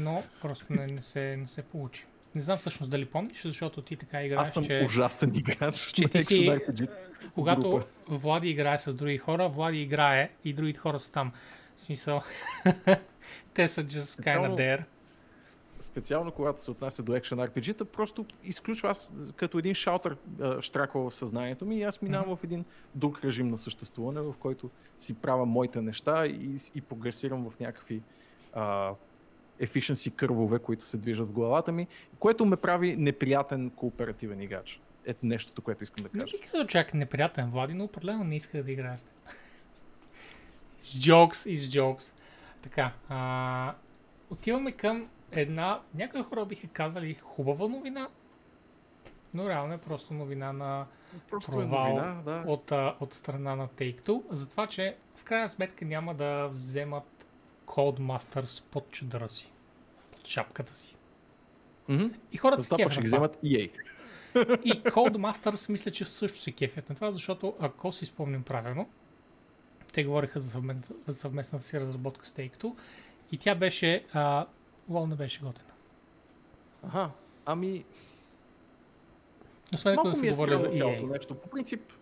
Но 0.00 0.22
просто 0.42 0.66
не, 0.70 0.86
не, 0.86 1.02
се, 1.02 1.36
не 1.36 1.48
се 1.48 1.62
получи. 1.62 2.04
Не 2.36 2.42
знам 2.42 2.58
всъщност 2.58 2.90
дали 2.90 3.04
помниш, 3.04 3.42
защото 3.42 3.82
ти 3.82 3.96
така 3.96 4.22
играеш, 4.22 4.42
Аз 4.42 4.54
съм 4.54 4.64
че 4.64 4.82
ужасен 4.86 5.32
играч 5.34 5.76
че 5.86 6.02
на 6.02 6.08
ти 6.08 6.22
си- 6.24 6.48
RPG. 6.48 6.88
когато 7.34 7.70
група. 7.70 7.86
Влади 8.08 8.48
играе 8.48 8.78
с 8.78 8.94
други 8.94 9.18
хора, 9.18 9.48
Влади 9.48 9.78
играе 9.78 10.30
и 10.44 10.52
другите 10.52 10.78
хора 10.78 10.98
са 10.98 11.12
там. 11.12 11.32
В 11.76 11.80
смисъл, 11.80 12.22
те 13.54 13.68
са 13.68 13.84
just 13.84 14.00
kind 14.00 14.02
of 14.02 14.04
Специално- 14.04 14.56
there. 14.56 14.82
Специално 15.78 16.32
когато 16.32 16.62
се 16.62 16.70
отнася 16.70 17.02
до 17.02 17.12
Action 17.12 17.48
RPG-та, 17.48 17.84
просто 17.84 18.26
изключва 18.44 18.90
аз 18.90 19.12
като 19.36 19.58
един 19.58 19.74
шалтър 19.74 20.16
а, 20.40 20.62
штраква 20.62 21.10
в 21.10 21.14
съзнанието 21.14 21.66
ми 21.66 21.76
и 21.76 21.82
аз 21.82 22.02
минавам 22.02 22.36
в 22.36 22.44
един 22.44 22.64
друг 22.94 23.24
режим 23.24 23.48
на 23.48 23.58
съществуване, 23.58 24.20
в 24.20 24.34
който 24.40 24.70
си 24.98 25.14
правя 25.14 25.46
моите 25.46 25.80
неща 25.82 26.26
и, 26.26 26.50
и 26.74 26.80
прогресирам 26.80 27.50
в 27.50 27.60
някакви 27.60 28.02
а, 28.52 28.92
efficiency 29.62 30.14
кървове, 30.14 30.58
които 30.58 30.84
се 30.84 30.96
движат 30.96 31.28
в 31.28 31.32
главата 31.32 31.72
ми, 31.72 31.86
което 32.18 32.44
ме 32.44 32.56
прави 32.56 32.96
неприятен 32.96 33.70
кооперативен 33.70 34.40
играч. 34.40 34.80
Ето 35.06 35.26
нещото, 35.26 35.62
което 35.62 35.82
искам 35.82 36.04
да 36.04 36.10
Не 36.14 36.20
кажа. 36.20 36.36
би 36.36 36.42
казал 36.42 36.66
чак 36.66 36.94
неприятен 36.94 37.50
Влади, 37.50 37.74
но 37.74 37.84
определено 37.84 38.24
не 38.24 38.36
иска 38.36 38.62
да 38.62 38.72
играе 38.72 38.98
с 38.98 39.04
теб. 39.04 39.12
С 40.78 40.98
jokes 40.98 41.50
и 41.50 41.58
с 41.58 41.70
jokes. 41.70 42.12
Така, 42.62 42.92
а, 43.08 43.74
отиваме 44.30 44.72
към 44.72 45.08
една, 45.32 45.80
някои 45.94 46.22
хора 46.22 46.44
биха 46.44 46.68
казали 46.68 47.14
хубава 47.14 47.68
новина, 47.68 48.08
но 49.34 49.48
реално 49.48 49.74
е 49.74 49.78
просто 49.78 50.14
новина 50.14 50.52
на 50.52 50.86
Просто 51.30 51.52
е 51.52 51.54
провал 51.54 51.88
новина, 51.88 52.22
да. 52.24 52.44
от, 52.46 52.72
от 53.00 53.14
страна 53.14 53.56
на 53.56 53.68
Take-Two, 53.68 54.22
за 54.30 54.48
това, 54.48 54.66
че 54.66 54.96
в 55.16 55.24
крайна 55.24 55.48
сметка 55.48 55.84
няма 55.84 56.14
да 56.14 56.46
вземат 56.48 57.15
Codemasters 57.66 58.62
под 58.70 58.90
чадъра 58.90 59.28
си, 59.28 59.50
под 60.12 60.26
шапката 60.26 60.76
си. 60.76 60.96
Мгм. 61.88 62.06
И 62.32 62.36
хората 62.36 62.62
се 62.62 62.74
кефят 62.76 62.92
ще 62.92 63.00
ги 63.02 63.06
вземат 63.06 63.36
EA. 63.44 63.70
И 64.64 64.82
Codemasters 64.82 65.70
мисля, 65.70 65.90
че 65.90 66.04
също 66.04 66.38
се 66.38 66.52
кефят 66.52 66.88
на 66.88 66.94
това, 66.94 67.12
защото 67.12 67.54
ако 67.60 67.92
си 67.92 68.06
спомням 68.06 68.42
правилно, 68.42 68.88
те 69.92 70.04
говориха 70.04 70.40
за, 70.40 70.50
съвмен... 70.50 70.82
за 71.06 71.14
съвместната 71.14 71.66
си 71.66 71.80
разработка 71.80 72.26
с 72.26 72.32
Take-Two 72.32 72.74
и 73.32 73.38
тя 73.38 73.54
беше... 73.54 74.04
А... 74.12 74.46
Лол 74.88 75.06
не 75.06 75.14
беше 75.14 75.40
готена. 75.40 75.68
Ага, 76.82 77.10
ами 77.46 77.84
Освен 79.74 79.92
ако 79.92 80.02
да 80.02 80.08
Малко 80.08 80.20
ми 80.20 80.28
е 80.28 80.30
говори 80.30 80.58
за 80.58 80.68
цялото 80.68 81.06
нещо. 81.06 81.34
По 81.34 81.48
принцип, 81.48 81.92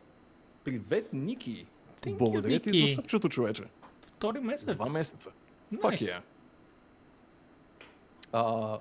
привет, 0.64 1.12
Ники. 1.12 1.66
Благодаря 2.06 2.60
ти 2.60 2.86
за 2.86 2.94
съпчето, 2.94 3.28
човече. 3.28 3.62
Втори 4.02 4.38
месец. 4.38 4.74
Два 4.74 4.88
месеца. 4.88 5.30
Nice. 5.72 5.82
Fuck 5.82 6.00
yeah. 6.00 6.20
А, 8.32 8.78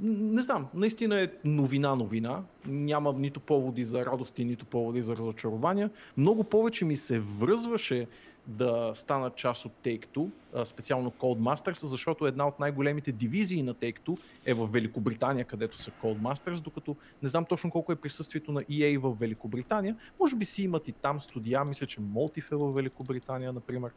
не 0.00 0.42
знам, 0.42 0.66
наистина 0.74 1.20
е 1.20 1.28
новина 1.44 1.94
новина. 1.94 2.42
Няма 2.66 3.12
нито 3.12 3.40
поводи 3.40 3.84
за 3.84 4.04
радости, 4.04 4.44
нито 4.44 4.66
поводи 4.66 5.02
за 5.02 5.16
разочарования. 5.16 5.90
Много 6.16 6.44
повече 6.44 6.84
ми 6.84 6.96
се 6.96 7.20
връзваше 7.20 8.06
да 8.46 8.92
станат 8.94 9.36
част 9.36 9.64
от 9.64 9.72
Take-Two, 9.84 10.30
специално 10.64 11.10
Codemasters, 11.10 11.84
защото 11.84 12.26
една 12.26 12.48
от 12.48 12.60
най-големите 12.60 13.12
дивизии 13.12 13.62
на 13.62 13.74
Take-Two 13.74 14.18
е 14.46 14.54
в 14.54 14.66
Великобритания, 14.66 15.44
където 15.44 15.78
са 15.78 15.90
Codemasters, 15.90 16.60
докато 16.60 16.96
не 17.22 17.28
знам 17.28 17.44
точно 17.44 17.70
колко 17.70 17.92
е 17.92 17.96
присъствието 17.96 18.52
на 18.52 18.62
EA 18.62 18.98
в 18.98 19.16
Великобритания. 19.20 19.96
Може 20.20 20.36
би 20.36 20.44
си 20.44 20.62
имат 20.62 20.88
и 20.88 20.92
там 20.92 21.20
студия, 21.20 21.64
мисля, 21.64 21.86
че 21.86 22.00
Motif 22.00 22.52
е 22.52 22.56
в 22.56 22.72
Великобритания, 22.72 23.52
например. 23.52 23.90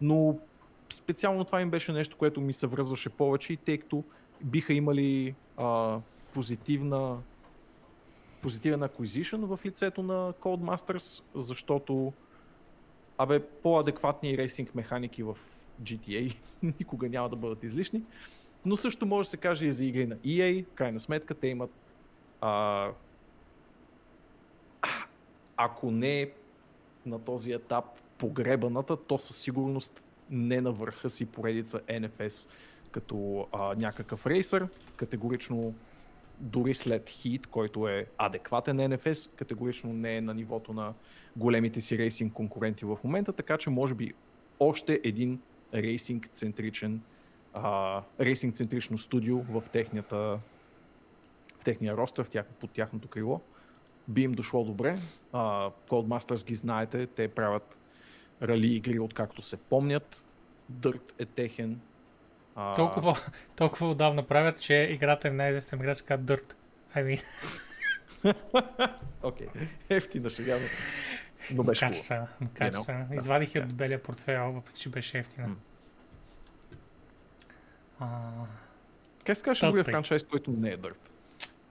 Но 0.00 0.38
специално 0.92 1.44
това 1.44 1.60
им 1.60 1.70
беше 1.70 1.92
нещо, 1.92 2.16
което 2.16 2.40
ми 2.40 2.52
се 2.52 2.66
връзваше 2.66 3.10
повече 3.10 3.52
и 3.52 3.56
тъй 3.56 3.78
като 3.78 4.04
биха 4.42 4.72
имали 4.72 5.34
а, 5.56 5.98
позитивна 6.34 7.18
позитивен 8.42 8.80
acquisition 8.80 9.44
в 9.44 9.64
лицето 9.64 10.02
на 10.02 10.32
Codemasters, 10.32 11.24
защото 11.34 12.12
абе, 13.18 13.46
по-адекватни 13.46 14.38
рейсинг 14.38 14.74
механики 14.74 15.22
в 15.22 15.36
GTA 15.82 16.36
никога 16.62 17.08
няма 17.08 17.28
да 17.28 17.36
бъдат 17.36 17.62
излишни. 17.62 18.02
Но 18.64 18.76
също 18.76 19.06
може 19.06 19.26
да 19.26 19.30
се 19.30 19.36
каже 19.36 19.66
и 19.66 19.72
за 19.72 19.84
игри 19.84 20.06
на 20.06 20.16
EA. 20.16 20.66
Крайна 20.74 20.98
сметка 20.98 21.34
те 21.34 21.48
имат 21.48 21.96
а, 22.40 22.88
ако 25.56 25.90
не 25.90 26.30
на 27.06 27.18
този 27.18 27.52
етап 27.52 27.84
погребаната, 28.18 28.96
то 28.96 29.18
със 29.18 29.36
сигурност 29.36 30.04
не 30.32 30.60
на 30.60 30.72
върха 30.72 31.10
си 31.10 31.26
поредица 31.26 31.80
NFS 31.80 32.48
като 32.90 33.46
а, 33.52 33.74
някакъв 33.74 34.26
рейсър. 34.26 34.68
Категорично 34.96 35.74
дори 36.40 36.74
след 36.74 37.10
хит, 37.10 37.46
който 37.46 37.88
е 37.88 38.06
адекватен 38.18 38.76
NFS, 38.76 39.30
категорично 39.36 39.92
не 39.92 40.16
е 40.16 40.20
на 40.20 40.34
нивото 40.34 40.72
на 40.72 40.94
големите 41.36 41.80
си 41.80 41.98
рейсинг 41.98 42.32
конкуренти 42.32 42.84
в 42.84 42.98
момента, 43.04 43.32
така 43.32 43.58
че 43.58 43.70
може 43.70 43.94
би 43.94 44.12
още 44.60 45.00
един 45.04 45.40
рейсинг 45.74 46.28
центричен 46.32 47.00
а, 47.54 48.02
рейсинг 48.20 48.54
центрично 48.54 48.98
студио 48.98 49.38
в 49.38 49.64
технията 49.72 50.38
в 51.60 51.64
техния 51.64 51.96
ростър, 51.96 52.24
в 52.24 52.28
тях, 52.28 52.46
под 52.60 52.70
тяхното 52.70 53.08
крило 53.08 53.40
би 54.08 54.22
им 54.22 54.32
дошло 54.32 54.64
добре. 54.64 54.98
А, 55.32 55.70
Codemasters 55.88 56.46
ги 56.46 56.54
знаете, 56.54 57.06
те 57.06 57.28
правят 57.28 57.78
рали 58.42 58.66
игри 58.66 58.98
откакто 58.98 59.42
се 59.42 59.56
помнят. 59.58 60.22
Дърт 60.68 61.14
е 61.18 61.24
техен. 61.26 61.80
А, 62.54 62.74
Толкова, 62.74 63.16
толкова 63.56 63.90
отдавна 63.90 64.22
правят, 64.22 64.60
че 64.60 64.74
играта 64.74 65.28
е 65.28 65.32
най-известен 65.32 65.78
игра, 65.78 65.94
се 65.94 66.04
казва 66.04 66.24
Dirt. 66.26 66.54
I 66.96 67.20
mean, 67.20 67.22
Окей, 69.22 69.46
ефтина 69.90 70.30
шега, 70.30 70.56
но- 71.54 71.64
беше 71.64 71.80
качествена. 71.80 72.28
качествена. 72.54 73.06
Извадих 73.12 73.54
я 73.54 73.60
Да. 73.60 73.66
от 73.66 73.74
белия 73.74 74.02
портфел, 74.02 74.52
въпреки 74.52 74.80
че 74.80 74.88
беше 74.88 75.18
ефтина. 75.18 75.48
М. 75.48 75.56
А, 78.00 78.30
Как 79.26 79.36
се 79.36 79.42
казваше 79.42 79.66
другия 79.66 79.84
франчайз, 79.84 80.24
който 80.24 80.50
не 80.50 80.70
е 80.70 80.76
Дърт? 80.76 81.12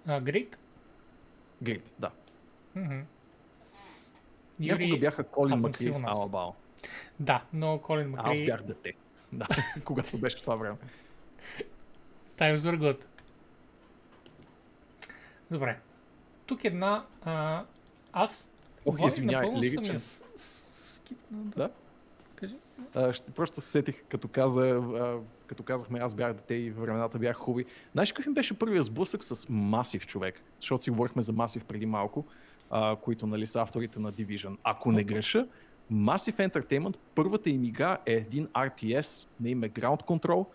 а, 0.08 0.22
Grid? 0.22 0.56
Grid, 1.64 1.82
да. 2.00 2.12
Мгм. 4.62 4.68
Някога 4.68 4.86
Юри, 4.86 5.00
бяха 5.00 5.24
Колин 5.24 5.54
аз 5.54 5.62
Макри 5.62 5.94
с. 5.94 6.04
Алабао. 6.06 6.50
Да, 7.20 7.44
но 7.54 7.80
Колин 7.80 8.14
Аз 8.18 8.26
Макри... 8.26 8.46
бях 8.46 8.62
дете. 8.64 8.94
Да, 9.34 9.48
когато 9.86 10.18
беше 10.18 10.38
това 10.38 10.56
време. 10.56 10.76
Times 12.38 12.58
were 12.58 12.78
good. 12.80 12.98
Добре. 15.52 15.80
Тук 16.46 16.64
една... 16.64 17.06
А, 17.22 17.64
аз... 18.14 18.52
Ох, 18.86 18.98
Влади, 18.98 19.08
извинявай, 19.08 19.52
лиричен. 19.52 20.00
с- 20.00 20.24
с- 20.36 20.96
скипнал, 20.96 21.44
Да? 21.44 21.70
Кажи. 22.36 22.56
А, 22.96 23.14
ще, 23.14 23.32
просто 23.32 23.62
се 23.62 23.68
сетих, 23.70 24.04
като, 24.10 24.28
каза, 24.28 24.68
а, 24.70 25.20
като 25.48 25.64
казахме, 25.64 26.00
аз 26.00 26.16
бях 26.16 26.34
дете 26.34 26.54
и 26.54 26.72
времената 26.72 27.20
бях 27.20 27.38
хубави. 27.38 27.66
Знаеш 27.92 28.12
какъв 28.12 28.26
им 28.26 28.34
беше 28.34 28.60
първият 28.60 28.86
сблъсък 28.86 29.24
с 29.24 29.46
Масив 29.50 30.08
човек? 30.08 30.42
Защото 30.60 30.84
си 30.84 30.90
говорихме 30.90 31.22
за 31.22 31.34
Масив 31.34 31.66
преди 31.66 31.86
малко, 31.86 32.26
а, 32.72 32.96
които 32.96 33.28
нали, 33.28 33.46
са 33.46 33.62
авторите 33.62 34.00
на 34.00 34.14
Division. 34.14 34.58
Ако 34.64 34.92
не 34.92 35.04
греша, 35.04 35.48
Massive 35.92 36.50
Entertainment, 36.50 36.96
първата 37.16 37.50
им 37.50 37.64
игра 37.64 37.98
е 38.06 38.14
един 38.14 38.48
RTS 38.48 39.28
на 39.40 39.50
име 39.50 39.70
Ground 39.70 40.04
Control. 40.04 40.46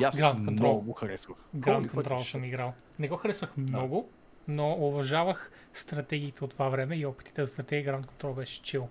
И 0.00 0.04
аз 0.04 0.20
Ground 0.20 0.38
Control. 0.38 0.50
много 0.50 0.80
го 0.80 0.92
харесвах. 0.92 1.38
Ground 1.56 1.88
Holy 1.88 1.90
Control 1.90 2.30
съм 2.30 2.44
играл. 2.44 2.72
Не 2.98 3.08
го 3.08 3.16
харесвах 3.16 3.56
много, 3.56 4.08
но 4.48 4.72
уважавах 4.72 5.50
стратегиите 5.72 6.44
от 6.44 6.50
това 6.50 6.68
време 6.68 6.96
и 6.96 7.06
опитите 7.06 7.46
за 7.46 7.52
стратегия 7.52 7.94
Ground 7.94 8.06
Control 8.06 8.34
беше 8.34 8.62
чил. 8.62 8.88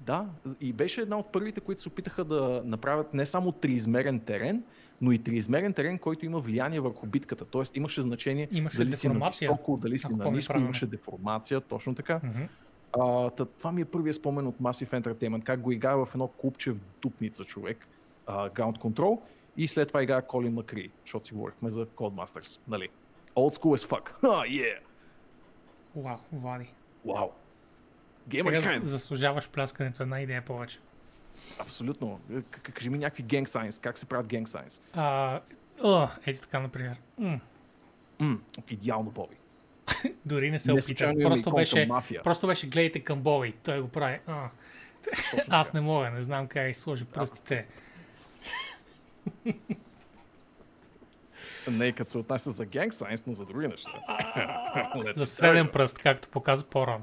Да, 0.00 0.26
и 0.60 0.72
беше 0.72 1.00
една 1.00 1.18
от 1.18 1.32
първите, 1.32 1.60
които 1.60 1.82
се 1.82 1.88
опитаха 1.88 2.24
да 2.24 2.62
направят 2.64 3.14
не 3.14 3.26
само 3.26 3.52
триизмерен 3.52 4.20
терен, 4.20 4.62
но 5.00 5.12
и 5.12 5.18
триизмерен 5.18 5.72
терен, 5.72 5.98
който 5.98 6.26
има 6.26 6.40
влияние 6.40 6.80
върху 6.80 7.06
битката. 7.06 7.44
Тоест 7.44 7.76
имаше 7.76 8.02
значение 8.02 8.48
Имаше 8.50 8.76
дали 8.76 8.92
си 8.92 9.08
на 9.08 9.28
високо, 9.28 9.76
дали 9.76 9.98
си 9.98 10.08
на 10.08 10.30
ниско, 10.30 10.58
имаше 10.58 10.86
деформация, 10.86 11.60
точно 11.60 11.94
така. 11.94 12.20
Мгм. 12.24 12.42
А, 12.92 13.30
това 13.30 13.72
ми 13.72 13.80
е 13.80 13.84
първият 13.84 14.16
спомен 14.16 14.46
от 14.46 14.58
Massive 14.58 15.02
Entertainment, 15.02 15.42
как 15.42 15.60
го 15.60 15.72
играе 15.72 15.96
в 15.96 16.08
едно 16.14 16.28
купче 16.28 16.72
в 16.72 16.78
дупница 17.02 17.44
човек, 17.44 17.88
а, 18.26 18.50
Ground 18.50 18.78
Control, 18.78 19.20
и 19.56 19.68
след 19.68 19.88
това 19.88 20.02
играе 20.02 20.22
Колин 20.22 20.54
Макри, 20.54 20.90
защото 21.04 21.26
си 21.26 21.34
говорихме 21.34 21.70
за 21.70 21.86
Codemasters, 21.86 22.60
нали? 22.68 22.88
Old 23.36 23.62
school 23.62 23.78
as 23.78 23.88
fuck. 23.88 24.08
Ха, 24.20 24.26
yeah! 24.26 24.78
Вау, 25.96 26.16
Влади. 26.32 26.66
Вау. 27.04 27.28
Gamer 28.28 28.82
заслужаваш 28.82 29.48
пляскането 29.48 30.02
една 30.02 30.20
идея 30.20 30.44
повече. 30.44 30.78
Абсолютно. 31.60 32.20
Кажи 32.72 32.90
ми 32.90 32.98
някакви 32.98 33.24
gang 33.24 33.44
signs. 33.44 33.82
Как 33.82 33.98
се 33.98 34.06
правят? 34.06 34.32
А, 34.94 35.40
а, 35.84 36.08
ето 36.26 36.40
така, 36.40 36.60
например. 36.60 36.96
М, 37.18 37.40
М, 38.20 38.40
идеално, 38.70 39.10
Боби. 39.10 39.36
дори 40.24 40.50
не 40.50 40.58
се 40.58 40.68
Не 40.68 40.72
опита. 40.72 40.86
случайно 40.86 41.20
има 41.20 41.30
Просто 41.30 41.50
беше, 41.52 41.86
мафия. 41.86 42.22
просто 42.22 42.46
беше 42.46 42.66
гледайте 42.68 43.00
към 43.00 43.20
Боби. 43.20 43.52
Той 43.52 43.80
го 43.80 43.88
прави. 43.88 44.18
А. 44.26 44.48
Аз 45.48 45.72
не 45.72 45.80
мога, 45.80 46.10
не 46.10 46.20
знам 46.20 46.46
как 46.46 46.76
сложи 46.76 47.04
пръстите. 47.04 47.66
Не, 51.68 51.92
като 51.92 52.10
се 52.10 52.18
отнася 52.18 52.50
за 52.50 52.66
gang 52.66 52.88
signs, 52.88 53.26
но 53.26 53.34
за 53.34 53.44
други 53.44 53.68
неща. 53.68 53.90
За 55.16 55.26
среден 55.26 55.68
пръст, 55.68 55.98
както 55.98 56.28
показа 56.28 56.64
по-рано. 56.64 57.00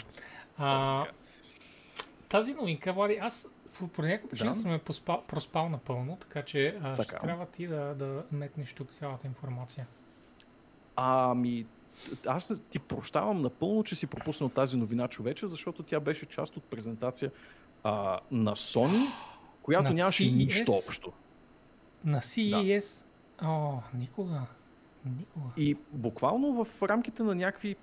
Тази 2.30 2.54
новинка, 2.54 2.94
Влади, 2.94 3.18
аз 3.22 3.48
по 3.80 4.02
някаква 4.02 4.30
причина 4.30 4.52
Да. 4.52 4.56
съм 4.56 4.72
я 4.72 4.80
поспал, 4.80 5.24
проспал 5.28 5.70
напълно, 5.70 6.18
така 6.22 6.42
че 6.42 6.78
а, 6.84 6.96
ще 6.96 7.06
Така. 7.06 7.20
трябва 7.20 7.46
ти 7.46 7.68
да, 7.68 7.96
да 7.96 8.24
метнеш 8.32 8.74
тук 8.74 8.92
цялата 8.92 9.28
информация. 9.28 9.88
Ами, 10.96 11.66
аз 12.28 12.54
ти 12.70 12.80
прощавам 12.80 13.42
напълно, 13.42 13.84
че 13.84 13.96
си 13.96 14.08
пропуснал 14.08 14.50
тази 14.50 14.78
новина, 14.78 15.08
човече, 15.08 15.48
защото 15.48 15.84
тя 15.84 16.00
беше 16.00 16.26
част 16.26 16.58
от 16.58 16.64
презентация 16.64 17.32
а, 17.84 18.20
на 18.32 18.56
Sony, 18.56 19.08
която 19.62 19.90
На 19.90 19.94
нямаше 19.96 20.24
CES? 20.24 20.36
нищо 20.36 20.72
общо. 20.72 21.14
На 22.06 22.22
CES, 22.22 23.06
о, 23.44 23.78
никога, 23.94 24.42
никога. 25.06 25.50
И 25.58 25.78
буквално 25.92 26.66
в 26.66 26.82
рамките 26.84 27.24
на 27.24 27.36
някакви 27.36 27.76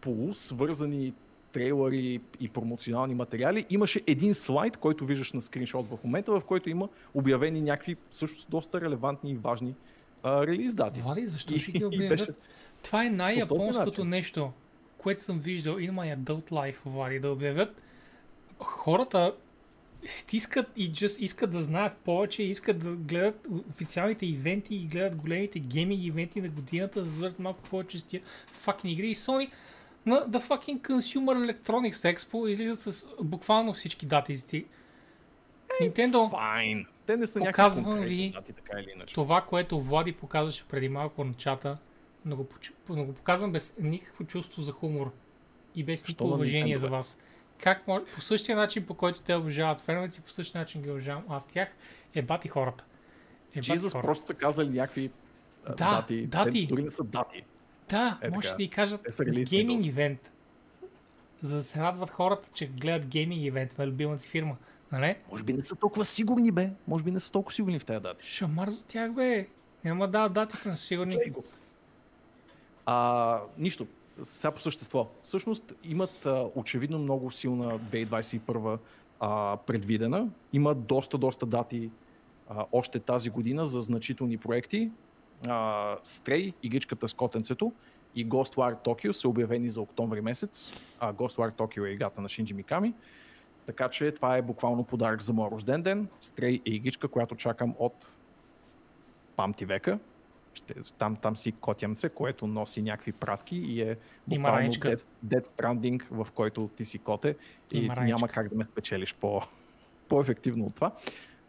полусвързани 0.00 1.14
трейлери 1.56 2.20
и 2.40 2.48
промоционални 2.48 3.14
материали, 3.14 3.66
имаше 3.70 4.00
един 4.06 4.34
слайд, 4.34 4.76
който 4.76 5.06
виждаш 5.06 5.32
на 5.32 5.40
скриншот 5.40 5.86
в 5.86 5.98
момента, 6.04 6.32
в 6.32 6.40
който 6.40 6.70
има 6.70 6.88
обявени 7.14 7.60
някакви 7.60 7.96
всъщност 8.10 8.50
доста 8.50 8.80
релевантни 8.80 9.30
и 9.30 9.34
важни 9.34 9.74
а, 10.22 10.46
релиз 10.46 10.74
дати. 10.74 11.00
Влади, 11.00 11.26
защо 11.26 11.54
И- 11.54 11.58
ще 11.58 11.72
ги 11.72 11.78
и 11.78 11.84
обявят? 11.84 12.08
беше- 12.08 12.26
Това 12.82 13.04
е 13.04 13.10
най-японското 13.10 14.04
нещо, 14.04 14.52
което 14.98 15.22
съм 15.22 15.38
виждал 15.38 15.74
in 15.74 15.90
my 15.90 16.16
adult 16.18 16.50
life, 16.50 16.76
Влади, 16.86 17.18
да 17.20 17.30
обявят 17.30 17.82
хората 18.58 19.34
стискат 20.08 20.66
и 20.76 20.92
just 20.92 21.18
искат 21.20 21.50
да 21.50 21.62
знаят 21.62 21.92
повече, 21.96 22.42
искат 22.42 22.78
да 22.78 22.90
гледат 22.90 23.46
официалните 23.70 24.26
ивенти 24.26 24.74
и 24.74 24.86
гледат 24.86 25.16
големите 25.16 25.58
гейминг 25.58 26.04
ивенти 26.04 26.40
на 26.40 26.48
годината, 26.48 27.02
да 27.02 27.10
знаят 27.10 27.38
малко 27.38 27.62
повече 27.62 27.98
с 27.98 28.04
тия 28.04 28.22
fucking 28.64 28.88
игри. 28.88 29.08
И 29.08 29.14
Sony 29.16 29.50
на 30.06 30.28
The 30.28 30.48
fucking 30.48 30.80
Consumer 30.80 31.52
Electronics 31.52 32.16
Expo 32.16 32.48
излизат 32.48 32.80
с 32.80 33.06
буквално 33.22 33.72
всички 33.72 34.06
дати 34.06 34.34
за 34.34 34.46
ти. 34.46 34.66
Nintendo, 35.80 36.30
Файн. 36.30 36.86
Те 37.06 37.16
не 37.16 37.26
са 37.26 37.40
конкретни 37.40 38.04
ви 38.06 38.30
дати, 38.30 38.52
така 38.52 38.80
или 38.80 38.90
иначе. 38.94 39.14
това, 39.14 39.40
което 39.40 39.80
Влади 39.80 40.12
показваше 40.12 40.64
преди 40.68 40.88
малко 40.88 41.24
на 41.24 41.34
чата, 41.34 41.78
но 42.24 42.36
го, 42.36 42.46
но 42.88 43.04
го 43.04 43.14
показвам 43.14 43.52
без 43.52 43.76
никакво 43.80 44.24
чувство 44.24 44.62
за 44.62 44.72
хумор 44.72 45.12
и 45.74 45.84
без 45.84 46.08
никакво 46.08 46.26
уважение 46.26 46.76
Nintendo, 46.76 46.80
за 46.80 46.88
вас. 46.88 47.18
Как 47.62 47.88
може, 47.88 48.04
по 48.04 48.20
същия 48.20 48.56
начин, 48.56 48.86
по 48.86 48.94
който 48.94 49.20
те 49.20 49.36
уважават 49.36 49.80
феновете 49.80 50.20
по 50.20 50.30
същия 50.30 50.58
начин 50.60 50.82
ги 50.82 50.90
уважавам 50.90 51.24
аз 51.28 51.48
тях, 51.48 51.68
е 52.14 52.22
бати 52.22 52.48
хората. 52.48 52.84
Е 53.54 53.58
Jesus 53.60 53.92
хората. 53.92 54.06
просто 54.06 54.26
са 54.26 54.34
казали 54.34 54.68
някакви 54.68 55.10
Да, 55.66 55.74
дати. 55.74 56.26
дати. 56.26 56.60
Те 56.60 56.66
дори 56.74 56.82
не 56.82 56.90
са 56.90 57.04
дати. 57.04 57.44
Да, 57.88 58.18
Е, 58.22 58.30
може 58.30 58.48
така. 58.48 58.56
да 58.56 58.62
ни 58.62 58.70
кажат 58.70 59.00
са 59.10 59.24
гейминг 59.24 59.84
ивент, 59.86 60.30
за 61.40 61.56
да 61.56 61.62
се 61.62 61.80
радват 61.80 62.10
хората, 62.10 62.48
че 62.54 62.66
гледат 62.66 63.06
гейминг 63.06 63.42
ивент 63.44 63.78
на 63.78 63.86
любимата 63.86 64.22
си 64.22 64.28
фирма. 64.28 64.56
Нали? 64.92 65.16
Може 65.30 65.44
би 65.44 65.52
не 65.52 65.64
са 65.64 65.76
толкова 65.76 66.04
сигурни, 66.04 66.50
бе. 66.52 66.70
Може 66.88 67.04
би 67.04 67.10
не 67.10 67.20
са 67.20 67.32
толкова 67.32 67.54
сигурни 67.54 67.78
в 67.78 67.84
тези 67.84 68.00
дати. 68.00 68.26
Шамар 68.26 68.68
за 68.68 68.86
тях, 68.86 69.12
бе. 69.12 69.46
Няма 69.84 70.08
да 70.08 70.28
датите 70.28 70.68
на 70.68 70.76
сигурни. 70.76 71.12
Чай 71.12 71.30
го. 71.30 71.44
А, 72.86 73.40
нищо. 73.58 73.86
Сега 74.22 74.50
по 74.50 74.60
същество. 74.60 75.08
Всъщност 75.22 75.72
имат 75.84 76.26
а, 76.26 76.46
очевидно 76.54 76.98
много 76.98 77.30
силна 77.30 77.78
2021 77.78 78.78
а, 79.20 79.56
предвидена. 79.56 80.28
Има 80.52 80.74
доста, 80.74 81.18
доста 81.18 81.46
дати 81.46 81.90
а, 82.48 82.64
още 82.72 82.98
тази 82.98 83.30
година 83.30 83.66
за 83.66 83.80
значителни 83.80 84.36
проекти. 84.36 84.90
Stray, 85.44 86.54
игричката 86.62 87.08
с 87.08 87.14
котенцето 87.14 87.72
и 88.14 88.28
Ghostwire 88.28 88.84
Tokyo 88.84 89.12
са 89.12 89.28
обявени 89.28 89.68
за 89.68 89.80
октомври 89.80 90.20
месец. 90.20 90.70
А 91.00 91.12
Ghostwire 91.12 91.52
Tokyo 91.52 91.88
е 91.88 91.90
играта 91.90 92.20
на 92.20 92.28
Шинджи 92.28 92.54
Миками. 92.54 92.94
Така 93.66 93.88
че 93.88 94.12
това 94.12 94.36
е 94.36 94.42
буквално 94.42 94.84
подарък 94.84 95.22
за 95.22 95.32
моят 95.32 95.52
рожден 95.52 95.82
ден. 95.82 96.08
Stray 96.22 96.60
е 96.66 96.70
игричка, 96.70 97.08
която 97.08 97.36
чакам 97.36 97.74
от 97.78 98.12
памти 99.36 99.64
века. 99.64 99.98
Ще, 100.54 100.74
там, 100.98 101.16
там 101.16 101.36
си 101.36 101.52
котямце, 101.52 102.08
което 102.08 102.46
носи 102.46 102.82
някакви 102.82 103.12
пратки 103.12 103.56
и 103.56 103.80
е 103.82 103.96
буквално. 104.26 104.72
Dead, 104.72 105.06
Dead 105.26 105.46
Stranding, 105.46 106.02
в 106.10 106.28
който 106.34 106.70
ти 106.76 106.84
си 106.84 106.98
коте 106.98 107.36
и 107.72 107.88
няма 107.88 108.28
как 108.28 108.48
да 108.48 108.56
ме 108.56 108.64
спечелиш 108.64 109.14
по, 109.14 109.42
по-ефективно 110.08 110.66
от 110.66 110.74
това. 110.74 110.92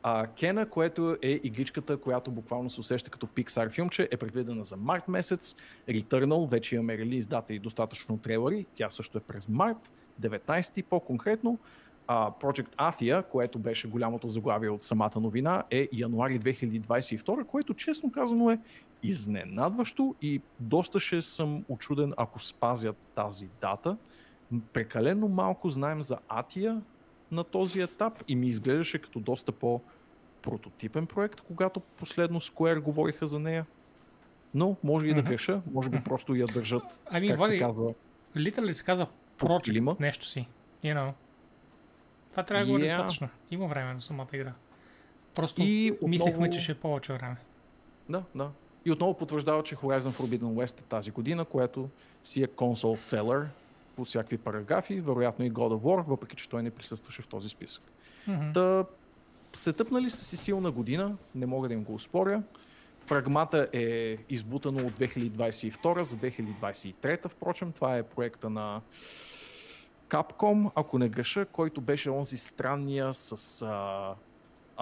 А, 0.04 0.28
Кена, 0.28 0.70
което 0.70 1.18
е 1.22 1.40
игричката, 1.44 1.98
която 1.98 2.32
буквално 2.32 2.70
се 2.70 2.80
усеща 2.80 3.10
като 3.10 3.28
Pixar 3.28 3.72
филмче, 3.72 4.08
е 4.12 4.18
предвидена 4.18 4.64
за 4.64 4.78
март 4.78 5.08
месец. 5.08 5.56
Returnal, 5.90 6.50
вече 6.50 6.76
имаме 6.76 6.98
релиз 6.98 7.28
дата 7.28 7.54
и 7.54 7.60
достатъчно 7.60 8.18
трейлери. 8.18 8.66
Тя 8.74 8.90
също 8.90 9.18
е 9.18 9.22
през 9.22 9.48
март, 9.50 9.94
19 10.22 10.84
по-конкретно. 10.84 11.60
А, 12.08 12.32
Project 12.32 12.76
Athia, 12.76 13.24
което 13.24 13.60
беше 13.60 13.88
голямото 13.88 14.28
заглавие 14.28 14.70
от 14.70 14.84
самата 14.84 15.12
новина, 15.16 15.64
е 15.72 15.88
януари 15.94 16.40
2022, 16.40 17.46
което 17.46 17.74
честно 17.74 18.12
казано 18.12 18.52
е 18.52 18.60
изненадващо 19.04 20.16
и 20.22 20.42
доста 20.60 21.00
ще 21.00 21.22
съм 21.22 21.66
очуден, 21.70 22.14
ако 22.18 22.40
спазят 22.40 22.98
тази 23.16 23.50
дата. 23.62 23.98
Прекалено 24.74 25.28
малко 25.28 25.70
знаем 25.70 26.02
за 26.02 26.18
Атия 26.28 26.82
на 27.32 27.44
този 27.44 27.82
етап 27.82 28.24
и 28.28 28.36
ми 28.36 28.48
изглеждаше 28.48 29.00
като 29.00 29.20
доста 29.20 29.52
по-прототипен 29.52 31.06
проект, 31.06 31.42
когато 31.42 31.80
последно 31.80 32.40
Square 32.42 32.80
говориха 32.80 33.28
за 33.28 33.40
нея. 33.40 33.66
Но 34.54 34.76
може 34.84 35.08
и 35.08 35.14
да 35.14 35.22
греша, 35.22 35.62
може 35.74 35.90
би 35.90 36.00
просто 36.00 36.36
я 36.36 36.48
държат, 36.48 36.84
Ами, 37.06 37.28
как 37.28 37.38
Влади, 37.38 37.50
се 37.50 37.60
казва, 37.60 37.94
Литърли 38.38 38.74
се 38.74 38.84
казва 38.84 39.08
килима? 39.64 39.96
нещо 40.00 40.26
си. 40.26 40.48
You 40.84 40.96
know. 40.96 41.12
Това 42.32 42.44
трябва 42.44 42.66
да 42.66 42.72
го 42.72 42.78
Yeah. 42.78 42.84
yeah. 42.84 42.98
достатъчно. 42.98 43.30
Има 43.52 43.68
време 43.68 43.94
на 43.94 44.02
самата 44.02 44.28
игра. 44.34 44.54
Просто 45.36 45.62
И 45.62 45.98
мислехме, 46.02 46.34
отново- 46.38 46.54
че 46.54 46.60
ще 46.60 46.72
е 46.72 46.76
повече 46.76 47.14
време. 47.14 47.36
Да, 48.10 48.24
да. 48.36 48.50
И 48.86 48.92
отново 48.92 49.14
потвърждава, 49.14 49.64
че 49.64 49.76
Horizon 49.76 50.10
Forbidden 50.12 50.40
West 50.42 50.80
е 50.82 50.84
тази 50.84 51.12
година, 51.12 51.46
което 51.46 51.90
си 52.24 52.44
е 52.44 52.48
консол 52.48 52.98
селър 52.98 53.48
по 53.98 54.04
всякакви 54.04 54.38
параграфи, 54.38 55.02
вероятно 55.02 55.46
и 55.46 55.52
God 55.52 55.74
of 55.74 55.82
War, 55.82 56.06
въпреки 56.08 56.36
че 56.36 56.50
той 56.50 56.64
не 56.64 56.72
присъстваше 56.72 57.22
в 57.22 57.28
този 57.28 57.50
списък. 57.50 57.84
Мгм. 58.28 58.52
Та, 58.54 58.86
сетъпнали 59.54 60.10
са 60.10 60.26
си 60.26 60.38
силна 60.38 60.72
година, 60.72 61.18
не 61.36 61.46
мога 61.46 61.68
да 61.68 61.74
им 61.74 61.84
го 61.84 61.94
успоря. 61.94 62.44
Прагмата 63.08 63.70
е 63.74 64.18
избутано 64.30 64.88
от 64.88 64.94
2022 65.00 66.02
за 66.02 66.16
2023, 66.16 67.28
впрочем, 67.28 67.72
това 67.72 67.98
е 67.98 68.04
проекта 68.04 68.50
на 68.50 68.82
Capcom, 70.10 70.72
ако 70.76 71.00
не 71.00 71.10
греша, 71.10 71.46
който 71.46 71.82
беше 71.82 72.10
онзи 72.10 72.38
странния 72.38 73.14
с 73.14 73.62
а, 73.62 74.14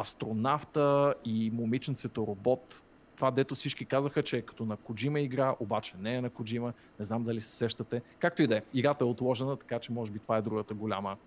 астронавта 0.01 1.13
и 1.25 1.51
момиченцето 1.51 2.27
робот. 2.27 2.84
Това, 3.15 3.31
дето 3.31 3.55
всички 3.55 3.85
казаха, 3.85 4.23
че 4.23 4.37
е 4.37 4.41
като 4.41 4.65
на 4.65 4.77
Коджима 4.77 5.19
игра, 5.19 5.55
обаче 5.59 5.93
не 5.99 6.15
е 6.15 6.21
на 6.21 6.29
Коджима. 6.29 6.73
Не 6.99 7.05
знам 7.05 7.23
дали 7.23 7.41
се 7.41 7.49
сещате. 7.49 8.01
Както 8.19 8.41
и 8.43 8.47
да 8.47 8.57
е, 8.57 8.61
играта 8.73 9.03
е 9.03 9.07
отложена, 9.07 9.57
така 9.57 9.79
че 9.79 9.91
може 9.91 10.11
би 10.11 10.19
това 10.19 10.37
е 10.37 10.41
другата 10.41 10.73
голяма 10.73 11.17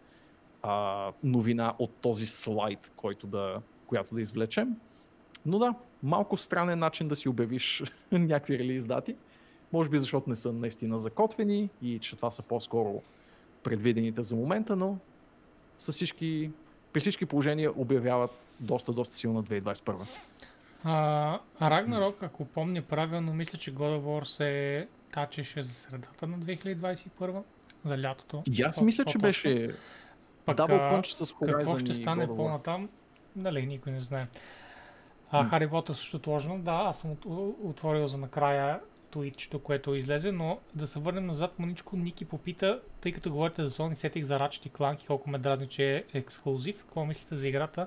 а, 0.62 1.12
новина 1.24 1.74
от 1.78 1.90
този 1.90 2.26
слайд, 2.26 2.92
който 2.96 3.26
да, 3.26 3.60
която 3.86 4.14
да 4.14 4.20
извлечем. 4.20 4.76
Но 5.46 5.58
да, 5.58 5.74
малко 6.02 6.36
странен 6.36 6.78
начин 6.78 7.08
да 7.08 7.16
си 7.16 7.28
обявиш 7.28 7.82
някакви 8.12 8.58
релиз 8.58 8.86
дати. 8.86 9.16
Може 9.72 9.90
би 9.90 9.98
защото 9.98 10.30
не 10.30 10.36
са 10.36 10.52
наистина 10.52 10.98
закотвени 10.98 11.70
и 11.82 11.98
че 11.98 12.16
това 12.16 12.30
са 12.30 12.42
по-скоро 12.42 13.02
предвидените 13.62 14.22
за 14.22 14.36
момента, 14.36 14.76
но 14.76 14.98
всички, 15.78 16.50
при 16.92 17.00
всички 17.00 17.26
положения 17.26 17.72
обявяват 17.76 18.30
доста, 18.60 18.92
доста 18.92 19.14
силна 19.14 19.44
2021. 19.44 20.08
А, 20.84 21.38
Ragnarok, 21.60 22.14
ако 22.22 22.44
помня 22.44 22.82
правилно, 22.82 23.34
мисля, 23.34 23.58
че 23.58 23.74
God 23.74 23.98
of 23.98 24.00
War 24.00 24.24
се 24.24 24.88
тачеше 25.12 25.62
за 25.62 25.74
средата 25.74 26.26
на 26.26 26.38
2021, 26.38 27.42
за 27.84 27.98
лятото. 27.98 28.42
И 28.52 28.62
аз 28.62 28.80
мисля, 28.80 29.04
че 29.04 29.18
беше 29.18 29.74
Пък, 30.44 30.56
Double 30.58 30.92
Punch 30.92 31.24
с 31.24 31.34
Какво 31.34 31.78
ще 31.78 31.94
стане 31.94 32.26
по-натам, 32.26 32.88
нали, 33.36 33.66
никой 33.66 33.92
не 33.92 34.00
знае. 34.00 34.26
А, 35.30 35.48
Хари 35.48 35.68
Потър 35.68 35.94
също 35.94 36.16
отложено. 36.16 36.58
Да, 36.58 36.72
аз 36.72 37.00
съм 37.00 37.10
от- 37.10 37.24
отворил 37.62 38.06
за 38.06 38.18
накрая 38.18 38.80
твитчето, 39.10 39.58
което 39.58 39.94
излезе, 39.94 40.32
но 40.32 40.58
да 40.74 40.86
се 40.86 40.98
върнем 40.98 41.26
назад, 41.26 41.58
маничко 41.58 41.96
Ники 41.96 42.24
попита, 42.24 42.80
тъй 43.00 43.12
като 43.12 43.30
говорите 43.30 43.64
за 43.64 43.70
Sony, 43.70 43.92
сетих 43.92 44.24
за 44.24 44.38
Ratchet 44.38 44.66
и 44.66 44.70
Clank 44.70 45.02
и 45.02 45.06
колко 45.06 45.30
ме 45.30 45.38
дразни, 45.38 45.68
че 45.68 45.96
е 45.96 46.18
ексклюзив. 46.18 46.78
Какво 46.78 47.04
мислите 47.04 47.36
за 47.36 47.48
играта? 47.48 47.86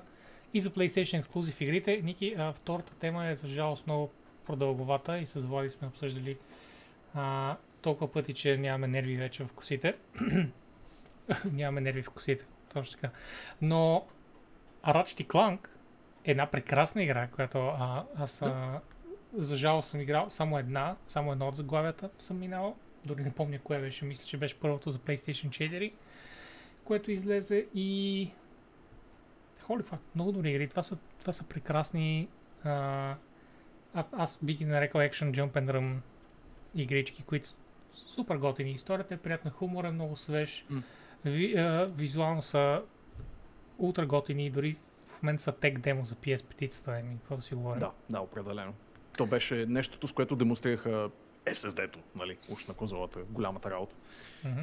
И 0.54 0.60
за 0.60 0.70
PlayStation 0.70 1.18
ексклюзив 1.18 1.60
игрите. 1.60 2.00
Ники, 2.04 2.34
а, 2.38 2.52
втората 2.52 2.94
тема 2.94 3.26
е 3.26 3.34
за 3.34 3.48
жалост 3.48 3.86
много 3.86 4.10
продълговата 4.46 5.18
и 5.18 5.26
с 5.26 5.40
Влади 5.40 5.70
сме 5.70 5.88
обсъждали 5.88 6.38
а, 7.14 7.56
толкова 7.82 8.12
пъти, 8.12 8.34
че 8.34 8.56
нямаме 8.56 8.88
нерви 8.88 9.16
вече 9.16 9.44
в 9.44 9.52
косите. 9.52 9.94
нямаме 11.52 11.80
нерви 11.80 12.02
в 12.02 12.10
косите, 12.10 12.44
точно 12.72 13.00
така. 13.00 13.14
Но 13.62 14.06
Ratchet 14.84 15.26
Clank 15.26 15.68
е 16.24 16.30
една 16.30 16.46
прекрасна 16.46 17.02
игра, 17.02 17.26
която 17.26 17.58
а, 17.58 18.04
аз 18.16 18.42
а, 18.42 18.80
за 19.34 19.56
жалост 19.56 19.88
съм 19.88 20.00
играл 20.00 20.30
само 20.30 20.58
една, 20.58 20.96
само 21.08 21.32
едно 21.32 21.48
от 21.48 21.56
заглавията 21.56 22.10
съм 22.18 22.38
минал. 22.38 22.76
Дори 23.06 23.22
не 23.22 23.32
помня 23.32 23.58
кое 23.58 23.80
беше, 23.80 24.04
мисля, 24.04 24.26
че 24.26 24.36
беше 24.36 24.60
първото 24.60 24.90
за 24.90 24.98
PlayStation 24.98 25.48
4, 25.48 25.92
което 26.84 27.10
излезе 27.10 27.66
и... 27.74 28.30
Holy 29.72 29.82
fuck, 29.82 29.98
много 30.14 30.32
добри 30.32 30.50
игри. 30.50 30.68
Това 30.68 30.82
са, 30.82 30.96
това 31.20 31.32
са 31.32 31.44
прекрасни... 31.44 32.28
А, 32.64 33.14
аз 34.12 34.38
би 34.42 34.54
ги 34.54 34.64
нарекал 34.64 35.00
Action 35.00 35.30
Jump 35.30 35.52
and 35.52 35.72
Run 35.72 35.96
игрички, 36.74 37.22
които 37.22 37.48
са 37.48 37.56
супер 38.14 38.36
готини. 38.36 38.70
Историята 38.70 39.14
е 39.14 39.16
приятна, 39.16 39.50
хумор 39.50 39.84
е 39.84 39.90
много 39.90 40.16
свеж. 40.16 40.66
М. 40.70 40.82
Ви, 41.24 41.54
а, 41.56 41.90
визуално 41.96 42.42
са 42.42 42.82
ултра 43.78 44.06
готини, 44.06 44.50
дори 44.50 44.72
в 45.06 45.22
момента 45.22 45.42
са 45.42 45.52
тек 45.52 45.78
демо 45.78 46.04
за 46.04 46.14
PS5-цата, 46.14 46.98
еми, 46.98 47.16
какво 47.18 47.36
да 47.36 47.42
си 47.42 47.54
говорим. 47.54 47.80
Да, 47.80 47.90
да, 48.10 48.20
определено. 48.20 48.74
То 49.18 49.26
беше 49.26 49.66
нещото, 49.66 50.08
с 50.08 50.12
което 50.12 50.36
демонстрираха 50.36 51.10
SSD-то, 51.46 51.98
нали, 52.16 52.38
уж 52.52 52.66
на 52.66 52.74
конзолата, 52.74 53.20
голямата 53.30 53.70
работа. 53.70 53.94
Мгм. 54.44 54.60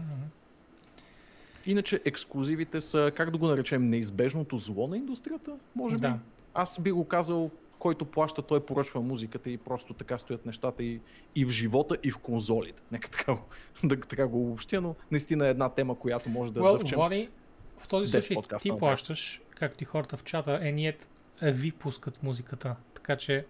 Иначе 1.65 2.02
ексклюзивите 2.06 2.81
са, 2.81 3.11
как 3.15 3.31
да 3.31 3.38
го 3.38 3.48
наречем, 3.48 3.90
неизбежното 3.90 4.57
зло 4.57 4.88
на 4.88 4.98
индустрията, 4.98 5.56
може 5.76 5.95
би? 5.95 6.02
Да. 6.02 6.19
Аз 6.53 6.80
би 6.81 6.91
го 6.91 7.06
казал, 7.06 7.52
който 7.80 8.06
плаща, 8.06 8.41
той 8.41 8.65
поръчва 8.65 9.02
музиката 9.02 9.49
и 9.49 9.57
просто 9.57 9.94
така 9.94 10.18
стоят 10.18 10.45
нещата 10.45 10.84
и, 10.84 10.99
и 11.36 11.45
в 11.45 11.49
живота, 11.49 11.98
и 12.03 12.11
в 12.11 12.18
конзолите. 12.18 12.81
Нека 12.91 13.10
така, 13.10 13.38
да, 13.84 13.99
така 13.99 14.27
го 14.27 14.41
обобщя, 14.41 14.81
но 14.81 14.95
наистина 15.11 15.48
е 15.48 15.49
една 15.49 15.69
тема, 15.69 15.99
която 15.99 16.30
може 16.30 16.53
да 16.53 16.60
Well, 16.60 16.80
дъвчем. 16.80 16.95
Влади, 16.95 17.30
в 17.77 17.88
този 17.88 18.07
10 18.07 18.11
случай 18.11 18.36
подкаста 18.36 18.69
ти 18.69 18.77
плащаш, 18.77 19.41
както 19.56 19.84
и 19.84 19.86
хората 19.86 20.18
в 20.18 20.23
чата, 20.23 20.60
е 20.61 20.72
ние 20.72 20.98
ви 21.41 21.72
пускат 21.72 22.23
музиката. 22.23 22.76
Така 22.94 23.15
че, 23.15 23.45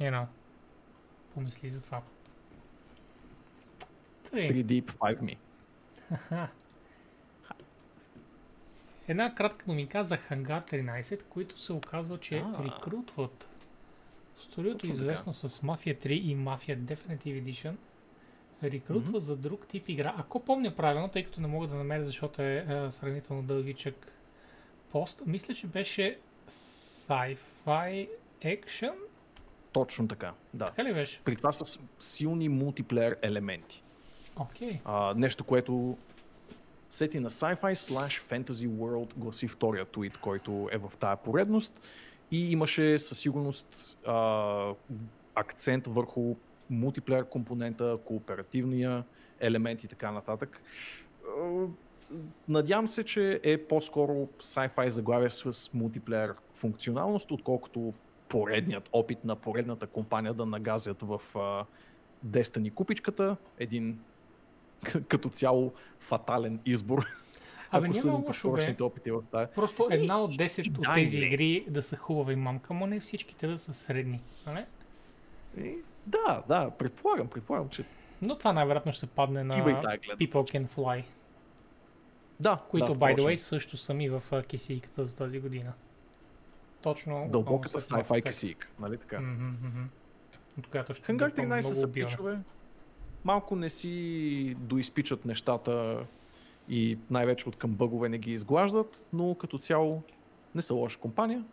you 0.00 0.10
know, 0.10 0.26
помисли 1.34 1.68
за 1.68 1.82
това. 1.82 2.02
Тъй. 4.30 4.48
3 4.48 4.64
Deep 4.64 4.84
5 4.84 5.20
Me. 5.20 5.36
Една 9.08 9.34
кратка 9.34 9.64
новинка 9.68 10.04
за 10.04 10.16
Hangar 10.16 10.72
13, 10.72 11.22
които 11.22 11.60
се 11.60 11.72
оказва, 11.72 12.18
че 12.20 12.36
А. 12.36 12.64
рекрутват 12.64 13.48
студиото, 14.40 14.86
известно 14.86 15.32
с 15.32 15.48
Mafia 15.48 16.06
3 16.06 16.06
и 16.08 16.36
Mafia 16.36 16.78
Definitive 16.78 17.42
Edition, 17.44 17.74
рекрутва 18.62 19.10
Мгм. 19.10 19.18
за 19.18 19.36
друг 19.36 19.66
тип 19.66 19.88
игра. 19.88 20.14
Ако 20.18 20.40
помня 20.40 20.76
правилно, 20.76 21.08
тъй 21.08 21.24
като 21.24 21.40
не 21.40 21.46
мога 21.46 21.66
да 21.66 21.74
намеря, 21.76 22.04
защото 22.04 22.42
е, 22.42 22.66
е 22.68 22.90
сравнително 22.90 23.42
дългичък 23.42 24.12
пост, 24.92 25.22
мисля, 25.26 25.54
че 25.54 25.66
беше 25.66 26.18
sci-fi 26.48 28.08
action. 28.42 28.94
Точно 29.72 30.08
така, 30.08 30.32
да. 30.54 30.66
Така 30.66 30.84
ли 30.84 30.94
беше? 30.94 31.20
При 31.24 31.36
това 31.36 31.52
с 31.52 31.80
силни 31.98 32.48
мултиплеер 32.48 33.16
елементи. 33.22 33.82
А, 34.84 35.14
нещо, 35.16 35.44
което 35.44 35.96
сети 36.94 37.20
на 37.20 37.30
Sci-Fi 37.30 37.74
slash 37.74 38.20
Fantasy 38.30 38.68
World 38.68 39.16
гласи 39.16 39.48
втория 39.48 39.84
твит, 39.84 40.18
който 40.18 40.68
е 40.72 40.78
в 40.78 40.92
тая 41.00 41.16
поредност 41.16 41.80
и 42.30 42.52
имаше 42.52 42.98
със 42.98 43.18
сигурност 43.18 43.96
а, 44.06 44.74
акцент 45.34 45.86
върху 45.86 46.34
мултиплеер 46.70 47.24
компонента, 47.24 47.94
кооперативния 48.04 49.04
елемент 49.40 49.84
и 49.84 49.88
така 49.88 50.12
нататък. 50.12 50.62
Надявам 52.48 52.88
се, 52.88 53.04
че 53.04 53.40
е 53.42 53.58
по-скоро 53.58 54.28
sci-fi 54.40 54.88
заглавие 54.88 55.30
с 55.30 55.70
мултиплеер 55.74 56.32
функционалност, 56.54 57.30
отколкото 57.30 57.94
поредният 58.28 58.88
опит 58.92 59.24
на 59.24 59.36
поредната 59.36 59.86
компания 59.86 60.34
да 60.34 60.46
нагазят 60.46 61.02
в 61.02 61.20
а, 61.34 61.64
Destiny 62.26 62.74
купичката. 62.74 63.36
Един 63.58 63.98
като 65.08 65.28
цяло 65.28 65.72
фатален 66.00 66.60
избор. 66.66 67.06
Абе, 67.70 67.86
ако 67.86 67.92
няма 67.92 67.94
съдим 67.94 68.10
по 68.10 68.16
лошо, 68.16 68.26
бе. 68.26 68.32
скорошните 68.32 68.82
опити 68.82 69.10
в 69.10 69.22
тая. 69.30 69.52
Просто 69.52 69.88
една 69.90 70.22
от 70.22 70.32
10 70.32 70.78
от 70.78 70.82
дай, 70.82 70.94
тези 70.94 71.20
бе. 71.20 71.26
игри 71.26 71.64
да 71.68 71.82
са 71.82 71.96
хубави 71.96 72.36
мамка, 72.36 72.74
но 72.74 72.86
не 72.86 73.00
всичките 73.00 73.46
да 73.46 73.58
са 73.58 73.72
средни. 73.72 74.20
нали? 74.46 74.64
И, 75.58 75.74
да, 76.06 76.42
да, 76.48 76.70
предполагам, 76.70 77.28
предполагам, 77.28 77.68
че 77.68 77.84
Но 78.22 78.38
това 78.38 78.52
най-вероятно 78.52 78.92
ще 78.92 79.06
падне 79.06 79.44
на 79.44 79.56
и. 79.56 79.60
People 79.60 80.28
Can 80.28 80.66
Fly, 80.76 81.04
Да, 82.40 82.58
които, 82.68 82.86
да, 82.86 82.94
by 82.94 83.16
the 83.16 83.20
way, 83.20 83.36
също 83.36 83.76
са 83.76 83.94
ми 83.94 84.08
в 84.08 84.22
KCI-ката 84.30 85.02
за 85.02 85.16
тази 85.16 85.40
година. 85.40 85.72
Точно. 86.82 87.28
Дълбоката 87.32 87.80
sci-fi 87.80 88.22
касик, 88.22 88.70
нали 88.80 88.98
така? 88.98 89.20
Мгм, 89.20 89.44
мгм. 89.44 89.82
От 90.58 90.66
която 90.66 90.94
ще 90.94 91.12
Hangar 91.12 91.28
дупам 91.28 91.46
13 91.46 91.60
много 91.60 91.74
са 91.74 91.92
пичове. 91.92 92.38
Малко 93.24 93.56
не 93.56 93.68
си 93.68 94.56
доизпичат 94.58 95.24
нещата 95.24 96.06
и 96.68 96.98
най-вече 97.10 97.48
от 97.48 97.56
към 97.56 97.70
бъгове 97.70 98.08
не 98.08 98.18
ги 98.18 98.32
изглаждат, 98.32 99.04
но 99.12 99.34
като 99.34 99.58
цяло 99.58 100.02
не 100.54 100.62
са 100.62 100.74
лоша 100.74 100.98
компания. 100.98 101.44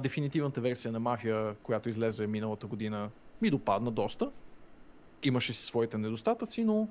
Дефинитивната 0.00 0.60
версия 0.60 0.92
на 0.92 1.00
Мафия, 1.00 1.54
която 1.54 1.88
излезе 1.88 2.26
миналата 2.26 2.66
година, 2.66 3.10
ми 3.42 3.50
допадна 3.50 3.90
доста. 3.90 4.30
Имаше 5.22 5.52
си 5.52 5.62
своите 5.64 5.98
недостатъци, 5.98 6.64
но 6.64 6.88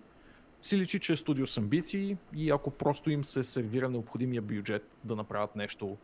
си 0.62 0.78
личи, 0.78 1.00
че 1.00 1.14
е 1.14 1.16
студио 1.16 1.48
с 1.48 1.58
амбиции 1.58 2.18
и 2.36 2.50
ако 2.50 2.72
просто 2.72 3.10
им 3.10 3.24
се 3.24 3.44
сервира 3.44 3.90
необходимия 3.90 4.42
бюджет 4.42 4.98
да 5.04 5.16
направят 5.16 5.56
нещо 5.56 5.98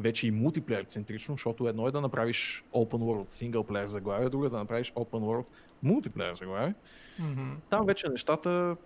вече 0.00 0.26
и 0.26 0.30
мултиплеер 0.30 0.84
центрично, 0.84 1.34
защото 1.34 1.68
едно 1.68 1.88
е 1.88 1.90
да 1.90 2.00
направиш 2.00 2.64
open 2.74 2.98
world 2.98 3.52
player 3.52 3.84
заглавие, 3.84 4.28
друго 4.28 4.44
е 4.44 4.50
да 4.50 4.58
направиш 4.58 4.92
open 4.92 5.20
world 5.20 5.46
multiplayer 5.84 6.38
заглавие. 6.38 6.74
Мгм. 7.18 7.52
Там 7.70 7.86
вече 7.86 8.08
нещата 8.08 8.76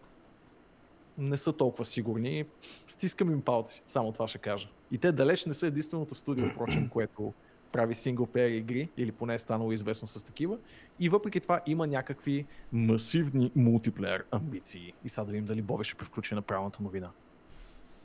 не 1.19 1.36
са 1.36 1.53
толкова 1.53 1.85
сигурни. 1.85 2.45
Стискам 2.86 3.31
им 3.31 3.43
палци, 3.43 3.82
само 3.86 4.12
това 4.12 4.28
ще 4.28 4.39
кажа. 4.39 4.69
И 4.91 4.99
те 4.99 5.12
далеч 5.12 5.45
не 5.45 5.55
са 5.55 5.66
единственото 5.66 6.15
студио, 6.15 6.49
впрочем, 6.49 6.89
което 6.89 7.32
прави 7.73 7.95
синглплеер 7.95 8.51
игри, 8.51 8.89
или 8.97 9.12
поне 9.12 9.35
е 9.35 9.39
станало 9.39 9.73
известно 9.73 10.09
с 10.09 10.23
такива. 10.23 10.59
И 11.01 11.09
въпреки 11.09 11.41
това 11.41 11.61
има 11.66 11.86
някакви 11.86 12.47
масивни 12.73 13.53
мултиплеер 13.57 14.24
амбиции. 14.31 14.93
И 15.05 15.09
сега 15.09 15.24
да 15.24 15.32
видим 15.32 15.47
дали 15.47 15.62
Боби 15.62 15.85
ще 15.85 15.95
превключи 15.95 16.35
на 16.35 16.43
правилната 16.43 16.82
новина. 16.82 17.11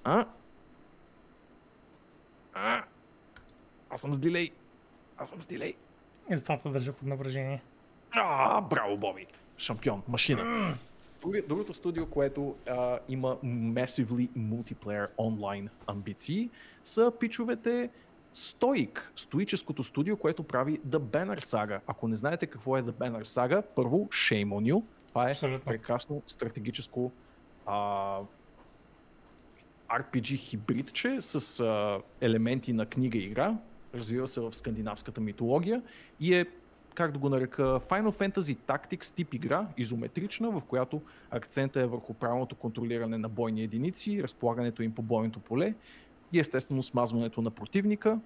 А? 0.04 0.26
А? 2.54 2.84
Аз 3.90 4.02
съм 4.02 4.14
с 4.14 4.20
дилей. 4.20 4.50
Аз 5.18 5.30
съм 5.30 5.42
с 5.42 5.46
дилей. 5.46 5.74
И 6.32 6.38
затова 6.38 6.58
те 6.58 6.70
държа 6.70 6.94
под 6.94 7.08
напрежение. 7.08 7.62
А, 8.12 8.62
браво, 8.62 8.98
Боби! 8.98 9.26
Шампион, 9.58 10.02
машина. 10.08 10.74
Други- 11.22 11.42
Другото 11.42 11.74
студио, 11.74 12.06
което 12.06 12.56
а, 12.68 13.00
има 13.10 13.38
massively 13.38 14.30
multiplayer 14.30 15.08
онлайн 15.18 15.70
амбиции, 15.88 16.50
са 16.84 17.12
пичовете 17.20 17.90
Stoic, 18.36 19.00
стоическото 19.16 19.84
студио, 19.84 20.18
което 20.18 20.44
прави 20.44 20.80
The 20.80 20.98
Banner 20.98 21.40
Saga. 21.40 21.80
Ако 21.88 22.08
не 22.08 22.16
знаете 22.16 22.46
какво 22.46 22.78
е 22.78 22.84
The 22.84 22.92
Banner 22.92 23.24
Saga, 23.24 23.62
първо, 23.66 23.98
shame 23.98 24.48
on 24.48 24.74
you. 24.74 24.84
Това 25.08 25.28
е 25.28 25.32
Абсолютно. 25.32 25.60
прекрасно 25.62 26.22
стратегическо 26.28 27.12
а, 27.66 28.20
RPG 29.90 30.36
хибридче 30.38 31.18
с 31.20 31.60
а, 31.60 32.00
елементи 32.22 32.74
на 32.74 32.86
книга 32.86 33.18
и 33.18 33.22
игра. 33.22 33.56
Развива 33.96 34.28
се 34.28 34.42
в 34.42 34.54
скандинавската 34.54 35.22
митология 35.22 35.82
и 36.20 36.36
е 36.36 36.46
как 36.94 37.12
да 37.12 37.20
го 37.20 37.30
нарека, 37.30 37.64
Final 37.64 38.12
Fantasy 38.12 38.58
Tactics 38.58 39.16
тип 39.16 39.34
игра, 39.34 39.68
изометрична, 39.78 40.52
в 40.52 40.62
която 40.62 41.02
акцента 41.32 41.82
е 41.82 41.86
върху 41.86 42.14
правилното 42.14 42.56
контролиране 42.56 43.18
на 43.18 43.30
бойни 43.30 43.64
единици, 43.64 44.24
разполагането 44.24 44.84
им 44.84 44.92
по 44.92 45.02
бойното 45.02 45.40
поле 45.40 45.74
и 46.34 46.40
естествено 46.40 46.84
смазването 46.84 47.42
на 47.42 47.52
противника. 47.52 48.20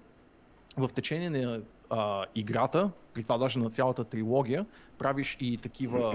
В 0.76 0.90
течение 0.94 1.30
на 1.30 1.60
а, 1.90 2.24
играта, 2.34 2.90
при 3.14 3.22
това 3.22 3.38
даже 3.38 3.58
на 3.58 3.70
цялата 3.70 4.04
трилогия, 4.04 4.66
правиш 4.98 5.36
и 5.40 5.58
такива 5.58 6.14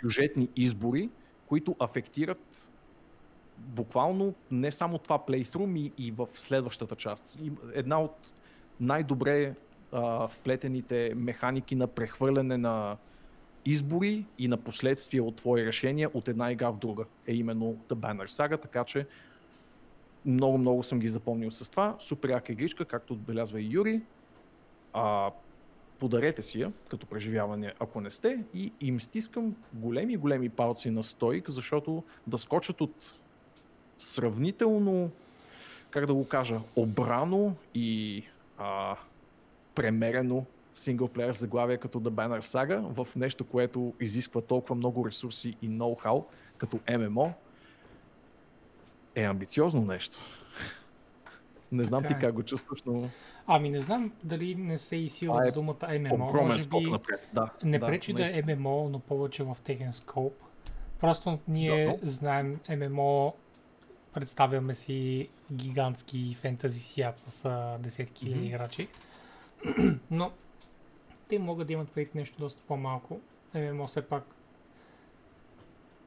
сюжетни 0.00 0.48
избори, 0.56 1.10
които 1.46 1.76
афектират 1.78 2.70
буквално 3.58 4.34
не 4.50 4.72
само 4.72 4.98
това 4.98 5.18
плейтру, 5.26 5.66
ми 5.66 5.92
и 5.98 6.10
в 6.10 6.28
следващата 6.34 6.96
част. 6.96 7.38
И 7.42 7.52
Една 7.74 8.00
от 8.00 8.32
най-добре 8.80 9.54
а, 9.92 10.28
вплетените 10.28 11.12
механики 11.16 11.74
на 11.74 11.86
прехвърляне 11.86 12.56
на 12.56 12.96
избори 13.64 14.24
и 14.38 14.48
на 14.48 14.56
последствия 14.56 15.24
от 15.24 15.36
твои 15.36 15.66
решения 15.66 16.10
от 16.14 16.28
една 16.28 16.52
игра 16.52 16.70
в 16.70 16.76
друга. 16.76 17.04
Е 17.26 17.34
именно 17.34 17.76
The 17.88 17.94
Banner 17.94 18.26
Saga, 18.26 18.62
така 18.62 18.84
че 18.84 19.06
много, 20.24 20.58
много 20.58 20.82
съм 20.82 20.98
ги 20.98 21.08
запомнил 21.08 21.50
с 21.50 21.70
това. 21.70 21.96
Супер 21.98 22.28
яка 22.28 22.52
игричка, 22.52 22.84
както 22.84 23.12
отбелязва 23.12 23.60
и 23.60 23.72
Юри. 23.72 24.00
А, 24.92 25.30
подарете 25.98 26.42
си 26.42 26.60
я 26.60 26.72
като 26.88 27.06
преживяване, 27.06 27.74
ако 27.80 28.00
не 28.00 28.10
сте. 28.10 28.44
И 28.54 28.72
им 28.80 29.00
стискам 29.00 29.56
големи, 29.72 30.16
големи 30.16 30.48
палци 30.48 30.90
на 30.90 31.02
стойк, 31.02 31.50
защото 31.50 32.02
да 32.26 32.38
скочат 32.38 32.80
от 32.80 32.94
сравнително, 33.98 35.10
как 35.90 36.06
да 36.06 36.14
го 36.14 36.28
кажа, 36.28 36.60
обрано 36.76 37.54
и 37.74 38.24
а, 38.60 38.96
премерено 39.74 40.44
синглплеер 40.74 41.32
заглавие 41.32 41.76
като 41.76 42.00
The 42.00 42.10
Banner 42.10 42.40
Saga 42.40 43.04
в 43.04 43.16
нещо, 43.16 43.44
което 43.44 43.94
изисква 44.00 44.40
толкова 44.40 44.74
много 44.74 45.06
ресурси 45.06 45.56
и 45.62 45.68
ноу-хау, 45.70 46.24
като 46.58 46.80
ММО, 46.98 47.32
е 49.14 49.22
амбициозно 49.22 49.82
нещо. 49.82 50.18
Не 51.72 51.84
знам 51.84 52.02
Така 52.02 52.14
ти 52.14 52.24
е. 52.24 52.26
как 52.26 52.34
го 52.34 52.42
чувстваш, 52.42 52.82
но 52.82 53.08
Ами 53.46 53.70
не 53.70 53.80
знам 53.80 54.12
дали 54.24 54.54
не 54.54 54.78
се 54.78 54.96
изсилва 54.96 55.48
е 55.48 55.50
думата 55.50 55.74
MMO. 55.74 56.28
огромен 56.28 56.46
Може 56.46 56.60
скок 56.60 56.84
би 56.84 56.90
напред. 56.90 57.30
Да, 57.32 57.50
не 57.64 57.78
да, 57.78 57.86
пречи 57.86 58.12
да 58.12 58.22
е 58.22 58.42
MMO, 58.42 58.88
но 58.88 58.98
повече 58.98 59.42
в 59.42 59.56
техен 59.64 59.92
скоп. 59.92 60.32
Просто 61.00 61.38
ние 61.48 61.86
Да, 61.86 62.10
знаем 62.10 62.60
MMO, 62.68 63.32
представяме 64.14 64.74
си 64.74 65.28
гигантски 65.52 66.36
фентази 66.40 66.80
свят 66.80 67.18
с 67.18 67.44
а, 67.44 67.78
десетки 67.78 68.24
хиляди 68.26 68.38
Мгм. 68.38 68.46
играчи. 68.48 68.88
но 70.10 70.32
те 71.28 71.38
могат 71.38 71.66
да 71.66 71.72
имат 71.72 71.90
преди 71.90 72.10
нещо 72.14 72.36
доста 72.38 72.62
по-малко. 72.68 73.20
MMO 73.54 73.86
все 73.86 74.02
пак 74.02 74.24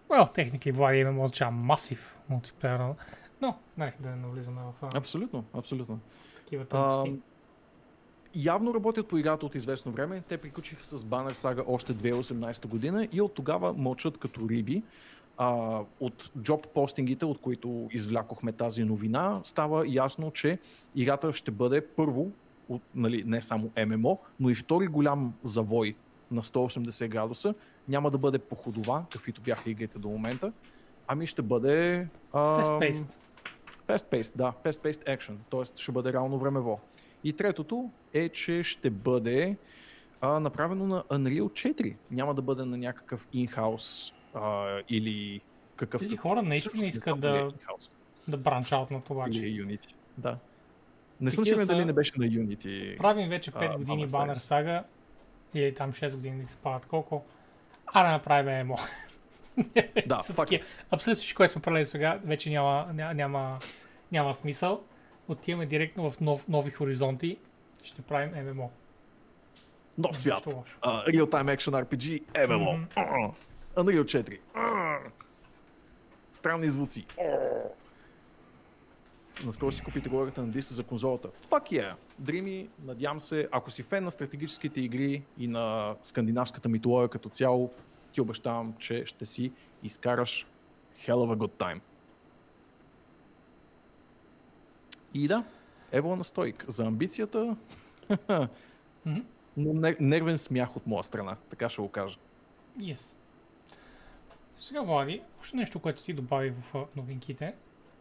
Well, 0.10 0.36
technically, 0.36 0.72
Влади 0.72 0.98
MMO 0.98 1.24
означава 1.24 1.52
масив 1.52 2.20
мултиплеер, 2.30 2.80
но 3.42 3.58
нали, 3.78 3.92
да 4.00 4.10
не 4.10 4.16
навлизаме 4.16 4.62
в 4.62 4.96
Абсолютно, 4.96 5.44
абсолютно. 5.54 6.00
такива 6.36 6.64
А, 6.64 6.66
тънкости. 6.68 7.20
явно 8.36 8.74
работят 8.74 9.08
по 9.08 9.18
играта 9.18 9.46
от 9.46 9.56
известно 9.56 9.92
време. 9.92 10.24
Те 10.28 10.38
приключиха 10.38 10.86
с 10.86 11.04
Banner 11.04 11.34
Saga 11.34 11.64
още 11.68 11.94
2018 11.94 12.68
година 12.68 13.08
и 13.12 13.22
от 13.22 13.34
тогава 13.34 13.74
мълчат 13.74 14.18
като 14.18 14.50
риби. 14.50 14.84
А, 15.38 15.80
от 16.00 16.32
джоб 16.42 16.68
постингите, 16.68 17.26
от 17.26 17.38
които 17.38 17.90
извлякохме 17.92 18.52
тази 18.52 18.84
новина, 18.84 19.40
става 19.44 19.86
ясно, 19.88 20.32
че 20.32 20.60
играта 20.96 21.34
ще 21.34 21.52
бъде 21.52 21.88
първо, 21.88 22.32
от, 22.70 22.82
нали, 22.96 23.24
не 23.26 23.42
само 23.42 23.72
ММО, 23.88 24.20
но 24.40 24.50
и 24.50 24.56
втори 24.56 24.88
голям 24.88 25.34
завой 25.44 25.96
на 26.32 26.44
180 26.44 27.08
градуса. 27.08 27.54
Няма 27.88 28.12
да 28.12 28.18
бъде 28.18 28.40
походова, 28.40 29.06
каквито 29.12 29.42
бяха 29.42 29.70
игрите 29.70 30.00
до 30.00 30.10
момента, 30.10 30.54
ами 31.08 31.28
ще 31.28 31.42
бъде... 31.42 32.08
Fast-paced. 32.34 33.06
Fast-paced, 33.88 34.36
да, 34.36 34.54
fast-paced 34.64 35.18
action, 35.18 35.36
т.е. 35.52 35.82
ще 35.82 35.92
бъде 35.92 36.14
реално 36.14 36.40
времево. 36.40 36.80
И 37.24 37.34
третото 37.34 37.90
е, 38.14 38.30
че 38.30 38.64
ще 38.64 38.90
бъде 38.90 39.58
а, 40.22 40.40
направено 40.40 40.88
на 40.88 41.04
Unreal 41.04 41.44
4. 41.44 41.96
Няма 42.12 42.34
да 42.34 42.42
бъде 42.42 42.66
на 42.66 42.78
някакъв 42.78 43.28
in-house 43.34 44.14
а, 44.36 44.80
или 44.90 45.42
какъв. 45.76 46.02
Тези 46.02 46.18
хора 46.18 46.42
наистина 46.42 46.86
искат 46.86 47.20
да, 47.20 47.52
да 48.28 48.38
бранчаут 48.38 48.92
на 48.92 49.02
това, 49.02 49.26
Или 49.30 49.64
Unity. 49.64 49.94
Да. 50.18 50.38
Не 51.22 51.32
съм 51.32 51.46
сигурен 51.46 51.66
са- 51.66 51.74
дали 51.74 51.86
не 51.86 51.94
беше 51.94 52.12
на 52.18 52.26
Unity. 52.26 52.98
правим 52.98 53.30
вече 53.30 53.52
5 53.52 53.74
А, 53.74 53.78
години 53.78 54.08
Banner 54.08 54.38
Saga 54.38 54.84
или 55.54 55.74
там 55.76 55.94
6 55.94 56.16
години 56.16 56.48
се 56.48 56.56
падат 56.56 56.86
колко. 56.86 57.26
А 57.86 58.04
да 58.04 58.12
направим 58.12 58.50
емо. 58.50 58.78
Да, 60.08 60.24
факт. 60.24 60.52
Абсолютно 60.92 61.20
всичко, 61.20 61.38
което 61.38 61.54
сме 61.54 61.62
правили 61.62 61.86
сега, 61.86 62.20
вече 62.24 62.50
няма, 62.50 62.90
няма, 62.94 63.14
няма, 63.14 63.60
няма 64.12 64.34
смисъл. 64.34 64.84
Отиваме 65.28 65.66
директно 65.66 66.12
в 66.12 66.20
нов, 66.20 66.48
нови 66.48 66.72
хоризонти. 66.72 67.38
Ще 67.84 68.02
правим 68.02 68.48
ММО. 68.48 68.72
Нов 69.98 70.18
свят. 70.18 70.44
Uh, 70.46 70.64
Real-time 70.82 71.58
action 71.58 71.86
RPG, 71.86 72.24
MMO. 72.48 72.76
Мгм. 72.78 73.32
Unreal 73.76 74.04
4. 74.04 74.40
Uh, 74.56 75.00
странни 76.32 76.70
звуци. 76.70 77.06
Наскоро 79.46 79.72
си 79.72 79.84
купи 79.84 80.02
теорията 80.02 80.42
на 80.42 80.48
диска 80.48 80.74
за 80.74 80.84
конзолата. 80.84 81.28
Fuck 81.28 81.72
yeah! 81.72 81.96
Dreamy, 82.22 82.68
надявам 82.86 83.20
се, 83.20 83.48
ако 83.52 83.72
си 83.72 83.84
фен 83.84 84.04
на 84.04 84.12
стратегическите 84.12 84.82
игри 84.82 85.24
и 85.38 85.48
на 85.48 85.96
скандинавската 86.02 86.70
митология 86.70 87.10
като 87.10 87.30
цяло, 87.30 87.72
ти 88.12 88.22
обещавам, 88.22 88.74
че 88.80 89.06
ще 89.06 89.26
си 89.26 89.52
изкараш 89.84 90.48
hell 91.06 91.16
of 91.16 91.36
a 91.36 91.38
good 91.38 91.52
time. 91.52 91.80
И 95.14 95.28
да, 95.28 95.44
ево 95.92 96.16
на 96.16 96.24
стойк. 96.24 96.66
За 96.68 96.86
амбицията, 96.86 97.56
но 99.58 99.74
нер- 99.74 99.98
нервен 100.00 100.38
смях 100.38 100.78
от 100.78 100.88
моя 100.88 101.04
страна, 101.04 101.36
така 101.50 101.70
ще 101.70 101.82
го 101.82 101.90
кажа. 101.90 102.18
Yes. 102.80 103.16
Сега, 104.58 104.82
Влади, 104.82 105.22
още 105.42 105.58
нещо, 105.58 105.80
което 105.80 106.04
ти 106.04 106.14
добави 106.14 106.54
в 106.74 106.86
новинките. 106.96 107.54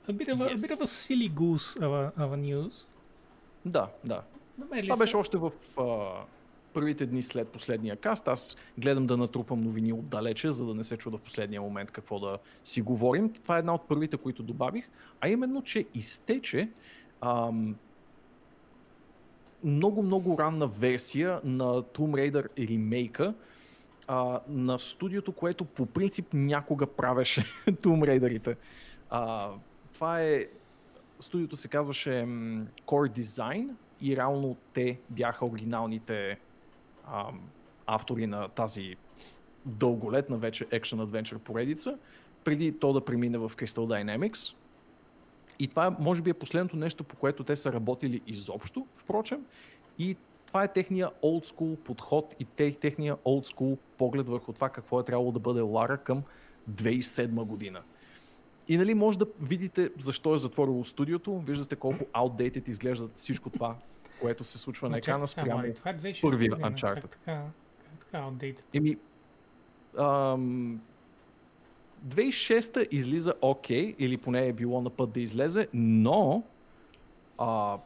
A 0.09 0.13
bit 0.13 0.29
of 0.29 0.37
a, 0.37 0.49
a 0.49 0.55
Yes. 0.55 0.57
bit 0.57 0.73
of 0.77 0.83
a 0.83 0.87
silly 0.87 1.31
goose 1.33 1.81
of 1.81 1.91
a, 1.91 2.13
of 2.19 2.35
a 2.35 2.37
news. 2.37 2.87
Да, 3.65 3.89
да. 4.05 4.23
Намерили 4.59 4.87
Това 4.89 4.97
беше 4.97 5.17
още 5.17 5.37
в 5.37 5.51
а, 5.79 6.11
първите 6.73 7.07
дни 7.07 7.23
след 7.23 7.49
последния 7.49 7.97
каст. 7.97 8.29
Аз 8.29 8.57
гледам 8.79 9.07
да 9.07 9.17
натрупам 9.17 9.61
новини 9.61 9.93
отдалече, 9.93 10.51
за 10.51 10.67
да 10.67 10.75
не 10.75 10.85
се 10.85 10.97
чуда 10.97 11.19
в 11.19 11.21
последния 11.21 11.63
момент 11.63 11.91
какво 11.91 12.19
да 12.21 12.39
си 12.65 12.83
говорим. 12.83 13.33
Това 13.33 13.57
е 13.57 13.59
една 13.59 13.75
от 13.75 13.89
първите, 13.89 14.17
които 14.17 14.43
добавих, 14.43 14.91
а 15.21 15.29
именно, 15.29 15.63
че 15.63 15.87
изтече 15.95 16.69
ам, 17.21 17.77
много-много 19.65 20.39
ранна 20.39 20.67
версия 20.67 21.41
на 21.45 21.65
Tomb 21.83 22.31
Raider 22.33 22.69
ремейка 22.71 23.35
а, 24.13 24.41
на 24.49 24.79
студиото, 24.79 25.33
което 25.33 25.65
по 25.65 25.87
принцип 25.87 26.27
някога 26.33 26.87
правеше 26.87 27.45
Tomb 27.67 28.21
Raider-ите. 28.21 28.57
А, 29.11 29.51
това 29.95 30.23
е... 30.23 30.47
Студиото 31.21 31.57
се 31.57 31.69
казваше 31.69 32.11
Core 32.87 33.19
Design 33.19 33.69
и 34.01 34.17
реално 34.17 34.57
те 34.73 34.99
бяха 35.11 35.47
оригиналните 35.47 36.39
ам, 37.13 37.41
автори 37.87 38.27
на 38.27 38.49
тази 38.49 38.97
дълголетна 39.67 40.37
вече 40.37 40.67
Action 40.67 41.07
Adventure 41.07 41.39
поредица, 41.39 41.99
преди 42.45 42.79
то 42.79 42.93
да 42.93 43.05
премине 43.05 43.39
в 43.39 43.51
Crystal 43.51 43.65
Dynamics. 43.87 44.55
И 45.59 45.69
това 45.69 45.87
е, 45.87 45.91
може 45.99 46.23
би 46.23 46.31
е 46.31 46.35
последното 46.35 46.77
нещо, 46.77 47.05
по 47.05 47.17
което 47.17 47.45
те 47.45 47.57
са 47.57 47.73
работили 47.73 48.21
изобщо, 48.27 48.87
впрочем. 48.97 49.47
И 49.99 50.17
това 50.53 50.65
е 50.65 50.69
техния 50.69 51.11
school 51.23 51.77
подход 51.77 52.35
и 52.41 52.45
те, 52.45 52.73
техния 52.73 53.17
school 53.17 53.79
поглед 53.99 54.29
върху 54.29 54.53
това 54.53 54.69
какво 54.69 55.01
е 55.01 55.05
трябвало 55.05 55.33
да 55.33 55.39
бъде 55.39 55.61
Лара 55.61 55.99
към 55.99 56.23
2007 56.71 57.45
година. 57.45 57.83
И 58.69 58.77
нали 58.77 58.95
може 58.95 59.19
да 59.19 59.27
видите 59.41 59.91
защо 59.99 60.35
е 60.35 60.39
затворило 60.39 60.85
студиото, 60.85 61.39
виждате 61.39 61.77
колко 61.77 62.05
outdated 62.05 62.69
изглеждат 62.69 63.17
всичко 63.17 63.51
това, 63.51 63.77
което 64.21 64.45
се 64.45 64.59
случва 64.59 64.89
на 64.89 64.99
екрана 64.99 65.29
спрямо. 65.29 65.63
Е 65.63 65.73
2006 65.73 66.23
първия. 66.23 66.51
Uncharted. 66.51 67.03
Как 67.03 67.11
така, 67.11 67.43
как 67.85 68.07
така 68.07 68.19
outdated? 68.19 68.63
Еми, 68.75 68.97
ам, 69.99 70.81
2006 72.07 72.89
излиза 72.91 73.35
окей, 73.41 73.95
или 73.99 74.17
поне 74.17 74.47
е 74.47 74.53
било 74.53 74.81
на 74.81 74.91
път 74.91 75.11
да 75.11 75.21
излезе, 75.21 75.69
но 75.75 76.43
а, 77.39 77.79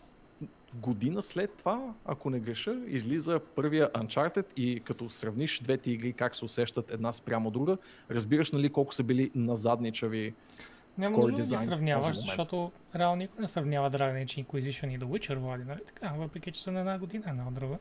година 0.80 1.22
след 1.22 1.52
това, 1.52 1.94
ако 2.04 2.30
не 2.30 2.40
греша, 2.40 2.76
излиза 2.86 3.40
първия 3.54 3.90
Uncharted 3.92 4.46
и 4.56 4.80
като 4.80 5.10
сравниш 5.10 5.60
двете 5.60 5.90
игри 5.90 6.12
как 6.12 6.34
се 6.34 6.44
усещат 6.44 6.90
една 6.90 7.12
спрямо 7.12 7.50
друга, 7.50 7.76
разбираш 8.10 8.52
нали 8.52 8.68
колко 8.68 8.94
са 8.94 9.02
били 9.02 9.30
назадничави. 9.34 10.34
Няма 10.98 11.18
нужда 11.18 11.42
да 11.42 11.42
ги 11.42 11.66
сравняваш, 11.66 12.16
защото 12.16 12.72
реално 12.94 13.16
никой 13.16 13.42
не 13.42 13.48
сравнява 13.48 13.90
Dragon 13.90 14.24
Age 14.24 14.46
Inquisition 14.46 14.94
и 14.94 14.98
The 14.98 15.04
Witcher, 15.04 15.38
Влади, 15.38 15.64
нали 15.64 15.80
така? 15.86 16.12
Въпреки, 16.18 16.52
че 16.52 16.62
са 16.62 16.72
на 16.72 16.80
една 16.80 16.98
година 16.98 17.24
една 17.28 17.48
от 17.48 17.54
друга. 17.54 17.78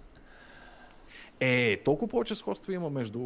Е, 1.40 1.82
толкова 1.84 2.08
повече 2.08 2.36
сходство 2.36 2.72
има 2.72 2.90
между 2.90 3.20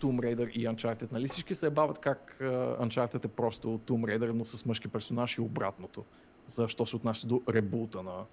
Tomb 0.00 0.20
Raider 0.20 0.50
и 0.50 0.68
Uncharted. 0.68 1.12
Нали 1.12 1.28
всички 1.28 1.54
се 1.54 1.70
бават 1.70 1.98
как 1.98 2.36
uh, 2.40 2.80
Uncharted 2.80 3.24
е 3.24 3.28
просто 3.28 3.80
Tomb 3.86 4.18
Raider, 4.18 4.32
но 4.32 4.44
с 4.44 4.66
мъжки 4.66 4.88
персонаж 4.88 5.38
и 5.38 5.40
обратното. 5.40 6.04
Защо 6.46 6.86
се 6.86 6.96
отнася 6.96 7.26
до 7.26 7.42
ребута 7.48 8.02
на... 8.02 8.24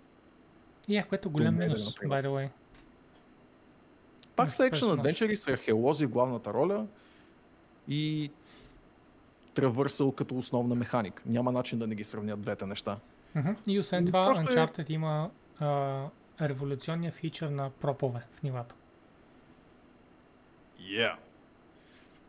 И 0.87 0.91
yeah, 0.91 1.07
което 1.07 1.27
е 1.27 1.31
голям 1.31 1.57
минус, 1.57 1.85
например. 1.85 2.23
by 2.23 2.27
the 2.27 2.29
way. 2.29 2.49
Пак 4.35 4.51
са 4.51 4.63
Action 4.63 4.69
персонаж. 4.69 5.05
Adventure 5.05 5.33
са 5.33 5.51
археолози 5.51 6.05
в 6.05 6.09
главната 6.09 6.53
роля 6.53 6.85
и 7.87 8.31
Traversal 9.55 10.15
като 10.15 10.37
основна 10.37 10.75
механик. 10.75 11.21
Няма 11.25 11.51
начин 11.51 11.79
да 11.79 11.87
не 11.87 11.95
ги 11.95 12.03
сравнят 12.03 12.41
двете 12.41 12.65
неща. 12.65 12.97
Мгм. 13.35 13.49
И 13.67 13.79
освен 13.79 14.05
това, 14.05 14.25
просто 14.25 14.43
е- 14.43 14.55
Uncharted 14.55 14.89
има 14.89 15.29
а, 15.59 16.03
революционния 16.41 17.11
фичър 17.11 17.49
на 17.49 17.69
пропове 17.69 18.25
в 18.31 18.43
нивата. 18.43 18.75
Yeah. 20.81 21.15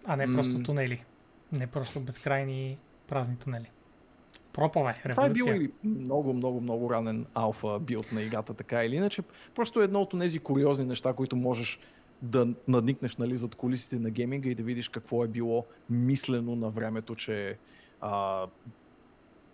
А 0.05 0.17
не 0.17 0.27
просто 0.27 0.53
М. 0.53 0.63
тунели. 0.63 1.05
Не 1.53 1.67
просто 1.67 2.01
безкрайни 2.01 2.79
празни 3.09 3.37
тунели. 3.37 3.71
Пропове, 4.59 4.95
Това 5.11 5.27
е 5.27 5.31
бил 5.31 5.45
революция. 5.45 5.71
и 5.85 5.89
много, 5.89 6.33
много, 6.35 6.61
много 6.61 6.91
ранен 6.91 7.27
алфа 7.35 7.79
билд 7.79 8.13
на 8.13 8.23
играта, 8.23 8.55
така 8.55 8.85
или 8.85 8.97
иначе. 8.97 9.23
Просто 9.55 9.81
е 9.81 9.85
едно 9.85 10.01
от 10.01 10.19
тези 10.19 10.39
куриозни 10.39 10.85
неща, 10.85 11.13
които 11.13 11.37
можеш 11.37 11.79
да 12.23 12.49
надникнеш 12.69 13.17
нали, 13.17 13.37
зад 13.37 13.55
колисите 13.55 13.99
на 13.99 14.11
гейминга 14.11 14.49
и 14.49 14.55
да 14.55 14.63
видиш 14.63 14.89
какво 14.89 15.25
е 15.25 15.29
било 15.29 15.67
мислено 15.91 16.57
на 16.57 16.71
времето, 16.71 17.15
че 17.15 17.59
а, 18.01 18.47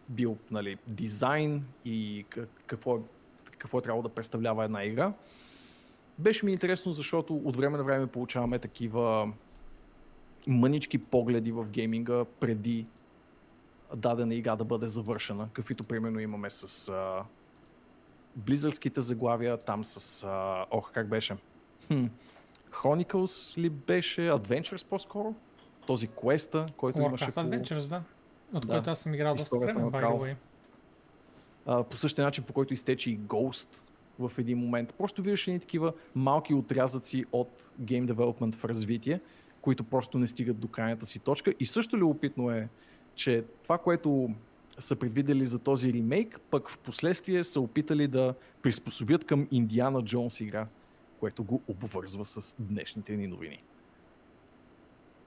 бил 0.08 0.36
нали, 0.50 0.78
дизайн 0.86 1.64
и 1.84 2.24
какво 2.66 2.96
е, 2.96 3.00
какво 3.58 3.78
е 3.78 3.82
трябвало 3.82 4.02
да 4.02 4.08
представлява 4.08 4.64
една 4.64 4.84
игра. 4.84 5.12
Беше 6.18 6.46
ми 6.46 6.52
интересно, 6.52 6.92
защото 6.92 7.36
от 7.36 7.56
време 7.56 7.78
на 7.78 7.84
време 7.84 8.06
получаваме 8.06 8.58
такива 8.58 9.32
мънички 10.46 10.98
погледи 10.98 11.52
в 11.52 11.70
гейминга 11.70 12.24
преди 12.40 12.86
дадена 13.96 14.34
игра 14.34 14.56
да 14.56 14.64
бъде 14.64 14.88
завършена, 14.88 15.48
каквито 15.52 15.84
примерно 15.84 16.20
имаме 16.20 16.50
с 16.50 16.88
а, 16.88 17.24
близърските 18.36 19.00
заглавия, 19.00 19.56
там 19.56 19.84
с, 19.84 20.24
а, 20.26 20.66
ох, 20.70 20.92
как 20.92 21.08
беше? 21.08 21.36
Хм, 21.86 22.04
Chronicles 22.70 23.58
ли 23.58 23.70
беше? 23.70 24.20
Adventures 24.20 24.86
по-скоро? 24.86 25.34
Този 25.86 26.08
квеста, 26.08 26.66
който 26.76 27.00
имаше 27.00 27.24
Warcraft 27.24 27.62
Adventures, 27.62 27.88
да. 27.88 28.02
От 28.52 28.66
Да. 28.66 28.72
който 28.72 28.90
аз 28.90 28.98
съм 28.98 29.14
играл 29.14 29.34
доста 29.34 29.58
време, 29.58 29.80
by 29.80 30.36
а, 31.66 31.82
по 31.82 31.96
същия 31.96 32.24
начин, 32.24 32.44
по 32.44 32.52
който 32.52 32.74
изтече 32.74 33.10
и 33.10 33.18
Ghost 33.20 33.68
в 34.18 34.32
един 34.38 34.58
момент. 34.58 34.94
Просто 34.98 35.22
виждаш 35.22 35.48
едни 35.48 35.60
такива 35.60 35.92
малки 36.14 36.54
отрязъци 36.54 37.24
от 37.32 37.70
Game 37.82 38.12
Development 38.12 38.54
в 38.54 38.64
развитие, 38.64 39.20
които 39.60 39.84
просто 39.84 40.18
не 40.18 40.26
стигат 40.26 40.58
до 40.58 40.68
крайната 40.68 41.06
си 41.06 41.18
точка. 41.18 41.54
И 41.60 41.66
също 41.66 41.96
любопитно 41.96 42.50
е, 42.50 42.68
че 43.14 43.44
това, 43.62 43.78
което 43.78 44.30
са 44.78 44.96
предвидели 44.96 45.44
за 45.44 45.58
този 45.58 45.92
ремейк, 45.92 46.40
пък 46.50 46.70
в 46.70 46.78
последствие 46.78 47.44
са 47.44 47.60
опитали 47.60 48.08
да 48.08 48.34
приспособят 48.62 49.24
към 49.24 49.48
Индиана 49.50 50.02
Джонс 50.02 50.40
игра, 50.40 50.66
което 51.20 51.44
го 51.44 51.62
обвързва 51.68 52.24
с 52.24 52.56
днешните 52.58 53.16
ни 53.16 53.26
новини. 53.26 53.58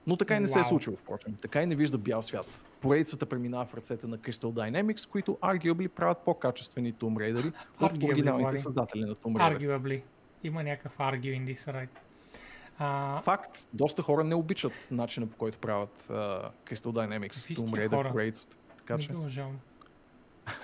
Но 0.06 0.16
така 0.16 0.36
и 0.36 0.40
не 0.40 0.48
се 0.48 0.60
е 0.60 0.64
случило, 0.64 0.96
впрочем. 0.96 1.34
Така 1.42 1.62
и 1.62 1.66
не 1.66 1.76
вижда 1.76 1.98
бял 1.98 2.22
свят. 2.22 2.46
Поредицата 2.80 3.26
преминава 3.26 3.64
в 3.64 3.74
ръцете 3.74 4.06
на 4.06 4.18
Crystal 4.18 4.52
Dynamics, 4.52 5.10
които 5.10 5.38
arguably 5.42 5.88
правят 5.88 6.18
по-качествени 6.18 6.94
Tomb 6.94 7.14
Raider 7.14 7.52
от 7.80 8.02
оригиналните 8.02 8.42
Влади. 8.42 8.58
създатели 8.58 9.04
на 9.04 9.14
Tomb 9.14 9.32
Raider. 9.32 9.58
Arguably. 9.58 10.02
Има 10.44 10.62
някакъв 10.62 10.98
argue 10.98 11.20
in 11.20 11.54
this, 11.54 11.72
right? 11.74 11.88
А, 12.78 13.20
Факт, 13.20 13.68
доста 13.72 14.02
хора 14.02 14.24
не 14.24 14.34
обичат 14.34 14.72
начина 14.90 15.26
по 15.26 15.36
който 15.36 15.58
правят 15.58 16.06
uh, 16.08 16.50
Crystal 16.66 16.92
Dynamics 16.92 17.56
Tomb 17.56 17.70
Raider 17.70 17.96
хора? 17.96 18.10
поредицата. 18.10 18.56
Така 18.76 18.96
не 18.96 19.02
че 19.02 19.44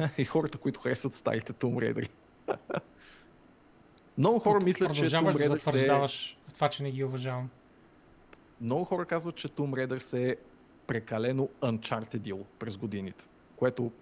и 0.18 0.24
хората, 0.24 0.58
които 0.58 0.80
харесват 0.80 1.14
старите 1.14 1.52
Tomb 1.52 1.92
Raider. 1.92 2.10
Много 4.18 4.38
хора 4.38 4.58
Тук 4.58 4.66
мислят, 4.66 4.94
че 4.94 5.04
Tomb 5.04 5.32
Продължаваш 5.32 5.34
да 5.34 5.48
Raider 5.48 6.06
се... 6.08 6.54
това, 6.54 6.68
че 6.68 6.82
не 6.82 6.90
ги 6.90 7.04
уважавам. 7.04 7.50
Много 8.60 8.84
хора 8.84 9.04
казват, 9.04 9.34
че 9.34 9.48
Tomb 9.48 9.86
Raider 9.86 9.98
се 9.98 10.28
е 10.28 10.36
прекалено 10.86 11.48
uncharted 11.62 12.44
през 12.58 12.76
годините, 12.76 13.24
което 13.56 13.92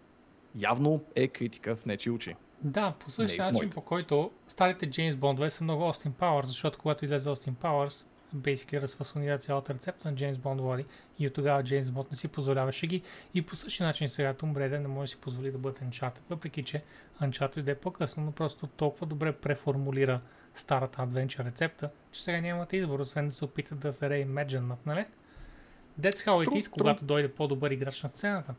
явно 0.55 1.01
е 1.15 1.29
критика 1.29 1.77
в 1.77 1.87
нечи 1.87 2.11
очи. 2.11 2.37
Да, 2.65 2.95
по 2.99 3.11
същия 3.11 3.53
начин, 3.53 3.71
по 3.71 3.81
който 3.81 4.31
старите 4.49 4.91
Джеймс 4.91 5.17
Бондове 5.17 5.51
са 5.51 5.65
много 5.65 5.83
Austin 5.83 6.11
Powers, 6.11 6.45
защото 6.45 6.79
когато 6.79 7.05
излезе 7.05 7.29
Austin 7.29 7.53
Powers, 7.53 8.07
basically 8.37 8.81
разфасонира 8.81 9.39
цялата 9.39 9.75
рецепта 9.75 10.11
на 10.11 10.17
Джеймс 10.17 10.39
Бонд 10.39 10.61
води 10.61 10.85
и 11.19 11.27
от 11.27 11.35
тогава 11.35 11.63
Джеймс 11.63 11.91
Бонд 11.91 12.11
не 12.11 12.17
си 12.17 12.29
позволяваше 12.29 12.87
ги 12.87 13.03
и 13.35 13.43
по 13.43 13.57
същия 13.57 13.87
начин 13.87 14.09
сега 14.09 14.35
Tomb 14.35 14.53
Raider 14.53 14.79
не 14.79 14.89
може 14.89 15.11
да 15.11 15.17
си 15.17 15.21
позволи 15.21 15.51
да 15.51 15.59
бъде 15.59 15.81
Uncharted, 15.81 16.21
въпреки 16.31 16.63
че 16.63 16.83
Uncharted 17.23 17.69
е 17.69 17.75
по-късно, 17.75 18.25
но 18.25 18.33
просто 18.33 18.67
толкова 18.67 19.07
добре 19.07 19.33
преформулира 19.33 20.21
старата 20.55 21.03
Adventure 21.03 21.45
рецепта, 21.45 21.91
че 22.13 22.23
сега 22.23 22.41
нямате 22.41 22.77
избор, 22.77 23.01
освен 23.01 23.27
да 23.27 23.35
се 23.35 23.45
опитат 23.45 23.79
да 23.79 23.93
се 23.93 24.11
реимедженат, 24.11 24.87
нали? 24.87 25.07
That's 26.01 26.27
how 26.27 26.47
it 26.47 26.49
is, 26.49 26.61
true. 26.61 26.71
когато 26.71 27.05
дойде 27.05 27.33
по-добър 27.33 27.71
играч 27.71 28.03
на 28.03 28.09
сцената. 28.09 28.55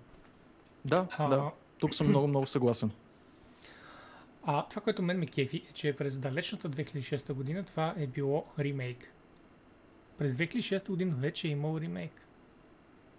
Да, 0.86 1.08
А, 1.18 1.28
да. 1.28 1.52
Тук 1.80 1.96
съм 1.96 2.08
много, 2.08 2.28
много 2.28 2.48
съгласен. 2.48 2.92
А 4.46 4.66
това, 4.70 4.82
което 4.82 5.02
мен 5.02 5.20
ме 5.20 5.26
кефи, 5.26 5.58
е, 5.58 5.74
че 5.74 5.96
през 5.96 6.20
далечната 6.20 6.70
2006 6.70 7.34
година 7.34 7.64
това 7.64 7.94
е 7.98 8.08
било 8.08 8.46
ремейк. 8.60 9.14
През 10.18 10.34
2006 10.34 10.90
година 10.90 11.16
вече 11.18 11.48
е 11.48 11.52
имал 11.52 11.78
ремейк. 11.78 12.12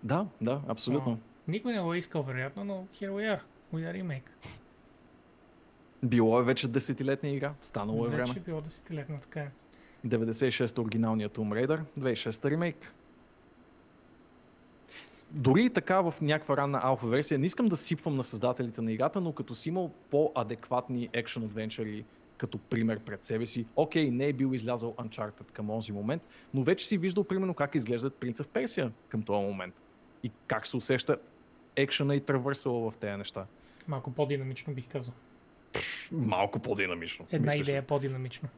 Да, 0.02 0.26
да, 0.40 0.60
абсолютно. 0.68 1.18
Никой 1.48 1.72
не 1.72 1.80
го 1.80 1.94
е 1.94 1.98
искал, 1.98 2.22
вероятно, 2.22 2.64
но 2.64 2.86
here 3.00 3.10
we 3.10 3.36
are. 3.36 3.40
We 3.74 3.92
are 3.92 4.02
remake. 4.02 4.48
Било 6.02 6.40
е 6.40 6.44
вече 6.44 6.68
десетилетна 6.68 7.28
игра, 7.28 7.54
станало 7.62 8.06
е 8.06 8.08
вече 8.08 8.22
време. 8.22 8.34
е 8.36 8.40
било 8.40 8.60
десетилетно, 8.60 9.18
така 9.20 9.40
е. 9.40 9.50
96-та 10.06 10.82
оригиналният 10.82 11.36
Tomb 11.36 11.66
Raider, 11.66 11.80
26-та 11.98 12.50
ремейк. 12.50 12.94
Дори 15.36 15.64
и 15.64 15.70
така 15.70 16.00
в 16.00 16.14
някаква 16.20 16.56
ранна 16.56 16.80
алфа 16.82 17.06
версия, 17.06 17.38
не 17.38 17.46
искам 17.46 17.68
да 17.68 17.76
сипвам 17.76 18.16
на 18.16 18.24
създателите 18.24 18.82
на 18.82 18.92
играта, 18.92 19.20
но 19.20 19.32
като 19.32 19.54
си 19.54 19.68
имал 19.68 19.90
по-адекватни 20.10 21.08
екшен 21.12 21.42
адвенчъри 21.42 22.04
като 22.36 22.58
пример 22.58 22.98
пред 22.98 23.24
себе 23.24 23.46
си, 23.46 23.66
окей, 23.76 24.10
не 24.10 24.26
е 24.26 24.32
бил 24.32 24.54
излязъл 24.54 24.94
Uncharted 24.94 25.52
към 25.52 25.66
този 25.66 25.92
момент, 25.92 26.22
но 26.54 26.62
вече 26.62 26.86
си 26.86 26.98
виждал 26.98 27.24
примерно 27.24 27.54
как 27.54 27.74
изглеждат 27.74 28.14
Принца 28.14 28.44
в 28.44 28.48
Персия 28.48 28.92
към 29.08 29.22
този 29.22 29.46
момент. 29.46 29.74
И 30.22 30.30
как 30.46 30.66
се 30.66 30.76
усеща 30.76 31.16
екшена 31.76 32.16
и 32.16 32.20
травърсала 32.20 32.90
в 32.90 32.96
тези 32.96 33.16
неща. 33.16 33.46
Малко 33.88 34.10
по-динамично 34.10 34.74
бих 34.74 34.88
казал. 34.88 35.14
Малко 36.12 36.58
по-динамично. 36.58 37.26
Една 37.32 37.46
мислиш 37.46 37.66
ли? 37.66 37.70
идея 37.70 37.86
по-динамично. 37.86 38.48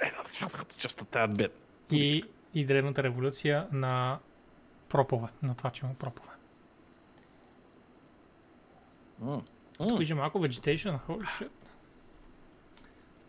Една 0.00 0.48
част 0.78 1.08
тази 1.08 1.34
бед. 1.34 1.58
И, 1.90 2.24
и 2.54 2.66
древната 2.66 3.02
революция 3.02 3.68
на 3.72 4.18
пропове, 4.92 5.28
на 5.42 5.54
това, 5.54 5.70
че 5.70 5.84
има 5.84 5.94
пропове. 5.94 6.30
М. 9.18 9.42
Тук 9.78 9.90
М. 9.90 9.96
виждам 9.96 10.18
малко 10.18 10.38
vegetation, 10.38 10.98
holy 11.08 11.26
shit. 11.40 11.50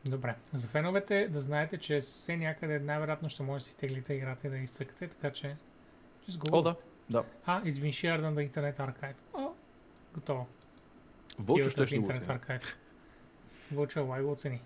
Добре, 0.05 0.35
за 0.53 0.67
феновете 0.67 1.27
да 1.27 1.41
знаете, 1.41 1.77
че 1.77 2.01
все 2.01 2.37
някъде 2.37 2.79
най-вероятно 2.79 3.29
ще 3.29 3.43
може 3.43 3.63
да 3.63 3.67
си 3.67 3.73
стеглите 3.73 4.13
играта 4.13 4.47
и 4.47 4.49
да 4.49 4.57
изсъкате, 4.57 5.07
така 5.07 5.31
че 5.31 5.55
just 6.29 6.37
go. 6.37 6.49
О, 6.51 6.61
да. 6.61 6.75
Да. 7.09 7.23
А, 7.45 7.61
it's 7.61 7.71
been 7.73 7.91
shared 7.91 8.21
on 8.21 8.33
the 8.33 8.51
Internet 8.51 8.77
Archive. 8.77 9.15
О, 9.33 9.53
готово. 10.13 10.47
Вълчо 11.39 11.69
ще 11.69 11.87
ще 11.87 11.99
го 11.99 12.09
оцени. 12.09 12.59
Вълчо, 13.71 14.05
лай 14.05 14.21
го 14.21 14.31
оцени. 14.31 14.61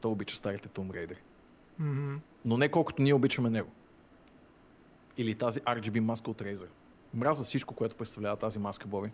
Той 0.00 0.10
обича 0.10 0.36
старите 0.36 0.68
Tomb 0.68 0.90
Raider. 0.90 1.16
Мгм. 1.78 2.16
Но 2.44 2.56
не 2.56 2.68
колкото 2.68 3.02
ние 3.02 3.14
обичаме 3.14 3.50
него. 3.50 3.70
Или 5.16 5.34
тази 5.34 5.60
RGB 5.60 6.00
маска 6.00 6.30
от 6.30 6.40
Razer. 6.40 6.68
Мраза 7.14 7.44
всичко, 7.44 7.74
което 7.74 7.96
представлява 7.96 8.36
тази 8.36 8.58
маска, 8.58 8.86
Боби. 8.86 9.10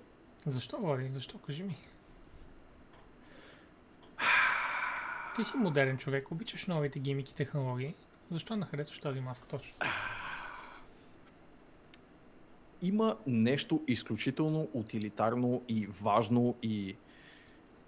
Защо, 0.46 0.78
Влади? 0.78 1.08
Защо? 1.08 1.38
Кажи 1.38 1.62
ми. 1.62 1.76
Ти 5.36 5.44
си 5.44 5.56
модерен 5.56 5.98
човек, 5.98 6.30
обичаш 6.30 6.66
новите 6.66 6.98
гимики 6.98 7.34
технологии. 7.34 7.94
Защо 8.30 8.56
не 8.56 8.66
харесваш 8.66 8.98
тази 8.98 9.20
маска 9.20 9.48
точно? 9.48 9.74
Има 12.82 13.16
нещо 13.26 13.82
изключително 13.88 14.68
утилитарно 14.72 15.62
и 15.68 15.86
важно 15.86 16.56
и 16.62 16.96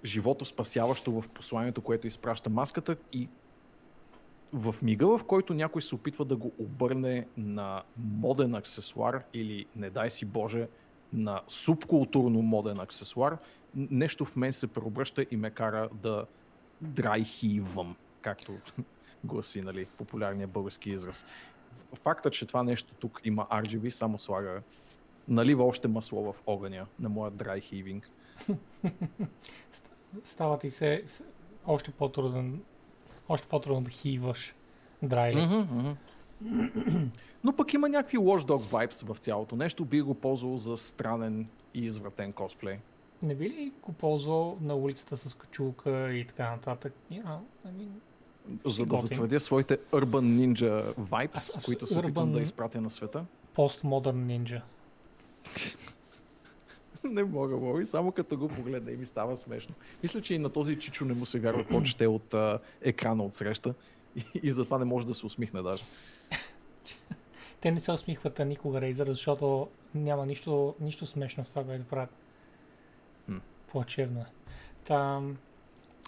живото 0.04 0.44
спасяващо 0.44 1.20
в 1.20 1.28
посланието, 1.28 1.80
което 1.80 2.06
изпраща 2.06 2.50
маската 2.50 2.96
и 3.12 3.28
в 4.52 4.74
мига, 4.82 5.18
в 5.18 5.24
който 5.24 5.54
някой 5.54 5.82
се 5.82 5.94
опитва 5.94 6.24
да 6.24 6.36
го 6.36 6.52
обърне 6.58 7.26
на 7.36 7.82
моден 7.96 8.54
аксесуар 8.54 9.22
или, 9.34 9.66
не 9.76 9.90
дай 9.90 10.10
си 10.10 10.24
Боже, 10.24 10.68
на 11.12 11.42
субкултурно 11.48 12.42
моден 12.42 12.80
аксесуар, 12.80 13.38
нещо 13.74 14.24
в 14.24 14.36
мен 14.36 14.52
се 14.52 14.66
преобръща 14.66 15.26
и 15.30 15.36
ме 15.36 15.50
кара 15.50 15.88
да 15.92 16.26
драйхивам, 16.80 17.96
както 18.20 18.52
гласи 19.24 19.60
нали, 19.60 19.84
популярният 19.84 20.50
български 20.50 20.90
израз. 20.90 21.26
Факта, 21.94 22.30
че 22.30 22.46
това 22.46 22.62
нещо 22.62 22.94
тук 22.94 23.20
има 23.24 23.46
RGB, 23.50 23.90
само 23.90 24.18
слага, 24.18 24.62
налива 25.28 25.64
още 25.64 25.88
масло 25.88 26.32
в 26.32 26.42
огъня 26.46 26.86
на 27.00 27.08
моя 27.08 27.30
драйхивинг. 27.30 28.10
Става 30.24 30.58
ти 30.58 30.70
все 30.70 31.04
още 31.66 31.90
по-труден, 31.90 32.62
още 33.32 33.48
по-трудно 33.48 33.82
да 33.82 33.90
хиваш 33.90 34.54
драйли. 35.02 35.40
Мгм, 35.40 35.74
мгм. 35.74 35.90
Но 37.44 37.52
пък 37.52 37.74
има 37.74 37.88
някакви 37.88 38.18
Watch 38.18 38.40
Dog 38.40 38.60
vibes 38.62 39.06
в 39.06 39.18
цялото 39.18 39.56
нещо. 39.56 39.84
Би 39.84 40.00
го 40.00 40.14
ползвал 40.14 40.58
за 40.58 40.76
странен 40.76 41.48
и 41.74 41.84
извратен 41.84 42.32
косплей. 42.32 42.78
Не 43.22 43.34
би 43.34 43.44
ли 43.44 43.72
го 43.82 43.92
ползвал 43.92 44.58
на 44.60 44.74
улицата 44.74 45.16
с 45.16 45.34
качулка 45.34 46.12
и 46.12 46.26
така 46.26 46.50
нататък? 46.50 46.92
You 47.12 47.24
know, 47.24 47.38
I 47.66 47.70
mean, 47.70 47.88
за 48.66 48.86
да 48.86 48.96
затвърдя 48.96 49.40
своите 49.40 49.78
Urban 49.78 50.04
Ninja 50.54 50.94
vibes, 50.94 51.30
Аз- 51.34 51.56
аз- 51.56 51.64
които 51.64 51.86
се 51.86 51.98
опитвам 51.98 52.28
Urban- 52.28 52.32
да 52.32 52.40
изпратя 52.40 52.80
на 52.80 52.90
света. 52.90 53.24
Постмодерн 53.54 54.26
нинджа. 54.26 54.62
Не 57.10 57.24
мога, 57.24 57.56
Боби, 57.56 57.86
само 57.86 58.12
като 58.12 58.36
го 58.36 58.48
погледна 58.48 58.92
и 58.92 58.96
ми 58.96 59.04
става 59.04 59.36
смешно. 59.36 59.74
Мисля, 60.02 60.20
че 60.20 60.34
и 60.34 60.38
на 60.38 60.50
този 60.50 60.78
чичо 60.78 61.04
не 61.04 61.14
му 61.14 61.26
се 61.26 61.38
вярва 61.38 61.64
по-чете 61.64 62.06
от 62.06 62.34
а, 62.34 62.58
екрана 62.82 63.24
от 63.24 63.34
среща 63.34 63.74
и, 64.16 64.24
и 64.42 64.50
затова 64.50 64.78
не 64.78 64.84
може 64.84 65.06
да 65.06 65.14
се 65.14 65.26
усмихне 65.26 65.62
даже. 65.62 65.84
Те 67.60 67.70
не 67.70 67.80
се 67.80 67.92
усмихват 67.92 68.38
никога 68.38 68.80
Razer, 68.80 69.10
защото 69.10 69.68
няма 69.94 70.26
нищо, 70.26 70.74
нищо 70.80 71.06
смешно 71.06 71.44
в 71.44 71.48
това, 71.48 71.64
което 71.64 71.84
правят. 71.84 72.10
Плачевно 73.72 74.20
е. 74.20 74.26
Там... 74.84 75.36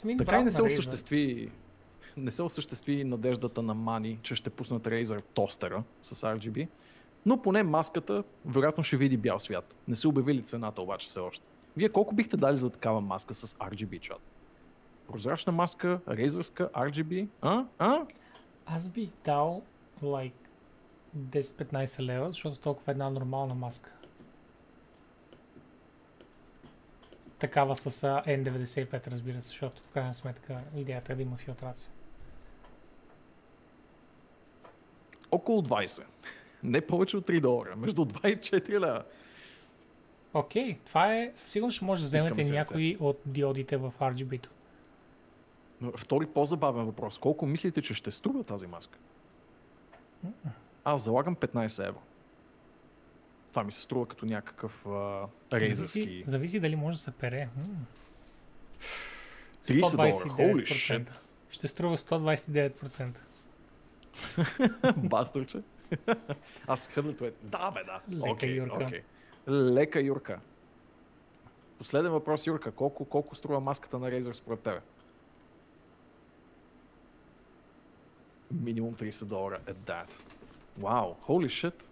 Ами, 0.04 0.16
Така 0.16 0.40
и 0.40 0.44
не 0.44 0.50
се 0.50 0.62
осъществи 0.62 1.50
не 2.16 2.30
се 2.30 2.42
осъществи 2.42 3.04
надеждата 3.04 3.62
на 3.62 3.74
Мани, 3.74 4.18
че 4.22 4.34
ще 4.34 4.50
пуснат 4.50 4.82
Razer 4.82 5.24
тостера 5.34 5.82
с 6.02 6.14
RGB, 6.14 6.68
но 7.26 7.42
поне 7.42 7.62
маската 7.62 8.24
вероятно 8.46 8.84
ще 8.84 8.96
види 8.96 9.16
бял 9.16 9.38
свят. 9.38 9.74
Не 9.88 9.96
са 9.96 10.08
обявили 10.08 10.42
цената 10.42 10.82
обаче 10.82 11.06
все 11.06 11.20
още. 11.20 11.44
Вие 11.76 11.88
колко 11.88 12.14
бихте 12.14 12.36
дали 12.36 12.56
за 12.56 12.70
такава 12.70 13.00
маска 13.00 13.34
с 13.34 13.54
RGB 13.54 14.00
чат? 14.00 14.20
Прозрачна 15.06 15.52
маска, 15.52 16.00
рейзърска, 16.08 16.68
RGB, 16.68 17.28
а? 17.42 17.64
А? 17.78 18.06
Аз 18.66 18.88
бих 18.88 19.10
дал 19.24 19.62
like 20.02 20.32
10-15 21.18 22.00
лева, 22.00 22.32
защото 22.32 22.58
толкова 22.58 22.90
е 22.90 22.94
една 22.94 23.10
нормална 23.10 23.54
маска. 23.54 23.90
Такава 27.38 27.76
с 27.76 28.04
а, 28.04 28.22
N95, 28.26 29.06
разбира 29.06 29.42
се, 29.42 29.48
защото 29.48 29.82
в 29.82 29.88
крайна 29.88 30.14
сметка 30.14 30.60
идеята 30.76 31.12
е 31.12 31.16
да 31.16 31.22
има 31.22 31.36
филтрация. 31.36 31.90
Около 35.30 35.62
20. 35.62 36.04
Не 36.64 36.80
повече 36.80 37.16
от 37.16 37.28
3 37.28 37.40
долара. 37.40 37.76
Между 37.76 38.04
2 38.04 38.28
и 38.28 38.36
4 38.36 38.80
лева. 38.80 39.04
Окей, 40.34 40.78
това 40.86 41.14
е, 41.14 41.32
със 41.36 41.50
сигурност 41.50 41.76
ще 41.76 41.84
може 41.84 42.02
да 42.02 42.06
вземете 42.06 42.52
някои 42.52 42.96
от 43.00 43.20
диодите 43.26 43.76
в 43.76 43.92
RGB-то. 44.00 44.48
Втори 45.96 46.26
по-забавен 46.26 46.84
въпрос. 46.84 47.18
Колко 47.18 47.46
мислите, 47.46 47.82
че 47.82 47.94
ще 47.94 48.10
струва 48.10 48.44
тази 48.44 48.66
маска? 48.66 48.98
Аз 50.84 51.04
залагам 51.04 51.36
15 51.36 51.88
евро. 51.88 52.00
Това 53.50 53.64
ми 53.64 53.72
се 53.72 53.80
струва 53.80 54.06
като 54.06 54.26
някакъв 54.26 54.86
а, 54.86 54.90
Зависи, 54.90 55.68
рейзърски. 55.68 56.24
зависи 56.26 56.60
дали 56.60 56.76
може 56.76 56.96
да 56.96 57.02
се 57.02 57.10
пере. 57.10 57.48
М. 57.56 57.64
30 59.66 59.90
долара. 59.90 60.12
129%. 60.12 60.28
Holy 60.28 60.62
shit. 60.62 61.08
Ще 61.50 61.68
струва 61.68 61.98
129%. 61.98 63.08
Бастърче. 64.96 65.58
Аз 66.66 66.88
хъдна 66.88 67.14
това. 67.14 67.30
Да, 67.42 67.70
бе, 67.70 67.84
да. 67.84 68.00
Лека 68.16 68.30
Окей, 68.30 68.50
Юрка. 68.50 68.84
окей. 68.84 69.02
Лека 69.48 70.00
Юрка. 70.00 70.40
Последен 71.78 72.12
въпрос, 72.12 72.46
Юрка. 72.46 72.72
Колко, 72.72 73.04
колко 73.04 73.34
струва 73.34 73.60
маската 73.60 73.98
на 73.98 74.10
Razer 74.10 74.32
според 74.32 74.60
тебе? 74.60 74.80
Минимум 78.50 78.94
30 78.94 79.24
долара 79.24 79.60
е 79.66 79.74
that. 79.74 80.10
Вау, 80.78 81.14
holy 81.14 81.46
shit. 81.46 81.82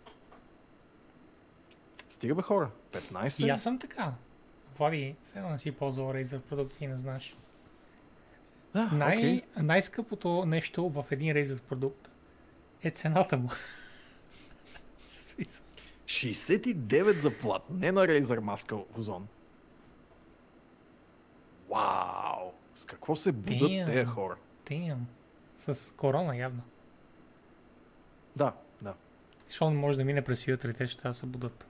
Стига 2.08 2.34
бе 2.34 2.42
хора. 2.42 2.70
15? 2.92 3.46
И 3.46 3.48
аз 3.48 3.62
съм 3.62 3.78
така. 3.78 4.12
Влади, 4.78 5.16
все 5.22 5.38
едно 5.38 5.50
не 5.50 5.58
си 5.58 5.72
ползвал 5.72 6.12
Razer 6.12 6.40
продукти 6.40 6.84
и 6.84 6.86
не 6.86 6.96
знаеш. 6.96 7.36
А, 8.74 8.94
Най- 8.96 9.16
окей. 9.16 9.42
Най-скъпото 9.56 10.46
нещо 10.46 10.88
в 10.88 11.04
един 11.10 11.34
Razer 11.34 11.60
продукт 11.60 12.10
е 12.82 12.90
цената 12.90 13.36
му. 13.36 13.48
Смисъл. 15.34 15.64
69 16.04 17.16
заплат. 17.16 17.70
Не 17.70 17.92
на 17.92 18.06
Razer 18.06 18.38
маска 18.38 18.76
Озон. 18.98 19.28
Вау! 21.70 22.52
С 22.74 22.84
какво 22.84 23.16
се 23.16 23.32
будат 23.32 23.70
Damn. 23.70 23.86
тези 23.86 24.04
хора? 24.04 24.36
Damn. 24.66 24.98
С 25.56 25.94
корона 25.96 26.36
явно. 26.36 26.62
Да, 28.36 28.52
да. 28.82 28.94
Защото 29.46 29.70
не 29.70 29.78
може 29.78 29.98
да 29.98 30.04
мине 30.04 30.22
през 30.22 30.44
филтрите, 30.44 30.86
ще 30.86 30.98
трябва 30.98 31.10
да 31.10 31.18
се 31.18 31.26
будат. 31.26 31.66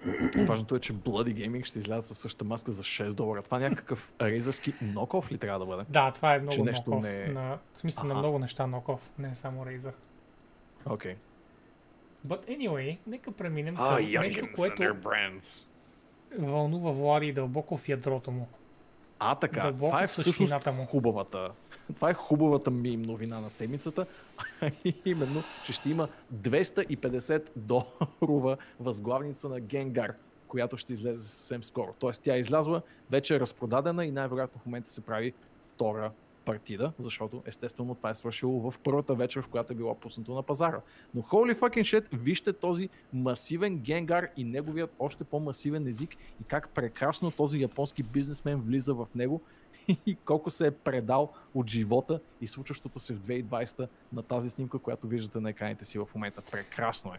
Важното 0.38 0.74
е, 0.74 0.80
че 0.80 0.92
Bloody 0.94 1.34
Gaming 1.38 1.64
ще 1.64 1.78
излязат 1.78 2.04
със 2.04 2.18
същата 2.18 2.44
маска 2.44 2.72
за 2.72 2.82
6 2.82 3.08
долара. 3.08 3.42
Това 3.42 3.58
някакъв 3.58 4.12
рейзърски 4.22 4.74
ноков 4.82 5.32
ли 5.32 5.38
трябва 5.38 5.58
да 5.58 5.66
бъде? 5.66 5.84
Да, 5.88 6.10
това 6.10 6.34
е 6.34 6.38
много 6.38 6.54
Че 6.54 6.62
нещо 6.62 6.90
ноков. 6.90 7.02
не 7.02 7.16
е- 7.16 7.26
На, 7.26 7.58
в 7.74 7.80
смисъл 7.80 8.04
на 8.04 8.10
Аха. 8.10 8.18
много 8.18 8.38
неща 8.38 8.66
ноков, 8.66 9.00
не 9.18 9.34
само 9.34 9.64
Razer. 9.64 9.92
Окей. 10.86 11.16
But 12.26 12.48
anyway, 12.48 12.98
нека 13.06 13.32
преминем 13.32 13.76
към 13.76 13.94
нещо, 13.94 14.18
Youngins 14.40 14.56
което 14.56 14.82
brands. 14.82 15.66
вълнува 16.38 16.90
Влади 16.90 17.32
дълбоко 17.32 17.76
в 17.76 17.88
ядрото 17.88 18.30
му. 18.30 18.48
А, 19.20 19.34
така. 19.34 19.60
Дълбоко 19.60 19.90
Това 19.90 20.02
е 20.02 20.06
всъщност 20.06 20.52
му. 20.66 20.86
хубавата. 20.86 21.50
Това 21.94 22.10
е 22.10 22.14
хубавата 22.14 22.70
мим 22.70 23.02
новина 23.02 23.40
на 23.40 23.50
седмицата. 23.50 24.06
а 24.60 24.70
Именно, 25.04 25.42
че 25.66 25.72
ще 25.72 25.90
има 25.90 26.08
250 26.34 27.48
доларова 27.56 28.56
възглавница 28.80 29.48
на 29.48 29.60
Генгар, 29.60 30.12
която 30.48 30.76
ще 30.76 30.92
излезе 30.92 31.28
съвсем 31.28 31.64
скоро. 31.64 31.94
Тоест 31.98 32.22
тя 32.22 32.34
е 32.34 32.40
излязла, 32.40 32.82
вече 33.10 33.36
е 33.36 33.40
разпродадена 33.40 34.06
и 34.06 34.10
най-вероятно 34.10 34.60
в 34.60 34.66
момента 34.66 34.90
се 34.90 35.00
прави 35.00 35.32
втора 35.68 36.10
партида, 36.44 36.92
защото 36.98 37.42
естествено 37.46 37.94
това 37.94 38.10
е 38.10 38.14
свършило 38.14 38.70
в 38.70 38.78
първата 38.78 39.14
вечер, 39.14 39.42
в 39.42 39.48
която 39.48 39.72
е 39.72 39.76
било 39.76 39.94
пуснато 39.94 40.34
на 40.34 40.42
пазара. 40.42 40.80
Но 41.14 41.22
holy 41.22 41.54
fucking 41.54 42.00
shit, 42.00 42.06
вижте 42.12 42.52
този 42.52 42.88
масивен 43.12 43.78
генгар 43.78 44.28
и 44.36 44.44
неговият 44.44 44.94
още 44.98 45.24
по-масивен 45.24 45.86
език 45.86 46.14
и 46.40 46.44
как 46.44 46.68
прекрасно 46.68 47.30
този 47.30 47.60
японски 47.62 48.02
бизнесмен 48.02 48.60
влиза 48.60 48.94
в 48.94 49.06
него 49.14 49.40
и 50.06 50.14
колко 50.24 50.50
се 50.50 50.66
е 50.66 50.70
предал 50.70 51.32
от 51.54 51.70
живота 51.70 52.20
и 52.40 52.46
случващото 52.46 53.00
се 53.00 53.14
в 53.14 53.20
2020 53.20 53.88
на 54.12 54.22
тази 54.22 54.50
снимка, 54.50 54.78
която 54.78 55.06
виждате 55.06 55.40
на 55.40 55.50
екраните 55.50 55.84
си 55.84 55.98
в 55.98 56.06
момента. 56.14 56.42
Прекрасно 56.50 57.14
е. 57.14 57.18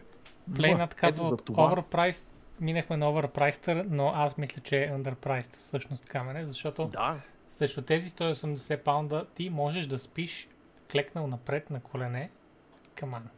Плейнат 0.56 0.94
казва 0.94 1.28
от 1.28 1.44
това- 1.44 1.74
overpriced, 1.76 2.26
минахме 2.60 2.96
на 2.96 3.06
overpriced, 3.06 3.86
но 3.90 4.12
аз 4.14 4.38
мисля, 4.38 4.62
че 4.62 4.84
е 4.84 4.90
underpriced 4.92 5.56
всъщност 5.56 6.06
камене, 6.06 6.46
защото 6.46 6.84
Да, 6.84 7.20
срещу 7.58 7.82
тези 7.82 8.10
180 8.10 8.82
паунда 8.82 9.26
ти 9.34 9.50
можеш 9.50 9.86
да 9.86 9.98
спиш 9.98 10.48
клекнал 10.90 11.26
напред 11.26 11.70
на 11.70 11.80
колене. 11.80 12.30
Каман. 12.94 13.28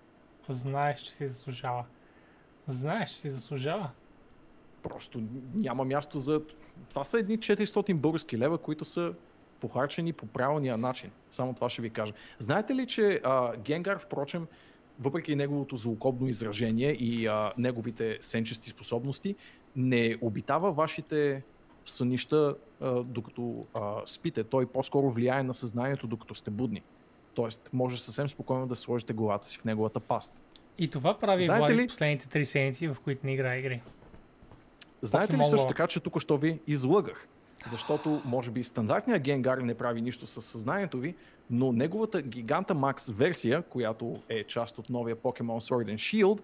Знаеш, 0.48 1.00
че 1.00 1.10
си 1.12 1.26
заслужава. 1.26 1.84
Знаеш, 2.66 3.10
че 3.10 3.16
си 3.16 3.30
заслужава. 3.30 3.90
просто 4.82 5.22
няма 5.54 5.84
място 5.84 6.18
за... 6.18 6.42
Това 6.88 7.04
са 7.04 7.18
едни 7.18 7.38
400 7.38 7.94
български 7.94 8.38
лева, 8.38 8.58
които 8.58 8.84
са 8.84 9.14
похарчени 9.60 10.12
по 10.12 10.26
правилния 10.26 10.78
начин. 10.78 11.10
Само 11.30 11.54
това 11.54 11.68
ще 11.68 11.82
ви 11.82 11.90
кажа. 11.90 12.12
Знаете 12.38 12.74
ли, 12.74 12.86
че 12.86 13.20
а, 13.24 13.56
Генгар, 13.56 13.98
впрочем, 13.98 14.46
въпреки 15.00 15.36
неговото 15.36 15.76
злокобно 15.76 16.28
изражение 16.28 16.90
и 16.90 17.26
а, 17.26 17.52
неговите 17.58 18.18
сенчести 18.20 18.70
способности, 18.70 19.36
не 19.76 20.16
обитава 20.20 20.72
вашите 20.72 21.42
сънища, 21.84 22.54
а, 22.80 23.02
докато 23.02 23.66
а, 23.74 23.92
спите. 24.06 24.44
Той 24.44 24.66
по-скоро 24.66 25.10
влияе 25.10 25.42
на 25.42 25.54
съзнанието, 25.54 26.06
докато 26.06 26.34
сте 26.34 26.50
будни. 26.50 26.82
Тоест, 27.34 27.70
може 27.72 28.00
съвсем 28.00 28.28
спокойно 28.28 28.66
да 28.66 28.76
сложите 28.76 29.12
главата 29.12 29.48
си 29.48 29.58
в 29.58 29.64
неговата 29.64 30.00
паст. 30.00 30.32
И 30.78 30.90
това 30.90 31.18
прави 31.18 31.44
Знаете 31.44 31.60
Влади 31.60 31.74
ли- 31.74 31.88
последните 31.88 32.28
три 32.28 32.46
седмици, 32.46 32.88
в 32.88 32.96
които 33.04 33.26
не 33.26 33.32
играе 33.34 33.58
игри. 33.58 33.82
Знаете 35.02 35.32
ли 35.32 35.36
Pokemon 35.36 35.42
също 35.42 35.66
Lore. 35.66 35.68
така, 35.68 35.86
че 35.86 36.00
тук 36.00 36.20
що 36.20 36.36
ви 36.36 36.60
излъгах? 36.66 37.28
Защото, 37.66 38.22
може 38.24 38.50
би, 38.50 38.64
стандартният 38.64 39.22
Генгар 39.22 39.58
не 39.58 39.74
прави 39.74 40.02
нищо 40.02 40.26
със 40.26 40.44
съзнанието 40.44 40.98
ви, 40.98 41.14
но 41.50 41.72
неговата 41.72 42.22
Гиганта 42.22 42.74
Макс 42.74 43.08
версия, 43.08 43.62
която 43.62 44.22
е 44.28 44.44
част 44.44 44.78
от 44.78 44.90
новия 44.90 45.16
Pokemon 45.16 45.70
Sword 45.70 45.94
and 45.94 46.24
Shield, 46.24 46.40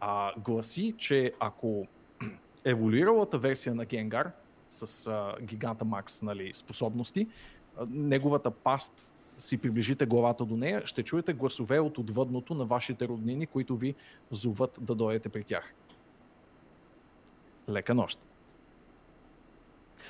а, 0.00 0.32
гласи, 0.38 0.94
че 0.98 1.32
ако 1.40 1.86
еволюиралата 2.64 3.38
версия 3.38 3.74
на 3.74 3.84
Генгар 3.84 4.30
с 4.72 5.06
а, 5.06 5.34
Гиганта 5.42 5.84
Макс 5.84 6.22
нали, 6.22 6.50
способности, 6.54 7.26
неговата 7.88 8.50
паст 8.50 9.16
си 9.36 9.58
приближите 9.58 10.06
главата 10.06 10.44
до 10.44 10.56
нея, 10.56 10.82
ще 10.86 11.02
чуете 11.02 11.32
гласове 11.32 11.78
от 11.78 11.98
отвъдното 11.98 12.54
на 12.54 12.64
вашите 12.64 13.08
роднини, 13.08 13.46
които 13.46 13.76
ви 13.76 13.94
зоват 14.30 14.78
да 14.80 14.94
дойдете 14.94 15.28
при 15.28 15.44
тях. 15.44 15.74
Лека 17.68 17.94
нощ. 17.94 18.20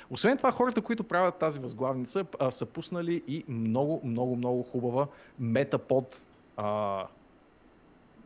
Освен 0.09 0.37
това, 0.37 0.51
хората, 0.51 0.81
които 0.81 1.03
правят 1.03 1.35
тази 1.35 1.59
възглавница, 1.59 2.25
а, 2.39 2.51
са 2.51 2.65
пуснали 2.65 3.23
и 3.27 3.45
много, 3.47 4.01
много, 4.03 4.35
много 4.35 4.63
хубава 4.63 5.07
метапод, 5.39 6.17
а, 6.57 7.07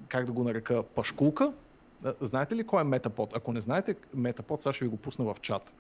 как 0.08 0.26
да 0.26 0.32
го 0.32 0.44
нарека, 0.44 0.84
пашкулка. 0.84 1.54
Знаете 2.22 2.56
ли 2.56 2.64
кой 2.64 2.82
е 2.82 2.84
метапод? 2.84 3.34
Ако 3.36 3.54
не 3.54 3.62
знаете 3.62 3.96
метапод, 4.14 4.62
сега 4.62 4.74
ще 4.74 4.86
ви 4.86 4.90
го 4.90 4.98
пусна 4.98 5.34
в 5.34 5.42
чат. 5.42 5.74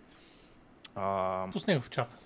А, 0.95 1.47
Пусни 1.51 1.75
го 1.75 1.81
в 1.81 1.89
чата. 1.89 2.17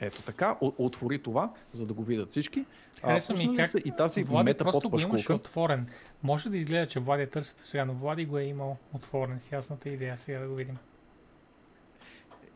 Ето 0.00 0.22
така, 0.22 0.56
отвори 0.60 1.22
това, 1.22 1.52
за 1.72 1.86
да 1.86 1.94
го 1.94 2.02
видят 2.02 2.30
всички. 2.30 2.64
Хареса 3.00 3.34
ми 3.34 3.56
как 3.56 3.70
и 3.84 3.92
тази 3.96 4.22
Влади 4.22 4.44
мета 4.44 4.64
просто 4.64 4.90
го 4.90 5.00
имаше 5.00 5.32
отворен. 5.32 5.86
Може 6.22 6.50
да 6.50 6.56
изгледа, 6.56 6.86
че 6.88 7.00
Влади 7.00 7.22
е 7.22 7.26
търсите 7.26 7.66
сега, 7.66 7.84
но 7.84 7.94
Влади 7.94 8.24
го 8.26 8.38
е 8.38 8.42
имал 8.42 8.76
отворен 8.92 9.40
с 9.40 9.52
ясната 9.52 9.88
идея. 9.88 10.18
Сега 10.18 10.40
да 10.40 10.48
го 10.48 10.54
видим. 10.54 10.76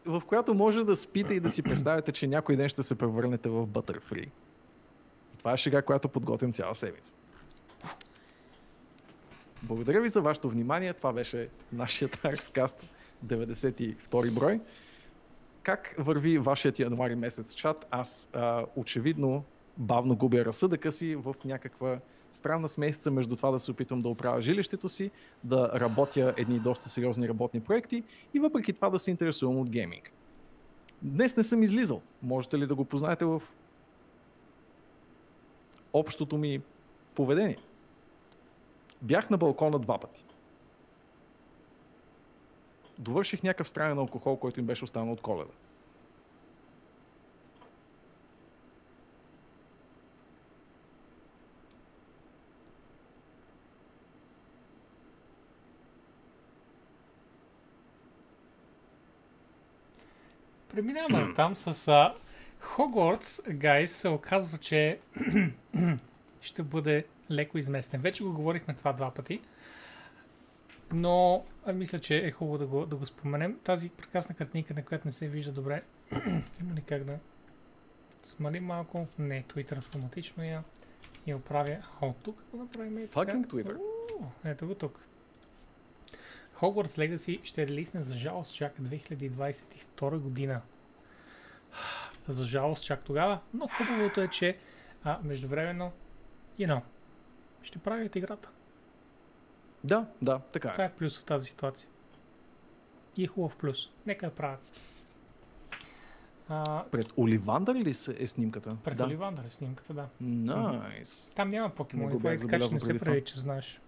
в 0.04 0.22
която 0.26 0.54
може 0.54 0.84
да 0.84 0.96
спите 0.96 1.34
и 1.34 1.40
да 1.40 1.50
си 1.50 1.62
представяте, 1.62 2.12
че 2.12 2.26
някой 2.26 2.56
ден 2.56 2.68
ще 2.68 2.82
се 2.82 2.94
превърнете 2.98 3.48
в 3.48 3.66
Butterfree. 3.66 4.28
И 5.34 5.36
това 5.38 5.52
е 5.52 5.56
шега, 5.56 5.82
която 5.82 6.08
подготвям 6.08 6.52
цяла 6.52 6.74
седмица. 6.74 7.14
Благодаря 9.62 10.00
ви 10.00 10.08
за 10.08 10.20
вашето 10.20 10.48
внимание. 10.50 10.92
Това 10.92 11.12
беше 11.12 11.48
нашият 11.72 12.24
Аркскаст 12.24 12.84
92 13.26 14.34
брой. 14.34 14.60
Как 15.64 15.94
върви 15.98 16.38
вашият 16.38 16.78
януари 16.78 17.14
месец 17.14 17.54
чат? 17.54 17.86
Аз 17.90 18.28
а, 18.32 18.64
очевидно 18.76 19.44
бавно 19.76 20.16
губя 20.16 20.44
разсъдъка 20.44 20.92
си 20.92 21.14
в 21.14 21.34
някаква 21.44 21.98
странна 22.32 22.68
смесица 22.68 23.10
между 23.10 23.36
това 23.36 23.50
да 23.50 23.58
се 23.58 23.70
опитвам 23.70 24.00
да 24.00 24.08
оправя 24.08 24.40
жилището 24.40 24.88
си, 24.88 25.10
да 25.44 25.70
работя 25.74 26.34
едни 26.36 26.58
доста 26.58 26.88
сериозни 26.88 27.28
работни 27.28 27.60
проекти 27.60 28.02
и 28.34 28.40
въпреки 28.40 28.72
това 28.72 28.90
да 28.90 28.98
се 28.98 29.10
интересувам 29.10 29.58
от 29.58 29.70
гейминг. 29.70 30.12
Днес 31.02 31.36
не 31.36 31.42
съм 31.42 31.62
излизал. 31.62 32.02
Можете 32.22 32.58
ли 32.58 32.66
да 32.66 32.74
го 32.74 32.84
познаете 32.84 33.24
в 33.24 33.42
общото 35.92 36.38
ми 36.38 36.62
поведение? 37.14 37.58
Бях 39.02 39.30
на 39.30 39.36
балкона 39.36 39.78
два 39.78 39.98
пъти. 39.98 40.24
Довърших 42.98 43.42
някакъв 43.42 43.68
странен 43.68 43.98
алкохол, 43.98 44.36
който 44.36 44.60
им 44.60 44.66
беше 44.66 44.84
останал 44.84 45.12
от 45.12 45.20
коледа. 45.20 45.50
Преминаваме 60.74 61.32
там 61.36 61.56
с 61.56 61.74
uh, 61.74 62.14
Hogwarts, 62.62 63.58
guys, 63.58 63.84
се 63.84 64.08
оказва, 64.08 64.58
че 64.58 64.98
ще 66.40 66.62
бъде 66.62 67.04
леко 67.30 67.58
изместен. 67.58 68.00
Вече 68.00 68.24
го 68.24 68.32
говорихме 68.32 68.74
това 68.74 68.92
два 68.92 69.10
пъти, 69.10 69.40
но 70.92 71.44
мисля, 71.74 71.98
че 71.98 72.16
е 72.16 72.30
хубаво 72.30 72.58
да 72.58 72.66
го, 72.66 72.86
да 72.86 72.96
го 72.96 73.06
споменем. 73.06 73.58
Тази 73.64 73.88
прекрасна 73.88 74.34
картинка, 74.34 74.74
на 74.74 74.84
която 74.84 75.08
не 75.08 75.12
се 75.12 75.28
вижда 75.28 75.52
добре, 75.52 75.82
има 76.60 76.74
ли 76.74 76.82
как 76.82 77.04
да 77.04 77.18
смалим 78.22 78.64
малко? 78.64 79.06
Не, 79.18 79.42
Twitter 79.42 79.78
автоматично 79.78 80.44
я, 80.44 80.62
я 81.26 81.36
оправя. 81.36 81.76
А 82.00 82.06
от 82.06 82.16
тук 82.16 82.44
го 82.50 82.56
направим 82.56 82.98
и 82.98 83.08
така. 83.08 83.20
Fucking 83.20 83.46
Twitter. 83.46 83.78
Уу, 83.78 84.26
Ето 84.44 84.66
го 84.66 84.74
тук. 84.74 84.98
Hogwarts 86.56 86.98
Legacy 86.98 87.44
ще 87.44 87.66
релисне 87.66 88.02
за 88.02 88.16
жалост 88.16 88.54
чак 88.54 88.80
2022 88.80 90.18
година. 90.18 90.60
За 92.28 92.44
жалост 92.44 92.84
чак 92.84 93.04
тогава, 93.04 93.40
но 93.54 93.68
хубавото 93.68 94.20
е, 94.20 94.28
че 94.28 94.58
а, 95.04 95.18
междувременно, 95.22 95.92
you 96.58 96.66
know, 96.66 96.80
ще 97.62 97.78
правят 97.78 98.16
играта. 98.16 98.50
Да, 99.84 100.06
да, 100.22 100.38
така 100.38 100.72
Това 100.72 100.84
е. 100.84 100.86
е 100.86 100.90
плюс 100.90 101.20
в 101.20 101.24
тази 101.24 101.48
ситуация. 101.48 101.88
И 103.16 103.24
е 103.24 103.26
хубав 103.26 103.56
плюс. 103.56 103.90
Нека 104.06 104.26
да 104.26 104.34
правят. 104.34 104.60
А, 106.48 106.84
Пред 106.84 107.12
Оливандър 107.18 107.74
ли 107.74 107.90
е 108.18 108.26
снимката? 108.26 108.76
пред 108.84 108.96
да. 108.96 109.04
Оливандър 109.04 109.44
е 109.44 109.50
снимката, 109.50 109.94
да. 109.94 110.08
Найс. 110.20 111.30
Там 111.34 111.50
няма 111.50 111.70
покемони, 111.70 112.12
бях 112.12 112.22
Влади, 112.22 112.38
така 112.38 112.68
че 112.68 112.74
не 112.74 112.80
се 112.80 112.88
това. 112.88 112.98
прави, 113.00 113.24
че 113.24 113.38
знаеш. 113.38 113.80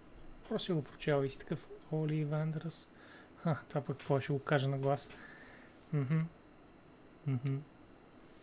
Просто 0.49 0.75
го 0.75 0.83
прочел 0.83 1.25
и 1.25 1.31
си 1.31 1.39
такъв 1.39 1.59
Оливандърс. 1.93 2.89
Ха, 3.37 3.57
това 3.69 3.81
пък 3.81 3.97
какво 3.99 4.21
ще 4.21 4.33
го 4.33 4.39
кажа 4.39 4.69
на 4.69 4.79
глас. 4.79 5.11
Мгм. 5.93 6.19
Мгм. 7.27 7.57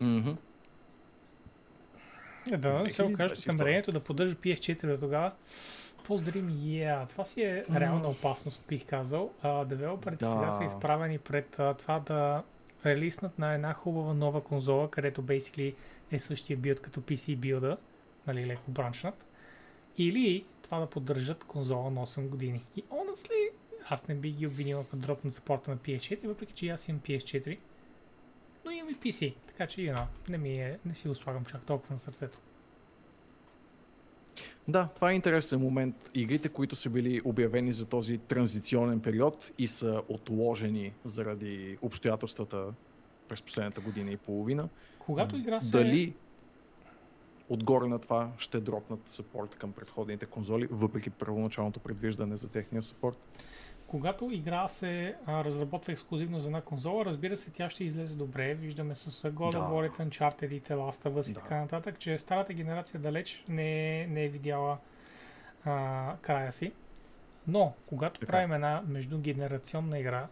Мгм. 0.00 0.30
Е, 2.52 2.56
Да, 2.56 2.84
се 2.88 3.02
окаже 3.02 3.34
2022. 3.34 3.46
намерението 3.48 3.92
да 3.92 4.00
поддържа 4.00 4.34
PS4 4.34 4.86
до 4.86 4.98
тогава. 4.98 5.32
Поздравим, 6.04 6.48
yeah. 6.50 7.08
Това 7.08 7.24
си 7.24 7.42
е 7.42 7.64
реална 7.74 8.08
опасност, 8.08 8.64
бих 8.68 8.86
казал. 8.86 9.32
А, 9.42 9.64
девелоперите 9.64 10.24
Да. 10.24 10.30
сега 10.30 10.52
са 10.52 10.64
изправени 10.64 11.18
пред 11.18 11.58
а, 11.58 11.74
това 11.74 12.00
да 12.00 12.42
релиснат 12.86 13.38
на 13.38 13.54
една 13.54 13.72
хубава 13.74 14.14
нова 14.14 14.44
конзола, 14.44 14.90
където 14.90 15.22
basically 15.22 15.74
е 16.10 16.18
същия 16.18 16.56
билд 16.56 16.80
като 16.80 17.00
PC 17.00 17.36
билда, 17.36 17.76
нали, 18.26 18.46
леко 18.46 18.70
бранчнат. 18.70 19.26
Или 19.98 20.44
това 20.62 20.80
да 20.80 20.86
поддържат 20.86 21.44
конзола 21.44 21.90
на 21.90 22.06
8 22.06 22.28
години. 22.28 22.64
И 22.76 22.82
honestly, 22.82 23.50
аз 23.88 24.08
не 24.08 24.14
бих 24.14 24.34
ги 24.34 24.46
обвинил 24.46 24.80
ако 24.80 24.96
дропнат 24.96 25.34
сапорта 25.34 25.70
на 25.70 25.76
PS4, 25.76 26.26
въпреки 26.26 26.52
че 26.52 26.68
аз 26.68 26.88
имам 26.88 27.00
PS4. 27.00 27.58
Но 28.64 28.70
имам 28.70 28.90
и 28.92 28.96
PC, 28.96 29.34
така 29.46 29.66
че, 29.66 29.80
you 29.80 29.96
know, 29.96 30.04
не, 30.28 30.38
ми 30.38 30.60
е, 30.60 30.78
не 30.84 30.94
си 30.94 31.08
го 31.08 31.14
слагам 31.14 31.44
чак 31.44 31.62
толкова 31.62 31.92
на 31.92 31.98
сърцето. 31.98 32.38
Да, 34.68 34.88
това 34.94 35.10
е 35.10 35.14
интересен 35.14 35.60
момент. 35.60 36.10
Игрите, 36.14 36.48
които 36.48 36.76
са 36.76 36.90
били 36.90 37.20
обявени 37.24 37.72
за 37.72 37.86
този 37.86 38.18
транзиционен 38.18 39.00
период 39.00 39.52
и 39.58 39.68
са 39.68 40.02
отложени 40.08 40.92
заради 41.04 41.78
обстоятелствата 41.82 42.66
през 43.28 43.42
последната 43.42 43.80
година 43.80 44.10
и 44.10 44.16
половина, 44.16 44.68
Когато 44.98 45.36
игра 45.36 45.60
се... 45.60 45.70
дали 45.70 46.14
отгоре 47.48 47.88
на 47.88 47.98
това 47.98 48.30
ще 48.38 48.60
дропнат 48.60 49.08
съпорт 49.08 49.54
към 49.54 49.72
предходните 49.72 50.26
конзоли, 50.26 50.68
въпреки 50.70 51.10
първоначалното 51.10 51.80
предвиждане 51.80 52.36
за 52.36 52.48
техния 52.48 52.82
съпорт? 52.82 53.18
Когато 53.94 54.30
игра 54.32 54.68
се 54.68 55.14
а, 55.26 55.44
разработва 55.44 55.92
ексклюзивно 55.92 56.40
за 56.40 56.48
една 56.48 56.60
конзола, 56.60 57.04
разбира 57.04 57.36
се, 57.36 57.50
тя 57.50 57.70
ще 57.70 57.84
излезе 57.84 58.16
добре. 58.16 58.54
Виждаме 58.54 58.94
с 58.94 59.30
God 59.30 59.52
of. 59.54 59.90
War, 59.90 60.08
Uncharted 60.08 60.68
Last 60.68 61.08
of 61.08 61.12
Us 61.12 61.30
и 61.30 61.34
така 61.34 61.60
нататък, 61.60 61.98
че 61.98 62.18
старата 62.18 62.52
генерация 62.52 63.00
далеч 63.00 63.44
не, 63.48 64.00
е- 64.00 64.06
не 64.06 64.24
е 64.24 64.28
видяла 64.28 64.78
а, 65.64 66.16
края 66.22 66.52
си. 66.52 66.72
Но, 67.46 67.72
когато 67.86 68.20
Така. 68.20 68.30
правим 68.30 68.52
една 68.52 68.82
междугенерационна 68.86 69.98
игра, 69.98 70.26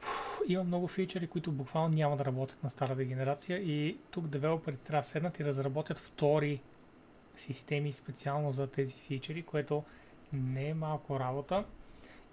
фу, 0.00 0.42
има 0.48 0.64
много 0.64 0.88
фичери, 0.88 1.26
които 1.26 1.52
буквално 1.52 1.88
няма 1.88 2.16
да 2.16 2.24
работят 2.24 2.62
на 2.62 2.70
старата 2.70 3.04
генерация 3.04 3.58
и 3.58 3.98
тук 4.10 4.26
девелоперите 4.26 4.84
трябва 4.84 5.02
да 5.02 5.08
седнат 5.08 5.40
и 5.40 5.44
разработят 5.44 5.98
втори 5.98 6.60
системи 7.36 7.92
специално 7.92 8.52
за 8.52 8.66
тези 8.66 8.94
фичери, 8.94 9.42
което 9.42 9.84
не 10.32 10.68
е 10.68 10.74
малко 10.74 11.20
работа. 11.20 11.64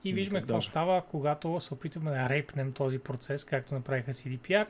И 0.10 0.14
виждаме 0.14 0.40
какво 0.40 0.54
даже. 0.54 0.70
става, 0.70 1.02
когато 1.02 1.60
се 1.62 1.74
опитваме 1.74 2.12
да 2.12 2.30
рейпнем 2.30 2.72
този 2.72 3.00
процес, 3.00 3.46
както 3.46 3.74
направиха 3.74 4.14
CDPR 4.14 4.68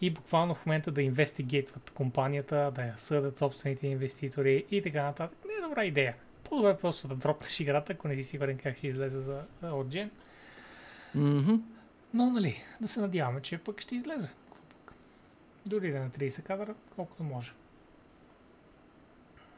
и 0.00 0.10
буквално 0.10 0.54
в 0.54 0.66
момента 0.66 0.90
да 0.90 1.02
инвестигейтват 1.02 1.90
компанията, 1.90 2.72
да 2.74 2.82
я 2.82 2.94
съдят 2.96 3.38
собствените 3.38 3.86
инвеститори 3.86 4.64
и 4.70 4.82
така 4.82 5.02
нататък. 5.02 5.38
Не 5.46 5.54
е 5.54 5.68
добра 5.68 5.84
идея. 5.84 6.14
По-добре 6.44 6.70
е 6.70 6.76
просто 6.76 7.08
да 7.08 7.16
дропнеш 7.16 7.60
играта, 7.60 7.92
ако 7.92 8.08
не 8.08 8.16
си 8.16 8.24
сигурен 8.24 8.58
как 8.58 8.78
ще 8.78 8.86
излезе 8.86 9.20
за, 9.20 9.42
за 9.62 9.72
от 9.72 9.86
Gen. 9.88 10.08
Мгм. 11.14 11.54
Но, 12.14 12.30
нали, 12.30 12.56
да 12.80 12.88
се 12.88 13.00
надяваме, 13.00 13.40
че 13.40 13.58
пък 13.58 13.80
ще 13.80 13.96
излезе. 13.96 14.30
Дори 15.66 15.90
да 15.90 15.96
е 15.96 16.00
на 16.00 16.10
30 16.10 16.42
кадъра, 16.42 16.74
колкото 16.96 17.22
може. 17.22 17.52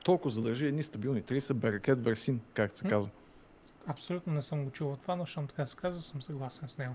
Толкова 0.04 0.30
задържи 0.30 0.66
едни 0.66 0.82
стабилни 0.82 1.22
30 1.22 1.52
Берекет 1.54 2.04
Версин, 2.04 2.40
как 2.54 2.76
се 2.76 2.84
М. 2.84 2.90
казва. 2.90 3.10
Абсолютно 3.86 4.32
не 4.32 4.42
съм 4.42 4.64
го 4.64 4.70
чувал 4.70 4.96
това, 4.96 5.16
но 5.16 5.26
щом 5.26 5.46
така 5.46 5.66
се 5.66 5.76
казва, 5.76 6.02
съм 6.02 6.22
съгласен 6.22 6.68
с 6.68 6.78
него. 6.78 6.94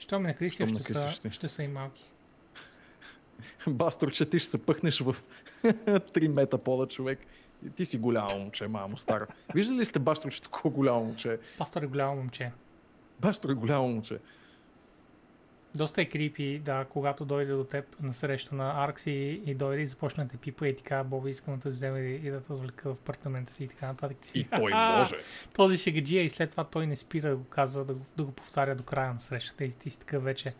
Щом 0.00 0.22
ме 0.22 0.28
накриси, 0.28 0.54
Щом 0.54 0.68
ще, 0.68 0.74
накрисиш 0.74 1.18
са, 1.18 1.30
ще 1.30 1.48
са 1.48 1.62
и 1.62 1.68
малки. 1.68 2.10
Бастор, 3.66 4.10
че 4.10 4.30
ти 4.30 4.38
ще 4.38 4.50
се 4.50 4.66
пъхнеш 4.66 5.00
в 5.00 5.16
3 5.64 6.28
мета 6.28 6.58
пода 6.58 6.86
човек. 6.86 7.18
И 7.66 7.70
Ти 7.70 7.86
си 7.86 7.98
голямо 7.98 8.38
момче, 8.38 8.68
мамо, 8.68 8.96
стара. 8.96 9.26
Виждали 9.54 9.78
ли 9.78 9.84
сте 9.84 9.98
Бастор, 9.98 10.32
че 10.32 10.42
такова 10.42 10.70
голямо 10.70 11.04
момче? 11.04 11.38
Пастор 11.58 11.82
е 11.82 11.86
голямо 11.86 12.16
момче. 12.16 12.52
Бастор 13.20 13.50
е 13.50 13.54
голямо 13.54 13.88
момче. 13.88 14.18
Доста 15.76 16.02
е 16.02 16.04
крипи, 16.04 16.58
да, 16.58 16.84
когато 16.84 17.24
дойде 17.24 17.52
до 17.52 17.64
теб 17.64 18.00
на 18.00 18.14
среща 18.14 18.54
на 18.54 18.84
Аркс 18.84 19.06
и, 19.06 19.42
и 19.46 19.54
дойде 19.54 19.82
и 19.82 19.86
започне 19.86 20.24
да 20.24 20.30
те 20.30 20.36
пипа 20.36 20.68
и 20.68 20.76
така, 20.76 21.04
Боби 21.04 21.30
искам 21.30 21.56
да 21.56 21.60
те 21.60 21.68
вземе 21.68 22.00
и, 22.00 22.14
и 22.14 22.30
да 22.30 22.42
те 22.42 22.52
отвлека 22.52 22.88
в 22.88 22.92
апартамента 22.92 23.52
си 23.52 23.64
и 23.64 23.68
така 23.68 23.86
нататък. 23.86 24.16
Ти 24.18 24.28
си, 24.28 24.38
И 24.38 24.44
той 24.44 24.72
може. 24.74 25.14
Този 25.54 25.78
шегаджия 25.78 26.22
и 26.22 26.28
след 26.28 26.50
това 26.50 26.64
той 26.64 26.86
не 26.86 26.96
спира 26.96 27.28
да 27.28 27.36
го 27.36 27.44
казва, 27.44 27.84
да 27.84 27.94
го, 27.94 28.06
да 28.16 28.24
го 28.24 28.32
повтаря 28.32 28.74
до 28.74 28.82
края 28.82 29.14
на 29.14 29.20
срещата 29.20 29.64
и 29.64 29.70
ти 29.72 29.90
си 29.90 30.00
така 30.00 30.18
вече. 30.18 30.54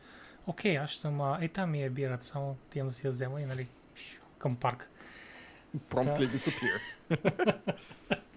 Окей, 0.47 0.79
аз 0.79 0.93
съм, 0.93 1.21
а, 1.21 1.39
е 1.41 1.49
там 1.49 1.71
ми 1.71 1.83
е 1.83 1.91
бирата, 1.91 2.25
само 2.25 2.51
отивам 2.51 2.89
да 2.89 2.95
си 2.95 3.07
я 3.07 3.11
взема 3.11 3.41
и 3.41 3.45
нали, 3.45 3.67
към 4.39 4.57
парк. 4.57 4.89
Promptly 5.91 6.29
disappear. 6.29 6.81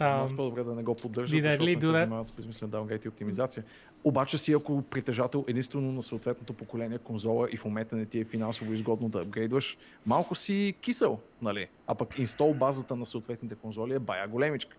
За 0.00 0.16
нас 0.16 0.36
по-добре 0.36 0.64
да 0.64 0.74
не 0.74 0.82
го 0.82 0.94
поддържат, 0.94 1.44
защото 1.44 1.64
не 1.64 1.80
се 1.80 1.86
занимават 1.86 2.26
с 2.26 2.32
безмислен 2.32 2.70
даунгрейд 2.70 3.04
и 3.04 3.08
оптимизация. 3.08 3.64
Обаче 4.04 4.38
си, 4.38 4.52
ако 4.52 4.82
притежател 4.82 5.44
единствено 5.48 5.92
на 5.92 6.02
съответното 6.02 6.52
поколение 6.52 6.98
конзола 6.98 7.48
и 7.52 7.56
в 7.56 7.64
момента 7.64 7.96
не 7.96 8.06
ти 8.06 8.20
е 8.20 8.24
финансово 8.24 8.72
изгодно 8.72 9.08
да 9.08 9.20
апгрейдваш, 9.20 9.78
малко 10.06 10.34
си 10.34 10.74
кисел, 10.80 11.18
нали? 11.42 11.68
А 11.86 11.94
пък 11.94 12.18
инстол 12.18 12.54
базата 12.54 12.96
на 12.96 13.06
съответните 13.06 13.54
конзоли 13.54 13.94
е 13.94 13.98
бая 13.98 14.28
големичка. 14.28 14.76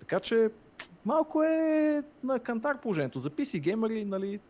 Така 0.00 0.20
че 0.20 0.50
малко 1.04 1.42
е 1.42 2.02
на 2.24 2.38
кантар 2.38 2.80
положението. 2.80 3.18
За 3.18 3.30
PC 3.30 3.60
геймери, 3.60 4.04
нали, 4.04 4.40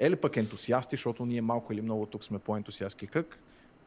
или 0.00 0.16
пък 0.16 0.36
ентусиасти, 0.36 0.96
защото 0.96 1.26
ние 1.26 1.40
малко 1.40 1.72
или 1.72 1.80
много 1.82 2.06
тук 2.06 2.24
сме 2.24 2.38
по-ентусиастски 2.38 3.06
кръг. 3.06 3.38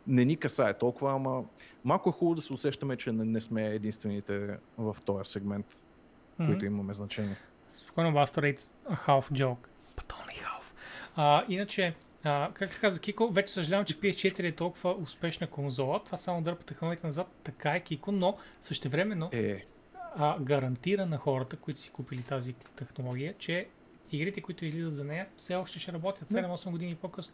Не 0.08 0.26
ни 0.26 0.38
касае 0.38 0.74
толкова, 0.74 1.14
ама 1.14 1.44
малко 1.84 2.10
е 2.10 2.14
хубаво 2.14 2.36
да 2.36 2.42
се 2.42 2.54
усещаме, 2.54 2.96
че 2.96 3.12
не, 3.12 3.26
не 3.26 3.42
сме 3.42 3.68
единствените 3.68 4.58
в 4.78 4.98
този 5.06 5.32
сегмент, 5.32 5.82
Мгм. 6.40 6.52
които 6.52 6.66
имаме 6.66 6.94
значение. 6.94 7.36
Спокойно, 7.74 8.14
Басто 8.14 8.42
Rates, 8.42 8.72
a 8.90 8.96
half 9.08 9.32
joke. 9.32 9.68
But 9.98 10.14
only 10.14 10.44
half. 10.44 10.72
А, 11.16 11.46
иначе, 11.50 11.96
а, 12.24 12.50
както 12.54 12.78
каза 12.82 13.00
Кико, 13.00 13.30
вече 13.30 13.54
съжалявам, 13.54 13.86
че 13.86 13.94
PS4 13.94 14.44
е 14.44 14.52
толкова 14.52 14.96
успешна 14.96 15.48
конзола. 15.48 16.04
Това 16.04 16.18
само 16.18 16.42
дърпа 16.42 16.64
технологията 16.64 17.08
назад. 17.08 17.28
Така 17.44 17.72
е, 17.76 17.80
Кико, 17.80 18.12
но 18.12 18.38
същевременно 18.62 19.30
Е, 19.34 19.66
а, 20.16 20.40
гарантира 20.40 21.06
на 21.06 21.18
хората, 21.18 21.56
които 21.58 21.80
си 21.80 21.92
купили 21.92 22.22
тази 22.22 22.54
технология, 22.54 23.34
че 23.38 23.68
игрите, 24.12 24.42
които 24.42 24.66
излизат 24.66 24.94
за 24.96 25.04
нея, 25.04 25.28
все 25.38 25.56
още 25.56 25.80
ще 25.80 25.94
работят 25.94 26.30
7-8 26.30 26.72
години 26.72 26.96
по-късно. 26.96 27.34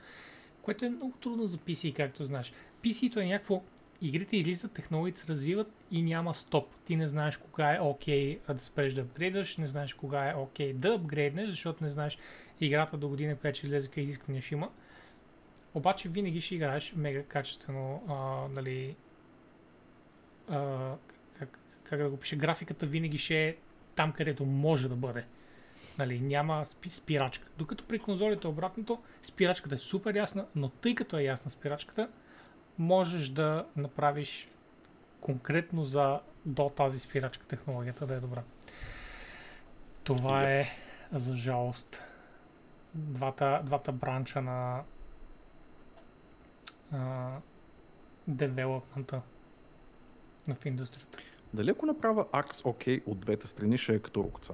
Което 0.63 0.85
е 0.85 0.89
много 0.89 1.13
трудно 1.21 1.47
за 1.47 1.57
PC, 1.57 1.95
както 1.95 2.23
знаеш. 2.23 2.53
PC-то 2.83 3.19
е 3.19 3.25
някакво 3.25 3.63
игрите 4.01 4.37
излизат, 4.37 4.71
технологиите 4.71 5.19
се 5.19 5.27
развиват 5.27 5.71
и 5.91 6.01
няма 6.01 6.33
стоп. 6.33 6.67
Ти 6.85 6.95
не 6.95 7.07
знаеш 7.07 7.37
кога 7.37 7.75
е 7.75 7.79
окей 7.81 8.39
okay, 8.39 8.53
да 8.53 8.59
спреш 8.59 8.93
да 8.93 9.01
апгрейдваш, 9.01 9.57
не 9.57 9.67
знаеш 9.67 9.93
кога 9.93 10.29
е 10.29 10.35
окей 10.35 10.73
okay 10.73 10.77
да 10.77 10.93
апгрейднеш, 10.93 11.49
защото 11.49 11.83
не 11.83 11.89
знаеш 11.89 12.17
играта 12.61 12.97
до 12.97 13.09
година, 13.09 13.35
която 13.35 13.57
ще 13.57 13.67
излезе, 13.67 13.87
какви 13.87 14.01
изисквания 14.01 14.41
ще 14.41 14.55
има. 14.55 14.69
Обаче 15.73 16.09
винаги 16.09 16.41
ще 16.41 16.55
играеш 16.55 16.93
мега 16.95 17.23
качествено, 17.23 18.03
а, 18.07 18.47
нали, 18.53 18.95
а, 20.49 20.91
как, 21.39 21.59
как 21.83 21.99
да 21.99 22.09
го 22.09 22.17
пише, 22.17 22.35
графиката 22.35 22.85
винаги 22.85 23.17
ще 23.17 23.47
е 23.47 23.55
там, 23.95 24.11
където 24.11 24.45
може 24.45 24.89
да 24.89 24.95
бъде. 24.95 25.25
Нали, 25.97 26.19
няма 26.19 26.65
спи, 26.65 26.89
спирачка. 26.89 27.47
Докато 27.57 27.87
при 27.87 27.99
конзолите 27.99 28.47
е 28.47 28.49
обратното, 28.49 29.01
спирачката 29.23 29.75
е 29.75 29.77
супер 29.77 30.15
ясна, 30.15 30.45
но 30.55 30.69
тъй 30.69 30.95
като 30.95 31.17
е 31.17 31.23
ясна 31.23 31.51
спирачката, 31.51 32.09
можеш 32.77 33.29
да 33.29 33.65
направиш 33.75 34.49
конкретно 35.21 35.83
за 35.83 36.19
до 36.45 36.69
тази 36.69 36.99
спирачка 36.99 37.45
технологията 37.45 38.05
да 38.05 38.13
е 38.13 38.19
добра. 38.19 38.43
Това 40.03 40.43
е 40.51 40.67
за 41.11 41.37
жалост 41.37 42.01
двата, 42.93 43.61
двата 43.65 43.91
бранча 43.91 44.41
на 44.41 44.83
а, 46.91 47.31
девелопмента 48.27 49.21
в 50.47 50.65
индустрията. 50.65 51.17
дали 51.53 51.69
ако 51.69 51.85
направя 51.85 52.25
Arx 52.25 52.51
OK 52.51 53.03
от 53.05 53.19
двете 53.19 53.47
страни, 53.47 53.77
ще 53.77 53.95
е 53.95 53.99
като 53.99 54.23
рукца? 54.23 54.53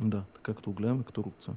Да, 0.00 0.24
така 0.34 0.54
като 0.54 0.70
го 0.70 0.74
гледам 0.74 1.00
е 1.00 1.04
като 1.04 1.24
рукца. 1.24 1.52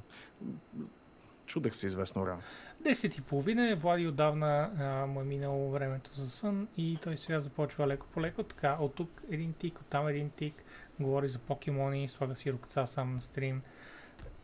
Чудех 1.46 1.74
се 1.74 1.86
известно 1.86 2.22
време. 2.24 2.42
10 2.82 3.18
и 3.18 3.20
половина 3.20 3.70
е, 3.70 3.74
Влади 3.74 4.06
отдавна 4.06 4.70
а, 4.78 5.06
му 5.06 5.20
е 5.20 5.24
минало 5.24 5.70
времето 5.70 6.14
за 6.14 6.30
сън 6.30 6.68
и 6.76 6.98
той 7.02 7.16
сега 7.16 7.40
започва 7.40 7.86
леко 7.86 8.06
по 8.14 8.20
леко, 8.20 8.42
така 8.42 8.76
от 8.80 8.94
тук 8.94 9.22
един 9.30 9.52
тик, 9.52 9.80
от 9.80 9.86
там 9.86 10.08
един 10.08 10.30
тик, 10.30 10.54
говори 11.00 11.28
за 11.28 11.38
покемони, 11.38 12.08
слага 12.08 12.36
си 12.36 12.52
рукца 12.52 12.86
сам 12.86 13.14
на 13.14 13.20
стрим. 13.20 13.62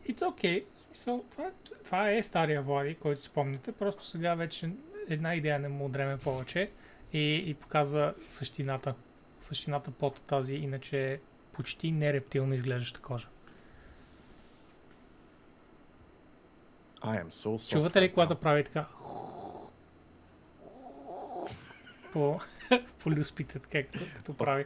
It's 0.09 0.19
okay, 0.19 0.65
в 0.73 0.79
смисъл, 0.79 1.25
това, 1.31 1.43
е- 1.43 1.51
това 1.83 2.11
е 2.11 2.23
стария 2.23 2.61
Влади, 2.61 2.95
който 2.95 3.21
си 3.21 3.27
спомняте, 3.27 3.71
просто 3.71 4.05
сега 4.05 4.35
вече 4.35 4.71
една 5.07 5.35
идея 5.35 5.59
не 5.59 5.67
му 5.67 5.85
отреме 5.85 6.17
повече 6.17 6.71
и, 7.13 7.35
и 7.35 7.53
показва 7.53 8.13
същината, 8.27 8.95
същината 9.39 9.91
под 9.91 10.21
тази, 10.21 10.55
иначе 10.55 11.19
почти 11.53 11.91
нерептилно 11.91 12.53
изглеждаща 12.53 13.01
кожа. 13.01 13.27
I 17.01 17.23
am 17.23 17.29
so 17.29 17.57
soft 17.57 17.71
Чувате 17.71 18.01
ли 18.01 18.13
когато 18.13 18.35
прави 18.35 18.63
така? 18.63 18.85
По, 22.13 22.39
по 22.99 23.11
люспите, 23.11 23.59
така 23.59 23.83
като, 24.17 24.33
прави. 24.33 24.65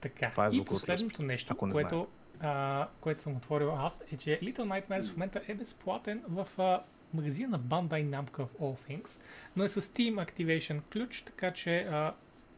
така. 0.00 0.30
Това 0.30 0.46
е 0.46 0.50
и 0.52 0.64
последното 0.64 1.22
нещо, 1.22 1.52
ако 1.52 1.66
не 1.66 1.72
което, 1.72 2.08
а, 2.40 2.88
което 3.00 3.22
съм 3.22 3.36
отворил 3.36 3.76
аз, 3.76 4.02
е, 4.12 4.16
че 4.16 4.40
Little 4.42 4.58
Nightmares 4.58 5.08
в 5.08 5.12
момента 5.12 5.42
е 5.48 5.54
безплатен 5.54 6.22
в 6.28 6.48
а, 6.58 6.82
магазина 7.14 7.48
на 7.48 7.60
Bandai 7.60 8.08
Namco 8.08 8.30
of 8.30 8.48
All 8.60 8.88
Things, 8.88 9.20
но 9.56 9.64
е 9.64 9.68
с 9.68 9.80
Steam 9.80 10.14
Activation 10.14 10.80
ключ, 10.92 11.22
така 11.22 11.52
че 11.52 11.78
а, 11.78 12.14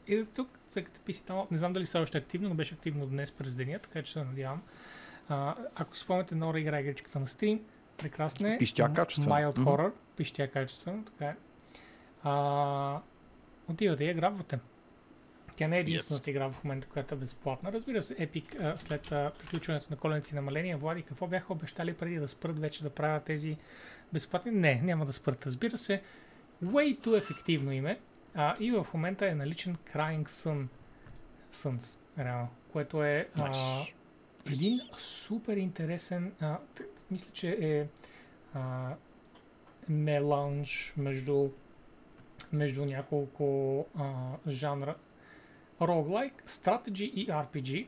идете 0.07 0.31
тук, 0.31 0.59
цъкате 0.69 1.01
PC 1.01 1.51
Не 1.51 1.57
знам 1.57 1.73
дали 1.73 1.85
все 1.85 1.99
още 1.99 2.19
активно, 2.19 2.49
но 2.49 2.55
беше 2.55 2.75
активно 2.75 3.07
днес 3.07 3.33
през 3.33 3.55
деня, 3.55 3.79
така 3.79 4.03
че 4.03 4.13
се 4.13 4.25
надявам. 4.25 4.63
А, 5.29 5.55
ако 5.75 5.97
си 5.97 6.03
спомняте, 6.03 6.35
Нора 6.35 6.59
игра 6.59 6.81
игричката 6.81 7.21
на 7.21 7.27
стрим, 7.27 7.61
прекрасна 7.99 8.55
е. 8.55 8.59
Пищя 8.59 8.93
качествено. 8.95 9.35
Mild 9.35 9.59
Мгм. 9.59 9.69
Horror, 9.69 9.93
пищя 10.17 10.49
качествено, 10.49 11.05
така 11.05 11.25
е. 11.25 11.37
А, 12.23 13.01
отивате 13.69 14.05
и 14.05 14.09
я 14.09 14.15
грабвате. 14.15 14.59
Тя 15.57 15.69
не 15.69 15.77
е 15.77 15.81
единствената 15.81 16.31
игра 16.31 16.51
в 16.51 16.65
момента, 16.65 16.87
която 16.87 17.15
е 17.15 17.19
безплатна. 17.19 17.73
Разбира 17.73 18.03
се, 18.03 18.17
Epic 18.17 18.61
а, 18.61 18.79
след 18.79 19.13
а, 19.13 19.33
приключването 19.39 19.87
на 19.91 19.97
коленци 19.97 20.35
намаления, 20.35 20.77
Влади, 20.77 21.03
какво 21.03 21.27
бяха 21.27 21.53
обещали 21.53 21.95
преди 21.95 22.17
да 22.17 22.29
спрат 22.29 22.59
вече 22.59 22.83
да 22.83 22.91
правят 22.91 23.25
тези 23.25 23.57
безплатни? 24.13 24.53
Не, 24.53 24.81
няма 24.83 25.05
да 25.05 25.13
спрат. 25.13 25.47
Разбира 25.47 25.79
се, 25.79 26.03
way 26.65 26.99
too 27.01 27.17
ефективно 27.19 27.73
име. 27.73 27.99
А, 28.35 28.57
и 28.61 28.71
в 28.71 28.87
момента 28.95 29.27
е 29.27 29.35
наличен 29.35 29.77
Crying 29.95 30.29
Sun, 30.29 30.67
Suns, 31.53 31.99
реално, 32.19 32.49
което 32.73 33.03
е 33.03 33.27
а, 33.35 33.53
Nice. 33.53 33.93
Един 34.53 34.81
супер 34.99 35.57
интересен, 35.57 36.33
а, 36.41 36.59
мисля, 37.11 37.31
че 37.33 37.59
е 37.61 37.87
а, 38.55 38.95
меланж 39.89 40.95
между, 40.97 41.49
между 42.53 42.85
няколко 42.85 43.87
а, 43.99 44.33
жанра. 44.49 44.95
Roguelike, 45.81 46.49
Strategy 46.49 47.05
и 47.05 47.27
RPG. 47.29 47.87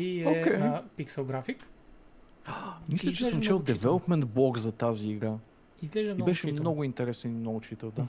И 0.00 0.22
е 0.22 0.24
а, 0.26 0.84
Pixel 0.98 1.22
Graphic. 1.22 1.62
Мисля, 2.88 3.04
че 3.04 3.12
Изглежда 3.12 3.30
съм 3.30 3.40
чел 3.40 3.60
development 3.60 4.24
блог 4.24 4.58
за 4.58 4.72
тази 4.72 5.10
игра. 5.10 5.34
Изглежда 5.82 6.10
И 6.10 6.14
много 6.14 6.26
беше 6.26 6.40
читаво. 6.40 6.60
много 6.60 6.84
интересен 6.84 7.30
и 7.30 7.34
много 7.34 7.60
читал, 7.60 7.90
да. 7.90 8.06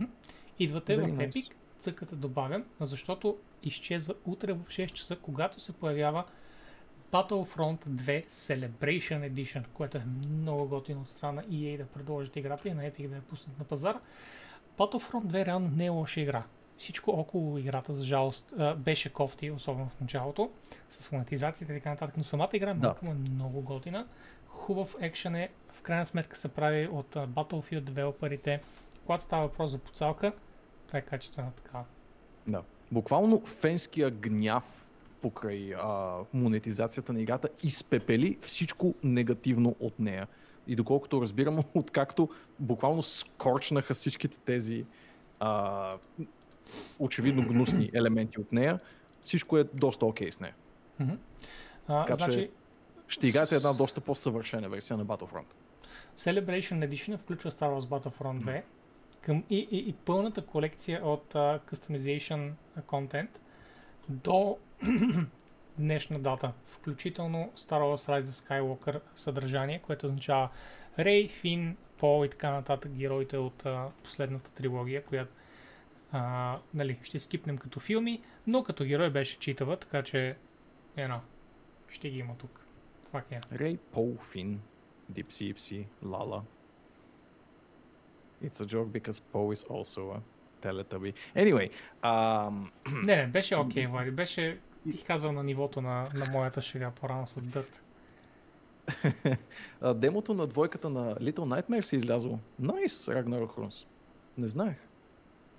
Идвате 0.60 0.98
в 0.98 1.00
Very 1.00 1.14
nice. 1.14 1.32
Epic, 1.32 1.52
цъкате 1.80 2.16
добавям, 2.16 2.64
защото 2.82 3.38
изчезва 3.64 4.14
утре 4.26 4.54
в 4.54 4.60
6 4.68 4.94
часа, 4.94 5.16
когато 5.16 5.60
се 5.60 5.74
появява 5.74 6.24
Battlefront 7.12 7.88
2 7.88 8.28
Celebration 8.28 9.32
Edition, 9.32 9.64
което 9.74 9.98
е 9.98 10.04
много 10.30 10.68
готино 10.68 11.02
от 11.02 11.10
страна 11.10 11.44
EA 11.44 11.78
да 11.78 11.86
предложат 11.86 12.36
играта 12.36 12.70
и 12.70 12.74
на 12.74 12.84
Epic 12.84 13.08
да 13.08 13.16
я 13.16 13.22
пуснат 13.22 13.60
на 13.60 13.66
пазара. 13.66 14.00
Battlefront 14.78 15.26
2 15.26 15.46
реално 15.46 15.72
не 15.76 15.86
е 15.86 15.90
лоша 15.90 16.22
игра. 16.22 16.44
Всичко 16.78 17.12
около 17.12 17.58
играта, 17.58 17.94
за 17.94 18.04
жалост, 18.04 18.54
беше 18.78 19.14
кофти, 19.14 19.52
особено 19.52 19.90
в 19.90 20.02
началото, 20.02 20.52
с 20.90 21.12
монетизацията 21.12 21.74
и 21.74 21.78
така 21.78 21.90
нататък, 21.90 22.18
но 22.18 22.24
самата 22.24 22.50
игра 22.54 22.74
Да. 22.74 22.96
да. 23.04 23.10
е 23.10 23.14
много 23.14 23.62
готина. 23.62 24.08
Хубав 24.48 24.96
екшен 25.00 25.36
е, 25.36 25.50
в 25.74 25.82
крайна 25.82 26.06
сметка 26.06 26.38
се 26.38 26.54
прави 26.54 26.88
от 26.88 27.16
Battlefield 27.16 27.80
девелоперите. 27.80 28.62
Когато 29.06 29.24
става 29.24 29.44
въпрос 29.44 29.72
за 29.72 29.78
поцалка, 29.78 30.34
това 30.88 31.00
е 31.00 31.02
качествена 31.02 31.52
такава. 31.52 31.86
Да. 32.48 32.64
Буквално 32.94 33.46
фенския 33.46 34.12
гняв 34.12 34.64
покрай 35.22 35.74
а, 35.76 36.18
монетизацията 36.34 37.14
на 37.14 37.22
играта 37.22 37.50
изпепели 37.64 38.38
всичко 38.42 38.94
негативно 39.04 39.76
от 39.80 40.00
нея. 40.00 40.28
И 40.68 40.76
доколкото 40.76 41.22
разбирам, 41.22 41.60
откакто 41.74 42.30
буквално 42.60 43.04
скорчнаха 43.04 43.94
всичките 43.94 44.38
тези 44.38 44.86
а, 45.40 45.94
очевидно 47.00 47.48
гнусни 47.48 47.90
елементи 47.94 48.40
от 48.40 48.52
нея, 48.52 48.80
всичко 49.22 49.58
е 49.58 49.64
доста 49.64 50.06
окей 50.06 50.32
с 50.32 50.40
нея. 50.40 50.56
А, 51.88 52.06
Така 52.06 52.18
че- 52.18 52.24
значи, 52.32 52.50
Ще 53.08 53.28
играете 53.28 53.56
една 53.56 53.74
доста 53.74 54.02
по-съвършена 54.02 54.70
версия 54.70 54.98
на 54.98 55.06
Battlefront. 55.06 55.46
Celebration 56.18 56.90
Edition 56.90 57.18
включва 57.18 57.52
Star 57.52 57.80
Wars 57.80 57.88
Battlefront 57.88 58.44
2 58.44 58.62
към 59.26 59.44
и, 59.50 59.68
и, 59.72 59.90
и 59.90 59.94
пълната 59.94 60.46
колекция 60.46 61.06
от 61.06 61.34
uh, 61.34 61.74
customization 61.74 62.52
контент 62.88 63.40
до 64.10 64.58
днешна 65.78 66.20
дата, 66.20 66.54
включително 66.66 67.52
Star 67.58 67.82
Wars 67.82 68.10
Rise 68.10 68.22
of 68.22 68.48
Skywalker 68.50 69.02
съдържание, 69.16 69.80
което 69.80 70.06
означава 70.06 70.50
Рей, 71.00 71.28
Фин, 71.28 71.78
Пол 71.98 72.26
и 72.26 72.30
така 72.30 72.52
нататък 72.52 72.92
героите 72.92 73.38
от 73.38 73.66
а, 73.66 73.90
последната 74.04 74.52
трилогия, 74.52 75.04
която 75.04 75.32
а, 76.12 76.58
нали, 76.74 77.00
ще 77.04 77.20
скипнем 77.20 77.58
като 77.58 77.80
филми, 77.80 78.22
но 78.48 78.64
като 78.64 78.86
герой 78.86 79.10
беше 79.10 79.40
читава, 79.40 79.78
така 79.78 80.04
че 80.04 80.36
едно, 80.98 81.22
ще 81.90 82.10
ги 82.10 82.18
има 82.18 82.36
тук. 82.38 82.60
Рей, 83.54 83.78
Пол, 83.78 84.18
Фин, 84.32 84.62
Дипси, 85.10 85.46
Ипси, 85.46 85.88
Лала. 86.06 86.44
It's 88.44 88.60
a 88.62 88.66
joke 88.66 88.92
because 88.92 89.20
Paul 89.32 89.52
is 89.52 89.64
also 89.64 90.02
a 90.18 90.22
Teletubby. 90.62 91.14
Anyway, 91.36 91.70
um, 92.04 92.72
Не, 93.04 93.16
не, 93.16 93.28
беше 93.28 93.56
окей, 93.56 93.86
okay, 93.86 93.92
Влади. 93.92 94.12
Беше, 94.12 94.60
бих 94.86 95.06
казал, 95.06 95.32
на 95.32 95.44
нивото 95.44 95.82
на, 95.82 96.10
на 96.14 96.26
моята 96.32 96.62
шега 96.62 96.92
по-рано 96.92 97.28
с 97.28 97.42
дът. 97.42 97.82
а, 99.82 99.94
демото 99.94 100.34
на 100.34 100.48
двойката 100.48 100.90
на 100.90 101.16
Little 101.16 101.34
Nightmares 101.38 101.82
си 101.82 101.96
излязло. 101.96 102.40
Nice, 102.62 102.88
Ragnarok 102.88 103.58
Runes. 103.58 103.86
Не 104.38 104.48
знаех. 104.48 104.78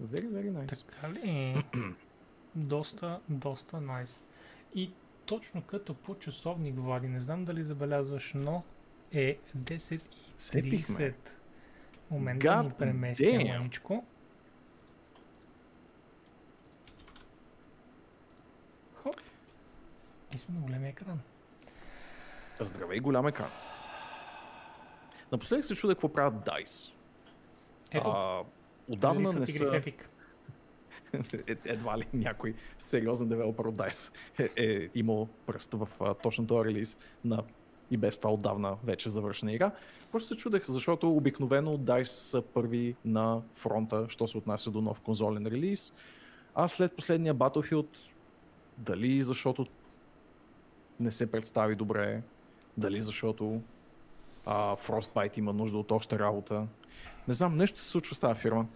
Very, 0.02 0.28
very 0.28 0.50
nice. 0.50 0.86
Така 0.86 1.12
ли? 1.12 1.64
доста, 2.54 3.20
доста 3.28 3.76
nice. 3.76 4.24
И 4.74 4.90
точно 5.26 5.62
като 5.62 5.94
по 5.94 6.14
часовник, 6.14 6.74
Влади, 6.78 7.08
не 7.08 7.20
знам 7.20 7.44
дали 7.44 7.64
забелязваш, 7.64 8.32
но 8.34 8.62
е 9.12 9.38
10.30. 9.58 11.14
Момент 12.10 12.42
да 12.42 12.62
ни 12.62 12.70
преместя 12.70 13.32
маничко. 13.32 14.04
Хоп. 18.94 19.16
И 20.34 20.38
сме 20.38 20.54
на 20.54 20.60
големия 20.60 20.90
екран. 20.90 21.20
Здравей, 22.60 23.00
голям 23.00 23.26
екран. 23.26 23.50
Напоследък 25.32 25.64
се 25.64 25.74
чудя 25.74 25.94
какво 25.94 26.08
правят 26.08 26.34
DICE. 26.34 26.92
Ето, 27.92 28.08
а, 28.08 28.42
отдавна 28.88 29.32
не 29.32 29.46
са... 29.46 29.64
Epic. 29.64 29.94
Е, 31.48 31.56
едва 31.64 31.98
ли 31.98 32.06
някой 32.12 32.54
сериозен 32.78 33.28
девелопер 33.28 33.64
от 33.64 33.76
DICE 33.76 34.14
е, 34.38 34.64
е 34.64 34.88
имал 34.94 35.28
пръст 35.46 35.72
в 35.72 35.88
а, 36.00 36.14
точно 36.14 36.46
този 36.46 36.68
релиз 36.68 36.98
на 37.24 37.44
и 37.90 37.96
без 37.96 38.18
това 38.18 38.32
отдавна 38.32 38.76
вече 38.84 39.10
завършена 39.10 39.52
игра. 39.52 39.70
Просто 40.12 40.28
се 40.28 40.36
чудех, 40.36 40.64
защото 40.68 41.16
обикновено 41.16 41.78
DICE 41.78 42.04
са 42.04 42.42
първи 42.42 42.96
на 43.04 43.42
фронта, 43.54 44.06
що 44.08 44.28
се 44.28 44.38
отнася 44.38 44.70
до 44.70 44.80
нов 44.80 45.00
конзолен 45.00 45.46
релиз. 45.46 45.92
А 46.54 46.68
след 46.68 46.96
последния 46.96 47.34
Battlefield, 47.34 47.86
дали 48.78 49.22
защото 49.22 49.66
не 51.00 51.12
се 51.12 51.30
представи 51.30 51.74
добре, 51.74 52.22
дали 52.76 53.00
защото 53.00 53.60
а, 54.46 54.76
Frostbite 54.76 55.38
има 55.38 55.52
нужда 55.52 55.78
от 55.78 55.92
още 55.92 56.18
работа. 56.18 56.66
Не 57.28 57.34
знам, 57.34 57.56
нещо 57.56 57.80
се 57.80 57.88
случва 57.88 58.14
с 58.14 58.18
тази 58.18 58.40
фирма. 58.40 58.66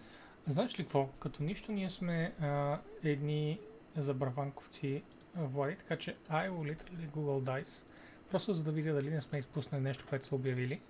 Знаеш 0.47 0.79
ли 0.79 0.83
какво? 0.83 1.07
Като 1.19 1.43
нищо 1.43 1.71
ние 1.71 1.89
сме 1.89 2.33
а, 2.41 2.79
едни 3.03 3.59
забраванковци 3.95 5.03
Влади, 5.35 5.75
така 5.75 5.95
че 5.95 6.15
I 6.31 6.49
will 6.49 6.75
literally 6.75 7.09
Google 7.09 7.43
Dice, 7.43 7.85
просто 8.31 8.53
за 8.53 8.63
да 8.63 8.71
видя 8.71 8.93
дали 8.93 9.09
не 9.09 9.21
сме 9.21 9.39
изпуснали 9.39 9.81
нещо, 9.81 10.05
което 10.09 10.25
са 10.25 10.35
обявили. 10.35 10.81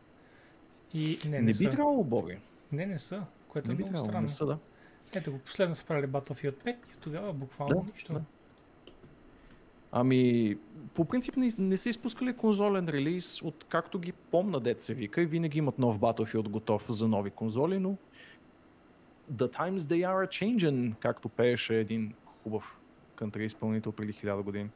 И 0.93 1.19
не, 1.25 1.31
не, 1.31 1.41
не 1.41 1.53
са. 1.53 1.59
би 1.59 1.69
трябвало, 1.69 2.03
Боби. 2.03 2.39
Не, 2.71 2.85
не 2.85 2.99
са, 2.99 3.23
което 3.47 3.67
Не 3.67 3.73
е 3.73 3.77
би 3.77 3.83
много 3.83 3.91
трябвало, 3.91 4.07
странно. 4.07 4.21
не 4.21 4.27
са, 4.27 4.45
да. 4.45 4.57
Ето 5.15 5.31
го, 5.31 5.39
последно 5.39 5.75
са 5.75 5.85
правили 5.85 6.07
Battlefield 6.07 6.55
5 6.55 6.69
и 6.69 6.99
тогава 6.99 7.33
буквално 7.33 7.75
Да, 7.75 7.91
нищо. 7.93 8.13
да. 8.13 8.21
Ами, 9.91 10.55
по 10.93 11.05
принцип 11.05 11.37
не, 11.37 11.49
не 11.57 11.77
са 11.77 11.89
изпускали 11.89 12.35
конзолен 12.35 12.89
релиз, 12.89 13.41
от 13.41 13.65
както 13.69 13.99
ги 13.99 14.11
помна 14.11 14.59
дет 14.59 14.81
се 14.81 14.93
вика 14.93 15.21
и 15.21 15.25
винаги 15.25 15.57
имат 15.57 15.79
нов 15.79 15.99
Battlefield 15.99 16.49
готов 16.49 16.85
за 16.89 17.07
нови 17.07 17.29
конзоли, 17.31 17.79
но 17.79 17.95
The 19.33 19.53
times 19.53 19.77
they 19.77 20.07
are 20.07 20.27
changing, 20.27 20.95
както 20.95 21.29
пееше 21.29 21.75
един 21.75 22.13
хубав 22.43 22.77
кънтри 23.15 23.45
изпълнител 23.45 23.91
преди 23.91 24.13
хиляда 24.13 24.41
години. 24.43 24.69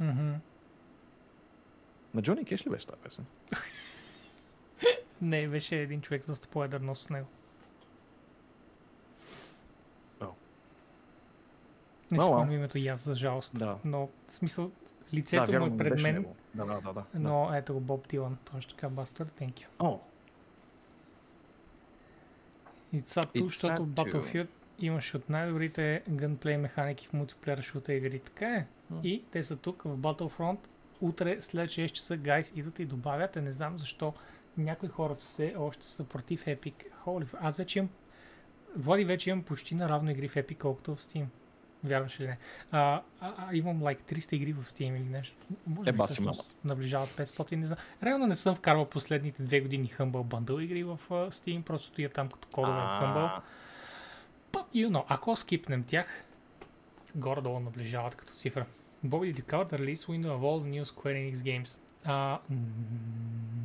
Мгм. 0.00 0.32
На 2.14 2.22
Джони 2.22 2.44
Кеш 2.44 2.66
ли 2.66 2.70
беше 2.70 2.86
тази 2.86 3.02
песен? 3.02 3.26
Не, 5.22 5.48
беше 5.48 5.76
един 5.76 6.00
човек 6.00 6.26
доста 6.26 6.48
по-едър 6.48 6.80
нос 6.80 7.00
с 7.00 7.10
него. 7.10 7.26
О. 10.20 10.26
Не 12.12 12.18
си 12.18 12.24
спомням 12.24 12.52
името 12.52 12.78
и 12.78 12.88
аз, 12.88 13.00
за 13.00 13.14
жалост. 13.14 13.58
Да. 13.58 13.78
Но, 13.84 14.08
в 14.28 14.32
смисъл, 14.32 14.70
лицето 15.14 15.60
му 15.60 15.66
е 15.66 15.76
пред 15.76 16.02
мен, 16.02 16.14
него. 16.14 16.36
Да, 16.54 16.64
да, 16.64 16.80
да. 16.80 16.92
да. 16.92 17.04
но 17.14 17.54
ето 17.54 17.74
го 17.74 17.80
Боб 17.80 18.08
Дилан. 18.08 18.38
Точно 18.52 18.70
така, 18.70 18.88
Бастър, 18.88 19.26
thank 19.26 19.52
you. 19.52 19.66
О, 19.78 20.00
И 22.92 23.00
сега 23.00 23.28
защото 23.34 23.86
Battlefield 23.86 24.48
имаше 24.78 25.16
от 25.16 25.28
най-добрите 25.28 26.02
gunplay 26.10 26.56
механики 26.56 27.06
в 27.06 27.12
мултиплеер 27.12 27.62
шута 27.62 27.94
игри. 27.94 28.18
Така 28.18 28.48
е. 28.48 28.66
М. 28.90 29.00
И 29.04 29.24
те 29.30 29.44
са 29.44 29.56
тук 29.56 29.82
в 29.82 29.98
Battlefront. 29.98 30.58
Утре 31.02 31.42
след 31.42 31.70
6 31.70 31.88
часа 31.88 32.16
гайс 32.16 32.52
идват 32.56 32.78
и 32.78 32.84
добавят. 32.84 33.36
Не 33.36 33.52
знам 33.52 33.78
защо 33.78 34.14
някои 34.58 34.88
хора 34.88 35.14
все 35.14 35.54
още 35.58 35.86
са 35.86 36.04
против 36.04 36.44
Epic. 36.44 36.74
Holy, 37.06 37.26
аз 37.40 37.56
вече 37.56 37.78
имам 37.78 37.90
Влади 38.76 39.04
вече 39.04 39.30
имам 39.30 39.42
почти 39.42 39.74
наравно 39.74 40.10
игри 40.10 40.28
в 40.28 40.34
Epic, 40.34 40.58
колкото 40.58 40.96
в 40.96 41.00
Steam. 41.00 41.24
Вярваш 41.84 42.20
ли 42.20 42.26
не? 42.26 42.38
А, 42.70 43.02
а, 43.20 43.34
а, 43.36 43.56
имам 43.56 43.80
like 43.80 44.02
300 44.02 44.32
игри 44.32 44.52
в 44.52 44.64
Steam 44.64 44.96
или 44.96 45.04
нещо. 45.04 45.36
Може 45.66 45.90
Е, 45.90 45.92
би 45.92 45.98
всъщност 46.06 46.54
наближават 46.64 47.08
500, 47.08 47.56
не 47.56 47.66
знам. 47.66 47.78
Реално 48.02 48.26
не 48.26 48.36
съм 48.36 48.56
вкарвал 48.56 48.86
последните 48.86 49.42
две 49.42 49.60
години 49.60 49.92
Humble 49.98 50.24
Bundle 50.24 50.60
игри 50.60 50.84
в 50.84 50.98
Steam, 51.10 51.62
просто 51.62 51.88
стоя 51.88 52.08
там 52.08 52.28
като 52.28 52.48
кодове 52.48 52.80
в 52.80 53.00
Humble. 53.02 53.40
But 54.52 54.64
you 54.74 54.88
know, 54.88 55.04
ако 55.08 55.36
скипнем 55.36 55.84
тях, 55.84 56.24
горе-долу 57.14 57.60
наближават 57.60 58.14
като 58.14 58.34
цифра. 58.34 58.66
Bobby 59.04 59.32
cover 59.50 59.64
the 59.64 59.78
release 59.78 60.08
window 60.08 60.30
of 60.36 60.42
all 60.44 60.60
the 60.60 60.68
new 60.68 60.84
Square 60.84 61.16
Enix 61.16 61.34
games? 61.42 61.78
А, 62.04 62.40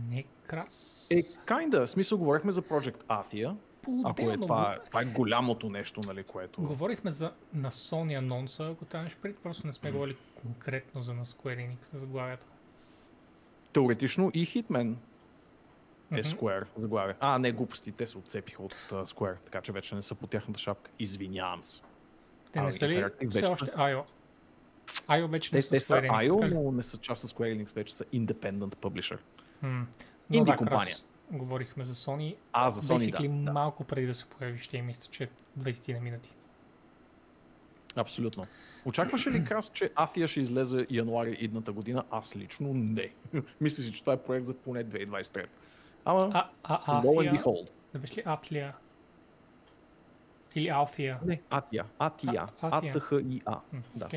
не 0.09 0.25
крас. 0.47 1.07
Е, 1.11 1.21
kinda. 1.23 1.85
В 1.85 1.89
смисъл, 1.89 2.17
говорихме 2.17 2.51
за 2.51 2.61
Project 2.61 3.03
Athia. 3.03 3.55
Ако 4.05 4.31
е 4.31 4.37
това, 4.37 4.77
това 4.85 5.01
е 5.01 5.05
голямото 5.05 5.69
нещо, 5.69 6.01
нали, 6.07 6.23
което... 6.23 6.61
Говорихме 6.61 7.11
за 7.11 7.31
на 7.53 7.71
Sony 7.71 8.17
анонса, 8.17 8.69
ако 8.71 8.85
там 8.85 9.07
пред, 9.21 9.37
просто 9.39 9.67
не 9.67 9.73
сме 9.73 9.91
говорили 9.91 10.17
конкретно 10.41 11.01
за 11.01 11.13
на 11.13 11.25
Square 11.25 11.57
Enix 11.57 11.91
за 11.91 11.99
заглавията. 11.99 12.45
Теоретично 13.73 14.31
и 14.33 14.47
Hitman 14.47 14.95
е. 16.11 16.23
Square 16.23 16.65
заглавие. 16.75 17.15
А, 17.19 17.39
не, 17.39 17.51
глупости, 17.51 17.91
те 17.91 18.07
се 18.07 18.17
отцепиха 18.17 18.63
от 18.63 18.73
uh, 18.73 19.05
Square, 19.05 19.35
така 19.45 19.61
че 19.61 19.71
вече 19.71 19.95
не 19.95 20.01
са 20.01 20.15
по 20.15 20.27
тяхната 20.27 20.59
шапка. 20.59 20.91
Извинявам 20.99 21.63
се. 21.63 21.81
Те 22.51 22.61
не 22.61 22.67
А, 22.67 22.71
са 22.71 22.87
ли 22.87 23.05
все 23.31 23.51
още 23.51 23.65
IO? 23.65 24.03
IO 24.87 25.27
вече 25.27 25.51
Те, 25.51 25.57
не 25.57 25.61
са 25.61 25.69
те 25.69 25.79
са 25.79 25.95
Square 25.95 26.29
IO, 26.29 26.53
но 26.53 26.71
не 26.71 26.83
са 26.83 26.97
част 26.97 27.23
от 27.23 27.29
Square 27.31 27.63
Enix, 27.63 27.75
вече 27.75 27.95
са 27.95 28.05
Independent 28.05 28.75
Publisher. 28.75 29.19
М. 29.61 29.85
Инди 30.33 30.51
да, 30.51 30.57
компания. 30.57 30.95
Говорихме 31.31 31.83
за 31.83 31.95
Sony. 31.95 32.35
А, 32.53 32.69
за 32.69 32.81
Sony, 32.81 33.11
Basically, 33.11 33.43
да, 33.43 33.51
малко 33.51 33.83
преди 33.83 34.07
да 34.07 34.13
се 34.13 34.25
появи, 34.25 34.59
ще 34.59 34.77
им 34.77 34.91
че 35.11 35.29
20 35.59 35.93
на 35.93 35.99
минути. 35.99 36.29
Абсолютно. 37.95 38.47
Очакваше 38.85 39.31
ли 39.31 39.43
Крас, 39.45 39.69
че 39.73 39.89
Athia 39.89 40.27
ще 40.27 40.39
излезе 40.41 40.87
януари 40.89 41.37
идната 41.39 41.71
година? 41.71 42.03
Аз 42.11 42.35
лично 42.35 42.73
не. 42.73 43.09
Мисля 43.61 43.83
си, 43.83 43.93
че 43.93 43.99
това 44.01 44.13
е 44.13 44.17
проект 44.17 44.45
за 44.45 44.53
поне 44.53 44.85
2023. 44.85 45.45
Ама, 46.05 46.29
А, 46.33 46.49
а, 46.63 47.01
lo 47.03 47.05
and 47.05 47.27
Афия, 47.29 47.43
behold. 47.43 47.69
да 47.93 47.99
беше 47.99 48.15
ли 48.15 48.23
Атлия? 48.25 48.75
Или 50.55 50.67
Алфия? 50.69 51.19
Не, 51.25 51.41
Атия. 51.49 51.85
Атия. 51.99 52.47
А- 52.61 52.69
Athia. 52.69 52.89
А-Т-Х-И-А. 52.89 53.59
М, 53.73 53.81
Да. 53.95 54.07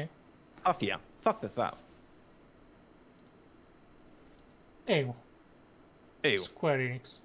Се 1.41 1.49
са. 1.49 1.71
Его, 4.87 5.15
Ейл. 6.23 6.43
Square 6.43 6.81
Enix. 6.89 7.21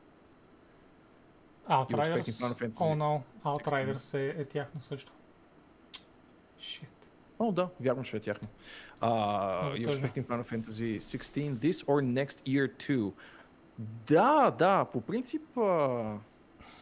Outriders. 1.69 2.29
Oh 2.77 2.93
no, 2.93 3.23
16? 3.43 3.43
Outriders 3.43 4.17
е, 4.17 4.41
е 4.41 4.45
тяхно 4.45 4.81
също. 4.81 5.11
Shit. 6.59 6.87
О, 7.39 7.51
да, 7.51 7.69
вярно, 7.79 8.03
че 8.03 8.17
е 8.17 8.19
тяхно. 8.19 8.47
Uh, 9.01 9.75
you're 9.75 9.91
expecting 9.91 10.25
Final 10.25 10.43
Fantasy 10.43 10.99
16 10.99 11.57
this 11.57 11.85
or 11.85 12.01
next 12.01 12.47
year 12.47 12.67
too? 12.77 13.13
Да, 14.07 14.51
да, 14.51 14.85
по 14.85 15.01
принцип 15.01 15.41
uh, 15.55 16.17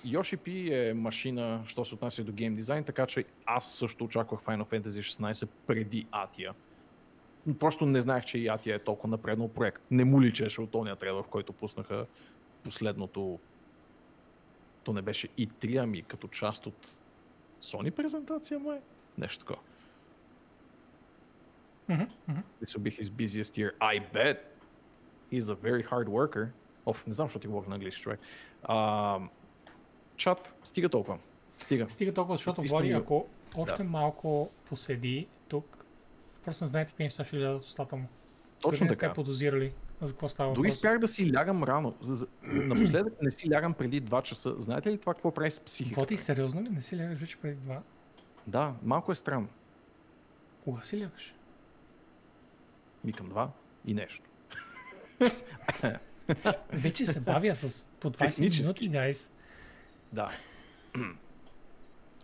Yoshi 0.05 0.37
P 0.37 0.73
е 0.89 0.93
машина, 0.93 1.61
що 1.65 1.85
се 1.85 1.95
отнася 1.95 2.23
до 2.23 2.31
гейм 2.31 2.55
дизайн, 2.55 2.83
така 2.83 3.05
че 3.05 3.25
аз 3.45 3.73
също 3.73 4.03
очаквах 4.03 4.41
Final 4.41 4.63
Fantasy 4.63 5.21
16 5.21 5.47
преди 5.67 6.07
Атия. 6.11 6.53
Просто 7.59 7.85
не 7.85 8.01
знаех, 8.01 8.25
че 8.25 8.37
и 8.37 8.47
Атия 8.47 8.75
е 8.75 8.79
толкова 8.79 9.09
напреднал 9.09 9.47
проект. 9.47 9.81
Не 9.91 10.05
му 10.05 10.21
личеше 10.21 10.61
от 10.61 10.71
тония 10.71 10.95
трейлер, 10.95 11.23
в 11.23 11.27
който 11.27 11.53
пуснаха 11.53 12.05
последното... 12.63 13.39
То 14.83 14.93
не 14.93 15.01
беше 15.01 15.27
и 15.37 15.49
3, 15.49 15.83
ами 15.83 16.01
като 16.01 16.27
част 16.27 16.67
от 16.67 16.95
Sony 17.61 17.91
презентация, 17.91 18.59
май? 18.59 18.79
Нещо 19.17 19.39
такова. 19.39 19.59
Мгм, 21.89 22.03
мгм. 22.27 22.41
This 22.61 22.77
will 22.77 22.83
be 22.83 23.01
his 23.01 23.09
busiest 23.09 23.57
year. 23.57 23.71
I 23.79 23.99
bet. 24.13 24.37
He's 25.31 25.49
a 25.49 25.55
very 25.55 25.83
hard 25.89 26.07
worker. 26.07 26.47
Оф, 26.85 27.07
не 27.07 27.13
знам, 27.13 27.27
защо 27.27 27.39
ти 27.39 27.47
говоря 27.47 27.69
на 27.69 27.75
английски 27.75 28.01
човек. 28.01 28.19
А, 28.63 29.19
чат, 30.17 30.55
стига 30.63 30.89
толкова. 30.89 31.17
Стига. 31.57 31.89
Стига 31.89 32.13
толкова, 32.13 32.35
защото 32.37 32.63
Истина 32.63 32.81
Влади, 32.81 32.93
ако 32.93 33.27
още 33.55 33.77
Да. 33.77 33.83
малко 33.83 34.49
поседи 34.65 35.27
тук, 35.47 35.85
просто 36.45 36.63
не 36.63 36.69
знаете 36.69 36.91
какви 36.91 37.03
неща 37.03 37.25
ще 37.25 37.39
лязат 37.39 37.63
устата 37.63 37.95
му. 37.95 38.07
Точно 38.61 38.79
Дори 38.79 38.89
не 38.89 38.95
сте 38.95 38.99
така. 38.99 39.13
подозирали 39.13 39.73
за 40.01 40.13
какво 40.13 40.29
става 40.29 40.53
Дори 40.53 40.71
спях 40.71 40.99
да 40.99 41.07
си 41.07 41.33
лягам 41.33 41.63
рано. 41.63 41.95
За- 42.01 42.15
за- 42.15 42.27
Напоследък 42.43 43.21
не 43.21 43.31
си 43.31 43.51
лягам 43.51 43.73
преди 43.73 44.01
2 44.01 44.21
часа. 44.21 44.55
Знаете 44.57 44.91
ли 44.91 44.97
това 44.97 45.13
какво 45.13 45.31
прави 45.31 45.51
с 45.51 45.59
психиката? 45.59 46.01
Води, 46.01 46.17
сериозно 46.17 46.61
ли? 46.61 46.69
Не 46.69 46.81
си 46.81 46.97
лягаш 46.97 47.19
вече 47.19 47.37
преди 47.37 47.55
два? 47.55 47.81
Да, 48.47 48.73
малко 48.83 49.11
е 49.11 49.15
странно. 49.15 49.47
Кога 50.63 50.81
си 50.81 51.01
лягаш? 51.01 51.35
Викам 53.05 53.27
2 53.27 53.47
и 53.85 53.93
нещо. 53.93 54.25
Вече 56.73 57.07
се 57.07 57.19
бавя 57.19 57.55
с 57.55 57.91
по 57.99 58.09
20 58.09 58.17
Технически. 58.19 58.61
минути, 58.63 58.87
гайс. 58.89 59.31
Да. 60.13 60.29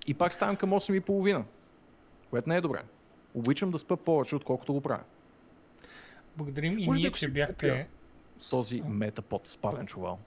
И 0.07 0.13
пак 0.13 0.33
ставам 0.33 0.55
към 0.55 0.69
8 0.69 0.93
и 0.93 0.99
половина. 0.99 1.45
Което 2.29 2.49
не 2.49 2.57
е 2.57 2.61
добре. 2.61 2.81
Обичам 3.33 3.71
да 3.71 3.79
спа 3.79 3.97
повече, 3.97 4.35
отколкото 4.35 4.73
го 4.73 4.81
правя. 4.81 5.03
Благодарим 6.37 6.79
и 6.79 6.85
Може 6.85 6.99
ние, 6.99 7.11
че 7.11 7.29
бяхте... 7.29 7.87
Този 8.49 8.81
метапод 8.81 9.47
спален 9.47 9.87
чувал. 9.87 10.19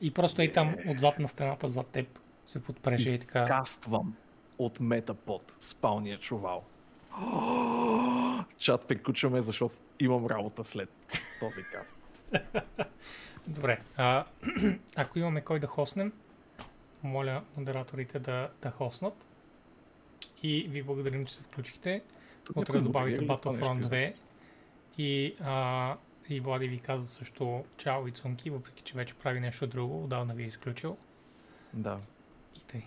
И 0.00 0.10
просто 0.10 0.42
и 0.42 0.52
там 0.52 0.76
отзад 0.88 1.18
на 1.18 1.28
стената 1.28 1.68
зад 1.68 1.86
теб 1.86 2.18
се 2.46 2.62
подпреше 2.62 3.10
и 3.10 3.18
така. 3.18 3.44
Каствам 3.44 4.16
от 4.58 4.80
метапод 4.80 5.44
спалния 5.60 6.18
чувал. 6.18 6.64
Чат 8.58 8.86
приключваме, 8.86 9.40
защото 9.40 9.74
имам 10.00 10.26
работа 10.26 10.64
след 10.64 10.90
този 11.40 11.62
каст. 11.62 11.96
Добре. 13.46 13.80
А, 13.96 14.24
ако 14.96 15.18
имаме 15.18 15.40
кой 15.40 15.60
да 15.60 15.66
хоснем, 15.66 16.12
моля 17.02 17.42
модераторите 17.56 18.18
да, 18.18 18.50
да 18.62 18.70
хоснат. 18.70 19.14
И 20.42 20.68
ви 20.68 20.82
благодарим, 20.82 21.26
че 21.26 21.34
се 21.34 21.42
включихте. 21.42 22.02
Утре 22.54 22.72
да 22.72 22.82
добавите 22.82 23.26
Battlefront 23.26 23.74
нещо, 23.74 23.94
2. 23.94 24.14
И, 24.98 25.36
а, 25.40 25.96
и 26.28 26.40
Влади 26.40 26.68
ви 26.68 26.78
каза 26.78 27.06
също 27.06 27.64
чао 27.76 28.08
и 28.08 28.12
цунки, 28.12 28.50
въпреки 28.50 28.82
че 28.82 28.94
вече 28.94 29.14
прави 29.14 29.40
нещо 29.40 29.66
друго, 29.66 30.04
отдавна 30.04 30.34
ви 30.34 30.42
е 30.42 30.46
изключил. 30.46 30.96
Да. 31.72 31.98
И 32.56 32.60
тъй. 32.60 32.82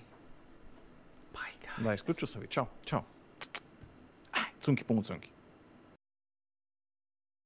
Bye, 1.34 1.68
guys. 1.68 1.84
Да, 1.84 1.94
изключва 1.94 2.28
се 2.28 2.40
ви. 2.40 2.48
Чао. 2.48 2.66
Чао. 2.86 3.02
Цунки 4.60 4.84
по 4.84 5.02
цунки. 5.04 5.33